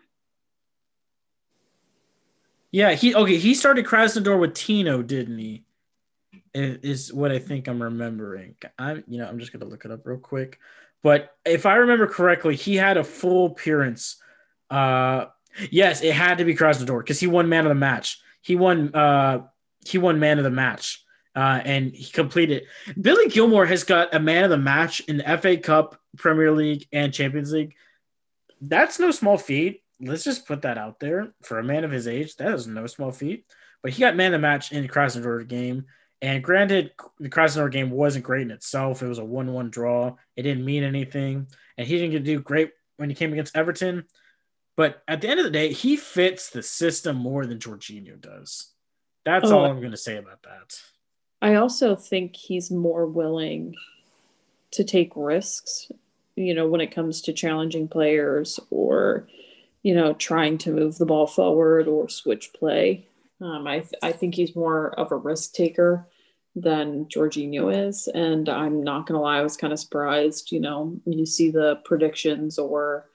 Yeah, 2.71 2.93
he 2.93 3.13
okay. 3.13 3.37
He 3.37 3.53
started 3.53 3.85
Krasnodar 3.85 4.39
with 4.39 4.53
Tino, 4.53 5.01
didn't 5.01 5.37
he? 5.37 5.65
Is 6.53 7.13
what 7.13 7.31
I 7.31 7.39
think 7.39 7.67
I'm 7.67 7.81
remembering. 7.81 8.55
I'm 8.79 9.03
you 9.07 9.19
know 9.19 9.27
I'm 9.27 9.39
just 9.39 9.51
gonna 9.51 9.65
look 9.65 9.85
it 9.85 9.91
up 9.91 10.05
real 10.05 10.17
quick. 10.17 10.59
But 11.03 11.35
if 11.45 11.65
I 11.65 11.75
remember 11.75 12.07
correctly, 12.07 12.55
he 12.55 12.75
had 12.75 12.97
a 12.97 13.03
full 13.03 13.47
appearance. 13.47 14.17
Uh, 14.69 15.25
yes, 15.69 16.01
it 16.01 16.13
had 16.13 16.37
to 16.37 16.45
be 16.45 16.55
Krasnodar 16.55 16.99
because 16.99 17.19
he 17.19 17.27
won 17.27 17.49
man 17.49 17.65
of 17.65 17.69
the 17.69 17.75
match. 17.75 18.21
He 18.41 18.55
won. 18.55 18.93
Uh, 18.95 19.47
he 19.85 19.97
won 19.97 20.19
man 20.19 20.37
of 20.37 20.43
the 20.43 20.51
match 20.51 21.03
uh, 21.35 21.61
and 21.63 21.95
he 21.95 22.11
completed. 22.11 22.63
Billy 22.99 23.29
Gilmour 23.29 23.65
has 23.67 23.83
got 23.83 24.13
a 24.13 24.19
man 24.19 24.43
of 24.43 24.49
the 24.49 24.57
match 24.57 24.99
in 25.01 25.17
the 25.17 25.37
FA 25.37 25.57
Cup, 25.57 25.99
Premier 26.17 26.51
League, 26.51 26.87
and 26.91 27.13
Champions 27.13 27.53
League. 27.53 27.75
That's 28.59 28.99
no 28.99 29.11
small 29.11 29.37
feat. 29.37 29.83
Let's 29.99 30.23
just 30.23 30.47
put 30.47 30.63
that 30.63 30.77
out 30.77 30.99
there 30.99 31.33
for 31.41 31.59
a 31.59 31.63
man 31.63 31.83
of 31.83 31.91
his 31.91 32.07
age. 32.07 32.35
That 32.37 32.53
is 32.53 32.67
no 32.67 32.87
small 32.87 33.11
feat. 33.11 33.45
But 33.81 33.93
he 33.93 34.01
got 34.01 34.15
man 34.15 34.33
of 34.33 34.39
the 34.41 34.47
match 34.47 34.71
in 34.71 34.83
the 34.83 34.89
Krasnodar 34.89 35.47
game. 35.47 35.85
And 36.21 36.43
granted, 36.43 36.91
the 37.19 37.29
Krasnodar 37.29 37.71
game 37.71 37.89
wasn't 37.89 38.25
great 38.25 38.43
in 38.43 38.51
itself. 38.51 39.01
It 39.01 39.07
was 39.07 39.17
a 39.17 39.25
1 39.25 39.53
1 39.53 39.69
draw. 39.69 40.15
It 40.35 40.43
didn't 40.43 40.65
mean 40.65 40.83
anything. 40.83 41.47
And 41.77 41.87
he 41.87 41.97
didn't 41.97 42.11
get 42.11 42.19
to 42.19 42.25
do 42.25 42.41
great 42.41 42.71
when 42.97 43.09
he 43.09 43.15
came 43.15 43.33
against 43.33 43.55
Everton. 43.55 44.05
But 44.77 45.01
at 45.07 45.21
the 45.21 45.29
end 45.29 45.39
of 45.39 45.45
the 45.45 45.51
day, 45.51 45.73
he 45.73 45.97
fits 45.97 46.49
the 46.49 46.61
system 46.61 47.15
more 47.15 47.45
than 47.45 47.59
Jorginho 47.59 48.19
does. 48.19 48.71
That's 49.25 49.49
oh, 49.49 49.59
all 49.59 49.65
I'm 49.65 49.79
going 49.79 49.91
to 49.91 49.97
say 49.97 50.17
about 50.17 50.43
that. 50.43 50.79
I 51.41 51.55
also 51.55 51.95
think 51.95 52.35
he's 52.35 52.69
more 52.69 53.05
willing 53.05 53.75
to 54.71 54.83
take 54.83 55.11
risks, 55.15 55.91
you 56.35 56.53
know, 56.53 56.67
when 56.67 56.81
it 56.81 56.93
comes 56.93 57.21
to 57.21 57.33
challenging 57.33 57.87
players 57.87 58.59
or, 58.69 59.27
you 59.83 59.95
know, 59.95 60.13
trying 60.13 60.57
to 60.59 60.71
move 60.71 60.97
the 60.97 61.05
ball 61.05 61.27
forward 61.27 61.87
or 61.87 62.07
switch 62.09 62.53
play. 62.53 63.07
Um, 63.41 63.65
I, 63.65 63.79
th- 63.79 63.93
I 64.03 64.11
think 64.11 64.35
he's 64.35 64.55
more 64.55 64.91
of 64.99 65.11
a 65.11 65.15
risk 65.15 65.53
taker 65.53 66.07
than 66.55 67.05
Jorginho 67.05 67.87
is. 67.87 68.07
And 68.07 68.47
I'm 68.47 68.83
not 68.83 69.07
going 69.07 69.17
to 69.17 69.21
lie, 69.21 69.39
I 69.39 69.43
was 69.43 69.57
kind 69.57 69.73
of 69.73 69.79
surprised. 69.79 70.51
You 70.51 70.59
know, 70.59 70.95
you 71.05 71.25
see 71.25 71.49
the 71.49 71.77
predictions 71.85 72.59
or 72.59 73.05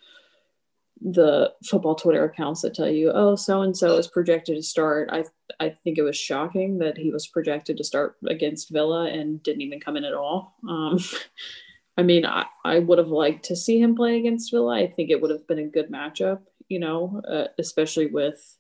the 1.00 1.52
football 1.64 1.94
Twitter 1.94 2.24
accounts 2.24 2.62
that 2.62 2.74
tell 2.74 2.88
you, 2.88 3.10
oh, 3.12 3.36
so 3.36 3.62
and 3.62 3.76
so 3.76 3.96
is 3.96 4.08
projected 4.08 4.56
to 4.56 4.62
start. 4.62 5.10
I 5.12 5.24
I 5.60 5.70
think 5.70 5.98
it 5.98 6.02
was 6.02 6.16
shocking 6.16 6.78
that 6.78 6.98
he 6.98 7.10
was 7.10 7.26
projected 7.26 7.76
to 7.76 7.84
start 7.84 8.16
against 8.26 8.70
Villa 8.70 9.06
and 9.06 9.42
didn't 9.42 9.62
even 9.62 9.80
come 9.80 9.96
in 9.96 10.04
at 10.04 10.14
all. 10.14 10.54
Um, 10.68 10.98
I 11.98 12.02
mean, 12.02 12.26
I, 12.26 12.44
I 12.64 12.78
would 12.78 12.98
have 12.98 13.08
liked 13.08 13.46
to 13.46 13.56
see 13.56 13.80
him 13.80 13.96
play 13.96 14.18
against 14.18 14.50
Villa. 14.50 14.74
I 14.74 14.86
think 14.86 15.10
it 15.10 15.20
would 15.20 15.30
have 15.30 15.46
been 15.46 15.60
a 15.60 15.66
good 15.66 15.90
matchup, 15.90 16.40
you 16.68 16.78
know, 16.78 17.22
uh, 17.26 17.46
especially 17.58 18.06
with 18.06 18.58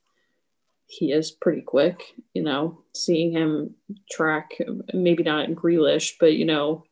he 0.86 1.12
is 1.12 1.32
pretty 1.32 1.62
quick, 1.62 2.14
you 2.32 2.42
know, 2.42 2.82
seeing 2.94 3.32
him 3.32 3.74
track, 4.10 4.52
maybe 4.94 5.22
not 5.22 5.48
Grealish, 5.50 6.12
but, 6.18 6.34
you 6.34 6.44
know, 6.44 6.84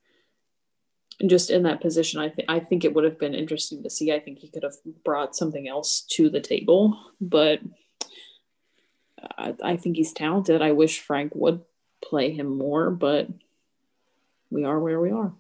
just 1.27 1.51
in 1.51 1.63
that 1.63 1.81
position, 1.81 2.21
I 2.21 2.29
think 2.29 2.51
I 2.51 2.61
think 2.61 2.85
it 2.85 2.95
would 2.95 3.05
have 3.05 3.19
been 3.19 3.35
interesting 3.35 3.83
to 3.83 3.91
see. 3.91 4.13
I 4.13 4.21
think 4.21 4.39
he 4.39 4.49
could 4.49 4.63
have 4.63 4.75
brought 5.05 5.37
something 5.37 5.69
else 5.69 6.03
to 6.13 6.29
the 6.29 6.41
table, 6.41 6.99
but 7.21 7.61
I, 9.39 9.55
I 9.63 9.77
think 9.77 9.97
he's 9.97 10.13
talented. 10.13 10.63
I 10.63 10.73
wish 10.73 11.01
Frank 11.01 11.33
would 11.35 11.63
play 12.03 12.33
him 12.33 12.59
more, 12.59 12.91
but 12.91 13.29
we 14.51 14.65
are 14.65 14.79
where 14.79 15.01
we 15.01 15.11
are. 15.11 15.33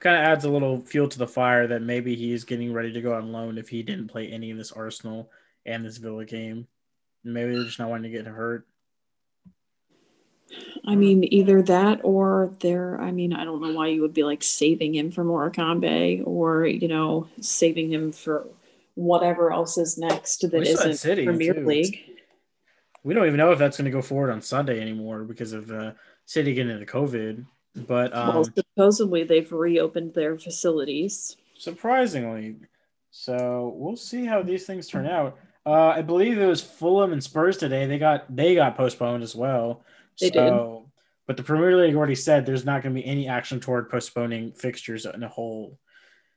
Kind 0.00 0.16
of 0.16 0.24
adds 0.24 0.44
a 0.44 0.50
little 0.50 0.80
fuel 0.80 1.08
to 1.08 1.18
the 1.18 1.28
fire 1.28 1.68
that 1.68 1.82
maybe 1.82 2.16
he's 2.16 2.44
getting 2.44 2.72
ready 2.72 2.92
to 2.92 3.00
go 3.00 3.14
on 3.14 3.32
loan 3.32 3.58
if 3.58 3.68
he 3.68 3.82
didn't 3.82 4.08
play 4.08 4.28
any 4.28 4.50
of 4.50 4.58
this 4.58 4.72
Arsenal 4.72 5.30
and 5.64 5.84
this 5.84 5.98
Villa 5.98 6.24
game. 6.24 6.66
Maybe 7.22 7.54
they're 7.54 7.64
just 7.64 7.78
not 7.78 7.90
wanting 7.90 8.10
to 8.10 8.18
get 8.18 8.26
hurt. 8.26 8.66
I 10.86 10.96
mean, 10.96 11.24
either 11.32 11.62
that 11.62 12.00
or 12.02 12.52
they're, 12.60 13.00
I 13.00 13.10
mean, 13.10 13.32
I 13.32 13.44
don't 13.44 13.62
know 13.62 13.72
why 13.72 13.88
you 13.88 14.02
would 14.02 14.12
be 14.12 14.22
like 14.22 14.42
saving 14.42 14.94
him 14.94 15.10
for 15.10 15.24
Morecambe 15.24 16.22
or, 16.26 16.66
you 16.66 16.88
know, 16.88 17.28
saving 17.40 17.90
him 17.90 18.12
for 18.12 18.46
whatever 18.94 19.50
else 19.52 19.78
is 19.78 19.96
next 19.96 20.42
that 20.42 20.54
isn't 20.54 20.96
City, 20.96 21.24
Premier 21.24 21.54
too. 21.54 21.64
League. 21.64 21.98
We 23.02 23.14
don't 23.14 23.26
even 23.26 23.38
know 23.38 23.52
if 23.52 23.58
that's 23.58 23.76
going 23.76 23.86
to 23.86 23.90
go 23.90 24.02
forward 24.02 24.30
on 24.30 24.42
Sunday 24.42 24.80
anymore 24.80 25.24
because 25.24 25.52
of 25.52 25.70
uh, 25.70 25.92
City 26.26 26.54
getting 26.54 26.72
into 26.72 26.86
COVID. 26.86 27.44
But 27.86 28.14
um, 28.14 28.34
well, 28.34 28.44
supposedly 28.44 29.24
they've 29.24 29.50
reopened 29.50 30.14
their 30.14 30.38
facilities. 30.38 31.36
Surprisingly. 31.58 32.56
So 33.10 33.74
we'll 33.76 33.96
see 33.96 34.24
how 34.24 34.42
these 34.42 34.66
things 34.66 34.86
turn 34.86 35.06
out. 35.06 35.38
Uh, 35.66 35.88
I 35.88 36.02
believe 36.02 36.38
it 36.38 36.46
was 36.46 36.62
Fulham 36.62 37.12
and 37.12 37.22
Spurs 37.22 37.56
today. 37.56 37.86
They 37.86 37.98
got 37.98 38.34
they 38.34 38.54
got 38.54 38.76
postponed 38.76 39.22
as 39.22 39.34
well. 39.34 39.82
They 40.20 40.30
so, 40.30 40.32
did. 40.32 40.90
But 41.26 41.36
the 41.36 41.42
Premier 41.42 41.76
League 41.76 41.94
already 41.94 42.14
said 42.14 42.44
there's 42.44 42.66
not 42.66 42.82
going 42.82 42.94
to 42.94 43.00
be 43.00 43.06
any 43.06 43.28
action 43.28 43.60
toward 43.60 43.88
postponing 43.88 44.52
fixtures 44.52 45.06
in 45.06 45.22
a 45.22 45.28
whole. 45.28 45.78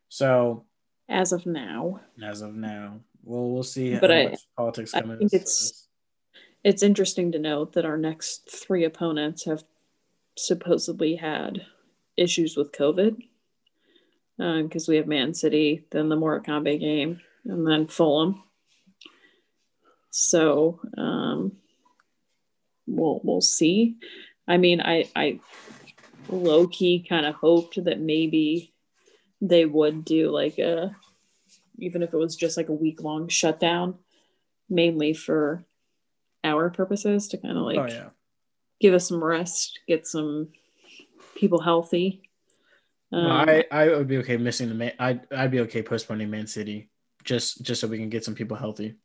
So, 0.09 0.65
as 1.09 1.33
of 1.33 1.45
now, 1.45 1.99
as 2.23 2.41
of 2.41 2.55
now, 2.55 2.99
well, 3.23 3.49
we'll 3.49 3.63
see. 3.63 3.97
But 3.97 4.11
I, 4.11 4.35
politics 4.55 4.93
I 4.93 5.01
think 5.01 5.33
it's 5.33 5.87
it's 6.63 6.83
interesting 6.83 7.31
to 7.33 7.39
note 7.39 7.73
that 7.73 7.85
our 7.85 7.97
next 7.97 8.49
three 8.49 8.85
opponents 8.85 9.45
have 9.45 9.63
supposedly 10.37 11.15
had 11.15 11.65
issues 12.15 12.55
with 12.55 12.71
COVID 12.71 13.17
because 14.37 14.87
um, 14.87 14.91
we 14.91 14.97
have 14.97 15.07
Man 15.07 15.33
City, 15.33 15.85
then 15.91 16.09
the 16.09 16.15
Morecambe 16.15 16.77
game, 16.77 17.21
and 17.45 17.67
then 17.67 17.87
Fulham. 17.87 18.43
So 20.11 20.79
um, 20.97 21.53
we'll 22.87 23.21
we'll 23.23 23.41
see. 23.41 23.97
I 24.47 24.57
mean, 24.57 24.81
I 24.81 25.09
I 25.15 25.39
low 26.29 26.67
key 26.67 27.05
kind 27.07 27.25
of 27.25 27.35
hoped 27.35 27.83
that 27.83 27.99
maybe 27.99 28.73
they 29.41 29.65
would 29.65 30.03
do 30.03 30.31
like 30.31 30.57
a 30.57 30.95
even 31.79 32.01
if 32.01 32.13
it 32.13 32.17
was 32.17 32.35
just 32.35 32.57
like 32.57 32.69
a 32.69 32.73
week 32.73 33.03
long 33.03 33.27
shutdown, 33.27 33.95
mainly 34.69 35.13
for 35.13 35.63
our 36.43 36.69
purposes 36.69 37.27
to 37.29 37.37
kind 37.37 37.57
of 37.57 37.63
like 37.63 37.77
oh, 37.77 37.87
yeah. 37.87 38.09
give 38.79 38.93
us 38.93 39.07
some 39.07 39.23
rest, 39.23 39.79
get 39.87 40.07
some 40.07 40.49
people 41.35 41.61
healthy. 41.61 42.21
Um, 43.11 43.27
I 43.27 43.65
I 43.71 43.87
would 43.89 44.07
be 44.07 44.17
okay 44.17 44.37
missing 44.37 44.69
the 44.69 44.75
man. 44.75 44.93
I'd 44.99 45.31
I'd 45.31 45.51
be 45.51 45.61
okay 45.61 45.81
postponing 45.81 46.29
Man 46.29 46.47
City 46.47 46.89
just 47.23 47.61
just 47.61 47.81
so 47.81 47.87
we 47.87 47.97
can 47.97 48.09
get 48.09 48.23
some 48.23 48.35
people 48.35 48.57
healthy. 48.57 48.95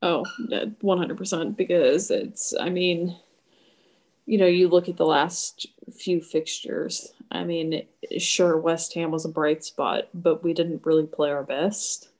Oh, 0.00 0.24
100% 0.50 1.56
because 1.56 2.10
it's, 2.10 2.54
I 2.58 2.68
mean, 2.68 3.16
you 4.26 4.38
know, 4.38 4.46
you 4.46 4.68
look 4.68 4.88
at 4.88 4.96
the 4.96 5.06
last 5.06 5.66
few 5.92 6.20
fixtures. 6.20 7.12
I 7.32 7.44
mean, 7.44 7.86
sure, 8.18 8.58
West 8.58 8.94
Ham 8.94 9.10
was 9.10 9.24
a 9.24 9.30
bright 9.30 9.64
spot, 9.64 10.08
but 10.14 10.44
we 10.44 10.54
didn't 10.54 10.86
really 10.86 11.06
play 11.06 11.30
our 11.30 11.42
best. 11.42 12.10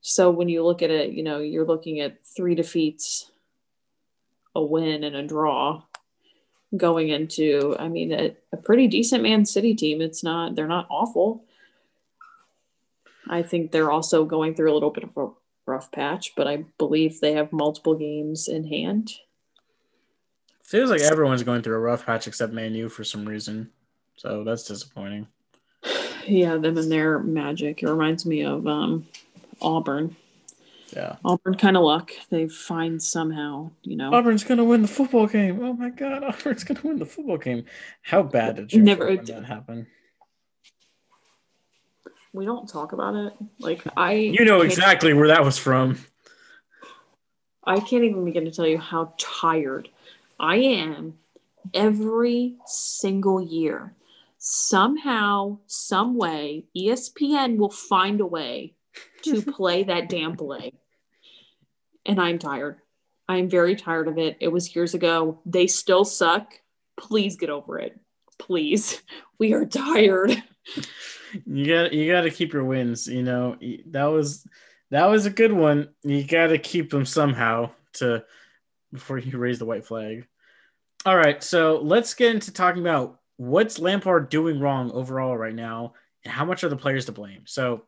So 0.00 0.30
when 0.30 0.48
you 0.48 0.64
look 0.64 0.80
at 0.80 0.90
it, 0.90 1.12
you 1.12 1.22
know, 1.22 1.40
you're 1.40 1.66
looking 1.66 2.00
at 2.00 2.24
three 2.24 2.54
defeats, 2.54 3.30
a 4.54 4.62
win, 4.62 5.04
and 5.04 5.16
a 5.16 5.26
draw 5.26 5.82
going 6.76 7.08
into, 7.08 7.76
I 7.78 7.88
mean, 7.88 8.12
a, 8.12 8.36
a 8.52 8.56
pretty 8.56 8.86
decent 8.86 9.22
Man 9.22 9.44
City 9.44 9.74
team. 9.74 10.00
It's 10.00 10.22
not, 10.22 10.54
they're 10.54 10.66
not 10.66 10.86
awful. 10.88 11.44
I 13.28 13.42
think 13.42 13.72
they're 13.72 13.90
also 13.90 14.24
going 14.24 14.54
through 14.54 14.72
a 14.72 14.74
little 14.74 14.90
bit 14.90 15.04
of 15.04 15.16
a 15.16 15.28
rough 15.66 15.90
patch, 15.92 16.34
but 16.36 16.46
I 16.46 16.64
believe 16.78 17.20
they 17.20 17.32
have 17.32 17.52
multiple 17.52 17.94
games 17.94 18.48
in 18.48 18.66
hand. 18.66 19.12
Feels 20.62 20.90
like 20.90 21.00
everyone's 21.00 21.42
going 21.42 21.62
through 21.62 21.76
a 21.76 21.80
rough 21.80 22.06
patch 22.06 22.26
except 22.26 22.52
Man 22.52 22.74
U 22.74 22.88
for 22.88 23.04
some 23.04 23.26
reason. 23.26 23.70
So 24.16 24.44
that's 24.44 24.64
disappointing. 24.64 25.28
Yeah, 26.26 26.56
them 26.56 26.78
and 26.78 26.90
their 26.90 27.18
magic. 27.18 27.82
It 27.82 27.86
reminds 27.86 28.24
me 28.24 28.44
of 28.44 28.66
um, 28.66 29.06
Auburn. 29.60 30.16
Yeah. 30.96 31.16
Auburn 31.22 31.56
kind 31.56 31.76
of 31.76 31.82
luck. 31.82 32.12
They 32.30 32.48
find 32.48 33.02
somehow, 33.02 33.72
you 33.82 33.94
know. 33.94 34.10
Auburn's 34.10 34.42
gonna 34.42 34.64
win 34.64 34.80
the 34.80 34.88
football 34.88 35.26
game. 35.26 35.62
Oh 35.62 35.74
my 35.74 35.90
god, 35.90 36.24
Auburn's 36.24 36.64
gonna 36.64 36.80
win 36.82 36.98
the 36.98 37.04
football 37.04 37.36
game. 37.36 37.66
How 38.00 38.22
bad 38.22 38.56
did 38.56 38.72
you 38.72 38.80
never 38.80 39.14
that 39.14 39.44
happen? 39.44 39.86
We 42.34 42.44
don't 42.44 42.68
talk 42.68 42.92
about 42.92 43.14
it. 43.14 43.32
Like 43.60 43.82
I 43.96 44.12
You 44.12 44.44
know 44.44 44.60
exactly 44.60 45.14
where 45.14 45.28
that 45.28 45.44
was 45.44 45.56
from. 45.56 45.98
I 47.64 47.80
can't 47.80 48.04
even 48.04 48.24
begin 48.24 48.44
to 48.44 48.50
tell 48.50 48.66
you 48.66 48.76
how 48.76 49.14
tired 49.18 49.88
I 50.38 50.56
am 50.56 51.14
every 51.72 52.56
single 52.66 53.40
year. 53.40 53.94
Somehow, 54.36 55.58
some 55.66 56.18
way, 56.18 56.66
ESPN 56.76 57.56
will 57.56 57.70
find 57.70 58.20
a 58.20 58.26
way 58.26 58.74
to 59.22 59.40
play 59.52 59.84
that 59.84 60.10
damn 60.10 60.36
play. 60.36 60.74
And 62.04 62.20
I'm 62.20 62.38
tired. 62.38 62.80
I'm 63.28 63.48
very 63.48 63.76
tired 63.76 64.08
of 64.08 64.18
it. 64.18 64.36
It 64.40 64.48
was 64.48 64.74
years 64.74 64.92
ago. 64.92 65.40
They 65.46 65.68
still 65.68 66.04
suck. 66.04 66.52
Please 66.98 67.36
get 67.36 67.48
over 67.48 67.78
it. 67.78 67.98
Please. 68.38 69.00
We 69.36 69.52
are 69.52 69.66
tired 69.66 70.44
you 71.46 71.66
got 71.66 71.92
you 71.92 72.10
got 72.10 72.22
to 72.22 72.30
keep 72.30 72.52
your 72.52 72.64
wins. 72.64 73.06
You 73.06 73.22
know 73.22 73.56
that 73.86 74.04
was 74.04 74.46
that 74.90 75.06
was 75.06 75.26
a 75.26 75.30
good 75.30 75.52
one. 75.52 75.88
You 76.02 76.24
got 76.24 76.48
to 76.48 76.58
keep 76.58 76.90
them 76.90 77.04
somehow 77.04 77.70
to 77.94 78.24
before 78.92 79.18
you 79.18 79.38
raise 79.38 79.58
the 79.58 79.66
white 79.66 79.86
flag. 79.86 80.26
All 81.06 81.16
right, 81.16 81.42
so 81.42 81.80
let's 81.82 82.14
get 82.14 82.34
into 82.34 82.50
talking 82.52 82.80
about 82.80 83.20
what's 83.36 83.78
Lampard 83.78 84.30
doing 84.30 84.58
wrong 84.58 84.90
overall 84.92 85.36
right 85.36 85.54
now, 85.54 85.94
and 86.24 86.32
how 86.32 86.44
much 86.44 86.64
are 86.64 86.70
the 86.70 86.76
players 86.76 87.06
to 87.06 87.12
blame. 87.12 87.42
So 87.44 87.84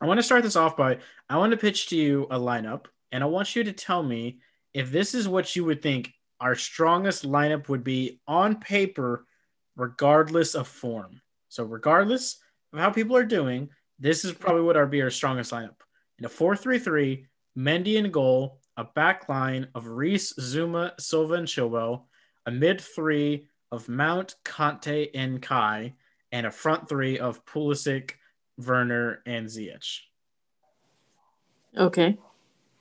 I 0.00 0.06
want 0.06 0.18
to 0.18 0.24
start 0.24 0.42
this 0.42 0.56
off 0.56 0.76
by 0.76 0.98
I 1.28 1.36
want 1.36 1.50
to 1.50 1.58
pitch 1.58 1.88
to 1.88 1.96
you 1.96 2.26
a 2.30 2.38
lineup, 2.38 2.86
and 3.12 3.22
I 3.22 3.26
want 3.26 3.54
you 3.54 3.64
to 3.64 3.72
tell 3.72 4.02
me 4.02 4.38
if 4.72 4.90
this 4.90 5.14
is 5.14 5.28
what 5.28 5.54
you 5.56 5.64
would 5.64 5.82
think 5.82 6.12
our 6.40 6.54
strongest 6.54 7.24
lineup 7.24 7.68
would 7.68 7.82
be 7.82 8.20
on 8.26 8.60
paper, 8.60 9.26
regardless 9.76 10.54
of 10.54 10.68
form. 10.68 11.20
So 11.48 11.64
regardless 11.64 12.38
of 12.72 12.78
how 12.78 12.90
people 12.90 13.16
are 13.16 13.24
doing, 13.24 13.68
this 13.98 14.24
is 14.24 14.32
probably 14.32 14.62
what 14.62 14.76
our 14.76 14.86
be 14.86 15.02
our 15.02 15.10
strongest 15.10 15.52
lineup. 15.52 15.80
In 16.18 16.24
a 16.24 16.28
4-3-3, 16.28 17.24
Mendy 17.56 17.96
in 17.96 18.10
goal, 18.10 18.60
a 18.76 18.84
back 18.84 19.28
line 19.28 19.68
of 19.74 19.86
Reece, 19.86 20.34
Zouma, 20.38 20.92
Silva, 21.00 21.34
and 21.34 21.48
Chilwell, 21.48 22.04
a 22.46 22.50
mid 22.50 22.80
three 22.80 23.48
of 23.72 23.88
Mount, 23.88 24.36
Kanté, 24.44 25.10
and 25.14 25.42
Kai, 25.42 25.94
and 26.32 26.46
a 26.46 26.50
front 26.50 26.88
three 26.88 27.18
of 27.18 27.44
Pulisic, 27.44 28.12
Werner, 28.56 29.22
and 29.26 29.46
Ziyech. 29.46 30.00
Okay. 31.76 32.18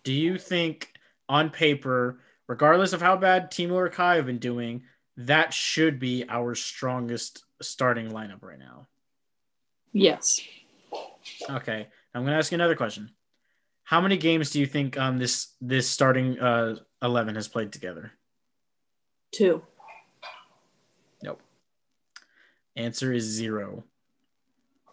Do 0.03 0.13
you 0.13 0.37
think 0.37 0.91
on 1.27 1.49
paper, 1.49 2.19
regardless 2.47 2.93
of 2.93 3.01
how 3.01 3.17
bad 3.17 3.51
Timo 3.51 3.73
or 3.73 3.89
Kai 3.89 4.15
have 4.15 4.25
been 4.25 4.39
doing, 4.39 4.83
that 5.17 5.53
should 5.53 5.99
be 5.99 6.25
our 6.29 6.55
strongest 6.55 7.43
starting 7.61 8.11
lineup 8.11 8.41
right 8.41 8.59
now? 8.59 8.87
Yes. 9.93 10.41
Okay. 11.49 11.87
I'm 12.13 12.23
going 12.23 12.33
to 12.33 12.37
ask 12.37 12.51
you 12.51 12.55
another 12.55 12.75
question. 12.75 13.11
How 13.83 14.01
many 14.01 14.17
games 14.17 14.51
do 14.51 14.59
you 14.59 14.65
think 14.65 14.97
um 14.97 15.17
this 15.17 15.53
this 15.61 15.89
starting 15.89 16.37
uh 16.39 16.75
11 17.01 17.35
has 17.35 17.47
played 17.47 17.71
together? 17.71 18.11
Two. 19.31 19.63
Nope. 21.23 21.41
Answer 22.75 23.13
is 23.13 23.23
zero. 23.23 23.85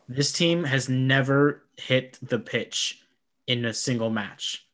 This 0.08 0.32
team 0.32 0.64
has 0.64 0.88
never 0.88 1.64
hit 1.76 2.18
the 2.22 2.38
pitch 2.38 3.02
in 3.46 3.64
a 3.64 3.74
single 3.74 4.10
match. 4.10 4.66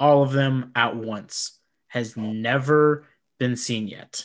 All 0.00 0.22
of 0.22 0.32
them 0.32 0.72
at 0.74 0.96
once 0.96 1.58
has 1.88 2.16
never 2.16 3.04
been 3.38 3.54
seen 3.54 3.86
yet. 3.86 4.24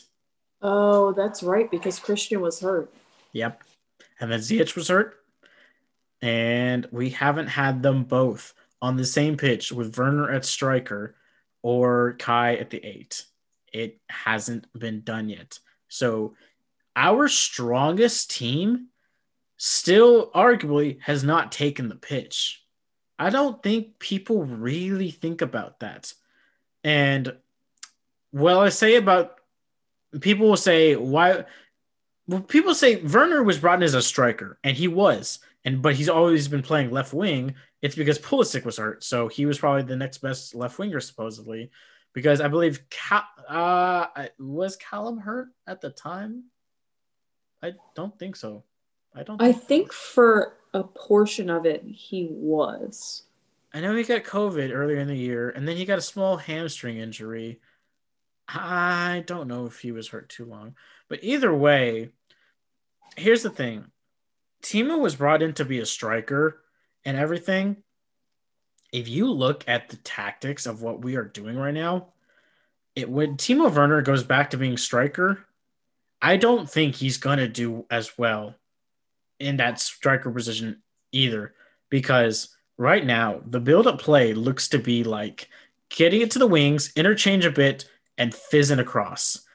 Oh, 0.62 1.14
that's 1.14 1.44
right, 1.44 1.70
because 1.70 2.00
Christian 2.00 2.42
was 2.42 2.60
hurt. 2.60 2.92
Yep. 3.34 3.64
And 4.20 4.32
then 4.32 4.40
Ziyech 4.40 4.76
was 4.76 4.88
hurt. 4.88 5.16
And 6.22 6.88
we 6.92 7.12
haven't 7.12 7.48
had 7.48 7.84
them 7.84 8.04
both 8.04 8.54
on 8.82 8.98
the 8.98 9.06
same 9.06 9.38
pitch 9.38 9.72
with 9.72 9.98
Werner 9.98 10.32
at 10.32 10.46
striker 10.46 11.16
or 11.62 12.16
Kai 12.18 12.56
at 12.56 12.70
the 12.70 12.84
eight. 12.84 13.26
It 13.72 14.00
hasn't 14.10 14.66
been 14.78 15.02
done 15.02 15.30
yet. 15.30 15.60
So 15.90 16.36
our 16.96 17.28
strongest 17.28 18.32
team 18.32 18.88
still 19.58 20.32
arguably 20.32 21.00
has 21.02 21.24
not 21.24 21.52
taken 21.52 21.90
the 21.90 21.96
pitch. 21.96 22.64
I 23.20 23.30
don't 23.30 23.62
think 23.62 24.00
people 24.00 24.44
really 24.44 25.12
think 25.12 25.42
about 25.42 25.80
that. 25.80 26.14
And 26.84 27.36
well, 28.32 28.60
I 28.60 28.70
say 28.70 28.96
about 28.96 29.37
people 30.20 30.48
will 30.48 30.58
say 30.58 30.96
why 30.96 31.46
well, 32.28 32.42
people 32.42 32.76
say 32.76 32.98
Werner 32.98 33.42
was 33.42 33.58
brought 33.58 33.80
in 33.80 33.84
as 33.84 33.94
a 33.94 34.02
striker, 34.02 34.60
and 34.64 34.76
he 34.76 34.88
was, 34.88 35.40
and 35.64 35.82
but 35.82 35.96
he's 35.96 36.10
always 36.10 36.48
been 36.48 36.62
playing 36.62 36.92
left 36.92 37.14
wing. 37.14 37.56
It's 37.82 37.96
because 37.96 38.20
Pulisic 38.20 38.66
was 38.66 38.78
hurt, 38.78 39.04
so 39.04 39.28
he 39.28 39.46
was 39.46 39.60
probably 39.60 39.84
the 39.84 39.96
next 39.96 40.18
best 40.18 40.54
left 40.54 40.78
winger 40.78 41.00
supposedly. 41.00 41.72
Because 42.14 42.42
I 42.42 42.48
believe 42.48 42.82
uh, 43.48 44.08
was 44.40 44.76
Callum 44.78 45.20
hurt 45.20 45.50
at 45.68 45.82
the 45.82 45.92
time. 45.92 46.46
I 47.62 47.74
don't 47.96 48.18
think 48.18 48.36
so. 48.36 48.64
I 49.14 49.24
don't. 49.24 49.42
I 49.42 49.52
think 49.52 49.94
for 49.94 50.58
a 50.74 50.84
portion 50.84 51.50
of 51.50 51.66
it, 51.66 51.84
he 51.84 52.28
was. 52.32 53.24
I 53.74 53.82
know 53.82 53.96
he 53.96 54.04
got 54.04 54.24
COVID 54.24 54.72
earlier 54.74 54.98
in 54.98 55.08
the 55.08 55.16
year, 55.16 55.50
and 55.50 55.68
then 55.68 55.78
he 55.78 55.86
got 55.86 56.00
a 56.00 56.02
small 56.02 56.38
hamstring 56.38 56.98
injury. 56.98 57.60
I 58.48 59.24
don't 59.26 59.48
know 59.48 59.66
if 59.66 59.80
he 59.80 59.92
was 59.92 60.08
hurt 60.08 60.30
too 60.30 60.46
long, 60.46 60.76
but 61.10 61.20
either 61.22 61.54
way, 61.54 62.10
here's 63.16 63.44
the 63.44 63.50
thing: 63.50 63.86
Timo 64.64 65.00
was 65.00 65.16
brought 65.16 65.42
in 65.42 65.54
to 65.54 65.66
be 65.66 65.80
a 65.80 65.86
striker 65.86 66.62
and 67.04 67.18
everything. 67.18 67.78
If 68.94 69.10
you 69.10 69.30
look 69.32 69.66
at 69.68 69.90
the 69.90 69.98
tactics 69.98 70.66
of 70.66 70.82
what 70.82 71.04
we 71.04 71.18
are 71.18 71.26
doing 71.26 71.58
right 71.58 71.74
now, 71.74 72.14
it 72.96 73.10
when 73.10 73.36
Timo 73.36 73.74
Werner 73.74 74.02
goes 74.02 74.24
back 74.24 74.52
to 74.52 74.58
being 74.58 74.78
striker, 74.78 75.46
I 76.22 76.38
don't 76.38 76.70
think 76.70 76.96
he's 76.96 77.18
gonna 77.18 77.48
do 77.48 77.86
as 77.92 78.18
well 78.18 78.56
in 79.40 79.58
that 79.58 79.80
striker 79.80 80.32
position 80.32 80.82
either, 81.12 81.54
because 81.90 82.56
right 82.78 83.06
now 83.06 83.42
the 83.46 83.60
build-up 83.60 84.00
play 84.00 84.34
looks 84.34 84.70
to 84.70 84.80
be 84.80 85.04
like 85.04 85.50
getting 85.90 86.22
it 86.22 86.32
to 86.32 86.40
the 86.40 86.48
wings, 86.48 86.92
interchange 86.96 87.46
a 87.46 87.52
bit, 87.52 87.90
and 88.18 88.34
fizzing 88.34 88.80
across. 88.80 89.46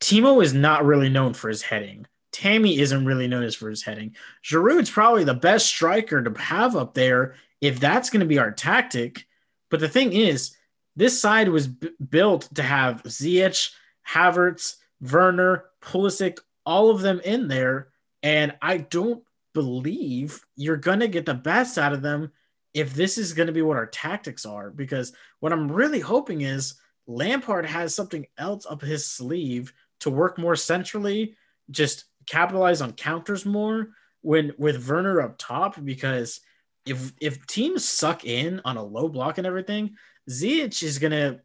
Timo 0.00 0.42
is 0.42 0.52
not 0.52 0.84
really 0.84 1.08
known 1.08 1.34
for 1.34 1.48
his 1.48 1.62
heading. 1.62 2.06
Tammy 2.32 2.78
isn't 2.80 3.06
really 3.06 3.28
known 3.28 3.44
as 3.44 3.54
for 3.54 3.70
his 3.70 3.82
heading. 3.82 4.16
Giroud's 4.44 4.90
probably 4.90 5.24
the 5.24 5.34
best 5.34 5.66
striker 5.66 6.22
to 6.22 6.40
have 6.40 6.74
up 6.76 6.94
there 6.94 7.36
if 7.60 7.78
that's 7.78 8.10
going 8.10 8.20
to 8.20 8.26
be 8.26 8.38
our 8.38 8.50
tactic. 8.50 9.26
But 9.70 9.80
the 9.80 9.88
thing 9.88 10.12
is, 10.12 10.56
this 10.96 11.18
side 11.18 11.48
was 11.48 11.68
b- 11.68 11.90
built 12.10 12.48
to 12.56 12.62
have 12.62 13.02
Ziyech, 13.04 13.70
Havertz, 14.06 14.76
Werner, 15.00 15.66
Pulisic, 15.80 16.38
all 16.66 16.90
of 16.90 17.00
them 17.00 17.20
in 17.20 17.48
there. 17.48 17.88
And 18.22 18.54
I 18.60 18.78
don't 18.78 19.22
believe 19.54 20.44
you're 20.56 20.76
going 20.76 21.00
to 21.00 21.08
get 21.08 21.26
the 21.26 21.34
best 21.34 21.78
out 21.78 21.92
of 21.92 22.02
them 22.02 22.32
if 22.74 22.94
this 22.94 23.16
is 23.16 23.32
going 23.32 23.46
to 23.46 23.52
be 23.52 23.62
what 23.62 23.76
our 23.76 23.86
tactics 23.86 24.44
are. 24.44 24.70
Because 24.70 25.12
what 25.40 25.52
I'm 25.52 25.70
really 25.70 26.00
hoping 26.00 26.40
is 26.40 26.74
Lampard 27.06 27.66
has 27.66 27.94
something 27.94 28.26
else 28.38 28.66
up 28.66 28.80
his 28.80 29.06
sleeve 29.06 29.72
to 30.00 30.10
work 30.10 30.38
more 30.38 30.56
centrally, 30.56 31.36
just 31.70 32.04
capitalize 32.26 32.80
on 32.80 32.92
counters 32.92 33.44
more 33.44 33.88
when 34.22 34.52
with 34.58 34.88
Werner 34.88 35.20
up 35.20 35.36
top. 35.38 35.82
Because 35.82 36.40
if 36.86 37.12
if 37.20 37.46
teams 37.46 37.86
suck 37.86 38.24
in 38.24 38.60
on 38.64 38.76
a 38.76 38.84
low 38.84 39.08
block 39.08 39.38
and 39.38 39.46
everything, 39.46 39.96
Ziyech 40.30 40.82
is 40.82 40.98
gonna 40.98 41.40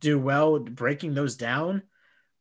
do 0.00 0.18
well 0.18 0.58
breaking 0.58 1.14
those 1.14 1.36
down. 1.36 1.82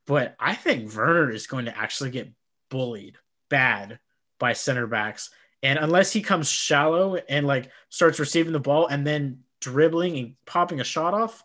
But 0.08 0.36
I 0.40 0.56
think 0.56 0.94
Werner 0.96 1.32
is 1.32 1.48
going 1.48 1.66
to 1.66 1.78
actually 1.78 2.12
get 2.12 2.32
bullied 2.70 3.18
bad 3.50 4.00
by 4.40 4.54
center 4.54 4.88
backs. 4.88 5.30
And 5.64 5.80
unless 5.80 6.12
he 6.12 6.22
comes 6.22 6.50
shallow 6.50 7.16
and 7.16 7.48
like 7.48 7.72
starts 7.90 8.20
receiving 8.20 8.54
the 8.54 8.60
ball 8.60 8.88
and 8.88 9.06
then 9.06 9.40
dribbling 9.62 10.18
and 10.18 10.36
popping 10.46 10.80
a 10.80 10.84
shot 10.84 11.14
off, 11.14 11.44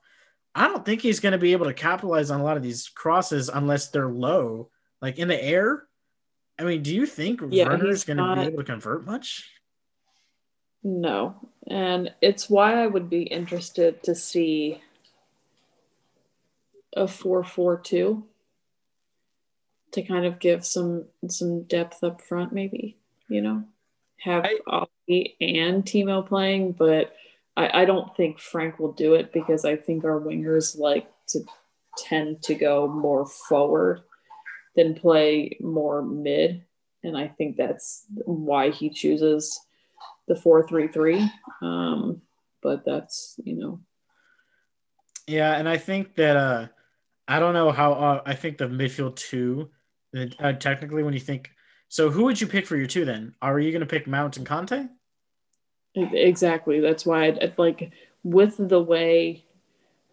I 0.54 0.66
don't 0.66 0.84
think 0.84 1.00
he's 1.00 1.20
going 1.20 1.32
to 1.32 1.38
be 1.38 1.52
able 1.52 1.66
to 1.66 1.74
capitalize 1.74 2.30
on 2.30 2.40
a 2.40 2.44
lot 2.44 2.56
of 2.56 2.62
these 2.62 2.88
crosses 2.88 3.48
unless 3.48 3.88
they're 3.88 4.08
low, 4.08 4.70
like 5.00 5.18
in 5.18 5.28
the 5.28 5.42
air. 5.42 5.84
I 6.58 6.64
mean, 6.64 6.82
do 6.82 6.94
you 6.94 7.06
think 7.06 7.40
yeah, 7.50 7.68
Werner's 7.68 8.04
going 8.04 8.18
to 8.18 8.34
be 8.34 8.42
able 8.42 8.58
to 8.58 8.64
convert 8.64 9.06
much? 9.06 9.48
No, 10.82 11.36
and 11.66 12.12
it's 12.20 12.50
why 12.50 12.82
I 12.82 12.86
would 12.86 13.08
be 13.08 13.22
interested 13.22 14.02
to 14.04 14.14
see 14.14 14.80
a 16.96 17.06
four-four-two 17.06 18.24
to 19.92 20.02
kind 20.02 20.24
of 20.24 20.38
give 20.38 20.64
some 20.64 21.06
some 21.28 21.62
depth 21.64 22.02
up 22.02 22.20
front, 22.22 22.52
maybe 22.52 22.96
you 23.30 23.40
know, 23.40 23.64
have 24.18 24.44
I, 24.44 24.58
Ollie 24.66 25.36
and 25.40 25.84
Timo 25.84 26.26
playing, 26.26 26.72
but 26.72 27.14
I, 27.60 27.82
I 27.82 27.84
don't 27.84 28.16
think 28.16 28.40
Frank 28.40 28.78
will 28.78 28.92
do 28.92 29.14
it 29.14 29.32
because 29.32 29.66
I 29.66 29.76
think 29.76 30.04
our 30.04 30.18
wingers 30.18 30.78
like 30.78 31.10
to 31.28 31.40
tend 31.98 32.42
to 32.44 32.54
go 32.54 32.88
more 32.88 33.26
forward 33.26 34.00
than 34.76 34.94
play 34.94 35.58
more 35.60 36.00
mid. 36.00 36.64
And 37.02 37.16
I 37.16 37.28
think 37.28 37.56
that's 37.56 38.06
why 38.24 38.70
he 38.70 38.88
chooses 38.88 39.60
the 40.26 40.34
4 40.34 40.66
3 40.66 40.88
3. 40.88 41.30
Um, 41.60 42.22
but 42.62 42.84
that's, 42.86 43.38
you 43.44 43.56
know. 43.56 43.80
Yeah. 45.26 45.58
And 45.58 45.68
I 45.68 45.76
think 45.76 46.14
that, 46.14 46.36
uh, 46.36 46.68
I 47.28 47.40
don't 47.40 47.54
know 47.54 47.72
how, 47.72 47.92
uh, 47.92 48.22
I 48.24 48.34
think 48.34 48.56
the 48.56 48.68
midfield 48.68 49.16
two, 49.16 49.70
uh, 50.16 50.52
technically, 50.54 51.02
when 51.02 51.14
you 51.14 51.20
think, 51.20 51.50
so 51.88 52.10
who 52.10 52.24
would 52.24 52.40
you 52.40 52.46
pick 52.46 52.66
for 52.66 52.76
your 52.76 52.86
two 52.86 53.04
then? 53.04 53.34
Are 53.42 53.60
you 53.60 53.70
going 53.70 53.80
to 53.80 53.86
pick 53.86 54.06
Mount 54.06 54.36
and 54.38 54.46
Kanté? 54.46 54.88
Exactly. 55.94 56.80
That's 56.80 57.04
why 57.04 57.26
I'd, 57.26 57.42
I'd 57.42 57.58
like 57.58 57.92
with 58.22 58.56
the 58.58 58.80
way 58.80 59.44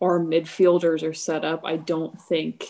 our 0.02 0.20
midfielders 0.20 1.04
are 1.04 1.14
set 1.14 1.44
up, 1.44 1.62
I 1.66 1.78
don't 1.78 2.20
think 2.22 2.66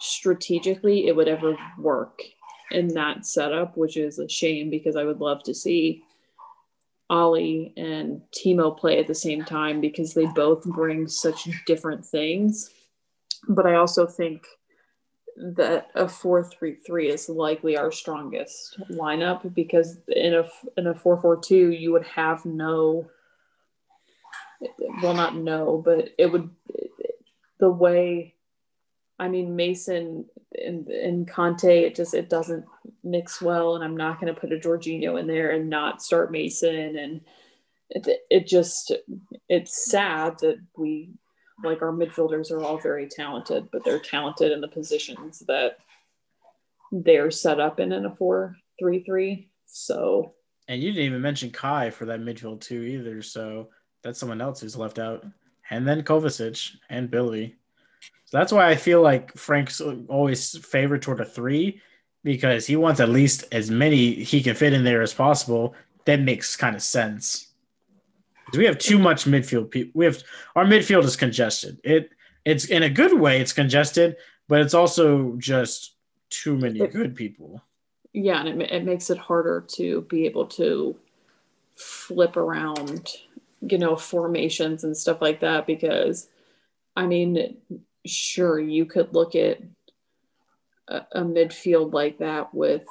strategically 0.00 1.06
it 1.06 1.16
would 1.16 1.28
ever 1.28 1.56
work 1.78 2.22
in 2.70 2.88
that 2.88 3.24
setup, 3.24 3.76
which 3.76 3.96
is 3.96 4.18
a 4.18 4.28
shame 4.28 4.70
because 4.70 4.94
I 4.96 5.04
would 5.04 5.20
love 5.20 5.42
to 5.44 5.54
see 5.54 6.02
Ollie 7.10 7.72
and 7.76 8.20
Timo 8.32 8.76
play 8.76 8.98
at 8.98 9.06
the 9.06 9.14
same 9.14 9.44
time 9.44 9.80
because 9.80 10.12
they 10.12 10.26
both 10.26 10.64
bring 10.64 11.08
such 11.08 11.48
different 11.66 12.04
things. 12.04 12.70
But 13.48 13.66
I 13.66 13.76
also 13.76 14.06
think 14.06 14.42
that 15.38 15.88
a 15.94 16.08
four 16.08 16.44
three 16.44 16.76
three 16.86 17.08
is 17.08 17.28
likely 17.28 17.76
our 17.76 17.92
strongest 17.92 18.78
lineup 18.90 19.54
because 19.54 19.98
in 20.08 20.34
a 20.34 20.48
in 20.76 20.88
a 20.88 20.94
four 20.94 21.20
four 21.20 21.36
two 21.36 21.70
you 21.70 21.92
would 21.92 22.04
have 22.04 22.44
no 22.44 23.08
well 25.00 25.14
not 25.14 25.36
no 25.36 25.80
but 25.84 26.08
it 26.18 26.26
would 26.26 26.50
the 27.60 27.70
way 27.70 28.34
I 29.18 29.28
mean 29.28 29.54
Mason 29.54 30.24
and 30.52 30.88
and 30.88 31.28
Kanté 31.28 31.82
it 31.82 31.94
just 31.94 32.14
it 32.14 32.28
doesn't 32.28 32.64
mix 33.04 33.40
well 33.40 33.76
and 33.76 33.84
I'm 33.84 33.96
not 33.96 34.20
going 34.20 34.34
to 34.34 34.40
put 34.40 34.52
a 34.52 34.56
Jorginho 34.56 35.20
in 35.20 35.28
there 35.28 35.52
and 35.52 35.70
not 35.70 36.02
start 36.02 36.32
Mason 36.32 36.96
and 36.96 37.20
it, 37.90 38.08
it 38.28 38.46
just 38.48 38.92
it's 39.48 39.88
sad 39.88 40.38
that 40.40 40.58
we 40.76 41.10
like 41.62 41.82
our 41.82 41.92
midfielders 41.92 42.50
are 42.50 42.62
all 42.62 42.78
very 42.78 43.08
talented, 43.08 43.68
but 43.70 43.84
they're 43.84 43.98
talented 43.98 44.52
in 44.52 44.60
the 44.60 44.68
positions 44.68 45.40
that 45.48 45.78
they're 46.92 47.30
set 47.30 47.60
up 47.60 47.80
in 47.80 47.92
in 47.92 48.06
a 48.06 48.14
four 48.14 48.56
three 48.78 49.02
three. 49.02 49.50
So 49.66 50.34
and 50.68 50.82
you 50.82 50.92
didn't 50.92 51.06
even 51.06 51.22
mention 51.22 51.50
Kai 51.50 51.90
for 51.90 52.04
that 52.06 52.20
midfield 52.20 52.60
too 52.60 52.82
either. 52.82 53.22
So 53.22 53.68
that's 54.02 54.18
someone 54.18 54.40
else 54.40 54.60
who's 54.60 54.76
left 54.76 54.98
out. 54.98 55.24
And 55.70 55.86
then 55.86 56.02
Kovacic 56.02 56.76
and 56.88 57.10
Billy. 57.10 57.56
So 58.26 58.38
that's 58.38 58.52
why 58.52 58.68
I 58.68 58.76
feel 58.76 59.02
like 59.02 59.34
Frank's 59.36 59.80
always 59.80 60.56
favored 60.58 61.02
toward 61.02 61.20
a 61.20 61.24
three 61.24 61.80
because 62.24 62.66
he 62.66 62.76
wants 62.76 63.00
at 63.00 63.08
least 63.08 63.44
as 63.52 63.70
many 63.70 64.12
he 64.12 64.42
can 64.42 64.54
fit 64.54 64.72
in 64.72 64.84
there 64.84 65.02
as 65.02 65.14
possible. 65.14 65.74
That 66.04 66.20
makes 66.20 66.56
kind 66.56 66.76
of 66.76 66.82
sense 66.82 67.47
we 68.56 68.64
have 68.64 68.78
too 68.78 68.98
much 68.98 69.24
midfield 69.24 69.70
people. 69.70 69.92
We 69.94 70.04
have 70.04 70.22
our 70.56 70.64
midfield 70.64 71.04
is 71.04 71.16
congested. 71.16 71.80
It 71.84 72.10
it's 72.44 72.66
in 72.66 72.82
a 72.82 72.90
good 72.90 73.18
way. 73.18 73.40
It's 73.40 73.52
congested, 73.52 74.16
but 74.48 74.60
it's 74.60 74.74
also 74.74 75.34
just 75.36 75.94
too 76.30 76.56
many 76.56 76.80
it, 76.80 76.92
good 76.92 77.14
people. 77.14 77.62
Yeah, 78.12 78.44
and 78.44 78.62
it, 78.62 78.70
it 78.70 78.84
makes 78.84 79.10
it 79.10 79.18
harder 79.18 79.64
to 79.74 80.02
be 80.02 80.26
able 80.26 80.46
to 80.46 80.96
flip 81.76 82.36
around 82.36 83.10
you 83.60 83.78
know, 83.78 83.96
formations 83.96 84.84
and 84.84 84.96
stuff 84.96 85.20
like 85.20 85.40
that 85.40 85.66
because 85.66 86.28
I 86.96 87.06
mean, 87.06 87.58
sure, 88.06 88.58
you 88.58 88.84
could 88.84 89.14
look 89.14 89.34
at 89.34 89.60
a, 90.88 91.02
a 91.12 91.20
midfield 91.22 91.92
like 91.92 92.18
that 92.18 92.52
with 92.54 92.86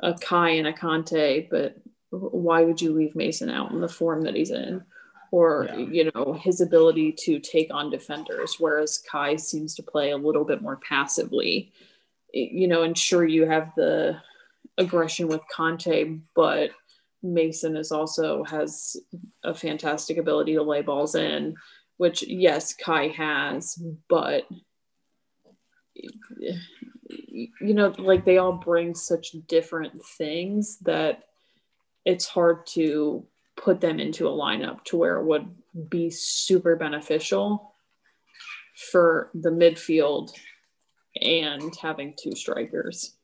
a 0.00 0.14
Kai 0.14 0.50
and 0.50 0.66
a 0.66 0.72
Kanté, 0.72 1.48
but 1.48 1.76
why 2.10 2.62
would 2.64 2.80
you 2.80 2.92
leave 2.92 3.14
Mason 3.16 3.50
out 3.50 3.72
in 3.72 3.80
the 3.80 3.88
form 3.88 4.22
that 4.22 4.34
he's 4.34 4.50
in? 4.50 4.82
Or, 5.30 5.66
yeah. 5.68 5.76
you 5.76 6.10
know, 6.14 6.32
his 6.32 6.60
ability 6.60 7.12
to 7.24 7.38
take 7.38 7.72
on 7.72 7.90
defenders, 7.90 8.56
whereas 8.58 9.02
Kai 9.10 9.36
seems 9.36 9.74
to 9.74 9.82
play 9.82 10.10
a 10.10 10.16
little 10.16 10.44
bit 10.44 10.62
more 10.62 10.76
passively. 10.76 11.72
You 12.32 12.68
know, 12.68 12.82
and 12.82 12.96
sure 12.96 13.26
you 13.26 13.46
have 13.46 13.72
the 13.76 14.20
aggression 14.78 15.28
with 15.28 15.42
Kanté, 15.54 16.20
but 16.34 16.70
Mason 17.22 17.76
is 17.76 17.92
also 17.92 18.44
has 18.44 18.96
a 19.44 19.54
fantastic 19.54 20.16
ability 20.18 20.54
to 20.54 20.62
lay 20.62 20.82
balls 20.82 21.14
in, 21.14 21.56
which 21.96 22.22
yes, 22.22 22.74
Kai 22.74 23.08
has, 23.08 23.82
but 24.08 24.46
you 27.30 27.74
know, 27.74 27.94
like 27.98 28.24
they 28.24 28.38
all 28.38 28.52
bring 28.52 28.94
such 28.94 29.32
different 29.46 30.04
things 30.04 30.78
that 30.80 31.24
it's 32.08 32.26
hard 32.26 32.66
to 32.66 33.22
put 33.54 33.82
them 33.82 34.00
into 34.00 34.26
a 34.26 34.30
lineup 34.30 34.82
to 34.82 34.96
where 34.96 35.16
it 35.16 35.26
would 35.26 35.46
be 35.90 36.08
super 36.08 36.74
beneficial 36.74 37.74
for 38.90 39.30
the 39.34 39.50
midfield 39.50 40.30
and 41.20 41.76
having 41.76 42.14
two 42.18 42.34
strikers. 42.34 43.14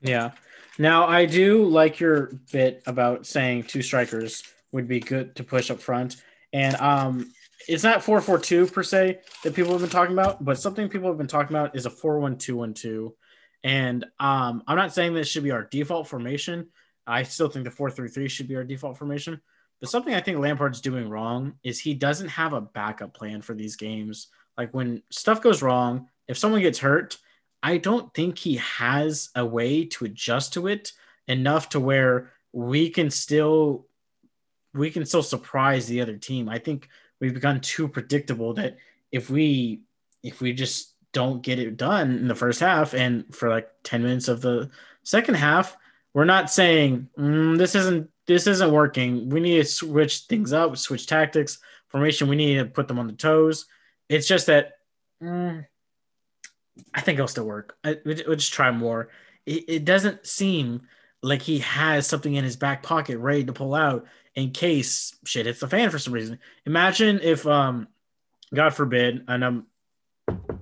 Yeah. 0.00 0.30
Now 0.78 1.08
I 1.08 1.26
do 1.26 1.64
like 1.64 1.98
your 1.98 2.30
bit 2.52 2.80
about 2.86 3.26
saying 3.26 3.64
two 3.64 3.82
strikers 3.82 4.44
would 4.70 4.86
be 4.86 5.00
good 5.00 5.34
to 5.34 5.42
push 5.42 5.68
up 5.68 5.80
front. 5.80 6.22
And 6.52 6.76
um 6.76 7.32
it's 7.66 7.82
not 7.82 8.04
442 8.04 8.72
per 8.72 8.84
se 8.84 9.18
that 9.42 9.54
people 9.54 9.72
have 9.72 9.80
been 9.80 9.90
talking 9.90 10.12
about, 10.12 10.44
but 10.44 10.60
something 10.60 10.88
people 10.88 11.08
have 11.08 11.18
been 11.18 11.26
talking 11.26 11.56
about 11.56 11.74
is 11.74 11.86
a 11.86 11.90
41212. 11.90 13.14
And 13.64 14.04
um 14.20 14.62
I'm 14.68 14.76
not 14.76 14.94
saying 14.94 15.14
this 15.14 15.26
should 15.26 15.42
be 15.42 15.50
our 15.50 15.64
default 15.64 16.06
formation. 16.06 16.68
I 17.08 17.22
still 17.22 17.48
think 17.48 17.64
the 17.64 17.70
433 17.70 18.28
should 18.28 18.48
be 18.48 18.56
our 18.56 18.64
default 18.64 18.98
formation. 18.98 19.40
But 19.80 19.88
something 19.88 20.14
I 20.14 20.20
think 20.20 20.38
Lampard's 20.38 20.80
doing 20.80 21.08
wrong 21.08 21.54
is 21.64 21.80
he 21.80 21.94
doesn't 21.94 22.28
have 22.28 22.52
a 22.52 22.60
backup 22.60 23.14
plan 23.14 23.42
for 23.42 23.54
these 23.54 23.76
games. 23.76 24.28
Like 24.56 24.74
when 24.74 25.02
stuff 25.10 25.40
goes 25.40 25.62
wrong, 25.62 26.08
if 26.26 26.36
someone 26.36 26.60
gets 26.60 26.78
hurt, 26.78 27.16
I 27.62 27.78
don't 27.78 28.12
think 28.12 28.38
he 28.38 28.56
has 28.56 29.30
a 29.34 29.44
way 29.44 29.84
to 29.86 30.04
adjust 30.04 30.52
to 30.54 30.66
it 30.66 30.92
enough 31.26 31.70
to 31.70 31.80
where 31.80 32.32
we 32.52 32.90
can 32.90 33.10
still 33.10 33.86
we 34.74 34.90
can 34.90 35.06
still 35.06 35.22
surprise 35.22 35.86
the 35.86 36.00
other 36.00 36.16
team. 36.16 36.48
I 36.48 36.58
think 36.58 36.88
we've 37.20 37.34
become 37.34 37.60
too 37.60 37.88
predictable 37.88 38.54
that 38.54 38.76
if 39.10 39.30
we 39.30 39.82
if 40.22 40.40
we 40.40 40.52
just 40.52 40.94
don't 41.12 41.42
get 41.42 41.58
it 41.58 41.76
done 41.76 42.10
in 42.18 42.28
the 42.28 42.34
first 42.34 42.60
half 42.60 42.94
and 42.94 43.34
for 43.34 43.48
like 43.48 43.68
10 43.84 44.02
minutes 44.02 44.28
of 44.28 44.40
the 44.40 44.70
second 45.04 45.34
half, 45.34 45.76
we're 46.18 46.24
not 46.24 46.50
saying 46.50 47.08
mm, 47.16 47.56
this 47.56 47.76
isn't 47.76 48.10
this 48.26 48.48
isn't 48.48 48.72
working. 48.72 49.30
We 49.30 49.38
need 49.38 49.58
to 49.58 49.64
switch 49.64 50.22
things 50.22 50.52
up, 50.52 50.76
switch 50.76 51.06
tactics, 51.06 51.60
formation. 51.86 52.26
We 52.26 52.34
need 52.34 52.56
to 52.56 52.64
put 52.64 52.88
them 52.88 52.98
on 52.98 53.06
the 53.06 53.12
toes. 53.12 53.66
It's 54.08 54.26
just 54.26 54.46
that 54.46 54.72
mm, 55.22 55.64
I 56.92 57.00
think 57.02 57.20
it'll 57.20 57.28
still 57.28 57.46
work. 57.46 57.76
We'll 57.84 58.34
just 58.34 58.52
try 58.52 58.72
more. 58.72 59.10
It, 59.46 59.64
it, 59.68 59.84
doesn't 59.84 60.26
seem 60.26 60.88
like 61.22 61.40
he 61.40 61.60
has 61.60 62.08
something 62.08 62.34
in 62.34 62.42
his 62.42 62.56
back 62.56 62.82
pocket 62.82 63.18
ready 63.18 63.44
to 63.44 63.52
pull 63.52 63.76
out 63.76 64.06
in 64.34 64.50
case 64.50 65.14
shit 65.24 65.46
hits 65.46 65.60
the 65.60 65.68
fan 65.68 65.88
for 65.88 66.00
some 66.00 66.12
reason. 66.12 66.40
Imagine 66.66 67.20
if, 67.22 67.46
um, 67.46 67.86
God 68.52 68.74
forbid, 68.74 69.24
and 69.28 69.44
I'm 69.44 69.66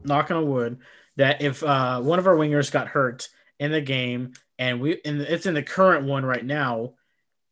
knocking 0.05 0.37
on 0.37 0.51
wood, 0.51 0.81
that 1.17 1.41
if 1.41 1.63
uh, 1.63 2.03
one 2.03 2.19
of 2.19 2.27
our 2.27 2.37
wingers 2.37 2.71
got 2.71 2.89
hurt 2.89 3.31
in 3.59 3.73
the 3.73 3.81
game 3.81 4.35
and 4.59 4.81
we 4.81 5.01
and 5.05 5.21
it's 5.21 5.47
in 5.47 5.55
the 5.55 5.63
current 5.63 6.07
one 6.07 6.25
right 6.25 6.45
now, 6.45 6.95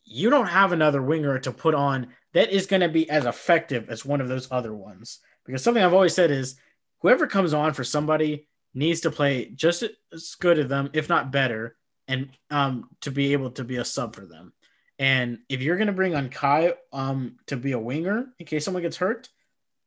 you 0.05 0.31
don't 0.31 0.47
have 0.47 0.73
another 0.73 1.03
winger 1.03 1.39
to 1.39 1.53
put 1.53 1.75
on 1.75 2.09
that 2.33 2.51
is 2.51 2.67
going 2.67 2.81
to 2.81 2.89
be 2.89 3.09
as 3.09 3.27
effective 3.27 3.89
as 3.89 4.05
one 4.05 4.21
of 4.21 4.29
those 4.29 4.49
other 4.51 4.75
ones. 4.75 5.21
Because 5.45 5.63
something 5.63 5.83
I've 5.83 5.95
always 5.95 6.15
said 6.15 6.31
is 6.31 6.57
whoever 7.01 7.27
comes 7.27 7.55
on 7.55 7.73
for 7.73 7.85
somebody 7.85 8.49
needs 8.75 9.03
to 9.03 9.11
play 9.11 9.51
just 9.55 9.85
as 10.13 10.35
good 10.35 10.59
as 10.59 10.69
them, 10.69 10.91
if 10.93 11.09
not 11.09 11.31
better, 11.31 11.77
and 12.09 12.31
um, 12.51 12.89
to 13.03 13.11
be 13.11 13.33
able 13.33 13.51
to 13.53 13.65
be 13.65 13.77
a 13.77 13.85
sub 13.85 14.15
for 14.15 14.27
them. 14.27 14.53
And 14.99 15.39
if 15.49 15.61
you're 15.61 15.77
going 15.77 15.89
to 15.89 15.93
bring 15.93 16.15
on 16.15 16.29
Kai 16.29 16.75
um, 16.93 17.37
to 17.47 17.57
be 17.57 17.73
a 17.73 17.79
winger 17.79 18.27
in 18.39 18.47
case 18.47 18.65
someone 18.65 18.83
gets 18.83 18.97
hurt, 18.97 19.29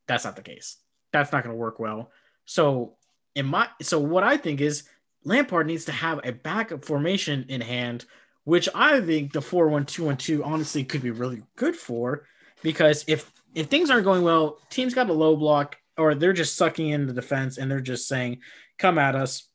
that's 0.08 0.26
not 0.26 0.36
the 0.36 0.42
case. 0.42 0.78
That's 1.12 1.32
not 1.32 1.44
going 1.44 1.54
to 1.54 1.60
work 1.60 1.80
well. 1.80 2.12
So 2.46 2.98
in 3.36 3.46
my 3.46 3.70
so 3.82 4.00
what 4.00 4.24
I 4.24 4.38
think 4.38 4.62
is 4.62 4.84
Lampard 5.24 5.68
needs 5.68 5.86
to 5.86 5.92
have 5.92 6.22
a 6.24 6.32
backup 6.32 6.86
formation 6.86 7.46
in 7.50 7.62
hand, 7.62 8.06
which 8.44 8.70
I 8.74 9.02
think 9.02 9.34
the 9.34 9.42
four 9.42 9.68
one 9.68 9.86
two 9.86 10.06
one 10.06 10.18
two 10.18 10.44
honestly 10.44 10.84
could 10.84 11.02
be 11.02 11.12
really 11.12 11.44
good 11.56 11.76
for, 11.76 12.26
because 12.64 13.04
if 13.08 13.32
if 13.54 13.68
things 13.68 13.90
aren't 13.90 14.06
going 14.06 14.24
well, 14.24 14.60
teams 14.70 14.94
got 14.94 15.10
a 15.10 15.14
low 15.14 15.36
block 15.36 15.78
or 15.98 16.16
they're 16.16 16.34
just 16.34 16.56
sucking 16.56 16.90
in 16.90 17.08
the 17.08 17.14
defense 17.14 17.58
and 17.58 17.70
they're 17.70 17.80
just 17.82 18.08
saying, 18.08 18.40
come 18.78 18.98
at 18.98 19.16
us. 19.16 19.48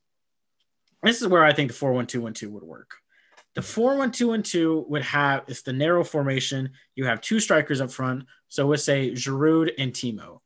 This 1.02 1.22
is 1.22 1.28
where 1.28 1.44
I 1.44 1.52
think 1.52 1.68
the 1.70 1.76
41212 1.76 2.52
would 2.52 2.62
work. 2.62 2.90
The 3.54 3.62
41212 3.62 4.88
would 4.88 5.02
have 5.02 5.44
it's 5.48 5.62
the 5.62 5.72
narrow 5.72 6.04
formation. 6.04 6.70
You 6.94 7.06
have 7.06 7.20
two 7.20 7.40
strikers 7.40 7.80
up 7.80 7.90
front. 7.90 8.24
So 8.48 8.66
let's 8.66 8.84
say 8.84 9.10
Giroud 9.10 9.70
and 9.78 9.92
Timo. 9.92 10.40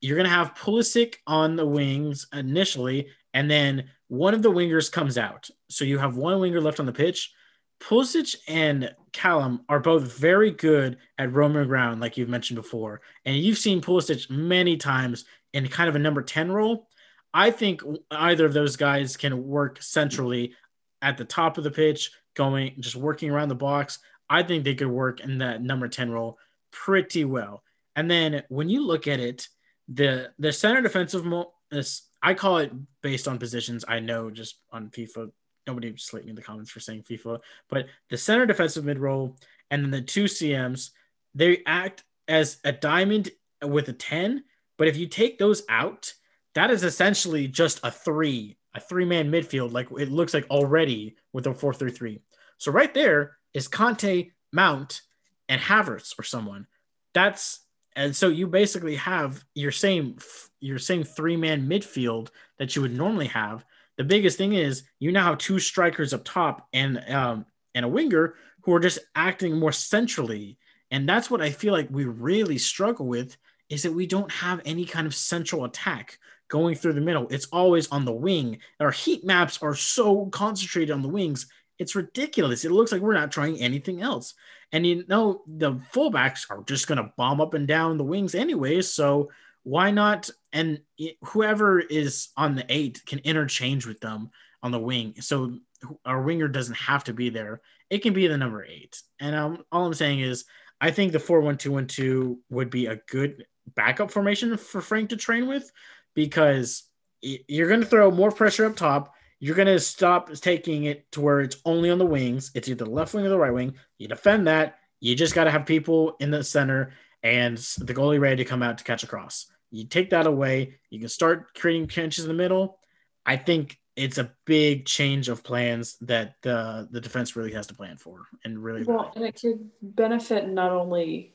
You're 0.00 0.16
gonna 0.16 0.28
have 0.28 0.54
Pulisic 0.54 1.16
on 1.26 1.56
the 1.56 1.66
wings 1.66 2.26
initially, 2.32 3.08
and 3.34 3.50
then 3.50 3.90
one 4.10 4.34
of 4.34 4.42
the 4.42 4.50
wingers 4.50 4.90
comes 4.90 5.16
out. 5.16 5.48
So 5.68 5.84
you 5.84 5.98
have 5.98 6.16
one 6.16 6.40
winger 6.40 6.60
left 6.60 6.80
on 6.80 6.86
the 6.86 6.92
pitch. 6.92 7.32
Pulisic 7.80 8.34
and 8.48 8.92
Callum 9.12 9.62
are 9.68 9.78
both 9.78 10.18
very 10.18 10.50
good 10.50 10.98
at 11.16 11.32
roaming 11.32 11.68
around, 11.68 12.00
like 12.00 12.16
you've 12.16 12.28
mentioned 12.28 12.56
before. 12.56 13.02
And 13.24 13.36
you've 13.36 13.56
seen 13.56 13.80
Pulisic 13.80 14.28
many 14.28 14.76
times 14.76 15.26
in 15.52 15.68
kind 15.68 15.88
of 15.88 15.94
a 15.94 16.00
number 16.00 16.22
10 16.22 16.50
role. 16.50 16.88
I 17.32 17.52
think 17.52 17.82
either 18.10 18.44
of 18.44 18.52
those 18.52 18.74
guys 18.74 19.16
can 19.16 19.46
work 19.46 19.80
centrally 19.80 20.54
at 21.00 21.16
the 21.16 21.24
top 21.24 21.56
of 21.56 21.62
the 21.62 21.70
pitch, 21.70 22.10
going 22.34 22.74
just 22.80 22.96
working 22.96 23.30
around 23.30 23.48
the 23.48 23.54
box. 23.54 24.00
I 24.28 24.42
think 24.42 24.64
they 24.64 24.74
could 24.74 24.90
work 24.90 25.20
in 25.20 25.38
that 25.38 25.62
number 25.62 25.86
10 25.86 26.10
role 26.10 26.36
pretty 26.72 27.24
well. 27.24 27.62
And 27.94 28.10
then 28.10 28.42
when 28.48 28.68
you 28.68 28.84
look 28.84 29.06
at 29.06 29.20
it, 29.20 29.46
the 29.86 30.32
the 30.40 30.52
center 30.52 30.82
defensive 30.82 31.24
mo- 31.24 31.52
this 31.70 32.02
I 32.22 32.34
call 32.34 32.58
it 32.58 32.72
based 33.02 33.28
on 33.28 33.38
positions. 33.38 33.84
I 33.88 34.00
know 34.00 34.30
just 34.30 34.60
on 34.72 34.90
FIFA, 34.90 35.30
nobody 35.66 35.94
slate 35.96 36.24
me 36.24 36.30
in 36.30 36.36
the 36.36 36.42
comments 36.42 36.70
for 36.70 36.80
saying 36.80 37.04
FIFA, 37.04 37.40
but 37.68 37.86
the 38.10 38.16
center 38.16 38.46
defensive 38.46 38.84
mid 38.84 38.98
role 38.98 39.36
and 39.70 39.82
then 39.82 39.90
the 39.90 40.02
two 40.02 40.24
CMs, 40.24 40.90
they 41.34 41.62
act 41.66 42.04
as 42.28 42.58
a 42.64 42.72
diamond 42.72 43.30
with 43.62 43.88
a 43.88 43.92
10. 43.92 44.44
But 44.78 44.88
if 44.88 44.96
you 44.96 45.06
take 45.06 45.38
those 45.38 45.62
out, 45.68 46.12
that 46.54 46.70
is 46.70 46.84
essentially 46.84 47.46
just 47.46 47.80
a 47.82 47.90
three, 47.90 48.56
a 48.74 48.80
three 48.80 49.04
man 49.04 49.30
midfield, 49.30 49.72
like 49.72 49.88
it 49.98 50.10
looks 50.10 50.34
like 50.34 50.46
already 50.50 51.16
with 51.32 51.46
a 51.46 51.54
4 51.54 51.72
3 51.72 51.90
3. 51.90 52.20
So 52.58 52.72
right 52.72 52.92
there 52.92 53.36
is 53.54 53.68
Kanté, 53.68 54.32
Mount, 54.52 55.02
and 55.48 55.60
Havertz 55.60 56.18
or 56.18 56.22
someone. 56.22 56.66
That's 57.14 57.60
and 57.96 58.14
so 58.14 58.28
you 58.28 58.46
basically 58.46 58.96
have 58.96 59.44
your 59.54 59.72
same 59.72 60.16
your 60.60 60.78
same 60.78 61.04
three 61.04 61.36
man 61.36 61.68
midfield 61.68 62.28
that 62.58 62.76
you 62.76 62.82
would 62.82 62.96
normally 62.96 63.26
have. 63.28 63.64
The 63.96 64.04
biggest 64.04 64.38
thing 64.38 64.54
is 64.54 64.84
you 64.98 65.12
now 65.12 65.24
have 65.24 65.38
two 65.38 65.58
strikers 65.58 66.14
up 66.14 66.24
top 66.24 66.68
and 66.72 67.02
um, 67.10 67.46
and 67.74 67.84
a 67.84 67.88
winger 67.88 68.34
who 68.62 68.74
are 68.74 68.80
just 68.80 68.98
acting 69.14 69.58
more 69.58 69.72
centrally, 69.72 70.58
and 70.90 71.08
that's 71.08 71.30
what 71.30 71.42
I 71.42 71.50
feel 71.50 71.72
like 71.72 71.88
we 71.90 72.04
really 72.04 72.58
struggle 72.58 73.06
with 73.06 73.36
is 73.68 73.84
that 73.84 73.92
we 73.92 74.06
don't 74.06 74.30
have 74.32 74.60
any 74.64 74.84
kind 74.84 75.06
of 75.06 75.14
central 75.14 75.64
attack 75.64 76.18
going 76.48 76.74
through 76.74 76.92
the 76.92 77.00
middle. 77.00 77.28
It's 77.30 77.46
always 77.46 77.88
on 77.88 78.04
the 78.04 78.12
wing. 78.12 78.58
Our 78.80 78.90
heat 78.90 79.24
maps 79.24 79.62
are 79.62 79.74
so 79.74 80.26
concentrated 80.26 80.90
on 80.90 81.02
the 81.02 81.08
wings. 81.08 81.46
It's 81.80 81.96
ridiculous. 81.96 82.66
It 82.66 82.72
looks 82.72 82.92
like 82.92 83.00
we're 83.00 83.14
not 83.14 83.32
trying 83.32 83.58
anything 83.58 84.02
else. 84.02 84.34
And 84.70 84.86
you 84.86 85.02
know, 85.08 85.42
the 85.46 85.80
fullbacks 85.94 86.44
are 86.50 86.62
just 86.64 86.86
going 86.86 86.98
to 86.98 87.10
bomb 87.16 87.40
up 87.40 87.54
and 87.54 87.66
down 87.66 87.96
the 87.96 88.04
wings 88.04 88.34
anyways. 88.34 88.92
So 88.92 89.30
why 89.62 89.90
not? 89.90 90.28
And 90.52 90.82
whoever 91.24 91.80
is 91.80 92.28
on 92.36 92.54
the 92.54 92.66
eight 92.68 93.00
can 93.06 93.20
interchange 93.20 93.86
with 93.86 93.98
them 94.00 94.30
on 94.62 94.72
the 94.72 94.78
wing. 94.78 95.14
So 95.20 95.58
our 96.04 96.20
winger 96.20 96.48
doesn't 96.48 96.76
have 96.76 97.04
to 97.04 97.14
be 97.14 97.30
there. 97.30 97.62
It 97.88 98.00
can 98.00 98.12
be 98.12 98.26
the 98.26 98.36
number 98.36 98.62
eight. 98.62 99.00
And 99.18 99.34
um, 99.34 99.64
all 99.72 99.86
I'm 99.86 99.94
saying 99.94 100.20
is, 100.20 100.44
I 100.82 100.90
think 100.90 101.12
the 101.12 101.18
4 101.18 101.40
1 101.40 101.56
2 101.56 101.72
1 101.72 101.86
2 101.86 102.38
would 102.50 102.68
be 102.68 102.86
a 102.86 103.00
good 103.08 103.46
backup 103.74 104.10
formation 104.10 104.54
for 104.58 104.82
Frank 104.82 105.08
to 105.10 105.16
train 105.16 105.46
with 105.46 105.72
because 106.14 106.82
you're 107.22 107.68
going 107.68 107.80
to 107.80 107.86
throw 107.86 108.10
more 108.10 108.30
pressure 108.30 108.66
up 108.66 108.76
top. 108.76 109.14
You're 109.40 109.56
going 109.56 109.66
to 109.66 109.80
stop 109.80 110.32
taking 110.34 110.84
it 110.84 111.10
to 111.12 111.20
where 111.20 111.40
it's 111.40 111.56
only 111.64 111.90
on 111.90 111.98
the 111.98 112.06
wings. 112.06 112.50
It's 112.54 112.68
either 112.68 112.84
the 112.84 112.90
left 112.90 113.14
wing 113.14 113.24
or 113.24 113.30
the 113.30 113.38
right 113.38 113.52
wing. 113.52 113.74
You 113.98 114.06
defend 114.06 114.46
that. 114.46 114.78
You 115.00 115.16
just 115.16 115.34
got 115.34 115.44
to 115.44 115.50
have 115.50 115.66
people 115.66 116.16
in 116.20 116.30
the 116.30 116.44
center 116.44 116.92
and 117.22 117.56
the 117.78 117.94
goalie 117.94 118.20
ready 118.20 118.36
to 118.36 118.44
come 118.44 118.62
out 118.62 118.78
to 118.78 118.84
catch 118.84 119.02
a 119.02 119.06
cross. 119.06 119.46
You 119.70 119.86
take 119.86 120.10
that 120.10 120.26
away, 120.26 120.74
you 120.90 120.98
can 120.98 121.08
start 121.08 121.54
creating 121.54 121.88
chances 121.88 122.24
in 122.24 122.28
the 122.28 122.34
middle. 122.34 122.78
I 123.24 123.36
think 123.36 123.78
it's 123.96 124.18
a 124.18 124.32
big 124.44 124.86
change 124.86 125.28
of 125.28 125.42
plans 125.42 125.96
that 126.00 126.34
the 126.42 126.88
the 126.90 127.00
defense 127.00 127.36
really 127.36 127.52
has 127.52 127.66
to 127.66 127.74
plan 127.74 127.96
for 127.96 128.26
and 128.44 128.62
really 128.62 128.82
well 128.84 129.12
and 129.14 129.24
it 129.24 129.38
could 129.38 129.68
benefit 129.82 130.48
not 130.48 130.72
only 130.72 131.34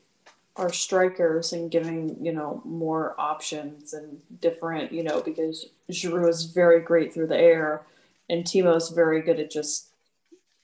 our 0.56 0.72
strikers 0.72 1.52
and 1.52 1.70
giving 1.70 2.16
you 2.24 2.32
know 2.32 2.62
more 2.64 3.14
options 3.20 3.92
and 3.92 4.18
different 4.40 4.90
you 4.90 5.04
know 5.04 5.20
because 5.20 5.66
Giroud 5.92 6.28
is 6.28 6.46
very 6.46 6.80
great 6.80 7.12
through 7.12 7.28
the 7.28 7.38
air 7.38 7.86
and 8.28 8.44
Timo's 8.44 8.90
very 8.90 9.22
good 9.22 9.40
at 9.40 9.50
just 9.50 9.92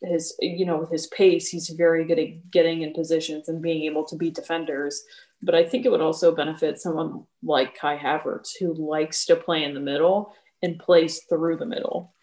his 0.03 0.35
you 0.41 0.67
know 0.67 0.79
with 0.79 0.91
his 0.91 1.07
pace 1.09 1.49
he's 1.49 1.69
very 1.71 2.05
good 2.05 2.19
at 2.19 2.51
getting 2.51 2.83
in 2.83 2.93
positions 2.93 3.49
and 3.49 3.63
being 3.63 3.85
able 3.85 4.05
to 4.05 4.17
beat 4.17 4.35
defenders 4.35 5.03
but 5.43 5.55
I 5.55 5.65
think 5.65 5.85
it 5.85 5.91
would 5.91 6.01
also 6.01 6.35
benefit 6.35 6.81
someone 6.81 7.25
like 7.43 7.79
Kai 7.79 7.97
Havertz 7.97 8.51
who 8.59 8.75
likes 8.75 9.27
to 9.27 9.37
play 9.37 9.65
in 9.65 9.75
the 9.75 9.81
middle 9.81 10.35
and 10.63 10.79
plays 10.79 11.21
through 11.29 11.57
the 11.57 11.67
middle 11.67 12.15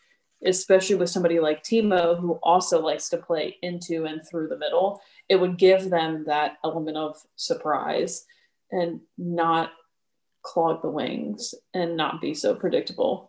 especially 0.45 0.95
with 0.95 1.09
somebody 1.09 1.39
like 1.39 1.63
Timo 1.63 2.19
who 2.19 2.33
also 2.43 2.81
likes 2.81 3.09
to 3.09 3.17
play 3.17 3.55
into 3.61 4.05
and 4.05 4.21
through 4.27 4.49
the 4.49 4.57
middle 4.57 5.01
it 5.29 5.37
would 5.37 5.57
give 5.57 5.89
them 5.89 6.25
that 6.25 6.57
element 6.65 6.97
of 6.97 7.15
surprise 7.37 8.25
and 8.71 8.99
not 9.17 9.71
clog 10.41 10.81
the 10.81 10.89
wings 10.89 11.53
and 11.73 11.97
not 11.97 12.21
be 12.21 12.33
so 12.33 12.55
predictable. 12.55 13.28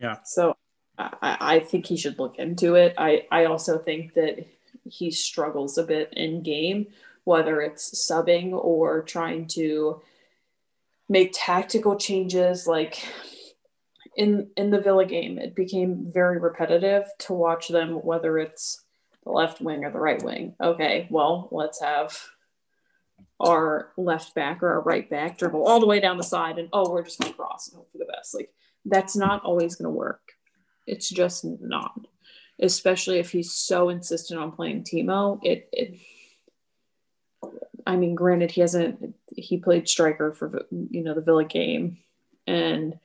Yeah. 0.00 0.18
So 0.24 0.56
I, 0.98 1.36
I 1.40 1.60
think 1.60 1.86
he 1.86 1.96
should 1.96 2.18
look 2.18 2.36
into 2.38 2.74
it. 2.74 2.94
I, 2.98 3.26
I 3.30 3.44
also 3.46 3.78
think 3.78 4.14
that 4.14 4.46
he 4.84 5.10
struggles 5.10 5.78
a 5.78 5.84
bit 5.84 6.12
in 6.12 6.42
game, 6.42 6.88
whether 7.24 7.60
it's 7.60 8.08
subbing 8.10 8.52
or 8.52 9.02
trying 9.02 9.46
to 9.48 10.00
make 11.08 11.32
tactical 11.34 11.96
changes 11.96 12.66
like 12.66 13.06
in 14.16 14.48
in 14.56 14.70
the 14.70 14.80
Villa 14.80 15.04
game, 15.04 15.38
it 15.38 15.54
became 15.54 16.10
very 16.12 16.38
repetitive 16.38 17.04
to 17.18 17.32
watch 17.34 17.68
them, 17.68 17.96
whether 17.96 18.38
it's 18.38 18.82
the 19.24 19.30
left 19.30 19.60
wing 19.60 19.84
or 19.84 19.90
the 19.90 20.00
right 20.00 20.22
wing. 20.22 20.54
Okay, 20.60 21.06
well, 21.10 21.48
let's 21.52 21.80
have 21.80 22.18
our 23.38 23.92
left 23.98 24.34
back 24.34 24.62
or 24.62 24.70
our 24.70 24.80
right 24.80 25.08
back 25.10 25.36
dribble 25.36 25.66
all 25.66 25.80
the 25.80 25.86
way 25.86 26.00
down 26.00 26.16
the 26.16 26.24
side 26.24 26.58
and 26.58 26.70
oh, 26.72 26.90
we're 26.90 27.04
just 27.04 27.20
gonna 27.20 27.34
cross 27.34 27.68
and 27.68 27.76
hope 27.76 27.92
for 27.92 27.98
the 27.98 28.06
best. 28.06 28.34
Like 28.34 28.50
that's 28.86 29.16
not 29.16 29.42
always 29.44 29.76
gonna 29.76 29.90
work. 29.90 30.32
It's 30.86 31.08
just 31.08 31.44
not. 31.44 32.06
Especially 32.60 33.18
if 33.18 33.30
he's 33.30 33.52
so 33.52 33.90
insistent 33.90 34.40
on 34.40 34.52
playing 34.52 34.84
Timo. 34.84 35.38
It, 35.42 35.68
it 35.72 35.98
I 37.86 37.96
mean, 37.96 38.14
granted, 38.14 38.50
he 38.50 38.62
hasn't 38.62 39.14
he 39.36 39.58
played 39.58 39.88
striker 39.88 40.32
for 40.32 40.64
you 40.70 41.02
know 41.02 41.14
the 41.14 41.20
Villa 41.20 41.44
game, 41.44 41.98
and 42.46 42.98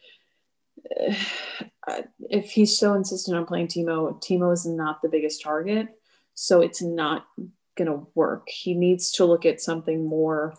uh, 1.88 2.02
if 2.30 2.52
he's 2.52 2.78
so 2.78 2.94
insistent 2.94 3.38
on 3.38 3.46
playing 3.46 3.68
Timo, 3.68 4.22
Timo 4.22 4.54
is 4.54 4.66
not 4.66 5.02
the 5.02 5.10
biggest 5.10 5.42
target. 5.42 5.88
So 6.34 6.62
it's 6.62 6.82
not 6.82 7.28
going 7.76 7.88
to 7.90 8.08
work. 8.16 8.50
He 8.50 8.74
needs 8.74 9.12
to 9.14 9.26
look 9.26 9.46
at 9.46 9.62
something 9.62 10.06
more 10.06 10.54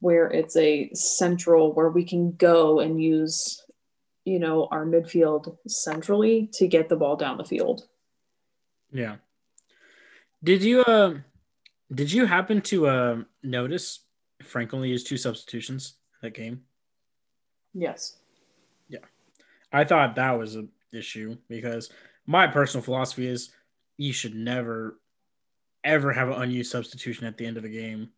where 0.00 0.28
it's 0.28 0.56
a 0.56 0.90
central, 0.94 1.72
where 1.72 1.88
we 1.88 2.04
can 2.04 2.32
go 2.32 2.80
and 2.80 3.02
use, 3.02 3.62
you 4.26 4.40
know, 4.40 4.66
our 4.72 4.84
midfield 4.84 5.56
centrally 5.68 6.50
to 6.54 6.66
get 6.66 6.88
the 6.88 6.96
ball 6.96 7.16
down 7.16 7.38
the 7.38 7.44
field. 7.44 7.86
Yeah. 8.92 9.16
Did 10.42 10.62
you, 10.62 10.82
uh, 10.82 11.14
did 11.94 12.10
you 12.10 12.26
happen 12.26 12.60
to 12.62 12.88
uh, 12.88 13.16
notice 13.44 14.00
Frank 14.42 14.74
only 14.74 14.90
used 14.90 15.06
two 15.06 15.16
substitutions 15.16 15.94
that 16.22 16.34
game? 16.34 16.62
Yes. 17.72 18.16
Yeah. 18.88 19.06
I 19.72 19.84
thought 19.84 20.16
that 20.16 20.32
was 20.32 20.56
an 20.56 20.70
issue 20.92 21.36
because 21.48 21.90
my 22.26 22.48
personal 22.48 22.82
philosophy 22.82 23.28
is 23.28 23.50
you 23.96 24.12
should 24.12 24.34
never 24.34 24.98
ever 25.84 26.12
have 26.12 26.28
an 26.28 26.42
unused 26.42 26.72
substitution 26.72 27.26
at 27.26 27.38
the 27.38 27.46
end 27.46 27.56
of 27.56 27.64
a 27.64 27.68
game. 27.68 28.08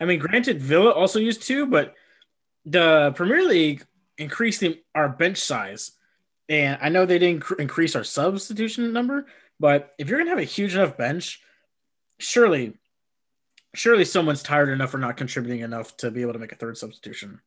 I 0.00 0.06
mean, 0.06 0.18
granted, 0.18 0.62
Villa 0.62 0.90
also 0.90 1.18
used 1.18 1.42
two, 1.42 1.66
but 1.66 1.94
the 2.64 3.12
Premier 3.14 3.46
League 3.46 3.84
increased 4.18 4.60
the, 4.60 4.82
our 4.94 5.08
bench 5.08 5.38
size. 5.38 5.92
And 6.48 6.78
I 6.80 6.88
know 6.88 7.06
they 7.06 7.18
didn't 7.18 7.42
cr- 7.42 7.54
increase 7.54 7.96
our 7.96 8.04
substitution 8.04 8.92
number, 8.92 9.26
but 9.58 9.92
if 9.98 10.08
you're 10.08 10.18
going 10.18 10.26
to 10.26 10.30
have 10.30 10.38
a 10.38 10.44
huge 10.44 10.74
enough 10.74 10.96
bench, 10.96 11.40
surely, 12.18 12.74
surely 13.74 14.04
someone's 14.04 14.42
tired 14.42 14.68
enough 14.68 14.94
or 14.94 14.98
not 14.98 15.16
contributing 15.16 15.60
enough 15.60 15.96
to 15.98 16.10
be 16.10 16.22
able 16.22 16.34
to 16.34 16.38
make 16.38 16.52
a 16.52 16.56
third 16.56 16.76
substitution. 16.76 17.40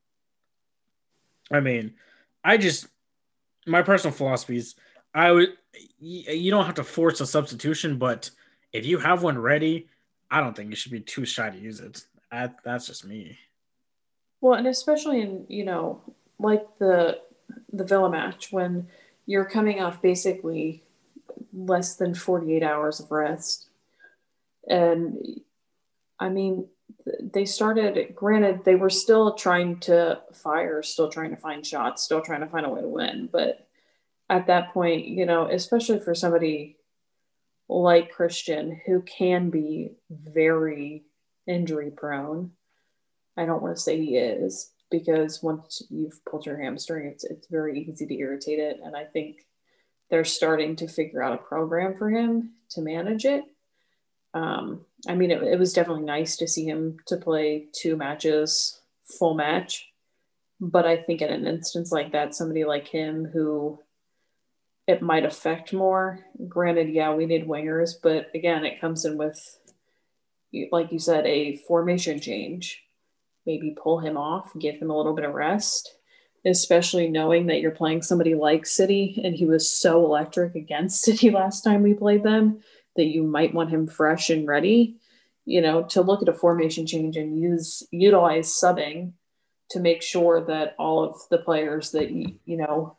I 1.50 1.60
mean, 1.60 1.94
I 2.44 2.56
just, 2.56 2.86
my 3.66 3.82
personal 3.82 4.14
philosophy 4.14 4.56
is 4.56 4.74
I 5.14 5.32
would, 5.32 5.50
you 5.98 6.50
don't 6.50 6.66
have 6.66 6.74
to 6.76 6.84
force 6.84 7.20
a 7.20 7.26
substitution, 7.26 7.98
but 7.98 8.30
if 8.72 8.84
you 8.84 8.98
have 8.98 9.22
one 9.22 9.38
ready, 9.38 9.88
I 10.30 10.40
don't 10.40 10.54
think 10.54 10.70
you 10.70 10.76
should 10.76 10.92
be 10.92 11.00
too 11.00 11.24
shy 11.24 11.50
to 11.50 11.58
use 11.58 11.80
it. 11.80 12.04
I, 12.30 12.50
that's 12.64 12.86
just 12.86 13.06
me. 13.06 13.38
Well, 14.40 14.54
and 14.54 14.66
especially 14.66 15.20
in 15.22 15.46
you 15.48 15.64
know 15.64 16.02
like 16.38 16.66
the 16.78 17.20
the 17.72 17.84
Villa 17.84 18.10
match 18.10 18.52
when 18.52 18.88
you're 19.26 19.44
coming 19.44 19.80
off 19.80 20.00
basically 20.02 20.82
less 21.52 21.96
than 21.96 22.14
48 22.14 22.62
hours 22.62 23.00
of 23.00 23.10
rest, 23.10 23.68
and 24.68 25.40
I 26.18 26.28
mean 26.28 26.68
they 27.22 27.44
started. 27.44 28.14
Granted, 28.14 28.64
they 28.64 28.74
were 28.74 28.90
still 28.90 29.34
trying 29.34 29.80
to 29.80 30.20
fire, 30.32 30.82
still 30.82 31.08
trying 31.08 31.30
to 31.30 31.36
find 31.36 31.66
shots, 31.66 32.02
still 32.02 32.20
trying 32.20 32.40
to 32.40 32.48
find 32.48 32.66
a 32.66 32.70
way 32.70 32.80
to 32.80 32.88
win, 32.88 33.28
but 33.30 33.66
at 34.30 34.46
that 34.46 34.72
point, 34.72 35.06
you 35.06 35.24
know, 35.24 35.48
especially 35.48 35.98
for 35.98 36.14
somebody 36.14 36.76
like 37.68 38.12
Christian, 38.12 38.80
who 38.86 39.02
can 39.02 39.50
be 39.50 39.92
very 40.10 41.04
injury 41.46 41.90
prone. 41.90 42.52
I 43.36 43.46
don't 43.46 43.62
want 43.62 43.76
to 43.76 43.82
say 43.82 43.98
he 43.98 44.16
is 44.16 44.70
because 44.90 45.42
once 45.42 45.82
you've 45.90 46.24
pulled 46.24 46.46
your 46.46 46.60
hamstring, 46.60 47.06
it's 47.06 47.24
it's 47.24 47.46
very 47.48 47.80
easy 47.80 48.06
to 48.06 48.18
irritate 48.18 48.58
it. 48.58 48.80
And 48.82 48.96
I 48.96 49.04
think 49.04 49.46
they're 50.10 50.24
starting 50.24 50.76
to 50.76 50.88
figure 50.88 51.22
out 51.22 51.34
a 51.34 51.42
program 51.42 51.96
for 51.96 52.10
him 52.10 52.52
to 52.70 52.80
manage 52.80 53.24
it. 53.24 53.44
Um, 54.34 54.84
I 55.08 55.14
mean, 55.14 55.30
it, 55.30 55.42
it 55.42 55.58
was 55.58 55.72
definitely 55.72 56.04
nice 56.04 56.36
to 56.36 56.48
see 56.48 56.64
him 56.64 56.98
to 57.06 57.16
play 57.16 57.66
two 57.72 57.96
matches, 57.96 58.80
full 59.18 59.34
match. 59.34 59.86
But 60.60 60.86
I 60.86 60.96
think 60.96 61.22
in 61.22 61.30
an 61.30 61.46
instance 61.46 61.92
like 61.92 62.12
that, 62.12 62.34
somebody 62.34 62.64
like 62.64 62.88
him 62.88 63.26
who 63.32 63.80
it 64.86 65.02
might 65.02 65.24
affect 65.24 65.72
more. 65.72 66.24
Granted, 66.48 66.88
yeah, 66.88 67.14
we 67.14 67.26
need 67.26 67.46
wingers, 67.46 67.92
but 68.02 68.30
again, 68.34 68.64
it 68.64 68.80
comes 68.80 69.04
in 69.04 69.18
with, 69.18 69.58
like 70.72 70.90
you 70.90 70.98
said, 70.98 71.26
a 71.26 71.56
formation 71.68 72.20
change. 72.20 72.82
Maybe 73.48 73.70
pull 73.82 73.98
him 73.98 74.18
off, 74.18 74.52
give 74.58 74.74
him 74.74 74.90
a 74.90 74.96
little 74.96 75.14
bit 75.14 75.24
of 75.24 75.32
rest, 75.32 75.96
especially 76.44 77.08
knowing 77.08 77.46
that 77.46 77.62
you're 77.62 77.70
playing 77.70 78.02
somebody 78.02 78.34
like 78.34 78.66
City 78.66 79.18
and 79.24 79.34
he 79.34 79.46
was 79.46 79.72
so 79.72 80.04
electric 80.04 80.54
against 80.54 81.00
City 81.02 81.30
last 81.30 81.62
time 81.62 81.82
we 81.82 81.94
played 81.94 82.22
them 82.22 82.60
that 82.96 83.06
you 83.06 83.22
might 83.22 83.54
want 83.54 83.70
him 83.70 83.86
fresh 83.86 84.28
and 84.28 84.46
ready. 84.46 84.98
You 85.46 85.62
know, 85.62 85.84
to 85.84 86.02
look 86.02 86.20
at 86.20 86.28
a 86.28 86.34
formation 86.34 86.86
change 86.86 87.16
and 87.16 87.40
use 87.40 87.82
utilize 87.90 88.48
subbing 88.48 89.12
to 89.70 89.80
make 89.80 90.02
sure 90.02 90.44
that 90.44 90.74
all 90.78 91.02
of 91.02 91.16
the 91.30 91.38
players 91.38 91.92
that 91.92 92.10
you, 92.10 92.36
know 92.44 92.98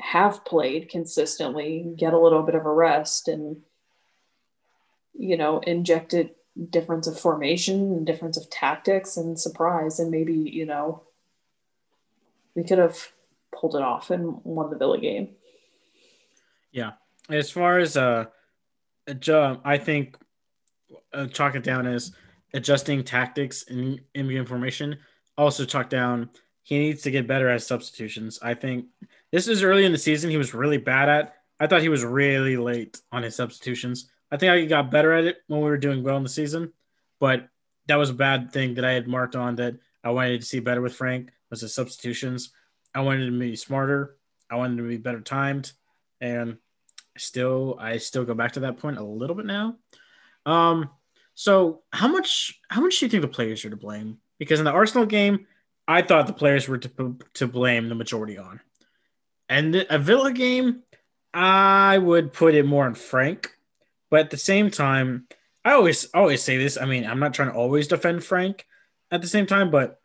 have 0.00 0.46
played 0.46 0.88
consistently 0.88 1.94
get 1.98 2.14
a 2.14 2.18
little 2.18 2.42
bit 2.42 2.54
of 2.54 2.64
a 2.64 2.72
rest 2.72 3.28
and 3.28 3.58
you 5.12 5.36
know 5.36 5.60
injected 5.60 6.30
difference 6.70 7.06
of 7.06 7.18
formation 7.18 7.92
and 7.92 8.06
difference 8.06 8.36
of 8.36 8.50
tactics 8.50 9.16
and 9.16 9.38
surprise 9.38 9.98
and 9.98 10.10
maybe 10.10 10.34
you 10.34 10.66
know 10.66 11.02
we 12.54 12.62
could 12.62 12.78
have 12.78 13.08
pulled 13.54 13.74
it 13.74 13.82
off 13.82 14.10
and 14.10 14.40
won 14.44 14.70
the 14.70 14.76
Villa 14.76 14.98
game. 14.98 15.30
Yeah, 16.70 16.92
as 17.30 17.50
far 17.50 17.78
as 17.78 17.96
uh, 17.96 18.26
I 19.08 19.78
think 19.78 20.16
uh, 21.12 21.26
chalk 21.26 21.54
it 21.54 21.64
down 21.64 21.86
as 21.86 22.12
adjusting 22.54 23.04
tactics 23.04 23.62
in 23.64 24.00
in 24.14 24.46
formation. 24.46 24.98
Also 25.38 25.64
chalk 25.64 25.88
down 25.88 26.28
he 26.62 26.78
needs 26.78 27.02
to 27.02 27.10
get 27.10 27.26
better 27.26 27.48
at 27.48 27.62
substitutions. 27.62 28.38
I 28.42 28.54
think 28.54 28.86
this 29.32 29.48
is 29.48 29.62
early 29.62 29.84
in 29.84 29.92
the 29.92 29.98
season. 29.98 30.30
He 30.30 30.36
was 30.36 30.54
really 30.54 30.78
bad 30.78 31.08
at. 31.08 31.36
I 31.58 31.66
thought 31.66 31.82
he 31.82 31.88
was 31.88 32.04
really 32.04 32.56
late 32.56 33.00
on 33.10 33.22
his 33.22 33.34
substitutions. 33.34 34.10
I 34.32 34.38
think 34.38 34.50
I 34.50 34.64
got 34.64 34.90
better 34.90 35.12
at 35.12 35.24
it 35.24 35.36
when 35.46 35.60
we 35.60 35.68
were 35.68 35.76
doing 35.76 36.02
well 36.02 36.16
in 36.16 36.22
the 36.22 36.28
season, 36.28 36.72
but 37.20 37.48
that 37.86 37.96
was 37.96 38.10
a 38.10 38.14
bad 38.14 38.50
thing 38.50 38.74
that 38.74 38.84
I 38.84 38.92
had 38.92 39.06
marked 39.06 39.36
on 39.36 39.56
that 39.56 39.74
I 40.02 40.10
wanted 40.10 40.40
to 40.40 40.46
see 40.46 40.58
better 40.58 40.80
with 40.80 40.94
Frank 40.94 41.30
was 41.50 41.60
the 41.60 41.68
substitutions. 41.68 42.50
I 42.94 43.02
wanted 43.02 43.26
to 43.26 43.38
be 43.38 43.56
smarter. 43.56 44.16
I 44.50 44.56
wanted 44.56 44.78
to 44.78 44.88
be 44.88 44.96
better 44.96 45.20
timed, 45.20 45.72
and 46.20 46.56
still, 47.18 47.76
I 47.78 47.98
still 47.98 48.24
go 48.24 48.34
back 48.34 48.52
to 48.52 48.60
that 48.60 48.78
point 48.78 48.98
a 48.98 49.04
little 49.04 49.36
bit 49.36 49.46
now. 49.46 49.76
Um, 50.46 50.88
so 51.34 51.82
how 51.92 52.08
much 52.08 52.58
how 52.68 52.80
much 52.80 52.98
do 52.98 53.06
you 53.06 53.10
think 53.10 53.22
the 53.22 53.28
players 53.28 53.64
are 53.64 53.70
to 53.70 53.76
blame? 53.76 54.18
Because 54.38 54.58
in 54.58 54.64
the 54.64 54.72
Arsenal 54.72 55.06
game, 55.06 55.46
I 55.86 56.02
thought 56.02 56.26
the 56.26 56.32
players 56.32 56.68
were 56.68 56.78
to 56.78 57.18
to 57.34 57.46
blame 57.46 57.88
the 57.88 57.94
majority 57.94 58.38
on, 58.38 58.60
and 59.48 59.86
a 59.88 59.98
Villa 59.98 60.32
game, 60.32 60.82
I 61.34 61.98
would 61.98 62.32
put 62.32 62.54
it 62.54 62.64
more 62.64 62.86
on 62.86 62.94
Frank. 62.94 63.56
But 64.12 64.20
at 64.20 64.30
the 64.30 64.36
same 64.36 64.70
time, 64.70 65.26
I 65.64 65.72
always 65.72 66.04
always 66.12 66.42
say 66.42 66.58
this. 66.58 66.76
I 66.76 66.84
mean, 66.84 67.06
I'm 67.06 67.18
not 67.18 67.32
trying 67.32 67.48
to 67.48 67.56
always 67.56 67.88
defend 67.88 68.22
Frank 68.22 68.66
at 69.10 69.22
the 69.22 69.26
same 69.26 69.46
time, 69.46 69.70
but 69.70 70.02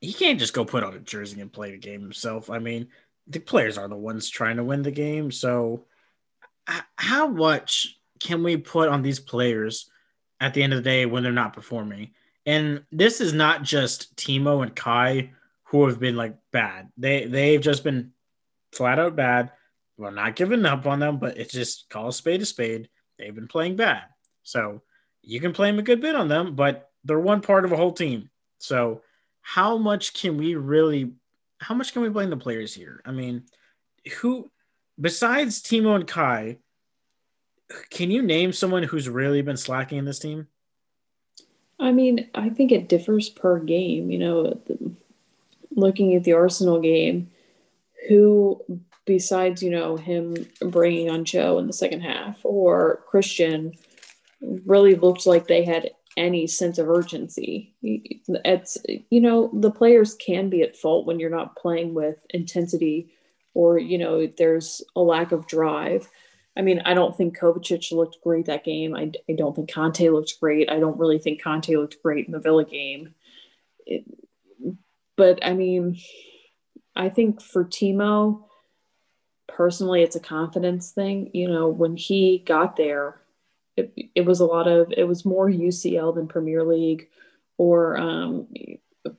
he 0.00 0.14
can't 0.14 0.38
just 0.38 0.54
go 0.54 0.64
put 0.64 0.82
on 0.82 0.94
a 0.94 1.00
jersey 1.00 1.38
and 1.42 1.52
play 1.52 1.70
the 1.70 1.76
game 1.76 2.00
himself. 2.00 2.48
I 2.48 2.60
mean, 2.60 2.88
the 3.26 3.38
players 3.38 3.76
are 3.76 3.88
the 3.88 3.94
ones 3.94 4.30
trying 4.30 4.56
to 4.56 4.64
win 4.64 4.80
the 4.80 4.90
game. 4.90 5.30
So, 5.30 5.84
how 6.96 7.26
much 7.26 7.98
can 8.20 8.42
we 8.42 8.56
put 8.56 8.88
on 8.88 9.02
these 9.02 9.20
players 9.20 9.90
at 10.40 10.54
the 10.54 10.62
end 10.62 10.72
of 10.72 10.78
the 10.78 10.90
day 10.90 11.04
when 11.04 11.22
they're 11.22 11.30
not 11.30 11.52
performing? 11.52 12.12
And 12.46 12.84
this 12.90 13.20
is 13.20 13.34
not 13.34 13.64
just 13.64 14.16
Timo 14.16 14.62
and 14.62 14.74
Kai 14.74 15.32
who 15.64 15.86
have 15.88 16.00
been 16.00 16.16
like 16.16 16.36
bad. 16.52 16.88
They 16.96 17.26
they've 17.26 17.60
just 17.60 17.84
been 17.84 18.12
flat 18.72 18.98
out 18.98 19.14
bad. 19.14 19.52
We're 19.98 20.10
not 20.10 20.36
giving 20.36 20.64
up 20.64 20.86
on 20.86 21.00
them, 21.00 21.18
but 21.18 21.36
it's 21.36 21.52
just 21.52 21.90
call 21.90 22.08
a 22.08 22.12
spade 22.14 22.40
a 22.40 22.46
spade. 22.46 22.88
They've 23.20 23.34
been 23.34 23.48
playing 23.48 23.76
bad. 23.76 24.04
So 24.42 24.82
you 25.22 25.40
can 25.40 25.52
blame 25.52 25.78
a 25.78 25.82
good 25.82 26.00
bit 26.00 26.14
on 26.14 26.28
them, 26.28 26.54
but 26.54 26.90
they're 27.04 27.20
one 27.20 27.42
part 27.42 27.64
of 27.64 27.72
a 27.72 27.76
whole 27.76 27.92
team. 27.92 28.30
So 28.58 29.02
how 29.42 29.76
much 29.76 30.14
can 30.14 30.36
we 30.36 30.54
really 30.54 31.12
how 31.60 31.74
much 31.74 31.92
can 31.92 32.00
we 32.00 32.08
blame 32.08 32.30
the 32.30 32.36
players 32.38 32.72
here? 32.72 33.02
I 33.04 33.12
mean, 33.12 33.44
who 34.18 34.50
besides 34.98 35.62
Timo 35.62 35.94
and 35.94 36.06
Kai, 36.06 36.58
can 37.90 38.10
you 38.10 38.22
name 38.22 38.52
someone 38.52 38.82
who's 38.82 39.08
really 39.08 39.42
been 39.42 39.56
slacking 39.56 39.98
in 39.98 40.04
this 40.04 40.18
team? 40.18 40.48
I 41.78 41.92
mean, 41.92 42.28
I 42.34 42.48
think 42.48 42.72
it 42.72 42.88
differs 42.88 43.28
per 43.28 43.58
game. 43.58 44.10
You 44.10 44.18
know, 44.18 44.60
looking 45.70 46.14
at 46.14 46.24
the 46.24 46.32
Arsenal 46.32 46.80
game, 46.80 47.30
who 48.08 48.62
besides 49.06 49.62
you 49.62 49.70
know 49.70 49.96
him 49.96 50.36
bringing 50.60 51.10
on 51.10 51.24
Joe 51.24 51.58
in 51.58 51.66
the 51.66 51.72
second 51.72 52.00
half 52.00 52.38
or 52.44 53.02
Christian 53.06 53.72
really 54.66 54.94
looked 54.94 55.26
like 55.26 55.46
they 55.46 55.64
had 55.64 55.90
any 56.16 56.46
sense 56.46 56.78
of 56.78 56.88
urgency. 56.88 57.74
It's 57.82 58.78
you 59.10 59.20
know 59.20 59.50
the 59.52 59.70
players 59.70 60.14
can 60.14 60.50
be 60.50 60.62
at 60.62 60.76
fault 60.76 61.06
when 61.06 61.20
you're 61.20 61.30
not 61.30 61.56
playing 61.56 61.94
with 61.94 62.16
intensity 62.30 63.12
or 63.54 63.78
you 63.78 63.98
know 63.98 64.26
there's 64.38 64.82
a 64.96 65.00
lack 65.00 65.32
of 65.32 65.46
drive. 65.46 66.08
I 66.56 66.62
mean, 66.62 66.82
I 66.84 66.94
don't 66.94 67.16
think 67.16 67.38
Kovacic 67.38 67.92
looked 67.92 68.18
great 68.22 68.46
that 68.46 68.64
game. 68.64 68.94
I, 68.94 69.12
I 69.28 69.34
don't 69.34 69.54
think 69.54 69.70
Kanté 69.70 70.12
looked 70.12 70.38
great. 70.40 70.68
I 70.68 70.80
don't 70.80 70.98
really 70.98 71.18
think 71.18 71.40
Kanté 71.40 71.76
looked 71.76 72.02
great 72.02 72.26
in 72.26 72.32
the 72.32 72.40
Villa 72.40 72.64
game. 72.64 73.14
It, 73.86 74.04
but 75.16 75.44
I 75.44 75.54
mean, 75.54 75.98
I 76.96 77.08
think 77.08 77.40
for 77.40 77.64
Timo, 77.64 78.44
personally, 79.54 80.02
it's 80.02 80.16
a 80.16 80.20
confidence 80.20 80.90
thing. 80.90 81.30
You 81.32 81.48
know, 81.48 81.68
when 81.68 81.96
he 81.96 82.42
got 82.46 82.76
there, 82.76 83.20
it, 83.76 83.92
it 84.14 84.24
was 84.24 84.40
a 84.40 84.46
lot 84.46 84.68
of 84.68 84.92
it 84.96 85.04
was 85.04 85.24
more 85.24 85.48
UCL 85.48 86.14
than 86.14 86.28
Premier 86.28 86.64
League 86.64 87.08
or 87.60 87.98
um, 87.98 88.46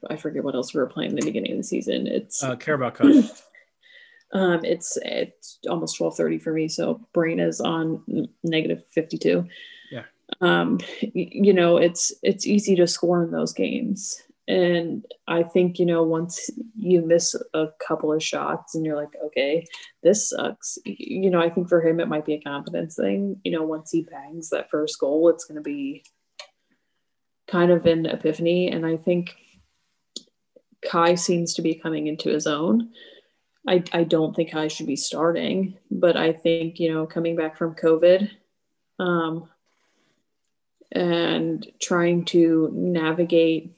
I 0.09 0.15
forget 0.15 0.43
what 0.43 0.55
else 0.55 0.73
we 0.73 0.79
were 0.79 0.87
playing 0.87 1.11
in 1.11 1.15
the 1.15 1.25
beginning 1.25 1.51
of 1.51 1.57
the 1.59 1.63
season. 1.63 2.07
It's 2.07 2.43
uh, 2.43 2.55
Carabao 2.55 2.89
Cup. 2.89 3.07
um, 4.33 4.65
it's 4.65 4.97
it's 5.03 5.59
almost 5.69 5.95
twelve 5.95 6.17
thirty 6.17 6.39
for 6.39 6.51
me, 6.51 6.67
so 6.67 7.07
brain 7.13 7.39
is 7.39 7.61
on 7.61 8.27
negative 8.43 8.83
fifty 8.87 9.19
two. 9.19 9.47
Yeah. 9.91 10.05
Um, 10.41 10.79
you 11.01 11.53
know, 11.53 11.77
it's 11.77 12.11
it's 12.23 12.47
easy 12.47 12.75
to 12.77 12.87
score 12.87 13.23
in 13.23 13.29
those 13.29 13.53
games, 13.53 14.23
and 14.47 15.05
I 15.27 15.43
think, 15.43 15.79
you 15.79 15.85
know, 15.85 16.03
once 16.03 16.49
you 16.75 17.01
miss 17.01 17.35
a 17.53 17.67
couple 17.85 18.11
of 18.11 18.23
shots 18.23 18.75
and 18.75 18.85
you're 18.85 18.95
like, 18.95 19.13
okay, 19.25 19.65
this 20.03 20.29
sucks, 20.29 20.77
you 20.83 21.29
know, 21.29 21.39
I 21.39 21.49
think 21.49 21.69
for 21.69 21.81
him, 21.81 21.99
it 21.99 22.07
might 22.07 22.25
be 22.25 22.33
a 22.33 22.41
confidence 22.41 22.95
thing. 22.95 23.39
You 23.43 23.51
know, 23.51 23.63
once 23.63 23.91
he 23.91 24.01
bangs 24.01 24.49
that 24.49 24.69
first 24.69 24.99
goal, 24.99 25.29
it's 25.29 25.45
going 25.45 25.55
to 25.55 25.61
be 25.61 26.03
kind 27.47 27.71
of 27.71 27.85
an 27.85 28.05
epiphany. 28.05 28.71
And 28.71 28.85
I 28.85 28.97
think 28.97 29.35
Kai 30.83 31.15
seems 31.15 31.53
to 31.53 31.61
be 31.61 31.75
coming 31.75 32.07
into 32.07 32.29
his 32.29 32.47
own. 32.47 32.89
I, 33.67 33.83
I 33.93 34.03
don't 34.03 34.35
think 34.35 34.51
Kai 34.51 34.69
should 34.69 34.87
be 34.87 34.95
starting, 34.95 35.77
but 35.91 36.17
I 36.17 36.33
think, 36.33 36.79
you 36.79 36.91
know, 36.91 37.05
coming 37.05 37.35
back 37.35 37.57
from 37.57 37.75
COVID, 37.75 38.29
um, 38.97 39.47
and 40.91 41.65
trying 41.79 42.25
to 42.25 42.69
navigate 42.73 43.77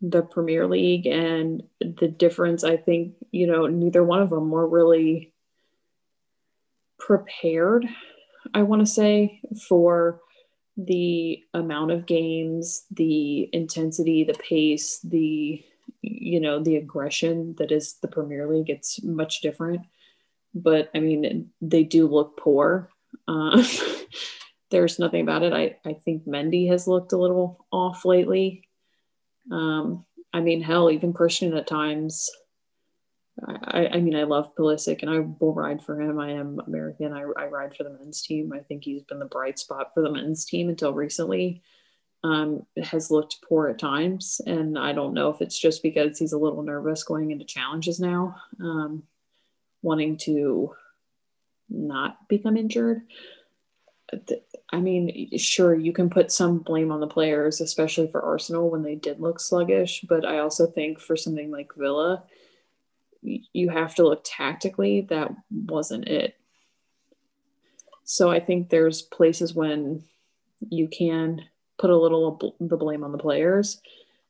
the 0.00 0.22
Premier 0.22 0.66
League 0.66 1.06
and 1.06 1.62
the 1.80 2.08
difference. 2.08 2.64
I 2.64 2.76
think, 2.76 3.14
you 3.30 3.46
know, 3.46 3.66
neither 3.66 4.04
one 4.04 4.22
of 4.22 4.30
them 4.30 4.50
were 4.50 4.66
really 4.66 5.32
prepared, 6.98 7.86
I 8.54 8.62
want 8.62 8.80
to 8.80 8.86
say, 8.86 9.40
for 9.68 10.20
the 10.76 11.42
amount 11.54 11.90
of 11.90 12.06
games, 12.06 12.84
the 12.90 13.48
intensity, 13.52 14.24
the 14.24 14.34
pace, 14.34 15.00
the 15.02 15.64
you 16.02 16.40
know, 16.40 16.62
the 16.62 16.76
aggression 16.76 17.54
that 17.58 17.72
is 17.72 17.94
the 17.94 18.08
Premier 18.08 18.48
League. 18.48 18.70
It's 18.70 19.02
much 19.02 19.40
different. 19.40 19.82
But 20.54 20.90
I 20.94 21.00
mean, 21.00 21.50
they 21.60 21.84
do 21.84 22.06
look 22.06 22.36
poor. 22.36 22.90
Uh, 23.26 23.64
there's 24.70 24.98
nothing 24.98 25.22
about 25.22 25.42
it. 25.42 25.52
I, 25.52 25.76
I 25.84 25.94
think 25.94 26.26
Mendy 26.26 26.68
has 26.68 26.86
looked 26.86 27.12
a 27.12 27.18
little 27.18 27.66
off 27.72 28.04
lately. 28.04 28.67
Um, 29.50 30.04
I 30.32 30.40
mean, 30.40 30.62
hell, 30.62 30.90
even 30.90 31.12
Christian 31.12 31.56
at 31.56 31.66
times. 31.66 32.30
I, 33.46 33.88
I 33.94 34.00
mean, 34.00 34.16
I 34.16 34.24
love 34.24 34.54
Pulisic 34.56 35.02
and 35.02 35.10
I 35.10 35.20
will 35.20 35.54
ride 35.54 35.82
for 35.82 36.00
him. 36.00 36.18
I 36.18 36.32
am 36.32 36.60
American. 36.66 37.12
I, 37.12 37.22
I 37.36 37.46
ride 37.46 37.74
for 37.74 37.84
the 37.84 37.90
men's 37.90 38.20
team. 38.22 38.52
I 38.52 38.58
think 38.58 38.84
he's 38.84 39.02
been 39.02 39.20
the 39.20 39.26
bright 39.26 39.58
spot 39.58 39.92
for 39.94 40.02
the 40.02 40.10
men's 40.10 40.44
team 40.44 40.68
until 40.68 40.92
recently. 40.92 41.62
Um, 42.24 42.66
has 42.82 43.12
looked 43.12 43.36
poor 43.48 43.68
at 43.68 43.78
times. 43.78 44.40
And 44.44 44.76
I 44.76 44.92
don't 44.92 45.14
know 45.14 45.30
if 45.30 45.40
it's 45.40 45.58
just 45.58 45.84
because 45.84 46.18
he's 46.18 46.32
a 46.32 46.38
little 46.38 46.64
nervous 46.64 47.04
going 47.04 47.30
into 47.30 47.44
challenges 47.44 48.00
now, 48.00 48.34
um, 48.60 49.04
wanting 49.82 50.16
to 50.18 50.74
not 51.70 52.26
become 52.28 52.56
injured. 52.56 53.02
I 54.70 54.80
mean, 54.80 55.30
sure, 55.38 55.74
you 55.74 55.92
can 55.92 56.10
put 56.10 56.30
some 56.30 56.58
blame 56.58 56.92
on 56.92 57.00
the 57.00 57.06
players, 57.06 57.60
especially 57.60 58.08
for 58.08 58.20
Arsenal 58.20 58.68
when 58.68 58.82
they 58.82 58.96
did 58.96 59.18
look 59.18 59.40
sluggish. 59.40 60.04
But 60.06 60.26
I 60.26 60.40
also 60.40 60.66
think 60.66 61.00
for 61.00 61.16
something 61.16 61.50
like 61.50 61.74
Villa, 61.74 62.24
you 63.22 63.70
have 63.70 63.94
to 63.94 64.04
look 64.04 64.20
tactically. 64.24 65.02
That 65.02 65.30
wasn't 65.50 66.06
it. 66.06 66.36
So 68.04 68.30
I 68.30 68.40
think 68.40 68.68
there's 68.68 69.02
places 69.02 69.54
when 69.54 70.04
you 70.68 70.88
can 70.88 71.44
put 71.78 71.90
a 71.90 71.96
little 71.96 72.28
of 72.28 72.68
the 72.68 72.76
blame 72.76 73.04
on 73.04 73.12
the 73.12 73.18
players, 73.18 73.80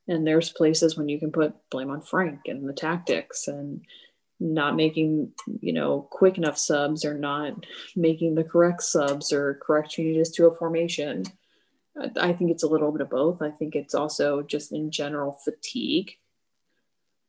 and 0.07 0.27
there's 0.27 0.51
places 0.51 0.97
when 0.97 1.09
you 1.09 1.19
can 1.19 1.33
put 1.33 1.55
blame 1.71 1.91
on 1.91 2.01
Frank 2.01 2.43
and 2.47 2.69
the 2.69 2.73
tactics 2.73 3.49
and 3.49 3.83
not 4.41 4.77
making 4.77 5.33
you 5.61 5.73
know 5.73 6.07
quick 6.11 6.39
enough 6.39 6.57
subs 6.59 7.05
or 7.05 7.15
not 7.15 7.67
making 7.97 8.35
the 8.35 8.45
correct 8.45 8.83
subs 8.83 9.33
or 9.33 9.61
correct 9.63 9.91
changes 9.91 10.31
to 10.31 10.47
a 10.47 10.55
formation 10.55 11.25
i 12.21 12.33
think 12.33 12.51
it's 12.51 12.63
a 12.63 12.69
little 12.69 12.93
bit 12.93 13.01
of 13.01 13.11
both 13.11 13.43
i 13.43 13.51
think 13.51 13.75
it's 13.75 13.95
also 13.95 14.43
just 14.43 14.73
in 14.73 14.91
general 14.91 15.33
fatigue 15.45 16.13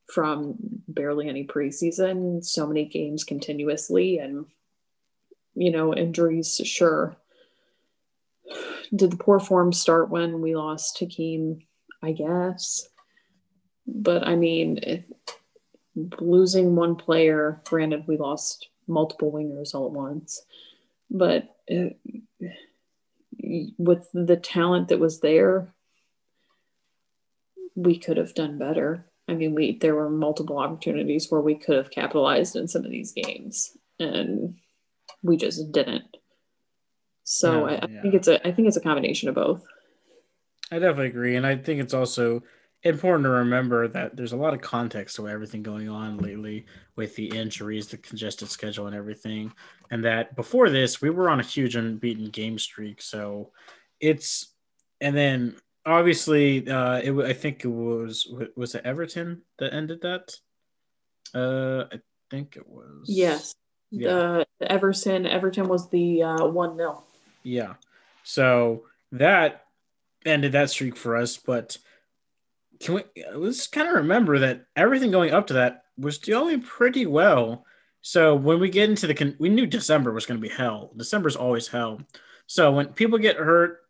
from 0.06 0.56
barely 0.88 1.28
any 1.28 1.46
preseason 1.46 2.44
so 2.44 2.68
many 2.68 2.86
games 2.86 3.24
continuously 3.24 4.20
and 4.20 4.46
you 5.56 5.72
know 5.72 5.96
injuries 5.96 6.62
sure 6.64 7.18
did 8.96 9.12
the 9.12 9.18
poor 9.18 9.40
form 9.40 9.72
start 9.72 10.10
when 10.10 10.42
we 10.42 10.56
lost 10.56 10.98
Hakim? 11.00 11.60
I 12.02 12.14
guess. 12.14 12.88
But 13.86 14.28
I 14.28 14.36
mean, 14.36 14.80
it, 14.82 15.06
losing 15.96 16.76
one 16.76 16.96
player, 16.96 17.62
granted, 17.66 18.08
we 18.08 18.18
lost 18.18 18.70
multiple 18.88 19.32
wingers 19.32 19.74
all 19.74 19.86
at 19.86 19.92
once, 19.92 20.44
but 21.10 21.56
it, 21.68 21.98
with 23.78 24.08
the 24.14 24.38
talent 24.38 24.90
that 24.90 25.00
was 25.00 25.20
there, 25.20 25.74
we 27.76 27.98
could 27.98 28.18
have 28.18 28.34
done 28.34 28.58
better. 28.58 29.06
I 29.28 29.34
mean, 29.34 29.54
we 29.54 29.78
there 29.78 29.96
were 29.96 30.10
multiple 30.10 30.58
opportunities 30.58 31.30
where 31.30 31.42
we 31.42 31.56
could 31.56 31.78
have 31.78 31.92
capitalized 31.92 32.56
in 32.56 32.68
some 32.68 32.84
of 32.84 32.92
these 32.92 33.14
games, 33.14 33.78
and 34.00 34.56
we 35.22 35.38
just 35.38 35.72
didn't. 35.72 36.18
So 37.24 37.68
I, 37.68 37.76
I 37.76 37.88
yeah. 37.90 38.02
think 38.02 38.14
it's 38.16 38.28
a 38.28 38.46
I 38.46 38.52
think 38.52 38.68
it's 38.68 38.78
a 38.78 38.82
combination 38.82 39.30
of 39.30 39.36
both. 39.36 39.64
I 40.72 40.80
definitely 40.80 41.08
agree, 41.08 41.36
and 41.36 41.46
I 41.46 41.56
think 41.58 41.80
it's 41.80 41.94
also 41.94 42.44
important 42.84 43.26
to 43.26 43.30
remember 43.30 43.88
that 43.90 44.16
there's 44.16 44.32
a 44.32 44.38
lot 44.38 44.54
of 44.54 44.62
context 44.62 45.18
to 45.18 45.28
everything 45.28 45.64
going 45.64 45.90
on 45.90 46.18
lately 46.18 46.66
with 46.96 47.16
the 47.16 47.28
injuries, 47.28 47.88
the 47.88 47.98
congested 47.98 48.50
schedule, 48.50 48.88
and 48.88 48.96
everything. 48.96 49.52
And 49.92 50.04
that 50.06 50.36
before 50.36 50.70
this, 50.70 51.02
we 51.02 51.10
were 51.10 51.30
on 51.30 51.40
a 51.40 51.44
huge 51.44 51.76
unbeaten 51.76 52.30
game 52.30 52.58
streak. 52.58 53.02
So 53.02 53.52
it's 54.00 54.54
and 55.02 55.16
then 55.16 55.56
obviously 55.86 56.70
uh 56.70 56.98
it 56.98 57.12
I 57.26 57.34
think 57.34 57.66
it 57.66 57.70
was 57.70 58.32
was 58.56 58.76
it 58.76 58.86
Everton 58.86 59.42
that 59.58 59.74
ended 59.74 60.02
that. 60.02 60.36
Uh, 61.34 61.86
I 61.92 62.00
think 62.32 62.56
it 62.56 62.68
was. 62.68 63.06
Yes. 63.08 63.54
Yeah. 63.92 64.44
The, 64.60 64.72
Everton 64.72 65.26
Everton 65.26 65.68
was 65.68 65.90
the 65.90 66.24
uh, 66.24 66.46
one 66.46 66.78
0 66.78 67.04
Yeah. 67.44 67.74
So 68.24 68.86
that 69.12 69.66
ended 70.26 70.54
that 70.54 70.70
streak 70.70 70.96
for 70.96 71.16
us, 71.16 71.38
but 71.38 71.78
can 72.80 72.96
we 72.96 73.04
let's 73.34 73.68
kind 73.68 73.88
of 73.88 73.96
remember 73.96 74.40
that 74.40 74.66
everything 74.76 75.12
going 75.12 75.32
up 75.32 75.48
to 75.48 75.54
that 75.54 75.84
was 75.98 76.18
doing 76.18 76.62
pretty 76.62 77.06
well. 77.06 77.66
So 78.02 78.36
when 78.36 78.60
we 78.60 78.70
get 78.70 78.90
into 78.90 79.08
the 79.08 79.14
con- 79.14 79.36
we 79.40 79.50
knew 79.50 79.66
December 79.66 80.14
was 80.14 80.26
going 80.26 80.40
to 80.40 80.48
be 80.48 80.54
hell. 80.54 80.92
December's 80.96 81.36
always 81.36 81.68
hell. 81.68 82.02
So 82.48 82.72
when 82.72 82.88
people 82.88 83.20
get 83.20 83.36
hurt, 83.36 83.82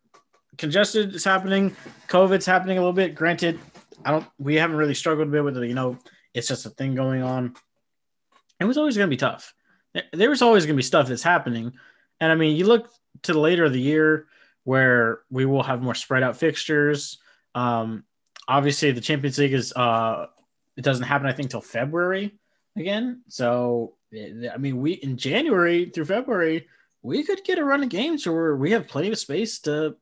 congested 0.57 1.14
is 1.14 1.24
happening, 1.24 1.76
COVID's 2.07 2.45
happening 2.45 2.78
a 2.78 2.82
little 2.82 2.94
bit. 2.94 3.16
Granted, 3.16 3.60
I 4.03 4.11
don't 4.11 4.26
we 4.40 4.56
haven't 4.56 4.78
really 4.78 4.95
struggled 4.95 5.28
a 5.28 5.32
bit 5.32 5.44
with 5.44 5.57
it, 5.57 5.68
you 5.68 5.76
know, 5.76 5.98
it's 6.34 6.48
just 6.48 6.66
a 6.66 6.70
thing 6.70 6.95
going 6.95 7.22
on. 7.22 7.56
It 8.60 8.66
was 8.66 8.78
always 8.78 8.98
going 8.98 9.07
to 9.07 9.16
be 9.16 9.18
tough. 9.18 9.53
There 10.14 10.30
was 10.30 10.41
always 10.41 10.66
going 10.66 10.76
to 10.76 10.80
be 10.80 10.84
stuff 10.84 11.07
that's 11.07 11.24
happening. 11.24 11.74
And 12.20 12.32
I 12.32 12.36
mean, 12.36 12.57
you 12.57 12.66
look 12.66 12.90
to 13.24 13.34
the 13.34 13.40
later 13.40 13.66
of 13.66 13.74
the 13.74 13.82
year 13.82 14.28
where 14.64 15.22
we 15.30 15.45
will 15.45 15.64
have 15.64 15.82
more 15.82 15.95
spread 15.95 16.24
out 16.24 16.38
fixtures. 16.38 17.18
Um, 17.56 18.03
obviously, 18.49 18.91
the 18.91 18.99
Champions 18.99 19.38
League 19.38 19.53
is 19.53 19.71
uh, 19.73 20.26
it 20.76 20.84
doesn't 20.84 21.05
happen, 21.05 21.27
I 21.27 21.34
think, 21.34 21.51
till 21.51 21.61
February 21.61 22.38
again. 22.76 23.21
So, 23.30 23.93
I 24.13 24.57
mean, 24.57 24.81
we 24.81 24.93
in 24.93 25.15
January 25.15 25.89
through 25.89 26.05
February, 26.05 26.67
we 27.01 27.23
could 27.23 27.43
get 27.45 27.59
a 27.59 27.63
run 27.63 27.84
of 27.84 27.89
games 27.89 28.27
where 28.27 28.55
we 28.55 28.71
have 28.71 28.88
plenty 28.88 29.09
of 29.09 29.19
space 29.19 29.59
to 29.59 29.95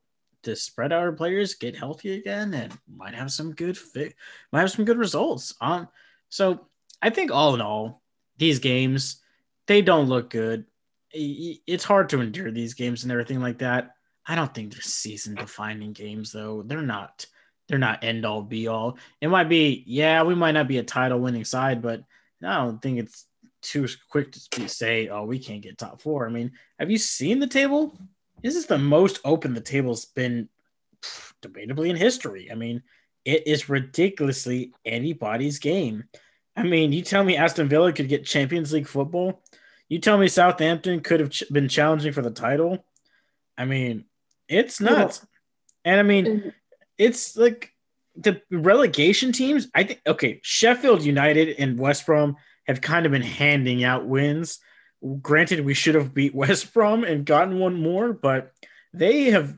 to 0.43 0.55
spread 0.55 0.93
our 0.93 1.11
players, 1.11 1.55
get 1.55 1.75
healthy 1.75 2.13
again, 2.13 2.53
and 2.53 2.75
might 2.87 3.13
have 3.13 3.31
some 3.31 3.53
good 3.53 3.77
fit, 3.77 4.15
might 4.51 4.61
have 4.61 4.71
some 4.71 4.85
good 4.85 4.97
results. 4.97 5.53
Um, 5.59 5.89
so 6.29 6.67
I 7.01 7.09
think 7.09 7.31
all 7.31 7.53
in 7.53 7.61
all, 7.61 8.01
these 8.37 8.59
games 8.59 9.21
they 9.67 9.81
don't 9.81 10.07
look 10.07 10.29
good. 10.29 10.65
It's 11.11 11.83
hard 11.83 12.09
to 12.09 12.21
endure 12.21 12.51
these 12.51 12.73
games 12.73 13.03
and 13.03 13.11
everything 13.11 13.41
like 13.41 13.59
that. 13.59 13.95
I 14.25 14.35
don't 14.35 14.53
think 14.53 14.71
they're 14.71 14.81
season 14.81 15.35
defining 15.35 15.93
games 15.93 16.31
though. 16.31 16.63
They're 16.63 16.81
not. 16.81 17.25
They're 17.68 17.77
not 17.77 18.03
end 18.03 18.26
all 18.26 18.41
be 18.41 18.68
all. 18.68 18.98
It 19.22 19.27
might 19.27 19.49
be, 19.49 19.84
yeah, 19.85 20.23
we 20.23 20.35
might 20.35 20.53
not 20.53 20.68
be 20.68 20.77
a 20.77 20.84
title 20.84 21.19
winning 21.19 21.45
side, 21.45 21.81
but 21.81 22.03
I 22.44 22.56
don't 22.57 22.81
think 22.81 22.99
it's 22.99 23.26
too 23.61 23.88
quick 24.10 24.31
to 24.31 24.69
say, 24.69 25.10
oh, 25.10 25.26
we 25.26 25.39
can't 25.39 25.61
get 25.61 25.77
top 25.77 26.02
four. 26.02 26.26
I 26.27 26.30
mean, 26.30 26.52
have 26.80 26.89
you 26.89 26.98
seen 26.98 27.39
the 27.39 27.48
table? 27.48 27.98
This 28.41 28.56
is 28.56 28.68
the 28.68 28.77
most 28.77 29.19
open 29.26 29.53
the 29.53 29.61
table's 29.61 30.06
been 30.06 30.48
pff, 31.02 31.34
debatably 31.41 31.89
in 31.89 31.95
history. 31.95 32.49
I 32.52 32.56
mean, 32.56 32.84
it 33.26 33.48
is 33.48 33.68
ridiculously 33.68 34.73
anybody's 34.85 35.60
game. 35.60 36.06
I 36.56 36.64
mean, 36.64 36.94
you 36.94 37.02
tell 37.02 37.23
me 37.23 37.35
Aston 37.35 37.68
Villa 37.68 37.91
could 37.91 38.07
get 38.07 38.26
Champions 38.26 38.72
League 38.72 38.88
football. 38.88 39.44
You 39.89 39.99
tell 39.99 40.18
me 40.18 40.27
Southampton 40.27 41.02
could 41.02 41.19
have 41.19 41.30
ch- 41.30 41.44
been 41.52 41.68
challenging 41.68 42.14
for 42.14 42.22
the 42.22 42.31
title. 42.31 42.85
I 43.57 43.65
mean, 43.65 44.06
it's 44.48 44.80
nuts. 44.80 45.22
Yeah. 45.85 45.91
And 45.91 45.99
I 45.99 46.03
mean, 46.03 46.53
it's 46.97 47.35
like 47.35 47.71
the 48.15 48.41
relegation 48.51 49.31
teams. 49.31 49.67
I 49.73 49.83
think 49.83 50.01
okay, 50.07 50.39
Sheffield 50.43 51.03
United 51.03 51.55
and 51.59 51.79
West 51.79 52.05
Brom 52.05 52.35
have 52.65 52.81
kind 52.81 53.05
of 53.05 53.11
been 53.11 53.21
handing 53.21 53.83
out 53.83 54.07
wins. 54.07 54.59
Granted, 55.21 55.63
we 55.63 55.73
should 55.73 55.95
have 55.95 56.13
beat 56.13 56.35
West 56.35 56.73
Brom 56.73 57.03
and 57.03 57.25
gotten 57.25 57.59
one 57.59 57.81
more, 57.81 58.13
but 58.13 58.51
they 58.93 59.25
have 59.25 59.57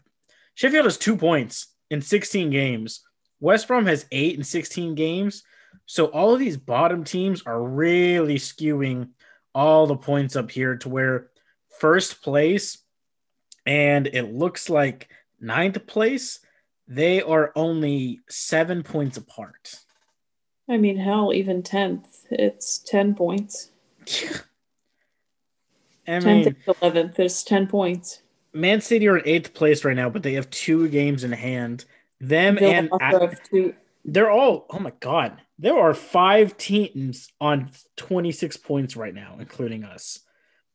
Sheffield 0.55 0.85
has 0.85 0.97
two 0.97 1.15
points 1.15 1.67
in 1.89 2.01
16 2.01 2.49
games. 2.49 3.01
West 3.39 3.67
Brom 3.67 3.85
has 3.85 4.05
eight 4.11 4.37
in 4.37 4.43
16 4.43 4.95
games. 4.95 5.43
So 5.85 6.07
all 6.07 6.33
of 6.33 6.39
these 6.39 6.57
bottom 6.57 7.03
teams 7.03 7.43
are 7.45 7.61
really 7.63 8.35
skewing 8.35 9.09
all 9.55 9.87
the 9.87 9.95
points 9.95 10.35
up 10.35 10.51
here 10.51 10.75
to 10.77 10.89
where 10.89 11.29
first 11.79 12.21
place 12.21 12.77
and 13.65 14.07
it 14.07 14.33
looks 14.33 14.69
like 14.69 15.09
ninth 15.39 15.85
place, 15.87 16.39
they 16.89 17.21
are 17.21 17.51
only 17.55 18.19
seven 18.29 18.81
points 18.81 19.15
apart. 19.15 19.75
I 20.67 20.77
mean, 20.77 20.97
hell, 20.97 21.31
even 21.33 21.61
10th, 21.61 22.05
it's 22.31 22.79
10 22.79 23.15
points. 23.15 23.71
I 26.07 26.11
10th 26.11 26.55
11th, 26.65 27.19
is 27.19 27.43
10 27.43 27.67
points. 27.67 28.23
Man 28.51 28.81
City 28.81 29.07
are 29.07 29.17
in 29.17 29.27
eighth 29.27 29.53
place 29.53 29.85
right 29.85 29.95
now, 29.95 30.09
but 30.09 30.23
they 30.23 30.33
have 30.33 30.49
two 30.49 30.87
games 30.89 31.23
in 31.23 31.31
hand. 31.31 31.85
Them 32.19 32.55
They'll 32.55 32.71
and 32.71 32.89
at, 32.99 33.39
they're 34.03 34.31
all, 34.31 34.65
oh 34.71 34.79
my 34.79 34.91
God, 34.99 35.39
there 35.59 35.77
are 35.77 35.93
five 35.93 36.57
teams 36.57 37.29
on 37.39 37.69
26 37.97 38.57
points 38.57 38.97
right 38.97 39.13
now, 39.13 39.37
including 39.39 39.83
us. 39.83 40.19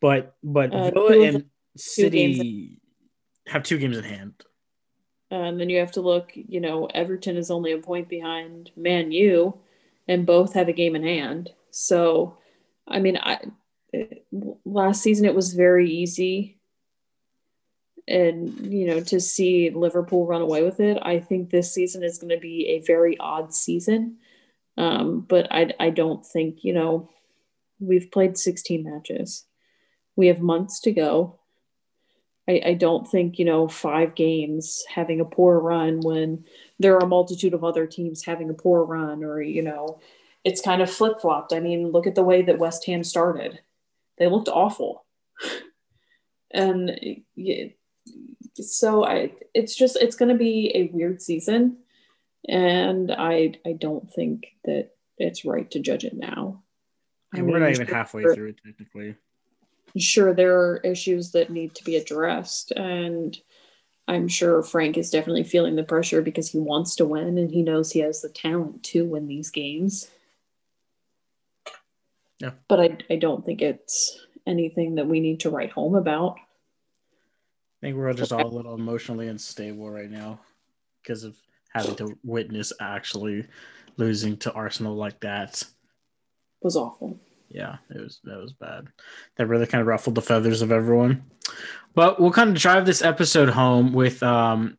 But 0.00 0.36
but 0.44 0.72
uh, 0.72 0.90
Villa 0.90 1.26
and 1.26 1.44
City 1.76 2.78
have 3.48 3.64
two 3.64 3.78
games 3.78 3.96
in 3.96 4.04
hand. 4.04 4.34
And 5.42 5.60
then 5.60 5.68
you 5.68 5.78
have 5.78 5.92
to 5.92 6.00
look, 6.00 6.32
you 6.34 6.60
know, 6.60 6.86
Everton 6.86 7.36
is 7.36 7.50
only 7.50 7.72
a 7.72 7.78
point 7.78 8.08
behind 8.08 8.70
Man 8.76 9.12
U, 9.12 9.58
and 10.06 10.26
both 10.26 10.54
have 10.54 10.68
a 10.68 10.72
game 10.72 10.94
in 10.94 11.02
hand. 11.02 11.50
So, 11.70 12.38
I 12.86 13.00
mean, 13.00 13.16
I 13.16 13.40
last 14.64 15.02
season 15.02 15.24
it 15.24 15.34
was 15.34 15.54
very 15.54 15.88
easy 15.90 16.58
and 18.08 18.72
you 18.72 18.86
know 18.86 19.00
to 19.00 19.20
see 19.20 19.70
liverpool 19.70 20.26
run 20.26 20.42
away 20.42 20.64
with 20.64 20.80
it 20.80 20.98
i 21.02 21.20
think 21.20 21.48
this 21.48 21.72
season 21.72 22.02
is 22.02 22.18
going 22.18 22.28
to 22.28 22.40
be 22.40 22.66
a 22.66 22.84
very 22.84 23.16
odd 23.18 23.54
season 23.54 24.18
um, 24.76 25.20
but 25.20 25.46
I, 25.50 25.72
I 25.78 25.90
don't 25.90 26.24
think, 26.24 26.64
you 26.64 26.72
know, 26.72 27.10
we've 27.78 28.10
played 28.10 28.36
16 28.36 28.84
matches. 28.84 29.44
We 30.16 30.28
have 30.28 30.40
months 30.40 30.80
to 30.80 30.92
go. 30.92 31.38
I, 32.48 32.60
I 32.66 32.74
don't 32.74 33.08
think, 33.08 33.38
you 33.38 33.44
know, 33.44 33.68
five 33.68 34.14
games 34.14 34.84
having 34.92 35.20
a 35.20 35.24
poor 35.24 35.58
run 35.58 36.00
when 36.00 36.44
there 36.78 36.94
are 36.94 37.04
a 37.04 37.06
multitude 37.06 37.54
of 37.54 37.64
other 37.64 37.86
teams 37.86 38.24
having 38.24 38.50
a 38.50 38.54
poor 38.54 38.84
run 38.84 39.24
or, 39.24 39.40
you 39.40 39.62
know, 39.62 40.00
it's 40.44 40.60
kind 40.60 40.82
of 40.82 40.90
flip 40.90 41.20
flopped. 41.20 41.52
I 41.52 41.60
mean, 41.60 41.90
look 41.90 42.06
at 42.06 42.14
the 42.14 42.22
way 42.22 42.42
that 42.42 42.58
West 42.58 42.84
Ham 42.86 43.02
started. 43.02 43.60
They 44.18 44.28
looked 44.28 44.48
awful. 44.48 45.06
and 46.50 47.22
so 48.56 49.06
I, 49.06 49.32
it's 49.54 49.74
just, 49.74 49.96
it's 49.96 50.16
going 50.16 50.28
to 50.28 50.38
be 50.38 50.70
a 50.74 50.90
weird 50.94 51.22
season 51.22 51.78
and 52.48 53.10
I 53.10 53.54
I 53.64 53.72
don't 53.72 54.10
think 54.12 54.46
that 54.64 54.90
it's 55.18 55.44
right 55.44 55.70
to 55.70 55.80
judge 55.80 56.04
it 56.04 56.14
now. 56.14 56.62
I 57.32 57.38
mean, 57.38 57.50
we're 57.50 57.58
not 57.58 57.70
even 57.70 57.86
halfway 57.86 58.22
through 58.22 58.50
it 58.50 58.60
technically. 58.64 59.16
Sure, 59.96 60.34
there 60.34 60.58
are 60.58 60.78
issues 60.78 61.32
that 61.32 61.50
need 61.50 61.74
to 61.76 61.84
be 61.84 61.96
addressed, 61.96 62.72
and 62.72 63.36
I'm 64.06 64.28
sure 64.28 64.62
Frank 64.62 64.98
is 64.98 65.10
definitely 65.10 65.44
feeling 65.44 65.76
the 65.76 65.84
pressure 65.84 66.20
because 66.20 66.50
he 66.50 66.58
wants 66.58 66.96
to 66.96 67.06
win 67.06 67.38
and 67.38 67.50
he 67.50 67.62
knows 67.62 67.90
he 67.90 68.00
has 68.00 68.20
the 68.20 68.28
talent 68.28 68.82
to 68.84 69.04
win 69.04 69.26
these 69.26 69.50
games. 69.50 70.10
Yeah. 72.40 72.50
But 72.68 72.80
I, 72.80 72.98
I 73.10 73.16
don't 73.16 73.44
think 73.46 73.62
it's 73.62 74.20
anything 74.46 74.96
that 74.96 75.06
we 75.06 75.20
need 75.20 75.40
to 75.40 75.50
write 75.50 75.72
home 75.72 75.94
about. 75.94 76.36
I 77.82 77.86
think 77.86 77.96
we're 77.96 78.12
just 78.12 78.32
all 78.32 78.46
a 78.46 78.48
little 78.48 78.74
emotionally 78.74 79.28
unstable 79.28 79.90
right 79.90 80.10
now 80.10 80.40
because 81.02 81.24
of 81.24 81.36
having 81.72 81.96
to 81.96 82.18
witness 82.22 82.72
actually 82.80 83.46
losing 83.96 84.36
to 84.38 84.52
Arsenal 84.52 84.94
like 84.94 85.20
that 85.20 85.62
was 86.62 86.76
awful. 86.76 87.18
Yeah, 87.54 87.76
it 87.88 88.00
was 88.00 88.18
that 88.24 88.40
was 88.40 88.52
bad. 88.52 88.88
That 89.36 89.46
really 89.46 89.66
kind 89.66 89.80
of 89.80 89.86
ruffled 89.86 90.16
the 90.16 90.22
feathers 90.22 90.60
of 90.60 90.72
everyone. 90.72 91.22
But 91.94 92.20
we'll 92.20 92.32
kind 92.32 92.50
of 92.50 92.60
drive 92.60 92.84
this 92.84 93.00
episode 93.00 93.48
home 93.48 93.92
with 93.92 94.24
um, 94.24 94.76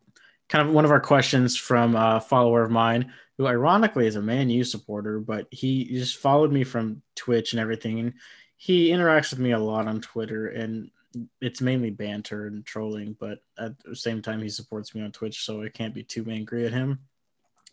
kind 0.49 0.68
of 0.68 0.73
one 0.73 0.84
of 0.84 0.91
our 0.91 0.99
questions 0.99 1.56
from 1.56 1.95
a 1.95 2.19
follower 2.19 2.64
of 2.64 2.72
mine 2.72 3.14
who 3.38 3.47
ironically 3.47 4.07
is 4.07 4.18
a 4.18 4.22
Man 4.22 4.49
U 4.49 4.65
supporter, 4.65 5.22
but 5.22 5.47
he 5.52 5.85
just 5.85 6.18
followed 6.18 6.52
me 6.52 6.65
from 6.65 7.02
Twitch 7.15 7.53
and 7.53 7.61
everything. 7.61 7.99
And 8.02 8.14
he 8.57 8.89
interacts 8.89 9.30
with 9.30 9.39
me 9.39 9.52
a 9.52 9.60
lot 9.60 9.88
on 9.88 10.02
Twitter. 10.02 10.47
And 10.47 10.91
it's 11.39 11.61
mainly 11.61 11.91
banter 11.91 12.47
and 12.47 12.65
trolling, 12.65 13.15
but 13.18 13.39
at 13.57 13.80
the 13.85 13.95
same 13.95 14.22
time, 14.22 14.41
he 14.41 14.49
supports 14.49 14.93
me 14.93 15.02
on 15.02 15.14
Twitch, 15.14 15.45
so 15.45 15.64
I 15.64 15.69
can't 15.69 15.93
be 15.93 16.03
too 16.03 16.26
angry 16.30 16.65
at 16.65 16.73
him. 16.73 16.99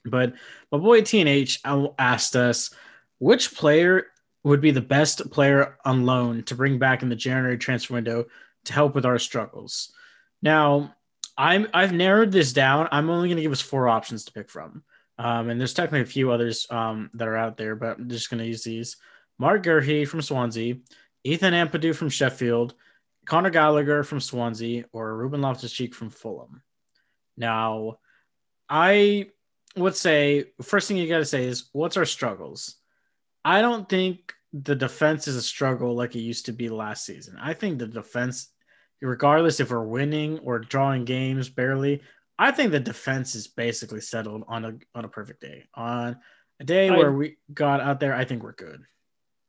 But 0.05 0.35
my 0.71 0.79
boy 0.79 1.01
TNH 1.01 1.93
asked 1.99 2.37
us 2.37 2.71
which 3.19 3.55
player 3.55 4.07
would 4.45 4.61
be 4.61 4.71
the 4.71 4.81
best 4.81 5.31
player 5.31 5.77
on 5.85 6.05
loan 6.05 6.43
to 6.45 6.55
bring 6.55 6.79
back 6.79 7.03
in 7.03 7.09
the 7.09 7.17
January 7.17 7.59
transfer 7.59 7.95
window 7.95 8.27
to 8.65 8.73
help 8.73 8.95
with 8.95 9.07
our 9.07 9.19
struggles. 9.19 9.93
Now, 10.43 10.95
I'm 11.37 11.69
I've 11.73 11.93
narrowed 11.93 12.33
this 12.33 12.53
down. 12.53 12.89
I'm 12.93 13.09
only 13.09 13.29
going 13.29 13.37
to 13.37 13.43
give 13.43 13.53
us 13.53 13.61
four 13.61 13.89
options 13.89 14.25
to 14.25 14.33
pick 14.33 14.51
from, 14.51 14.83
um, 15.19 15.49
and 15.49 15.59
there's 15.59 15.75
technically 15.75 16.03
a 16.03 16.07
few 16.07 16.31
others 16.31 16.67
um, 16.71 17.11
that 17.15 17.29
are 17.29 17.37
out 17.37 17.57
there, 17.57 17.75
but 17.75 17.99
I'm 17.99 18.09
just 18.09 18.31
going 18.31 18.43
to 18.43 18.47
use 18.47 18.65
these. 18.65 18.97
Mark 19.39 19.63
Guehi 19.63 20.07
from 20.07 20.23
Swansea, 20.23 20.77
Ethan 21.25 21.55
Ampadu 21.55 21.95
from 21.95 22.11
Sheffield, 22.11 22.75
Conor 23.25 23.51
Gallagher 23.51 24.03
from 24.03 24.21
Swansea 24.21 24.85
or 24.93 25.17
Ruben 25.17 25.41
Loftus 25.41 25.73
Cheek 25.73 25.95
from 25.95 26.11
Fulham. 26.11 26.63
Now, 27.37 27.99
I 28.69 29.31
would 29.77 29.97
say 29.97 30.47
first 30.61 30.89
thing 30.89 30.97
you 30.97 31.09
got 31.09 31.19
to 31.19 31.25
say 31.25 31.45
is 31.45 31.69
what's 31.73 31.97
our 31.97 32.05
struggles? 32.05 32.77
I 33.45 33.61
don't 33.61 33.89
think 33.89 34.35
the 34.53 34.75
defense 34.75 35.27
is 35.27 35.37
a 35.37 35.43
struggle 35.43 35.95
like 35.95 36.15
it 36.15 36.21
used 36.21 36.47
to 36.47 36.53
be 36.53 36.69
last 36.69 37.05
season. 37.05 37.37
I 37.41 37.55
think 37.55 37.79
the 37.79 37.87
defense, 37.87 38.49
regardless 39.01 39.61
if 39.61 39.71
we're 39.71 39.85
winning 39.85 40.39
or 40.41 40.59
drawing 40.59 41.05
games 41.05 41.49
barely, 41.49 42.03
I 42.39 42.51
think 42.51 42.73
the 42.73 42.81
defense 42.81 43.35
is 43.35 43.49
basically 43.49 44.01
settled 44.01 44.45
on 44.49 44.65
a 44.65 44.75
on 44.95 45.05
a 45.05 45.09
perfect 45.09 45.41
day. 45.41 45.65
On 45.75 46.17
a 46.61 46.65
day 46.65 46.89
I- 46.89 46.97
where 46.97 47.13
we 47.13 47.39
got 47.53 47.81
out 47.81 48.01
there, 48.01 48.15
I 48.15 48.25
think 48.25 48.43
we're 48.43 48.53
good. 48.53 48.83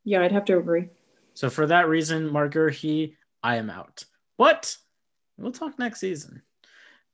Yeah, 0.03 0.22
I'd 0.22 0.32
have 0.32 0.45
to 0.45 0.57
agree. 0.57 0.90
So 1.34 1.49
for 1.49 1.65
that 1.68 1.88
reason, 1.88 2.32
Mark 2.32 2.56
he, 2.72 3.15
I 3.41 3.56
am 3.56 3.70
out. 3.70 4.03
But 4.38 4.76
we'll 5.38 5.52
talk 5.52 5.80
next 5.80 5.99
season. 5.99 6.41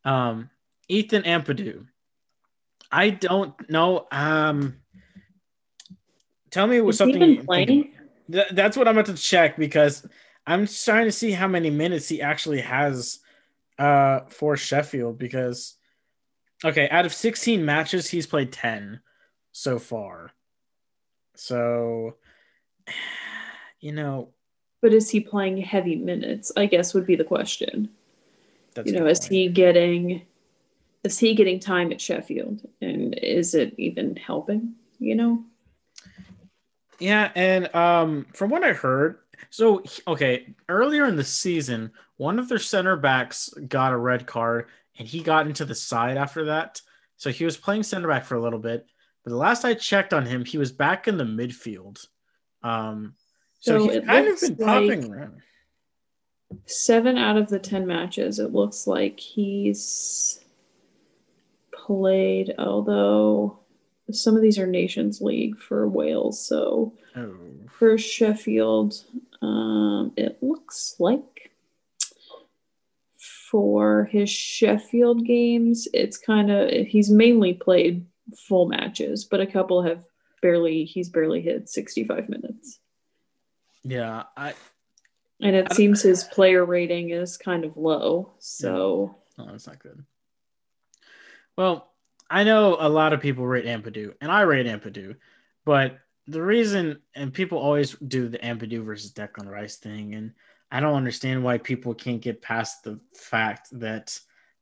Um, 0.03 0.49
Ethan 0.87 1.23
Ampadu. 1.23 1.85
I 2.91 3.11
don't 3.11 3.69
know. 3.69 4.07
Um, 4.11 4.77
tell 6.51 6.67
me 6.67 6.81
he 6.81 6.91
something 6.91 7.21
you 7.21 7.43
playing? 7.43 7.93
Th- 8.31 8.47
that's 8.51 8.77
what 8.77 8.87
I'm 8.87 8.97
about 8.97 9.15
to 9.15 9.21
check 9.21 9.57
because 9.57 10.05
I'm 10.45 10.67
trying 10.67 11.05
to 11.05 11.11
see 11.11 11.31
how 11.31 11.47
many 11.47 11.69
minutes 11.69 12.07
he 12.07 12.21
actually 12.21 12.61
has 12.61 13.19
uh, 13.77 14.21
for 14.29 14.57
Sheffield. 14.57 15.17
Because 15.17 15.75
okay, 16.63 16.89
out 16.89 17.05
of 17.05 17.13
16 17.13 17.63
matches, 17.63 18.09
he's 18.09 18.27
played 18.27 18.51
10 18.51 18.99
so 19.51 19.79
far. 19.79 20.31
So, 21.35 22.15
you 23.79 23.91
know, 23.91 24.33
But 24.81 24.93
is 24.93 25.09
he 25.09 25.19
playing 25.19 25.57
heavy 25.57 25.95
minutes? 25.95 26.51
I 26.57 26.65
guess 26.65 26.93
would 26.93 27.07
be 27.07 27.15
the 27.15 27.23
question. 27.23 27.89
that's 28.75 28.91
you 28.91 28.97
know, 28.97 29.07
is 29.07 29.19
point. 29.19 29.31
he 29.31 29.49
getting 29.49 30.21
is 31.03 31.17
he 31.17 31.33
getting 31.33 31.59
time 31.59 31.91
at 31.91 32.01
Sheffield? 32.01 32.61
And 32.81 33.17
is 33.17 33.55
it 33.55 33.73
even 33.77 34.15
helping? 34.15 34.75
You 34.99 35.15
know? 35.15 35.43
Yeah, 36.99 37.31
and 37.35 37.73
um, 37.73 38.27
from 38.33 38.49
what 38.49 38.63
I 38.63 38.73
heard, 38.73 39.19
so 39.49 39.83
okay, 40.07 40.53
earlier 40.67 41.05
in 41.05 41.15
the 41.15 41.23
season, 41.23 41.91
one 42.17 42.39
of 42.39 42.49
their 42.49 42.59
center 42.59 42.97
backs 42.97 43.49
got 43.67 43.93
a 43.93 43.97
red 43.97 44.27
card, 44.27 44.67
and 44.97 45.07
he 45.07 45.21
got 45.21 45.47
into 45.47 45.65
the 45.65 45.75
side 45.75 46.17
after 46.17 46.45
that. 46.45 46.81
So 47.17 47.29
he 47.29 47.45
was 47.45 47.57
playing 47.57 47.83
center 47.83 48.07
back 48.07 48.25
for 48.25 48.35
a 48.35 48.41
little 48.41 48.59
bit, 48.59 48.85
but 49.23 49.31
the 49.31 49.37
last 49.37 49.65
I 49.65 49.73
checked 49.73 50.13
on 50.13 50.25
him, 50.25 50.45
he 50.45 50.57
was 50.57 50.71
back 50.71 51.07
in 51.07 51.17
the 51.17 51.23
midfield. 51.23 52.05
Um, 52.63 53.15
so, 53.59 53.79
So 53.79 53.89
he's 53.89 54.05
kind 54.05 54.27
of 54.27 54.39
been 54.41 54.55
popping 54.57 55.11
around. 55.11 55.41
Seven 56.65 57.17
out 57.17 57.37
of 57.37 57.49
the 57.49 57.59
ten 57.59 57.85
matches, 57.85 58.39
it 58.39 58.51
looks 58.51 58.87
like 58.87 59.19
he's 59.19 60.39
played, 61.71 62.55
although 62.57 63.58
some 64.15 64.35
of 64.35 64.41
these 64.41 64.57
are 64.59 64.67
Nations 64.67 65.21
League 65.21 65.57
for 65.59 65.87
Wales. 65.87 66.39
So 66.45 66.93
Oh, 67.15 67.35
for 67.77 67.97
Sheffield, 67.97 69.03
um, 69.41 70.13
it 70.15 70.37
looks 70.41 70.95
like 70.99 71.51
for 73.17 74.05
his 74.05 74.29
Sheffield 74.29 75.25
games, 75.25 75.87
it's 75.93 76.17
kind 76.17 76.51
of 76.51 76.69
he's 76.87 77.09
mainly 77.09 77.53
played 77.53 78.05
full 78.37 78.67
matches, 78.67 79.25
but 79.25 79.41
a 79.41 79.47
couple 79.47 79.81
have 79.83 80.05
barely 80.41 80.85
he's 80.85 81.09
barely 81.09 81.41
hit 81.41 81.67
65 81.67 82.29
minutes. 82.29 82.79
yeah, 83.83 84.23
I 84.37 84.53
And 85.41 85.55
it 85.55 85.67
don't- 85.69 85.75
seems 85.75 86.01
his 86.01 86.23
player 86.25 86.63
rating 86.65 87.09
is 87.09 87.37
kind 87.37 87.65
of 87.65 87.75
low. 87.75 88.33
So 88.39 89.15
Oh, 89.37 89.45
that's 89.45 89.67
not 89.67 89.79
good. 89.79 90.03
Well, 91.57 91.91
I 92.29 92.43
know 92.43 92.77
a 92.79 92.89
lot 92.89 93.13
of 93.13 93.21
people 93.21 93.45
rate 93.45 93.65
Ampadu, 93.65 94.13
and 94.21 94.31
I 94.31 94.41
rate 94.41 94.67
Ampadu, 94.67 95.15
but 95.65 95.99
the 96.27 96.41
reason, 96.41 96.99
and 97.15 97.33
people 97.33 97.57
always 97.57 97.93
do 97.95 98.29
the 98.29 98.37
Ampadu 98.37 98.83
versus 98.83 99.11
Declan 99.11 99.49
Rice 99.49 99.77
thing, 99.77 100.13
and 100.13 100.33
I 100.71 100.79
don't 100.79 100.95
understand 100.95 101.43
why 101.43 101.57
people 101.57 101.95
can't 101.95 102.21
get 102.21 102.41
past 102.41 102.83
the 102.83 102.99
fact 103.15 103.69
that 103.79 104.19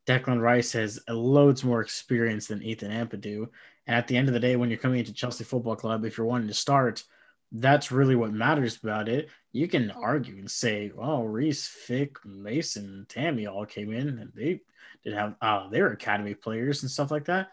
Declan 0.07 0.41
Rice 0.41 0.71
has 0.71 0.99
loads 1.09 1.65
more 1.65 1.81
experience 1.81 2.47
than 2.47 2.63
Ethan 2.63 2.91
Ampadu. 2.91 3.49
And 3.85 3.95
at 3.95 4.07
the 4.07 4.15
end 4.15 4.29
of 4.29 4.33
the 4.33 4.39
day, 4.39 4.55
when 4.55 4.69
you're 4.69 4.79
coming 4.79 4.99
into 4.99 5.13
Chelsea 5.13 5.43
Football 5.43 5.75
Club, 5.75 6.05
if 6.05 6.17
you're 6.17 6.27
wanting 6.27 6.47
to 6.47 6.53
start, 6.53 7.03
that's 7.51 7.91
really 7.91 8.15
what 8.15 8.31
matters 8.31 8.77
about 8.81 9.09
it. 9.09 9.29
You 9.51 9.67
can 9.67 9.91
argue 9.91 10.37
and 10.37 10.49
say, 10.49 10.91
"Well, 10.95 11.25
Reece, 11.25 11.67
Fick, 11.67 12.25
Mason, 12.25 13.05
Tammy 13.09 13.47
all 13.47 13.65
came 13.65 13.91
in, 13.91 14.19
and 14.19 14.31
they 14.33 14.61
did 15.03 15.13
have 15.13 15.35
uh, 15.41 15.69
their 15.69 15.91
academy 15.91 16.33
players 16.33 16.83
and 16.83 16.91
stuff 16.91 17.11
like 17.11 17.25
that." 17.25 17.49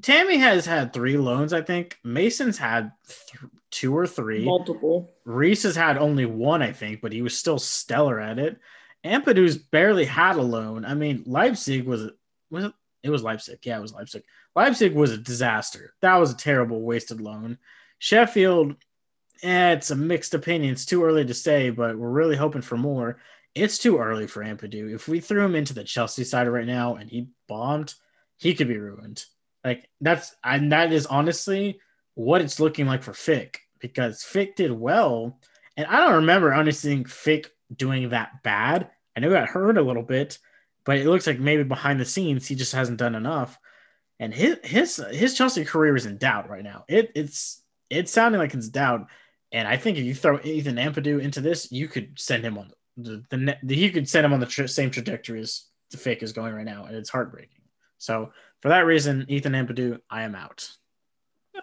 Tammy 0.00 0.38
has 0.38 0.64
had 0.64 0.92
three 0.92 1.16
loans, 1.16 1.52
I 1.52 1.62
think. 1.62 1.98
Mason's 2.02 2.56
had 2.56 2.92
th- 3.06 3.50
two 3.70 3.96
or 3.96 4.06
three. 4.06 4.44
multiple. 4.44 5.10
Reece 5.24 5.64
has 5.64 5.76
had 5.76 5.98
only 5.98 6.24
one, 6.24 6.62
I 6.62 6.72
think, 6.72 7.00
but 7.00 7.12
he 7.12 7.22
was 7.22 7.36
still 7.36 7.58
stellar 7.58 8.20
at 8.20 8.38
it. 8.38 8.58
Ampadu's 9.04 9.58
barely 9.58 10.04
had 10.04 10.36
a 10.36 10.42
loan. 10.42 10.84
I 10.84 10.94
mean, 10.94 11.24
Leipzig 11.26 11.84
was 11.86 12.10
was 12.50 12.64
it, 12.66 12.72
it 13.02 13.10
was 13.10 13.22
Leipzig. 13.22 13.58
Yeah, 13.64 13.78
it 13.78 13.82
was 13.82 13.92
Leipzig. 13.92 14.22
Leipzig 14.54 14.94
was 14.94 15.10
a 15.10 15.18
disaster. 15.18 15.94
That 16.00 16.16
was 16.16 16.32
a 16.32 16.36
terrible 16.36 16.82
wasted 16.82 17.20
loan. 17.20 17.58
Sheffield, 17.98 18.76
eh, 19.42 19.72
it's 19.72 19.90
a 19.90 19.96
mixed 19.96 20.34
opinion. 20.34 20.72
It's 20.72 20.86
too 20.86 21.04
early 21.04 21.24
to 21.24 21.34
say, 21.34 21.70
but 21.70 21.98
we're 21.98 22.10
really 22.10 22.36
hoping 22.36 22.62
for 22.62 22.76
more. 22.76 23.18
It's 23.54 23.78
too 23.78 23.98
early 23.98 24.26
for 24.26 24.42
Ampadu. 24.42 24.94
If 24.94 25.08
we 25.08 25.20
threw 25.20 25.44
him 25.44 25.54
into 25.54 25.74
the 25.74 25.84
Chelsea 25.84 26.24
side 26.24 26.48
right 26.48 26.66
now 26.66 26.96
and 26.96 27.10
he 27.10 27.28
bombed, 27.48 27.94
he 28.38 28.54
could 28.54 28.68
be 28.68 28.78
ruined. 28.78 29.24
Like 29.64 29.88
that's 30.00 30.34
and 30.42 30.72
that 30.72 30.92
is 30.92 31.06
honestly 31.06 31.80
what 32.14 32.40
it's 32.40 32.60
looking 32.60 32.86
like 32.86 33.02
for 33.02 33.12
Fick 33.12 33.60
because 33.78 34.22
Fick 34.22 34.56
did 34.56 34.72
well, 34.72 35.38
and 35.76 35.86
I 35.86 36.00
don't 36.00 36.16
remember 36.16 36.52
honestly 36.52 36.90
seeing 36.90 37.04
Fick 37.04 37.50
doing 37.74 38.08
that 38.10 38.42
bad. 38.42 38.90
I 39.16 39.20
know 39.20 39.28
he 39.28 39.34
got 39.34 39.48
hurt 39.48 39.78
a 39.78 39.82
little 39.82 40.02
bit, 40.02 40.38
but 40.84 40.98
it 40.98 41.06
looks 41.06 41.26
like 41.26 41.38
maybe 41.38 41.62
behind 41.62 42.00
the 42.00 42.04
scenes 42.04 42.46
he 42.46 42.54
just 42.54 42.74
hasn't 42.74 42.98
done 42.98 43.14
enough. 43.14 43.58
And 44.18 44.32
his 44.32 44.58
his 44.64 44.96
his 45.10 45.36
Chelsea 45.36 45.64
career 45.64 45.96
is 45.96 46.06
in 46.06 46.18
doubt 46.18 46.48
right 46.48 46.64
now. 46.64 46.84
It 46.88 47.12
it's 47.14 47.62
it's 47.90 48.12
sounding 48.12 48.40
like 48.40 48.54
it's 48.54 48.68
doubt. 48.68 49.06
And 49.52 49.68
I 49.68 49.76
think 49.76 49.98
if 49.98 50.04
you 50.04 50.14
throw 50.14 50.40
Ethan 50.42 50.76
Ampadu 50.76 51.20
into 51.20 51.40
this, 51.40 51.70
you 51.70 51.86
could 51.86 52.18
send 52.18 52.42
him 52.42 52.56
on 52.56 52.72
the 52.96 53.24
the, 53.30 53.36
net 53.36 53.58
you 53.62 53.90
could 53.90 54.08
send 54.08 54.26
him 54.26 54.32
on 54.32 54.40
the 54.40 54.46
tra- 54.46 54.68
same 54.68 54.90
trajectory 54.90 55.40
as 55.40 55.64
the 55.90 55.96
fake 55.96 56.22
is 56.22 56.32
going 56.32 56.54
right 56.54 56.64
now, 56.64 56.84
and 56.84 56.96
it's 56.96 57.10
heartbreaking. 57.10 57.62
So 57.98 58.32
for 58.60 58.68
that 58.68 58.86
reason, 58.86 59.26
Ethan 59.28 59.52
Ampadu, 59.52 59.98
I 60.10 60.22
am 60.22 60.34
out. 60.34 60.68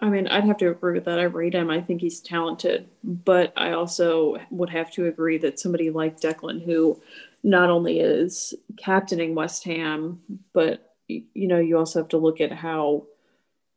I 0.01 0.09
mean, 0.09 0.27
I'd 0.27 0.45
have 0.45 0.57
to 0.57 0.69
agree 0.69 0.93
with 0.93 1.05
that. 1.05 1.19
I 1.19 1.23
rate 1.23 1.55
him. 1.55 1.69
I 1.69 1.81
think 1.81 1.99
he's 1.99 2.21
talented, 2.21 2.87
but 3.03 3.51
I 3.57 3.71
also 3.71 4.37
would 4.51 4.69
have 4.69 4.91
to 4.91 5.07
agree 5.07 5.37
that 5.39 5.59
somebody 5.59 5.89
like 5.89 6.19
Declan, 6.19 6.63
who 6.63 7.01
not 7.43 7.69
only 7.69 7.99
is 7.99 8.53
captaining 8.77 9.35
West 9.35 9.63
Ham, 9.65 10.19
but 10.53 10.95
you 11.07 11.47
know, 11.47 11.59
you 11.59 11.77
also 11.77 11.99
have 11.99 12.09
to 12.09 12.17
look 12.17 12.39
at 12.39 12.51
how 12.51 13.07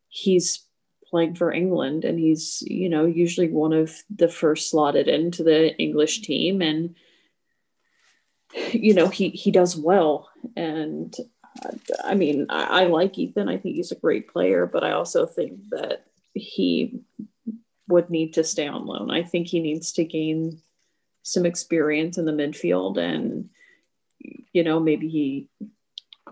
he's 0.07 0.65
playing 1.09 1.35
for 1.35 1.51
England, 1.51 2.05
and 2.05 2.19
he's 2.19 2.63
you 2.67 2.89
know 2.89 3.05
usually 3.05 3.49
one 3.49 3.73
of 3.73 3.95
the 4.15 4.27
first 4.27 4.69
slotted 4.69 5.07
into 5.07 5.43
the 5.43 5.75
English 5.77 6.21
team, 6.21 6.61
and 6.61 6.95
you 8.71 8.93
know 8.93 9.07
he 9.07 9.29
he 9.29 9.51
does 9.51 9.75
well, 9.75 10.29
and 10.55 11.15
I 12.03 12.15
mean, 12.15 12.47
I, 12.49 12.83
I 12.83 12.83
like 12.85 13.17
Ethan. 13.17 13.49
I 13.49 13.57
think 13.57 13.75
he's 13.75 13.91
a 13.91 13.95
great 13.95 14.27
player, 14.27 14.65
but 14.65 14.83
I 14.83 14.91
also 14.91 15.25
think 15.25 15.69
that 15.69 16.05
he 16.33 17.01
would 17.87 18.09
need 18.09 18.33
to 18.33 18.43
stay 18.43 18.67
on 18.67 18.85
loan. 18.85 19.11
I 19.11 19.23
think 19.23 19.47
he 19.47 19.59
needs 19.59 19.91
to 19.93 20.03
gain 20.03 20.61
some 21.21 21.45
experience 21.45 22.17
in 22.17 22.25
the 22.25 22.31
midfield, 22.31 22.97
and 22.97 23.49
you 24.51 24.63
know, 24.63 24.79
maybe 24.79 25.07
he 25.07 25.49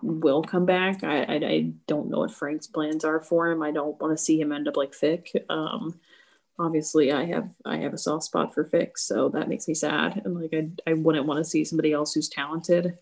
will 0.02 0.44
come 0.44 0.66
back. 0.66 1.04
I 1.04 1.24
I, 1.24 1.36
I 1.36 1.72
don't 1.88 2.10
know 2.10 2.20
what 2.20 2.32
Frank's 2.32 2.68
plans 2.68 3.06
are 3.06 3.22
for 3.22 3.50
him. 3.52 3.62
I 3.62 3.72
don't 3.72 4.00
want 4.02 4.18
to 4.18 4.24
see 4.24 4.40
him 4.40 4.52
end 4.52 4.68
up 4.68 4.78
like 4.78 4.94
Fick. 4.94 5.32
Um, 5.50 6.00
obviously, 6.60 7.12
I 7.12 7.26
have 7.26 7.50
I 7.66 7.78
have 7.78 7.94
a 7.94 7.98
soft 7.98 8.24
spot 8.24 8.54
for 8.54 8.64
Fix, 8.66 9.04
so 9.04 9.30
that 9.30 9.50
makes 9.50 9.68
me 9.68 9.74
sad. 9.74 10.22
And 10.24 10.40
like, 10.40 10.54
I 10.54 10.70
I 10.90 10.94
wouldn't 10.94 11.26
want 11.26 11.38
to 11.38 11.50
see 11.50 11.66
somebody 11.66 11.94
else 11.94 12.14
who's 12.14 12.30
talented 12.30 12.98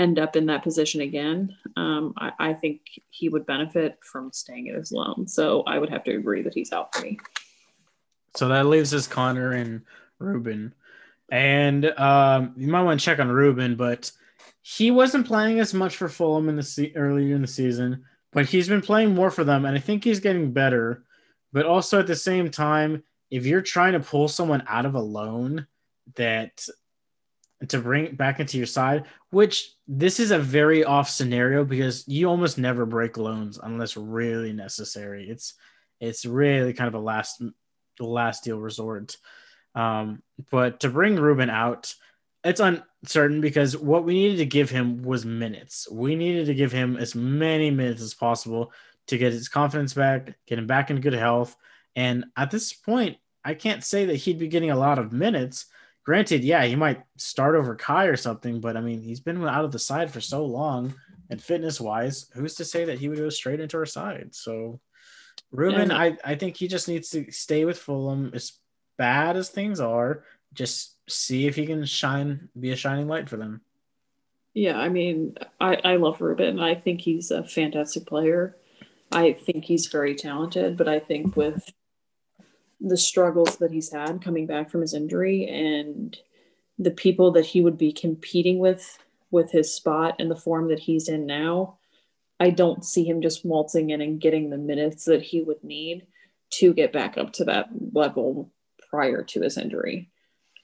end 0.00 0.18
up 0.18 0.34
in 0.34 0.46
that 0.46 0.62
position 0.62 1.02
again, 1.02 1.54
um, 1.76 2.14
I, 2.16 2.32
I 2.38 2.52
think 2.54 2.80
he 3.10 3.28
would 3.28 3.44
benefit 3.44 3.98
from 4.02 4.32
staying 4.32 4.68
at 4.70 4.74
his 4.74 4.90
loan. 4.90 5.28
So 5.28 5.62
I 5.66 5.78
would 5.78 5.90
have 5.90 6.04
to 6.04 6.16
agree 6.16 6.42
that 6.42 6.54
he's 6.54 6.72
out 6.72 6.94
for 6.94 7.02
me. 7.02 7.18
So 8.34 8.48
that 8.48 8.66
leaves 8.66 8.94
us 8.94 9.06
Conor 9.06 9.52
and 9.52 9.82
Ruben. 10.18 10.74
And 11.30 11.86
um, 11.98 12.54
you 12.56 12.68
might 12.68 12.82
want 12.82 12.98
to 12.98 13.04
check 13.04 13.18
on 13.18 13.28
Ruben, 13.28 13.76
but 13.76 14.10
he 14.62 14.90
wasn't 14.90 15.26
playing 15.26 15.60
as 15.60 15.74
much 15.74 15.96
for 15.96 16.08
Fulham 16.08 16.48
in 16.48 16.56
the 16.56 16.62
se- 16.62 16.94
earlier 16.96 17.34
in 17.34 17.42
the 17.42 17.46
season, 17.46 18.04
but 18.32 18.46
he's 18.46 18.68
been 18.68 18.80
playing 18.80 19.14
more 19.14 19.30
for 19.30 19.44
them, 19.44 19.64
and 19.64 19.76
I 19.76 19.80
think 19.80 20.02
he's 20.02 20.20
getting 20.20 20.52
better. 20.52 21.04
But 21.52 21.66
also 21.66 22.00
at 22.00 22.06
the 22.06 22.16
same 22.16 22.50
time, 22.50 23.02
if 23.30 23.46
you're 23.46 23.62
trying 23.62 23.92
to 23.92 24.00
pull 24.00 24.28
someone 24.28 24.64
out 24.66 24.86
of 24.86 24.94
a 24.94 25.00
loan 25.00 25.66
that 26.16 26.66
to 27.68 27.78
bring 27.78 28.14
back 28.14 28.40
into 28.40 28.56
your 28.56 28.66
side, 28.66 29.04
which 29.30 29.72
this 29.86 30.18
is 30.18 30.30
a 30.30 30.38
very 30.38 30.84
off 30.84 31.08
scenario 31.08 31.64
because 31.64 32.06
you 32.08 32.28
almost 32.28 32.58
never 32.58 32.86
break 32.86 33.16
loans 33.16 33.58
unless 33.62 33.96
really 33.96 34.52
necessary. 34.52 35.28
It's 35.28 35.54
it's 36.00 36.24
really 36.24 36.72
kind 36.72 36.88
of 36.88 36.94
a 36.94 37.04
last 37.04 37.42
last 37.98 38.44
deal 38.44 38.58
resort. 38.58 39.16
Um, 39.74 40.22
but 40.50 40.80
to 40.80 40.88
bring 40.88 41.16
Ruben 41.16 41.50
out, 41.50 41.94
it's 42.42 42.60
uncertain 42.60 43.40
because 43.40 43.76
what 43.76 44.04
we 44.04 44.14
needed 44.14 44.38
to 44.38 44.46
give 44.46 44.70
him 44.70 45.02
was 45.02 45.26
minutes. 45.26 45.86
We 45.90 46.16
needed 46.16 46.46
to 46.46 46.54
give 46.54 46.72
him 46.72 46.96
as 46.96 47.14
many 47.14 47.70
minutes 47.70 48.02
as 48.02 48.14
possible 48.14 48.72
to 49.10 49.18
get 49.18 49.32
his 49.32 49.48
confidence 49.48 49.94
back, 49.94 50.34
get 50.46 50.58
him 50.58 50.66
back 50.66 50.90
in 50.90 51.00
good 51.00 51.12
health. 51.12 51.56
And 51.94 52.24
at 52.36 52.50
this 52.50 52.72
point, 52.72 53.18
I 53.44 53.54
can't 53.54 53.84
say 53.84 54.06
that 54.06 54.16
he'd 54.16 54.38
be 54.38 54.48
getting 54.48 54.70
a 54.70 54.76
lot 54.76 54.98
of 54.98 55.12
minutes 55.12 55.66
granted, 56.04 56.42
yeah, 56.42 56.64
he 56.64 56.76
might 56.76 57.02
start 57.16 57.54
over 57.54 57.74
Kai 57.74 58.06
or 58.06 58.16
something, 58.16 58.60
but 58.60 58.76
I 58.76 58.80
mean, 58.80 59.02
he's 59.02 59.20
been 59.20 59.46
out 59.46 59.64
of 59.64 59.72
the 59.72 59.78
side 59.78 60.10
for 60.10 60.20
so 60.20 60.44
long, 60.44 60.94
and 61.28 61.40
fitness 61.40 61.80
wise, 61.80 62.28
who's 62.34 62.56
to 62.56 62.64
say 62.64 62.84
that 62.86 62.98
he 62.98 63.08
would 63.08 63.18
go 63.18 63.28
straight 63.28 63.60
into 63.60 63.76
our 63.76 63.86
side? 63.86 64.34
So, 64.34 64.80
Ruben, 65.52 65.92
I, 65.92 66.16
I 66.24 66.34
think 66.34 66.56
he 66.56 66.66
just 66.66 66.88
needs 66.88 67.10
to 67.10 67.30
stay 67.30 67.64
with 67.64 67.78
Fulham. 67.78 68.32
As 68.34 68.52
bad 68.96 69.36
as 69.36 69.48
things 69.48 69.78
are, 69.78 70.24
just 70.52 70.96
see 71.08 71.46
if 71.46 71.54
he 71.54 71.66
can 71.66 71.84
shine, 71.84 72.48
be 72.58 72.72
a 72.72 72.76
shining 72.76 73.06
light 73.06 73.28
for 73.28 73.36
them. 73.36 73.60
Yeah, 74.52 74.78
I 74.78 74.88
mean, 74.88 75.36
I, 75.60 75.76
I 75.76 75.96
love 75.96 76.20
Ruben. 76.20 76.58
I 76.58 76.74
think 76.74 77.00
he's 77.00 77.30
a 77.30 77.44
fantastic 77.44 78.06
player. 78.06 78.56
I 79.12 79.32
think 79.32 79.64
he's 79.64 79.88
very 79.88 80.14
talented, 80.14 80.76
but 80.76 80.88
I 80.88 80.98
think 80.98 81.36
with 81.36 81.72
the 82.80 82.96
struggles 82.96 83.56
that 83.56 83.72
he's 83.72 83.92
had 83.92 84.22
coming 84.22 84.46
back 84.46 84.70
from 84.70 84.80
his 84.80 84.94
injury 84.94 85.46
and 85.46 86.16
the 86.78 86.90
people 86.90 87.30
that 87.32 87.46
he 87.46 87.60
would 87.60 87.76
be 87.76 87.92
competing 87.92 88.58
with 88.58 88.98
with 89.30 89.52
his 89.52 89.72
spot 89.72 90.16
and 90.18 90.30
the 90.30 90.36
form 90.36 90.68
that 90.68 90.80
he's 90.80 91.08
in 91.08 91.26
now, 91.26 91.78
I 92.40 92.50
don't 92.50 92.84
see 92.84 93.04
him 93.04 93.20
just 93.20 93.44
waltzing 93.44 93.90
in 93.90 94.00
and 94.00 94.20
getting 94.20 94.50
the 94.50 94.58
minutes 94.58 95.04
that 95.04 95.22
he 95.22 95.42
would 95.42 95.62
need 95.62 96.06
to 96.54 96.72
get 96.72 96.92
back 96.92 97.16
up 97.16 97.32
to 97.34 97.44
that 97.44 97.68
level 97.92 98.50
prior 98.88 99.22
to 99.22 99.42
his 99.42 99.56
injury. 99.56 100.10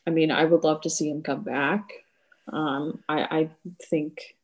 I 0.07 0.11
mean, 0.11 0.31
I 0.31 0.45
would 0.45 0.65
love 0.65 0.81
to 0.83 0.91
see 0.91 1.09
him 1.09 1.23
come 1.23 1.43
back. 1.43 1.93
Um, 2.53 3.01
I, 3.09 3.23
I 3.23 3.51
think 3.89 4.37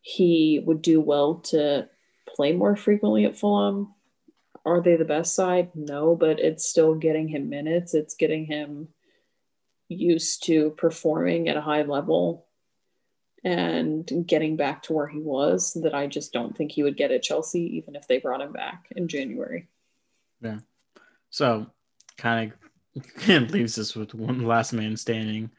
he 0.00 0.60
would 0.64 0.82
do 0.82 1.00
well 1.00 1.36
to 1.36 1.88
play 2.26 2.52
more 2.52 2.76
frequently 2.76 3.24
at 3.24 3.36
Fulham. 3.36 3.94
Are 4.64 4.80
they 4.80 4.96
the 4.96 5.04
best 5.04 5.34
side? 5.34 5.70
No, 5.74 6.16
but 6.16 6.40
it's 6.40 6.64
still 6.64 6.94
getting 6.94 7.28
him 7.28 7.50
minutes. 7.50 7.94
It's 7.94 8.14
getting 8.14 8.46
him 8.46 8.88
used 9.88 10.44
to 10.44 10.70
performing 10.70 11.48
at 11.48 11.56
a 11.56 11.60
high 11.60 11.82
level 11.82 12.46
and 13.44 14.10
getting 14.26 14.56
back 14.56 14.82
to 14.84 14.94
where 14.94 15.06
he 15.06 15.20
was 15.20 15.74
that 15.82 15.94
I 15.94 16.06
just 16.06 16.32
don't 16.32 16.56
think 16.56 16.72
he 16.72 16.82
would 16.82 16.96
get 16.96 17.12
at 17.12 17.22
Chelsea, 17.22 17.76
even 17.76 17.94
if 17.94 18.08
they 18.08 18.18
brought 18.18 18.40
him 18.40 18.52
back 18.52 18.86
in 18.96 19.06
January. 19.06 19.68
Yeah. 20.40 20.60
So 21.28 21.66
kind 22.16 22.52
of 22.96 23.50
leaves 23.50 23.78
us 23.78 23.94
with 23.94 24.14
one 24.14 24.46
last 24.46 24.72
man 24.72 24.96
standing. 24.96 25.50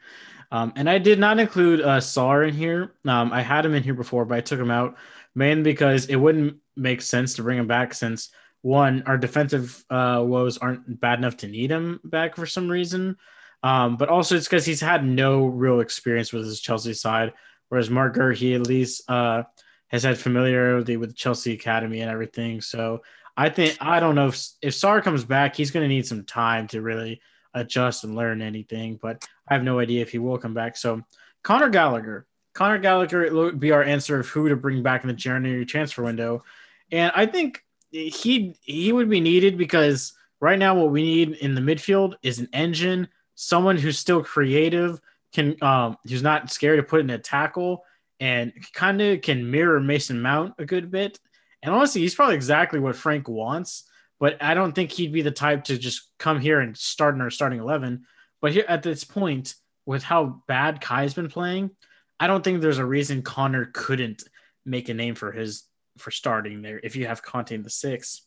Um, 0.50 0.72
and 0.76 0.90
I 0.90 0.98
did 0.98 1.18
not 1.18 1.38
include 1.38 1.80
uh, 1.80 1.98
Sarr 1.98 2.48
in 2.48 2.54
here. 2.54 2.92
Um, 3.04 3.32
I 3.32 3.42
had 3.42 3.64
him 3.64 3.74
in 3.74 3.82
here 3.82 3.94
before, 3.94 4.24
but 4.24 4.38
I 4.38 4.40
took 4.40 4.60
him 4.60 4.70
out 4.70 4.96
mainly 5.36 5.62
because 5.62 6.06
it 6.06 6.16
wouldn't 6.16 6.56
make 6.76 7.02
sense 7.02 7.34
to 7.34 7.42
bring 7.42 7.58
him 7.58 7.68
back 7.68 7.94
since 7.94 8.30
one, 8.62 9.04
our 9.06 9.16
defensive 9.16 9.84
uh, 9.90 10.20
woes 10.26 10.58
aren't 10.58 11.00
bad 11.00 11.20
enough 11.20 11.36
to 11.36 11.46
need 11.46 11.70
him 11.70 12.00
back 12.02 12.34
for 12.34 12.46
some 12.46 12.68
reason. 12.68 13.16
Um, 13.62 13.96
but 13.96 14.08
also 14.08 14.36
it's 14.36 14.48
because 14.48 14.64
he's 14.64 14.80
had 14.80 15.04
no 15.04 15.46
real 15.46 15.80
experience 15.80 16.32
with 16.32 16.44
his 16.44 16.60
Chelsea 16.60 16.94
side, 16.94 17.32
whereas 17.68 17.90
Marc 17.90 18.16
Guéhi 18.16 18.54
at 18.54 18.66
least 18.66 19.08
uh, 19.08 19.44
has 19.88 20.02
had 20.02 20.18
familiarity 20.18 20.96
with 20.96 21.14
Chelsea 21.14 21.52
Academy 21.52 22.00
and 22.00 22.10
everything. 22.10 22.60
So 22.60 23.02
I 23.36 23.50
think 23.50 23.76
I 23.80 24.00
don't 24.00 24.14
know 24.14 24.28
if 24.28 24.48
if 24.62 24.74
Sarr 24.74 25.02
comes 25.02 25.24
back, 25.24 25.54
he's 25.54 25.70
going 25.70 25.84
to 25.84 25.94
need 25.94 26.06
some 26.06 26.24
time 26.24 26.66
to 26.68 26.82
really 26.82 27.20
adjust 27.54 28.04
and 28.04 28.16
learn 28.16 28.42
anything. 28.42 28.98
But 29.00 29.26
I 29.48 29.54
have 29.54 29.62
no 29.62 29.78
idea 29.78 30.02
if 30.02 30.10
he 30.10 30.18
will 30.18 30.38
come 30.38 30.54
back. 30.54 30.76
So 30.76 31.02
Conor 31.44 31.68
Gallagher, 31.68 32.26
Conor 32.56 32.78
Gallagher 32.78 33.32
would 33.34 33.60
be 33.60 33.70
our 33.70 33.82
answer 33.82 34.18
of 34.18 34.28
who 34.28 34.48
to 34.48 34.56
bring 34.56 34.82
back 34.82 35.02
in 35.02 35.08
the 35.08 35.14
January 35.14 35.66
transfer 35.66 36.02
window, 36.02 36.42
and 36.90 37.12
I 37.14 37.26
think 37.26 37.62
he 37.90 38.56
he 38.62 38.92
would 38.92 39.10
be 39.10 39.20
needed 39.20 39.58
because 39.58 40.14
right 40.40 40.58
now 40.58 40.74
what 40.74 40.90
we 40.90 41.02
need 41.02 41.32
in 41.36 41.54
the 41.54 41.60
midfield 41.60 42.14
is 42.22 42.38
an 42.38 42.48
engine, 42.54 43.08
someone 43.34 43.76
who's 43.76 43.98
still 43.98 44.24
creative, 44.24 44.98
can 45.34 45.62
um 45.62 45.98
who's 46.08 46.22
not 46.22 46.50
scared 46.50 46.78
to 46.78 46.82
put 46.82 47.00
in 47.00 47.10
a 47.10 47.18
tackle 47.18 47.84
and 48.20 48.54
kind 48.72 49.02
of 49.02 49.20
can 49.20 49.50
mirror 49.50 49.78
Mason 49.78 50.22
Mount 50.22 50.54
a 50.58 50.64
good 50.64 50.90
bit. 50.90 51.20
And 51.62 51.74
honestly, 51.74 52.00
he's 52.00 52.14
probably 52.14 52.36
exactly 52.36 52.80
what 52.80 52.96
Frank 52.96 53.28
wants, 53.28 53.84
but 54.18 54.42
I 54.42 54.54
don't 54.54 54.72
think 54.72 54.92
he'd 54.92 55.12
be 55.12 55.20
the 55.20 55.30
type 55.30 55.64
to 55.64 55.76
just 55.76 56.08
come 56.18 56.40
here 56.40 56.60
and 56.60 56.74
start 56.74 57.14
in 57.14 57.20
our 57.20 57.30
starting 57.30 57.60
11. 57.60 58.06
But 58.40 58.52
here 58.52 58.64
at 58.66 58.82
this 58.82 59.04
point, 59.04 59.54
with 59.84 60.02
how 60.02 60.42
bad 60.48 60.80
Kai's 60.80 61.14
been 61.14 61.28
playing, 61.28 61.70
I 62.18 62.26
don't 62.26 62.42
think 62.42 62.60
there's 62.60 62.78
a 62.78 62.84
reason 62.84 63.22
Conor 63.22 63.70
couldn't 63.72 64.24
make 64.64 64.88
a 64.88 64.94
name 64.94 65.14
for 65.14 65.32
his 65.32 65.64
for 65.98 66.10
starting 66.10 66.62
there 66.62 66.80
if 66.82 66.96
you 66.96 67.06
have 67.06 67.22
Kanté 67.22 67.52
in 67.52 67.62
the 67.62 67.70
six. 67.70 68.22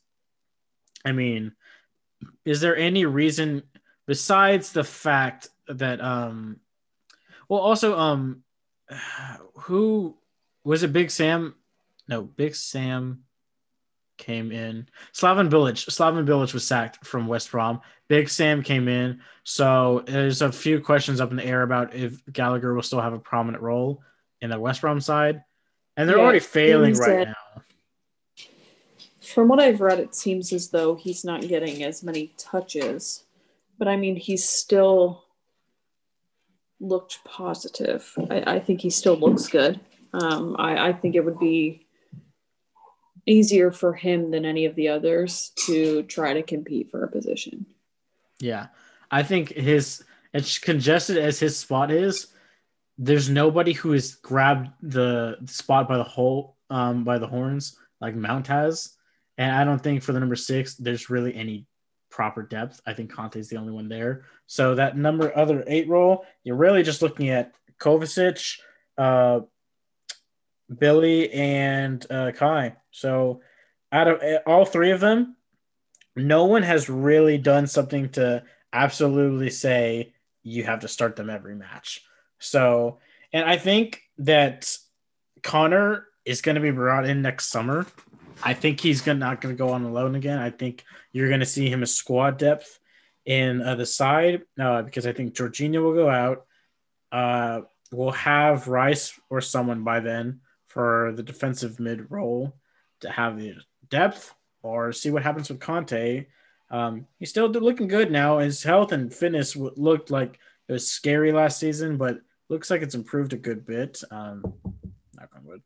I 1.05 1.11
mean, 1.11 1.53
is 2.45 2.61
there 2.61 2.75
any 2.75 3.05
reason 3.05 3.63
besides 4.05 4.71
the 4.71 4.83
fact 4.83 5.49
that 5.67 6.01
um 6.01 6.59
well 7.47 7.61
also 7.61 7.97
um 7.97 8.43
who 9.61 10.17
was 10.63 10.83
it 10.83 10.93
Big 10.93 11.11
Sam? 11.11 11.55
No, 12.07 12.23
Big 12.23 12.55
Sam 12.55 13.23
came 14.19 14.51
in. 14.51 14.87
Slaven 15.13 15.49
Bilic. 15.49 15.89
Slaven 15.89 16.27
Bilic 16.27 16.53
was 16.53 16.67
sacked 16.67 17.03
from 17.03 17.25
West 17.25 17.49
Brom. 17.49 17.81
Big 18.07 18.29
Sam 18.29 18.61
came 18.61 18.87
in. 18.87 19.21
So 19.43 20.03
there's 20.05 20.43
a 20.43 20.51
few 20.51 20.79
questions 20.79 21.19
up 21.19 21.31
in 21.31 21.37
the 21.37 21.45
air 21.45 21.63
about 21.63 21.95
if 21.95 22.21
Gallagher 22.31 22.75
will 22.75 22.83
still 22.83 23.01
have 23.01 23.13
a 23.13 23.19
prominent 23.19 23.63
role 23.63 24.03
in 24.41 24.51
the 24.51 24.59
West 24.59 24.81
Brom 24.81 25.01
side. 25.01 25.43
And 25.97 26.07
they're 26.07 26.17
yeah, 26.17 26.23
already 26.23 26.39
failing 26.39 26.93
right 26.93 27.27
now 27.29 27.63
from 29.29 29.47
what 29.47 29.59
I've 29.59 29.81
read, 29.81 29.99
it 29.99 30.15
seems 30.15 30.51
as 30.51 30.69
though 30.69 30.95
he's 30.95 31.23
not 31.23 31.47
getting 31.47 31.83
as 31.83 32.03
many 32.03 32.33
touches, 32.37 33.25
but 33.77 33.87
I 33.87 33.95
mean, 33.95 34.15
he's 34.15 34.47
still 34.47 35.23
looked 36.79 37.19
positive. 37.23 38.11
I, 38.29 38.55
I 38.55 38.59
think 38.59 38.81
he 38.81 38.89
still 38.89 39.15
looks 39.15 39.47
good. 39.47 39.79
Um, 40.13 40.55
I, 40.57 40.89
I 40.89 40.93
think 40.93 41.15
it 41.15 41.23
would 41.23 41.39
be 41.39 41.85
easier 43.25 43.71
for 43.71 43.93
him 43.93 44.31
than 44.31 44.45
any 44.45 44.65
of 44.65 44.75
the 44.75 44.89
others 44.89 45.51
to 45.65 46.03
try 46.03 46.33
to 46.33 46.43
compete 46.43 46.89
for 46.89 47.03
a 47.03 47.11
position. 47.11 47.65
Yeah, 48.39 48.67
I 49.11 49.23
think 49.23 49.49
his 49.49 50.03
as 50.33 50.59
congested 50.59 51.17
as 51.17 51.39
his 51.39 51.57
spot 51.57 51.91
is, 51.91 52.27
there's 52.97 53.29
nobody 53.29 53.73
who 53.73 53.91
has 53.93 54.15
grabbed 54.15 54.69
the 54.81 55.37
spot 55.45 55.87
by 55.87 55.97
the 55.97 56.03
whole 56.03 56.57
um, 56.69 57.03
by 57.03 57.17
the 57.17 57.27
horns 57.27 57.77
like 58.01 58.15
Mount 58.15 58.47
has. 58.47 58.95
And 59.37 59.55
I 59.55 59.63
don't 59.63 59.81
think 59.81 60.03
for 60.03 60.11
the 60.11 60.19
number 60.19 60.35
six, 60.35 60.75
there's 60.75 61.09
really 61.09 61.33
any 61.33 61.65
proper 62.11 62.43
depth. 62.43 62.81
I 62.85 62.93
think 62.93 63.11
Kanté 63.11 63.37
is 63.37 63.49
the 63.49 63.57
only 63.57 63.71
one 63.71 63.87
there. 63.87 64.25
So 64.47 64.75
that 64.75 64.97
number 64.97 65.35
other 65.35 65.63
eight 65.67 65.87
role, 65.87 66.25
you're 66.43 66.57
really 66.57 66.83
just 66.83 67.01
looking 67.01 67.29
at 67.29 67.53
Kovacic, 67.79 68.59
uh, 68.97 69.41
Billy, 70.77 71.31
and 71.31 72.05
uh, 72.09 72.31
Kai. 72.33 72.75
So 72.91 73.41
out 73.91 74.07
of 74.07 74.23
eh, 74.23 74.39
all 74.45 74.65
three 74.65 74.91
of 74.91 74.99
them, 74.99 75.35
no 76.15 76.45
one 76.45 76.63
has 76.63 76.89
really 76.89 77.37
done 77.37 77.67
something 77.67 78.09
to 78.09 78.43
absolutely 78.73 79.49
say 79.49 80.13
you 80.43 80.63
have 80.63 80.81
to 80.81 80.87
start 80.87 81.15
them 81.15 81.29
every 81.29 81.55
match. 81.55 82.01
So, 82.39 82.99
and 83.33 83.47
I 83.47 83.57
think 83.57 84.01
that 84.19 84.75
Conor 85.43 86.07
is 86.25 86.41
going 86.41 86.55
to 86.55 86.61
be 86.61 86.71
brought 86.71 87.05
in 87.05 87.21
next 87.21 87.47
summer 87.47 87.85
I 88.43 88.53
think 88.53 88.79
he's 88.79 89.01
gonna, 89.01 89.19
not 89.19 89.41
going 89.41 89.55
to 89.55 89.57
go 89.57 89.69
on 89.69 89.83
alone 89.83 90.15
again. 90.15 90.39
I 90.39 90.49
think 90.49 90.85
you're 91.11 91.27
going 91.27 91.41
to 91.41 91.45
see 91.45 91.69
him 91.69 91.83
as 91.83 91.93
squad 91.93 92.37
depth 92.37 92.79
in 93.25 93.61
uh, 93.61 93.75
the 93.75 93.85
side 93.85 94.43
uh, 94.59 94.81
because 94.81 95.05
I 95.05 95.13
think 95.13 95.33
Jorginho 95.33 95.83
will 95.83 95.93
go 95.93 96.09
out. 96.09 96.45
Uh, 97.11 97.61
we'll 97.91 98.11
have 98.11 98.67
Rice 98.67 99.19
or 99.29 99.41
someone 99.41 99.83
by 99.83 99.99
then 99.99 100.41
for 100.67 101.11
the 101.15 101.23
defensive 101.23 101.79
mid 101.79 102.09
role 102.11 102.55
to 103.01 103.09
have 103.09 103.37
the 103.37 103.55
depth 103.89 104.33
or 104.61 104.91
see 104.91 105.11
what 105.11 105.23
happens 105.23 105.49
with 105.49 105.59
Kanté. 105.59 106.27
Um, 106.71 107.07
he's 107.17 107.29
still 107.29 107.47
looking 107.47 107.87
good 107.87 108.11
now. 108.11 108.39
His 108.39 108.61
health 108.61 108.91
and 108.91 109.13
fitness 109.13 109.55
looked 109.55 110.11
like 110.11 110.39
it 110.67 110.73
was 110.73 110.89
scary 110.89 111.31
last 111.31 111.59
season, 111.59 111.97
but 111.97 112.19
looks 112.49 112.69
like 112.69 112.81
it's 112.81 112.95
improved 112.95 113.33
a 113.33 113.37
good 113.37 113.65
bit. 113.65 114.01
Um, 114.11 114.53
knock 115.15 115.29
on 115.35 115.45
wood. 115.45 115.61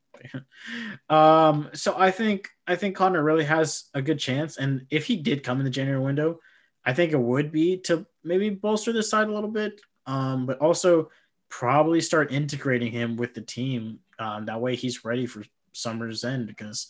um, 1.09 1.69
so 1.73 1.95
I 1.97 2.11
think 2.11 2.49
I 2.67 2.75
think 2.75 2.95
Conor 2.95 3.23
really 3.23 3.43
has 3.43 3.85
a 3.93 4.01
good 4.01 4.19
chance, 4.19 4.57
and 4.57 4.85
if 4.89 5.05
he 5.05 5.17
did 5.17 5.43
come 5.43 5.59
in 5.59 5.65
the 5.65 5.69
January 5.69 6.01
window, 6.01 6.39
I 6.85 6.93
think 6.93 7.11
it 7.11 7.19
would 7.19 7.51
be 7.51 7.77
to 7.79 8.05
maybe 8.23 8.49
bolster 8.49 8.93
this 8.93 9.09
side 9.09 9.27
a 9.27 9.33
little 9.33 9.49
bit, 9.49 9.81
um, 10.05 10.45
but 10.45 10.59
also 10.59 11.09
probably 11.49 12.01
start 12.01 12.31
integrating 12.31 12.91
him 12.91 13.15
with 13.15 13.33
the 13.33 13.41
team. 13.41 13.99
Um, 14.19 14.45
that 14.45 14.61
way 14.61 14.75
he's 14.75 15.05
ready 15.05 15.25
for 15.25 15.43
summer's 15.73 16.23
end 16.23 16.47
because 16.47 16.87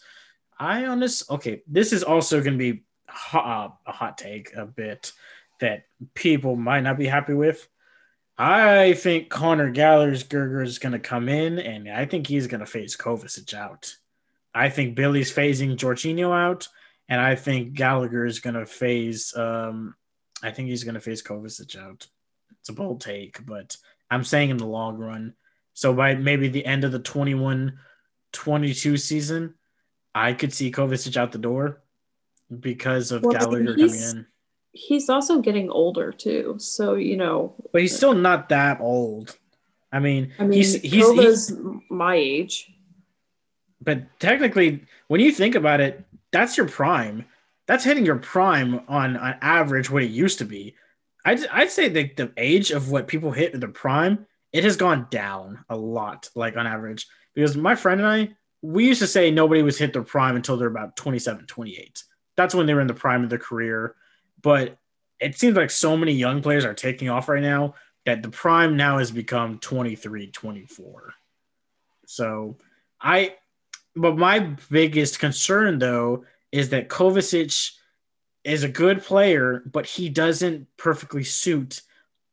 I 0.59 0.85
honest 0.85 1.29
okay, 1.29 1.61
this 1.67 1.93
is 1.93 2.03
also 2.03 2.41
going 2.41 2.57
to 2.57 2.73
be 2.73 2.83
hot, 3.07 3.77
a 3.85 3.91
hot 3.91 4.17
take 4.17 4.53
a 4.55 4.65
bit 4.65 5.11
that 5.59 5.85
people 6.13 6.55
might 6.55 6.81
not 6.81 6.97
be 6.97 7.07
happy 7.07 7.33
with. 7.33 7.67
I 8.37 8.93
think 8.93 9.29
Conor 9.29 9.69
Gallagher 9.69 10.63
is 10.63 10.79
going 10.79 10.93
to 10.93 10.99
come 10.99 11.29
in, 11.29 11.59
and 11.59 11.89
I 11.89 12.05
think 12.05 12.27
he's 12.27 12.47
going 12.47 12.61
to 12.61 12.65
phase 12.65 12.97
Kovacic 12.97 13.53
out. 13.53 13.95
I 14.55 14.69
think 14.69 14.95
Billy's 14.95 15.31
phasing 15.31 15.77
Jorginho 15.77 16.35
out, 16.35 16.67
and 17.07 17.21
I 17.21 17.35
think 17.35 17.73
Gallagher 17.73 18.25
is 18.25 18.39
going 18.39 18.55
to 18.55 18.65
phase. 18.65 19.35
Um, 19.35 19.95
I 20.41 20.51
think 20.51 20.69
he's 20.69 20.83
going 20.83 20.95
to 20.95 21.01
phase 21.01 21.21
Kovacic 21.21 21.77
out. 21.77 22.07
It's 22.59 22.69
a 22.69 22.73
bold 22.73 23.01
take, 23.01 23.45
but 23.45 23.77
I'm 24.09 24.23
saying 24.23 24.49
in 24.49 24.57
the 24.57 24.65
long 24.65 24.97
run. 24.97 25.33
So 25.73 25.93
by 25.93 26.15
maybe 26.15 26.47
the 26.47 26.65
end 26.65 26.83
of 26.83 26.91
the 26.91 26.99
21 26.99 27.77
22 28.31 28.97
season, 28.97 29.53
I 30.15 30.33
could 30.33 30.53
see 30.53 30.71
Kovacic 30.71 31.17
out 31.17 31.31
the 31.31 31.37
door 31.37 31.81
because 32.59 33.11
of 33.11 33.23
well, 33.23 33.33
Gallagher 33.33 33.75
coming 33.75 33.95
in. 33.95 34.25
He's 34.71 35.09
also 35.09 35.39
getting 35.39 35.69
older 35.69 36.11
too, 36.11 36.55
so 36.57 36.95
you 36.95 37.17
know. 37.17 37.55
But 37.71 37.81
he's 37.81 37.95
still 37.95 38.13
not 38.13 38.49
that 38.49 38.81
old. 38.81 39.37
I 39.91 39.99
mean, 39.99 40.33
I 40.39 40.43
mean, 40.43 40.53
he's 40.53 40.81
he's, 40.81 41.11
he's 41.11 41.53
my 41.89 42.15
age. 42.15 42.71
But 43.81 44.19
technically, 44.19 44.85
when 45.07 45.19
you 45.19 45.31
think 45.31 45.55
about 45.55 45.81
it, 45.81 46.03
that's 46.31 46.57
your 46.57 46.67
prime. 46.67 47.25
That's 47.67 47.83
hitting 47.83 48.05
your 48.05 48.17
prime 48.17 48.81
on 48.87 49.17
on 49.17 49.35
average 49.41 49.89
what 49.89 50.03
it 50.03 50.11
used 50.11 50.39
to 50.39 50.45
be. 50.45 50.75
I'd, 51.25 51.45
I'd 51.47 51.71
say 51.71 51.87
that 51.89 52.17
the 52.17 52.31
age 52.37 52.71
of 52.71 52.91
what 52.91 53.07
people 53.07 53.31
hit 53.31 53.53
in 53.53 53.59
the 53.59 53.67
prime, 53.67 54.25
it 54.51 54.63
has 54.63 54.75
gone 54.75 55.07
down 55.09 55.63
a 55.69 55.77
lot, 55.77 56.29
like 56.35 56.57
on 56.57 56.67
average. 56.67 57.07
Because 57.33 57.55
my 57.55 57.75
friend 57.75 58.01
and 58.01 58.09
I, 58.09 58.35
we 58.63 58.87
used 58.87 59.01
to 59.01 59.07
say 59.07 59.29
nobody 59.29 59.61
was 59.61 59.77
hit 59.77 59.91
their 59.91 60.03
prime 60.03 60.37
until 60.37 60.55
they're 60.55 60.69
about 60.69 60.95
27, 60.95 61.45
28. 61.45 62.03
That's 62.37 62.55
when 62.55 62.65
they 62.65 62.73
were 62.73 62.81
in 62.81 62.87
the 62.87 62.93
prime 62.93 63.23
of 63.23 63.29
their 63.29 63.37
career. 63.37 63.95
But 64.41 64.77
it 65.19 65.37
seems 65.37 65.57
like 65.57 65.69
so 65.69 65.97
many 65.97 66.13
young 66.13 66.41
players 66.41 66.63
are 66.63 66.73
taking 66.73 67.09
off 67.09 67.27
right 67.27 67.43
now 67.43 67.75
that 68.05 68.23
the 68.23 68.29
prime 68.29 68.77
now 68.77 68.99
has 68.99 69.11
become 69.11 69.59
23, 69.59 70.27
24. 70.27 71.13
So 72.05 72.57
I, 73.01 73.35
but 73.97 74.17
my 74.17 74.55
biggest 74.71 75.19
concern 75.19 75.77
though 75.77 76.23
is 76.53 76.69
that 76.69 76.87
Kovacic 76.87 77.71
is 78.45 78.63
a 78.63 78.69
good 78.69 79.03
player, 79.03 79.61
but 79.65 79.85
he 79.85 80.07
doesn't 80.07 80.67
perfectly 80.77 81.25
suit 81.25 81.81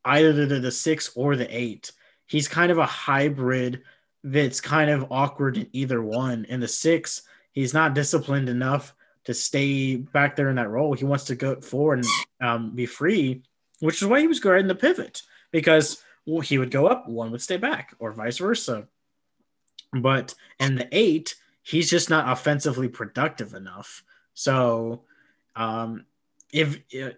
either 0.04 0.46
the, 0.46 0.60
the 0.60 0.70
six 0.70 1.10
or 1.16 1.34
the 1.34 1.48
eight. 1.56 1.90
He's 2.26 2.46
kind 2.46 2.70
of 2.70 2.78
a 2.78 2.86
hybrid 2.86 3.82
that's 4.22 4.60
kind 4.60 4.90
of 4.90 5.10
awkward 5.10 5.56
in 5.56 5.68
either 5.72 6.02
one. 6.02 6.44
In 6.46 6.60
the 6.60 6.68
six, 6.68 7.22
he's 7.52 7.74
not 7.74 7.94
disciplined 7.94 8.48
enough 8.48 8.94
to 9.24 9.34
stay 9.34 9.96
back 9.96 10.36
there 10.36 10.50
in 10.50 10.56
that 10.56 10.70
role. 10.70 10.94
He 10.94 11.04
wants 11.04 11.24
to 11.24 11.34
go 11.34 11.60
forward 11.60 12.00
and 12.00 12.48
um, 12.48 12.74
be 12.74 12.86
free, 12.86 13.42
which 13.80 14.02
is 14.02 14.08
why 14.08 14.20
he 14.20 14.26
was 14.26 14.40
great 14.40 14.60
in 14.60 14.68
the 14.68 14.74
pivot 14.74 15.22
because 15.50 16.02
he 16.44 16.58
would 16.58 16.70
go 16.70 16.86
up, 16.86 17.08
one 17.08 17.30
would 17.30 17.42
stay 17.42 17.56
back, 17.56 17.94
or 17.98 18.12
vice 18.12 18.38
versa. 18.38 18.86
But 19.92 20.34
in 20.58 20.76
the 20.76 20.88
eight, 20.92 21.34
he's 21.62 21.90
just 21.90 22.10
not 22.10 22.30
offensively 22.30 22.88
productive 22.88 23.54
enough. 23.54 24.04
So, 24.34 25.02
um, 25.56 26.06
if 26.52 26.78
uh, 26.94 27.10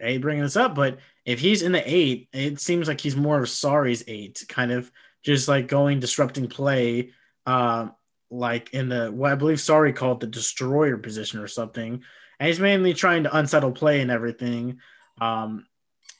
a 0.00 0.18
bringing 0.18 0.42
this 0.42 0.56
up, 0.56 0.74
but 0.74 0.98
if 1.24 1.40
he's 1.40 1.62
in 1.62 1.72
the 1.72 1.82
eight, 1.86 2.28
it 2.32 2.60
seems 2.60 2.88
like 2.88 3.00
he's 3.00 3.16
more 3.16 3.38
of 3.38 3.48
Sarri's 3.48 4.04
eight, 4.06 4.44
kind 4.48 4.72
of 4.72 4.90
just 5.24 5.48
like 5.48 5.66
going 5.66 6.00
disrupting 6.00 6.48
play, 6.48 7.10
uh, 7.46 7.88
like 8.30 8.72
in 8.74 8.88
the 8.88 9.10
what 9.10 9.32
I 9.32 9.34
believe 9.34 9.58
Sarri 9.58 9.94
called 9.94 10.20
the 10.20 10.26
destroyer 10.26 10.98
position 10.98 11.40
or 11.40 11.48
something. 11.48 12.02
And 12.38 12.48
he's 12.48 12.60
mainly 12.60 12.94
trying 12.94 13.24
to 13.24 13.36
unsettle 13.36 13.72
play 13.72 14.00
and 14.00 14.10
everything. 14.10 14.78
Um, 15.20 15.66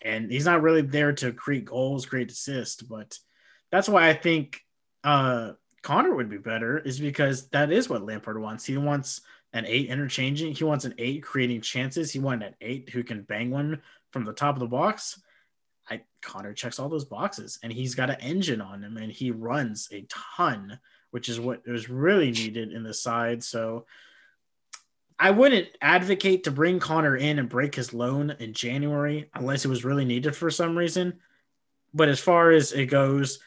and 0.03 0.31
he's 0.31 0.45
not 0.45 0.63
really 0.63 0.83
there 0.83 1.13
to 1.13 1.33
create 1.33 1.65
goals, 1.65 2.07
create 2.07 2.31
assists. 2.31 2.83
But 2.83 3.19
that's 3.71 3.89
why 3.89 4.09
I 4.09 4.15
think 4.15 4.61
uh, 5.03 5.53
Conor 5.83 6.15
would 6.15 6.31
be 6.31 6.39
better, 6.39 6.79
is 6.79 7.01
because 7.01 7.49
that 7.51 7.73
is 7.73 7.89
what 7.89 8.05
Lampard 8.05 8.41
wants. 8.41 8.65
He 8.65 8.77
wants 8.77 9.23
an 9.53 9.65
eight 9.67 9.89
interchanging. 9.89 10.55
He 10.55 10.65
wants 10.65 10.85
an 10.85 10.95
eight 10.99 11.23
creating 11.23 11.61
chances. 11.63 12.13
He 12.13 12.19
wants 12.19 12.45
an 12.45 12.55
eight 12.61 12.91
who 12.91 13.03
can 13.03 13.23
bang 13.23 13.51
one 13.51 13.83
from 14.13 14.25
the 14.25 14.33
top 14.33 14.57
of 14.57 14.61
the 14.61 14.67
box. 14.67 15.21
I 15.89 16.03
Conor 16.23 16.55
checks 16.55 16.79
all 16.79 16.89
those 16.89 17.05
boxes, 17.05 17.59
and 17.63 17.73
he's 17.73 17.95
got 17.95 18.11
an 18.11 18.21
engine 18.21 18.61
on 18.61 18.83
him, 18.83 18.97
and 18.97 19.13
he 19.13 19.31
runs 19.31 19.89
a 19.93 20.07
ton, 20.09 20.79
which 21.11 21.29
is 21.29 21.39
what 21.39 21.67
was 21.67 21.89
really 21.89 22.31
needed 22.31 22.73
in 22.73 22.83
the 22.83 22.95
side. 22.95 23.45
So 23.45 23.87
I 25.19 25.31
wouldn't 25.31 25.69
advocate 25.81 26.45
to 26.45 26.51
bring 26.51 26.81
Conor 26.81 27.17
in 27.17 27.39
and 27.39 27.49
break 27.49 27.75
his 27.75 27.95
loan 27.95 28.35
in 28.39 28.53
January 28.53 29.31
unless 29.35 29.65
it 29.65 29.69
was 29.69 29.85
really 29.85 30.05
needed 30.05 30.35
for 30.35 30.51
some 30.51 30.77
reason. 30.77 31.21
But 31.93 32.09
as 32.09 32.19
far 32.19 32.51
as 32.51 32.73
it 32.73 32.87
goes, 32.87 33.39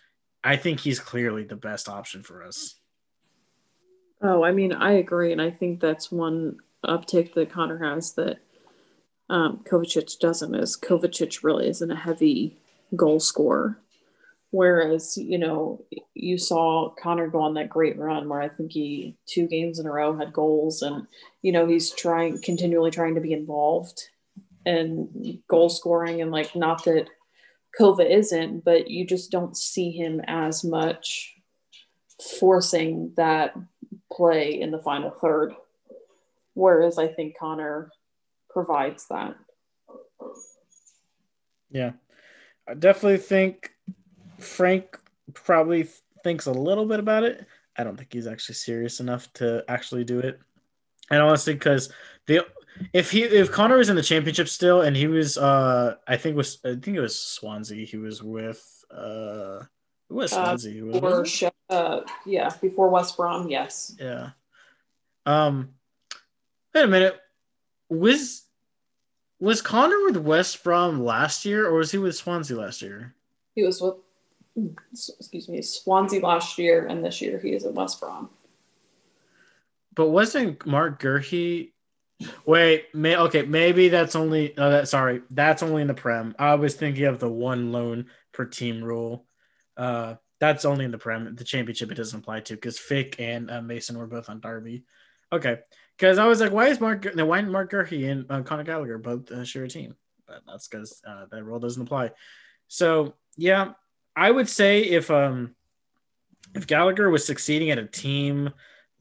I 0.44 0.56
think 0.56 0.80
he's 0.80 1.00
clearly 1.00 1.44
the 1.44 1.56
best 1.58 1.90
option 1.90 2.24
for 2.24 2.44
us. 2.44 2.76
Oh, 4.22 4.44
I 4.44 4.52
mean, 4.52 4.74
I 4.74 4.94
agree, 4.94 5.32
and 5.32 5.42
I 5.42 5.52
think 5.52 5.80
that's 5.80 6.12
one 6.12 6.58
uptick 6.86 7.34
that 7.34 7.52
Conor 7.52 7.78
has 7.80 8.14
that 8.14 8.40
um, 9.30 9.64
Kovacic 9.70 10.20
doesn't. 10.20 10.56
Is 10.56 10.78
Kovacic 10.78 11.44
really 11.44 11.68
isn't 11.68 11.92
a 11.92 11.96
heavy 11.96 12.58
goal 12.96 13.20
scorer, 13.20 13.78
whereas 14.52 15.18
you 15.18 15.38
know 15.38 15.84
you 16.14 16.38
saw 16.38 16.94
Conor 17.02 17.28
go 17.28 17.42
on 17.42 17.54
that 17.56 17.70
great 17.70 17.98
run 17.98 18.30
where 18.30 18.42
I 18.42 18.50
think 18.50 18.72
he 18.72 19.18
two 19.26 19.48
games 19.48 19.80
in 19.80 19.86
a 19.86 19.92
row 19.92 20.16
had 20.18 20.34
goals, 20.34 20.82
and 20.82 21.08
you 21.42 21.52
know 21.52 21.68
he's 21.68 21.92
trying 21.92 22.42
continually 22.42 22.92
trying 22.92 23.16
to 23.16 23.22
be 23.22 23.34
involved 23.34 24.02
and 24.66 25.40
goal 25.48 25.70
scoring, 25.70 26.22
and 26.22 26.32
like 26.32 26.56
not 26.56 26.84
that 26.86 27.08
Kova 27.78 28.10
isn't, 28.10 28.64
but 28.64 28.90
you 28.90 29.06
just 29.06 29.30
don't 29.32 29.56
see 29.58 29.92
him 29.92 30.22
as 30.26 30.64
much 30.64 31.36
forcing 32.40 33.14
that 33.18 33.56
play 34.12 34.60
in 34.60 34.72
the 34.72 34.80
final 34.80 35.12
third. 35.12 35.54
Whereas 36.54 36.98
I 36.98 37.08
think 37.08 37.38
Conor 37.38 37.92
provides 38.58 39.06
that. 39.10 39.36
Yeah. 41.70 41.92
I 42.68 42.74
definitely 42.74 43.20
think 43.20 43.72
Frank 44.40 45.00
probably 45.36 45.88
thinks 46.24 46.48
a 46.48 46.52
little 46.52 46.88
bit 46.88 47.00
about 47.00 47.24
it. 47.24 47.46
I 47.78 47.84
don't 47.84 47.96
think 47.96 48.12
he's 48.12 48.26
actually 48.26 48.56
serious 48.56 49.00
enough 49.00 49.32
to 49.34 49.64
actually 49.68 50.06
do 50.06 50.18
it. 50.22 50.40
And 51.12 51.22
honestly, 51.22 51.54
because 51.54 51.94
the 52.26 52.48
if 52.94 53.12
he 53.12 53.22
if 53.26 53.52
Conor 53.52 53.78
was 53.78 53.90
in 53.90 53.96
the 53.96 54.02
championship 54.02 54.48
still 54.48 54.82
and 54.82 54.98
he 54.98 55.06
was 55.06 55.38
uh 55.38 55.94
I 56.08 56.18
think 56.18 56.36
was 56.36 56.58
I 56.66 56.70
think 56.70 56.98
it 56.98 57.00
was 57.00 57.20
Swansea 57.20 57.86
he 57.86 57.98
was 57.98 58.24
with 58.24 58.84
uh 58.90 59.60
it 60.10 60.14
was 60.14 60.34
uh, 60.34 60.58
Swansea 60.58 60.84
uh, 60.84 61.00
was 61.00 61.44
uh 61.70 62.00
yeah 62.26 62.50
before 62.60 62.90
West 62.90 63.18
Brom 63.18 63.50
yes 63.50 63.96
yeah 64.00 64.32
um 65.28 65.70
wait 66.74 66.84
a 66.86 66.88
minute 66.88 67.20
was 67.90 68.47
was 69.40 69.62
Conor 69.62 70.06
with 70.06 70.18
West 70.18 70.64
Brom 70.64 71.04
last 71.04 71.46
year 71.46 71.68
or 71.68 71.74
was 71.74 71.92
he 71.92 71.98
with 71.98 72.16
Swansea 72.16 72.58
last 72.58 72.82
year 72.82 73.16
he 73.56 73.64
was 73.64 73.82
with 73.82 73.96
excuse 74.92 75.48
me 75.48 75.62
Swansea 75.62 76.22
last 76.22 76.58
year 76.58 76.88
and 76.88 77.04
this 77.04 77.22
year 77.22 77.40
he 77.40 77.50
is 77.54 77.66
at 77.66 77.74
West 77.74 78.00
Brom 78.00 78.30
but 79.94 80.10
wasn't 80.10 80.66
Marc 80.66 81.02
Guéhi 81.02 81.72
Wait, 82.46 82.86
may 82.96 83.16
okay, 83.16 83.44
maybe 83.44 83.90
that's 83.90 84.16
only 84.16 84.58
uh, 84.58 84.70
that 84.70 84.88
sorry, 84.88 85.22
that's 85.30 85.62
only 85.62 85.82
in 85.82 85.88
the 85.88 85.94
prem. 85.94 86.36
I 86.40 86.56
was 86.56 86.76
thinking 86.76 87.06
of 87.06 87.20
the 87.20 87.30
one 87.30 87.72
loan 87.72 88.08
per 88.34 88.46
team 88.46 88.84
rule. 88.84 89.26
Uh, 89.76 90.16
that's 90.40 90.66
only 90.66 90.86
in 90.86 90.92
the 90.92 90.98
prem. 90.98 91.36
The 91.36 91.44
championship 91.44 91.92
it 91.92 91.96
doesn't 91.96 92.20
apply 92.20 92.42
to 92.42 92.56
because 92.56 92.80
Fick 92.80 93.20
and 93.20 93.52
uh, 93.52 93.62
Mason 93.62 93.98
were 93.98 94.08
both 94.08 94.30
on 94.30 94.40
Derby. 94.40 94.84
Okay, 95.32 95.60
because 95.98 96.18
I 96.18 96.26
was 96.28 96.40
like, 96.40 96.52
why 96.52 96.68
is 96.68 96.80
Marc? 96.80 97.06
Why 97.06 97.38
didn't 97.38 97.52
Marc 97.52 97.72
Guéhi 97.72 98.10
and 98.10 98.26
uh, 98.30 98.42
Conor 98.44 98.64
Gallagher 98.64 98.98
both 98.98 99.32
uh, 99.32 99.44
share 99.44 99.64
a 99.64 99.70
team? 99.70 99.96
But 100.28 100.44
that's 100.46 100.68
because 100.68 101.02
uh, 101.08 101.26
that 101.32 101.44
rule 101.44 101.60
doesn't 101.60 101.82
apply. 101.82 102.12
So 102.68 103.16
yeah, 103.36 103.74
I 104.16 104.30
would 104.30 104.50
say 104.50 104.82
if 104.82 105.10
um 105.10 105.56
if 106.56 106.68
Gallagher 106.68 107.10
was 107.10 107.26
succeeding 107.26 107.72
at 107.72 107.78
a 107.78 107.86
team 107.86 108.52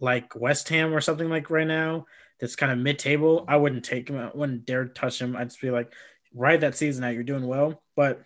like 0.00 0.34
West 0.34 0.68
Ham 0.68 0.94
or 0.94 1.00
something 1.00 1.28
like 1.28 1.50
right 1.50 1.66
now, 1.66 2.06
that's 2.40 2.56
kind 2.56 2.72
of 2.72 2.78
mid 2.78 2.98
table, 2.98 3.44
I 3.48 3.56
wouldn't 3.56 3.84
take 3.84 4.08
him. 4.08 4.18
I 4.18 4.30
wouldn't 4.34 4.66
dare 4.66 4.86
touch 4.86 5.20
him. 5.20 5.36
I'd 5.36 5.48
just 5.48 5.60
be 5.60 5.70
like, 5.70 5.92
ride 6.34 6.60
that 6.60 6.76
season 6.76 7.04
out. 7.04 7.14
You're 7.14 7.22
doing 7.22 7.46
well. 7.46 7.82
But 7.94 8.22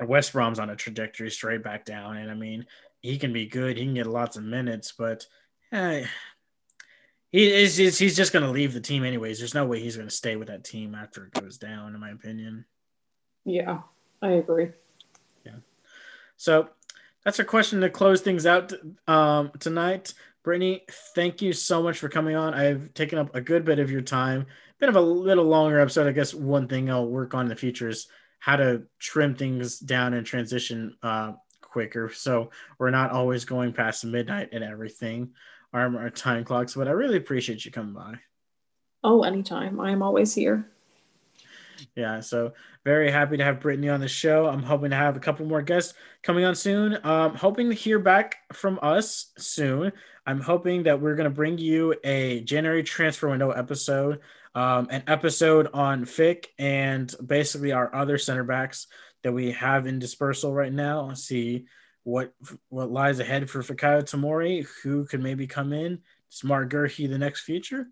West 0.00 0.32
Brom's 0.32 0.58
on 0.58 0.70
a 0.70 0.76
trajectory 0.76 1.30
straight 1.30 1.64
back 1.64 1.84
down. 1.84 2.16
And 2.16 2.30
I 2.30 2.34
mean, 2.34 2.66
he 3.00 3.18
can 3.18 3.32
be 3.32 3.46
good. 3.46 3.76
He 3.76 3.84
can 3.84 3.94
get 3.94 4.06
lots 4.06 4.36
of 4.36 4.44
minutes, 4.44 4.92
but 4.96 5.26
eh, 5.72 6.04
he 7.32 7.50
is 7.50 7.76
he's 7.76 8.16
just 8.16 8.32
going 8.32 8.44
to 8.44 8.50
leave 8.50 8.74
the 8.74 8.80
team 8.80 9.04
anyways. 9.04 9.38
There's 9.38 9.54
no 9.54 9.64
way 9.64 9.80
he's 9.80 9.96
going 9.96 10.08
to 10.08 10.14
stay 10.14 10.36
with 10.36 10.48
that 10.48 10.64
team 10.64 10.94
after 10.94 11.24
it 11.24 11.32
goes 11.32 11.58
down, 11.58 11.94
in 11.94 12.00
my 12.00 12.10
opinion. 12.10 12.66
Yeah, 13.44 13.80
I 14.20 14.32
agree. 14.32 14.68
Yeah. 15.44 15.56
So 16.36 16.68
that's 17.24 17.38
our 17.38 17.46
question 17.46 17.80
to 17.80 17.90
close 17.90 18.20
things 18.20 18.46
out 18.46 18.72
um, 19.08 19.50
tonight. 19.58 20.14
Brittany, 20.44 20.82
thank 21.14 21.40
you 21.40 21.52
so 21.52 21.82
much 21.82 21.98
for 21.98 22.08
coming 22.08 22.36
on. 22.36 22.52
I've 22.52 22.92
taken 22.94 23.18
up 23.18 23.34
a 23.34 23.40
good 23.40 23.64
bit 23.64 23.78
of 23.78 23.90
your 23.90 24.00
time. 24.02 24.46
Bit 24.78 24.88
of 24.88 24.96
a 24.96 25.00
little 25.00 25.44
longer 25.44 25.78
episode. 25.80 26.08
I 26.08 26.12
guess 26.12 26.34
one 26.34 26.68
thing 26.68 26.90
I'll 26.90 27.06
work 27.06 27.34
on 27.34 27.46
in 27.46 27.48
the 27.48 27.56
future 27.56 27.88
is 27.88 28.08
how 28.40 28.56
to 28.56 28.82
trim 28.98 29.36
things 29.36 29.78
down 29.78 30.14
and 30.14 30.26
transition 30.26 30.96
uh, 31.02 31.32
quicker. 31.60 32.10
So 32.12 32.50
we're 32.78 32.90
not 32.90 33.12
always 33.12 33.44
going 33.44 33.72
past 33.72 34.04
midnight 34.04 34.48
and 34.50 34.64
everything, 34.64 35.30
our, 35.72 35.98
our 35.98 36.10
time 36.10 36.44
clocks. 36.44 36.74
But 36.74 36.88
I 36.88 36.92
really 36.92 37.16
appreciate 37.16 37.64
you 37.64 37.70
coming 37.70 37.94
by. 37.94 38.14
Oh, 39.04 39.22
anytime. 39.22 39.80
I 39.80 39.90
am 39.90 40.02
always 40.02 40.34
here. 40.34 40.68
Yeah, 41.96 42.20
so 42.20 42.52
very 42.84 43.10
happy 43.10 43.36
to 43.36 43.44
have 43.44 43.60
Brittany 43.60 43.88
on 43.88 44.00
the 44.00 44.08
show. 44.08 44.46
I'm 44.46 44.62
hoping 44.62 44.90
to 44.90 44.96
have 44.96 45.16
a 45.16 45.20
couple 45.20 45.46
more 45.46 45.62
guests 45.62 45.94
coming 46.22 46.44
on 46.44 46.54
soon. 46.54 46.98
Um, 47.04 47.34
hoping 47.34 47.68
to 47.68 47.74
hear 47.74 47.98
back 47.98 48.36
from 48.52 48.78
us 48.82 49.32
soon. 49.38 49.92
I'm 50.26 50.40
hoping 50.40 50.84
that 50.84 51.00
we're 51.00 51.16
going 51.16 51.28
to 51.28 51.34
bring 51.34 51.58
you 51.58 51.94
a 52.04 52.40
January 52.42 52.82
transfer 52.82 53.28
window 53.28 53.50
episode, 53.50 54.20
um, 54.54 54.86
an 54.90 55.02
episode 55.08 55.68
on 55.74 56.04
Fick, 56.04 56.50
and 56.58 57.12
basically 57.24 57.72
our 57.72 57.92
other 57.94 58.18
center 58.18 58.44
backs 58.44 58.86
that 59.24 59.32
we 59.32 59.52
have 59.52 59.86
in 59.86 59.98
dispersal 59.98 60.52
right 60.52 60.72
now. 60.72 61.12
See 61.14 61.66
what 62.04 62.32
what 62.68 62.90
lies 62.90 63.20
ahead 63.20 63.48
for 63.48 63.62
Fikayo 63.62 64.02
Tomori, 64.02 64.66
who 64.82 65.04
could 65.04 65.22
maybe 65.22 65.46
come 65.46 65.72
in. 65.72 66.00
Smart 66.28 66.70
Guéhi 66.70 67.08
the 67.08 67.18
next 67.18 67.42
future. 67.42 67.88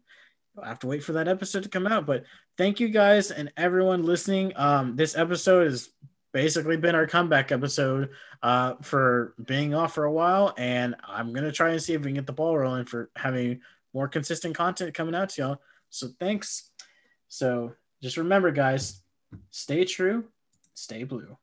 I'll 0.57 0.65
have 0.65 0.79
to 0.81 0.87
wait 0.87 1.05
for 1.05 1.13
that 1.13 1.29
episode 1.29 1.63
to 1.63 1.69
come 1.69 1.87
out. 1.87 2.07
But 2.07 2.25
thank 2.57 2.81
you 2.81 2.89
guys 2.89 3.31
and 3.31 3.53
everyone 3.57 4.03
listening. 4.03 4.53
Um, 4.57 4.97
this 4.97 5.17
episode 5.17 5.65
has 5.67 5.91
basically 6.33 6.77
been 6.77 6.95
our 6.95 7.07
comeback 7.07 7.53
episode 7.53 8.11
uh, 8.43 8.75
for 8.83 9.35
being 9.45 9.75
off 9.75 9.95
for 9.95 10.05
a 10.05 10.13
while. 10.13 10.55
And 10.57 10.97
I'm 11.07 11.33
going 11.33 11.45
to 11.45 11.53
try 11.53 11.71
and 11.71 11.83
see 11.83 11.95
if 11.95 12.01
we 12.01 12.07
can 12.07 12.15
get 12.15 12.27
the 12.27 12.33
ball 12.33 12.57
rolling 12.57 12.87
for 12.87 13.11
having 13.17 13.61
more 13.93 14.09
consistent 14.09 14.55
content 14.55 14.95
coming 14.95 15.15
out 15.15 15.31
to 15.31 15.43
y'all. 15.43 15.61
So 15.91 16.09
thanks. 16.19 16.71
So 17.29 17.75
just 18.03 18.17
remember, 18.17 18.51
guys, 18.51 19.03
stay 19.51 19.85
true, 19.85 20.25
stay 20.75 21.05
blue. 21.05 21.37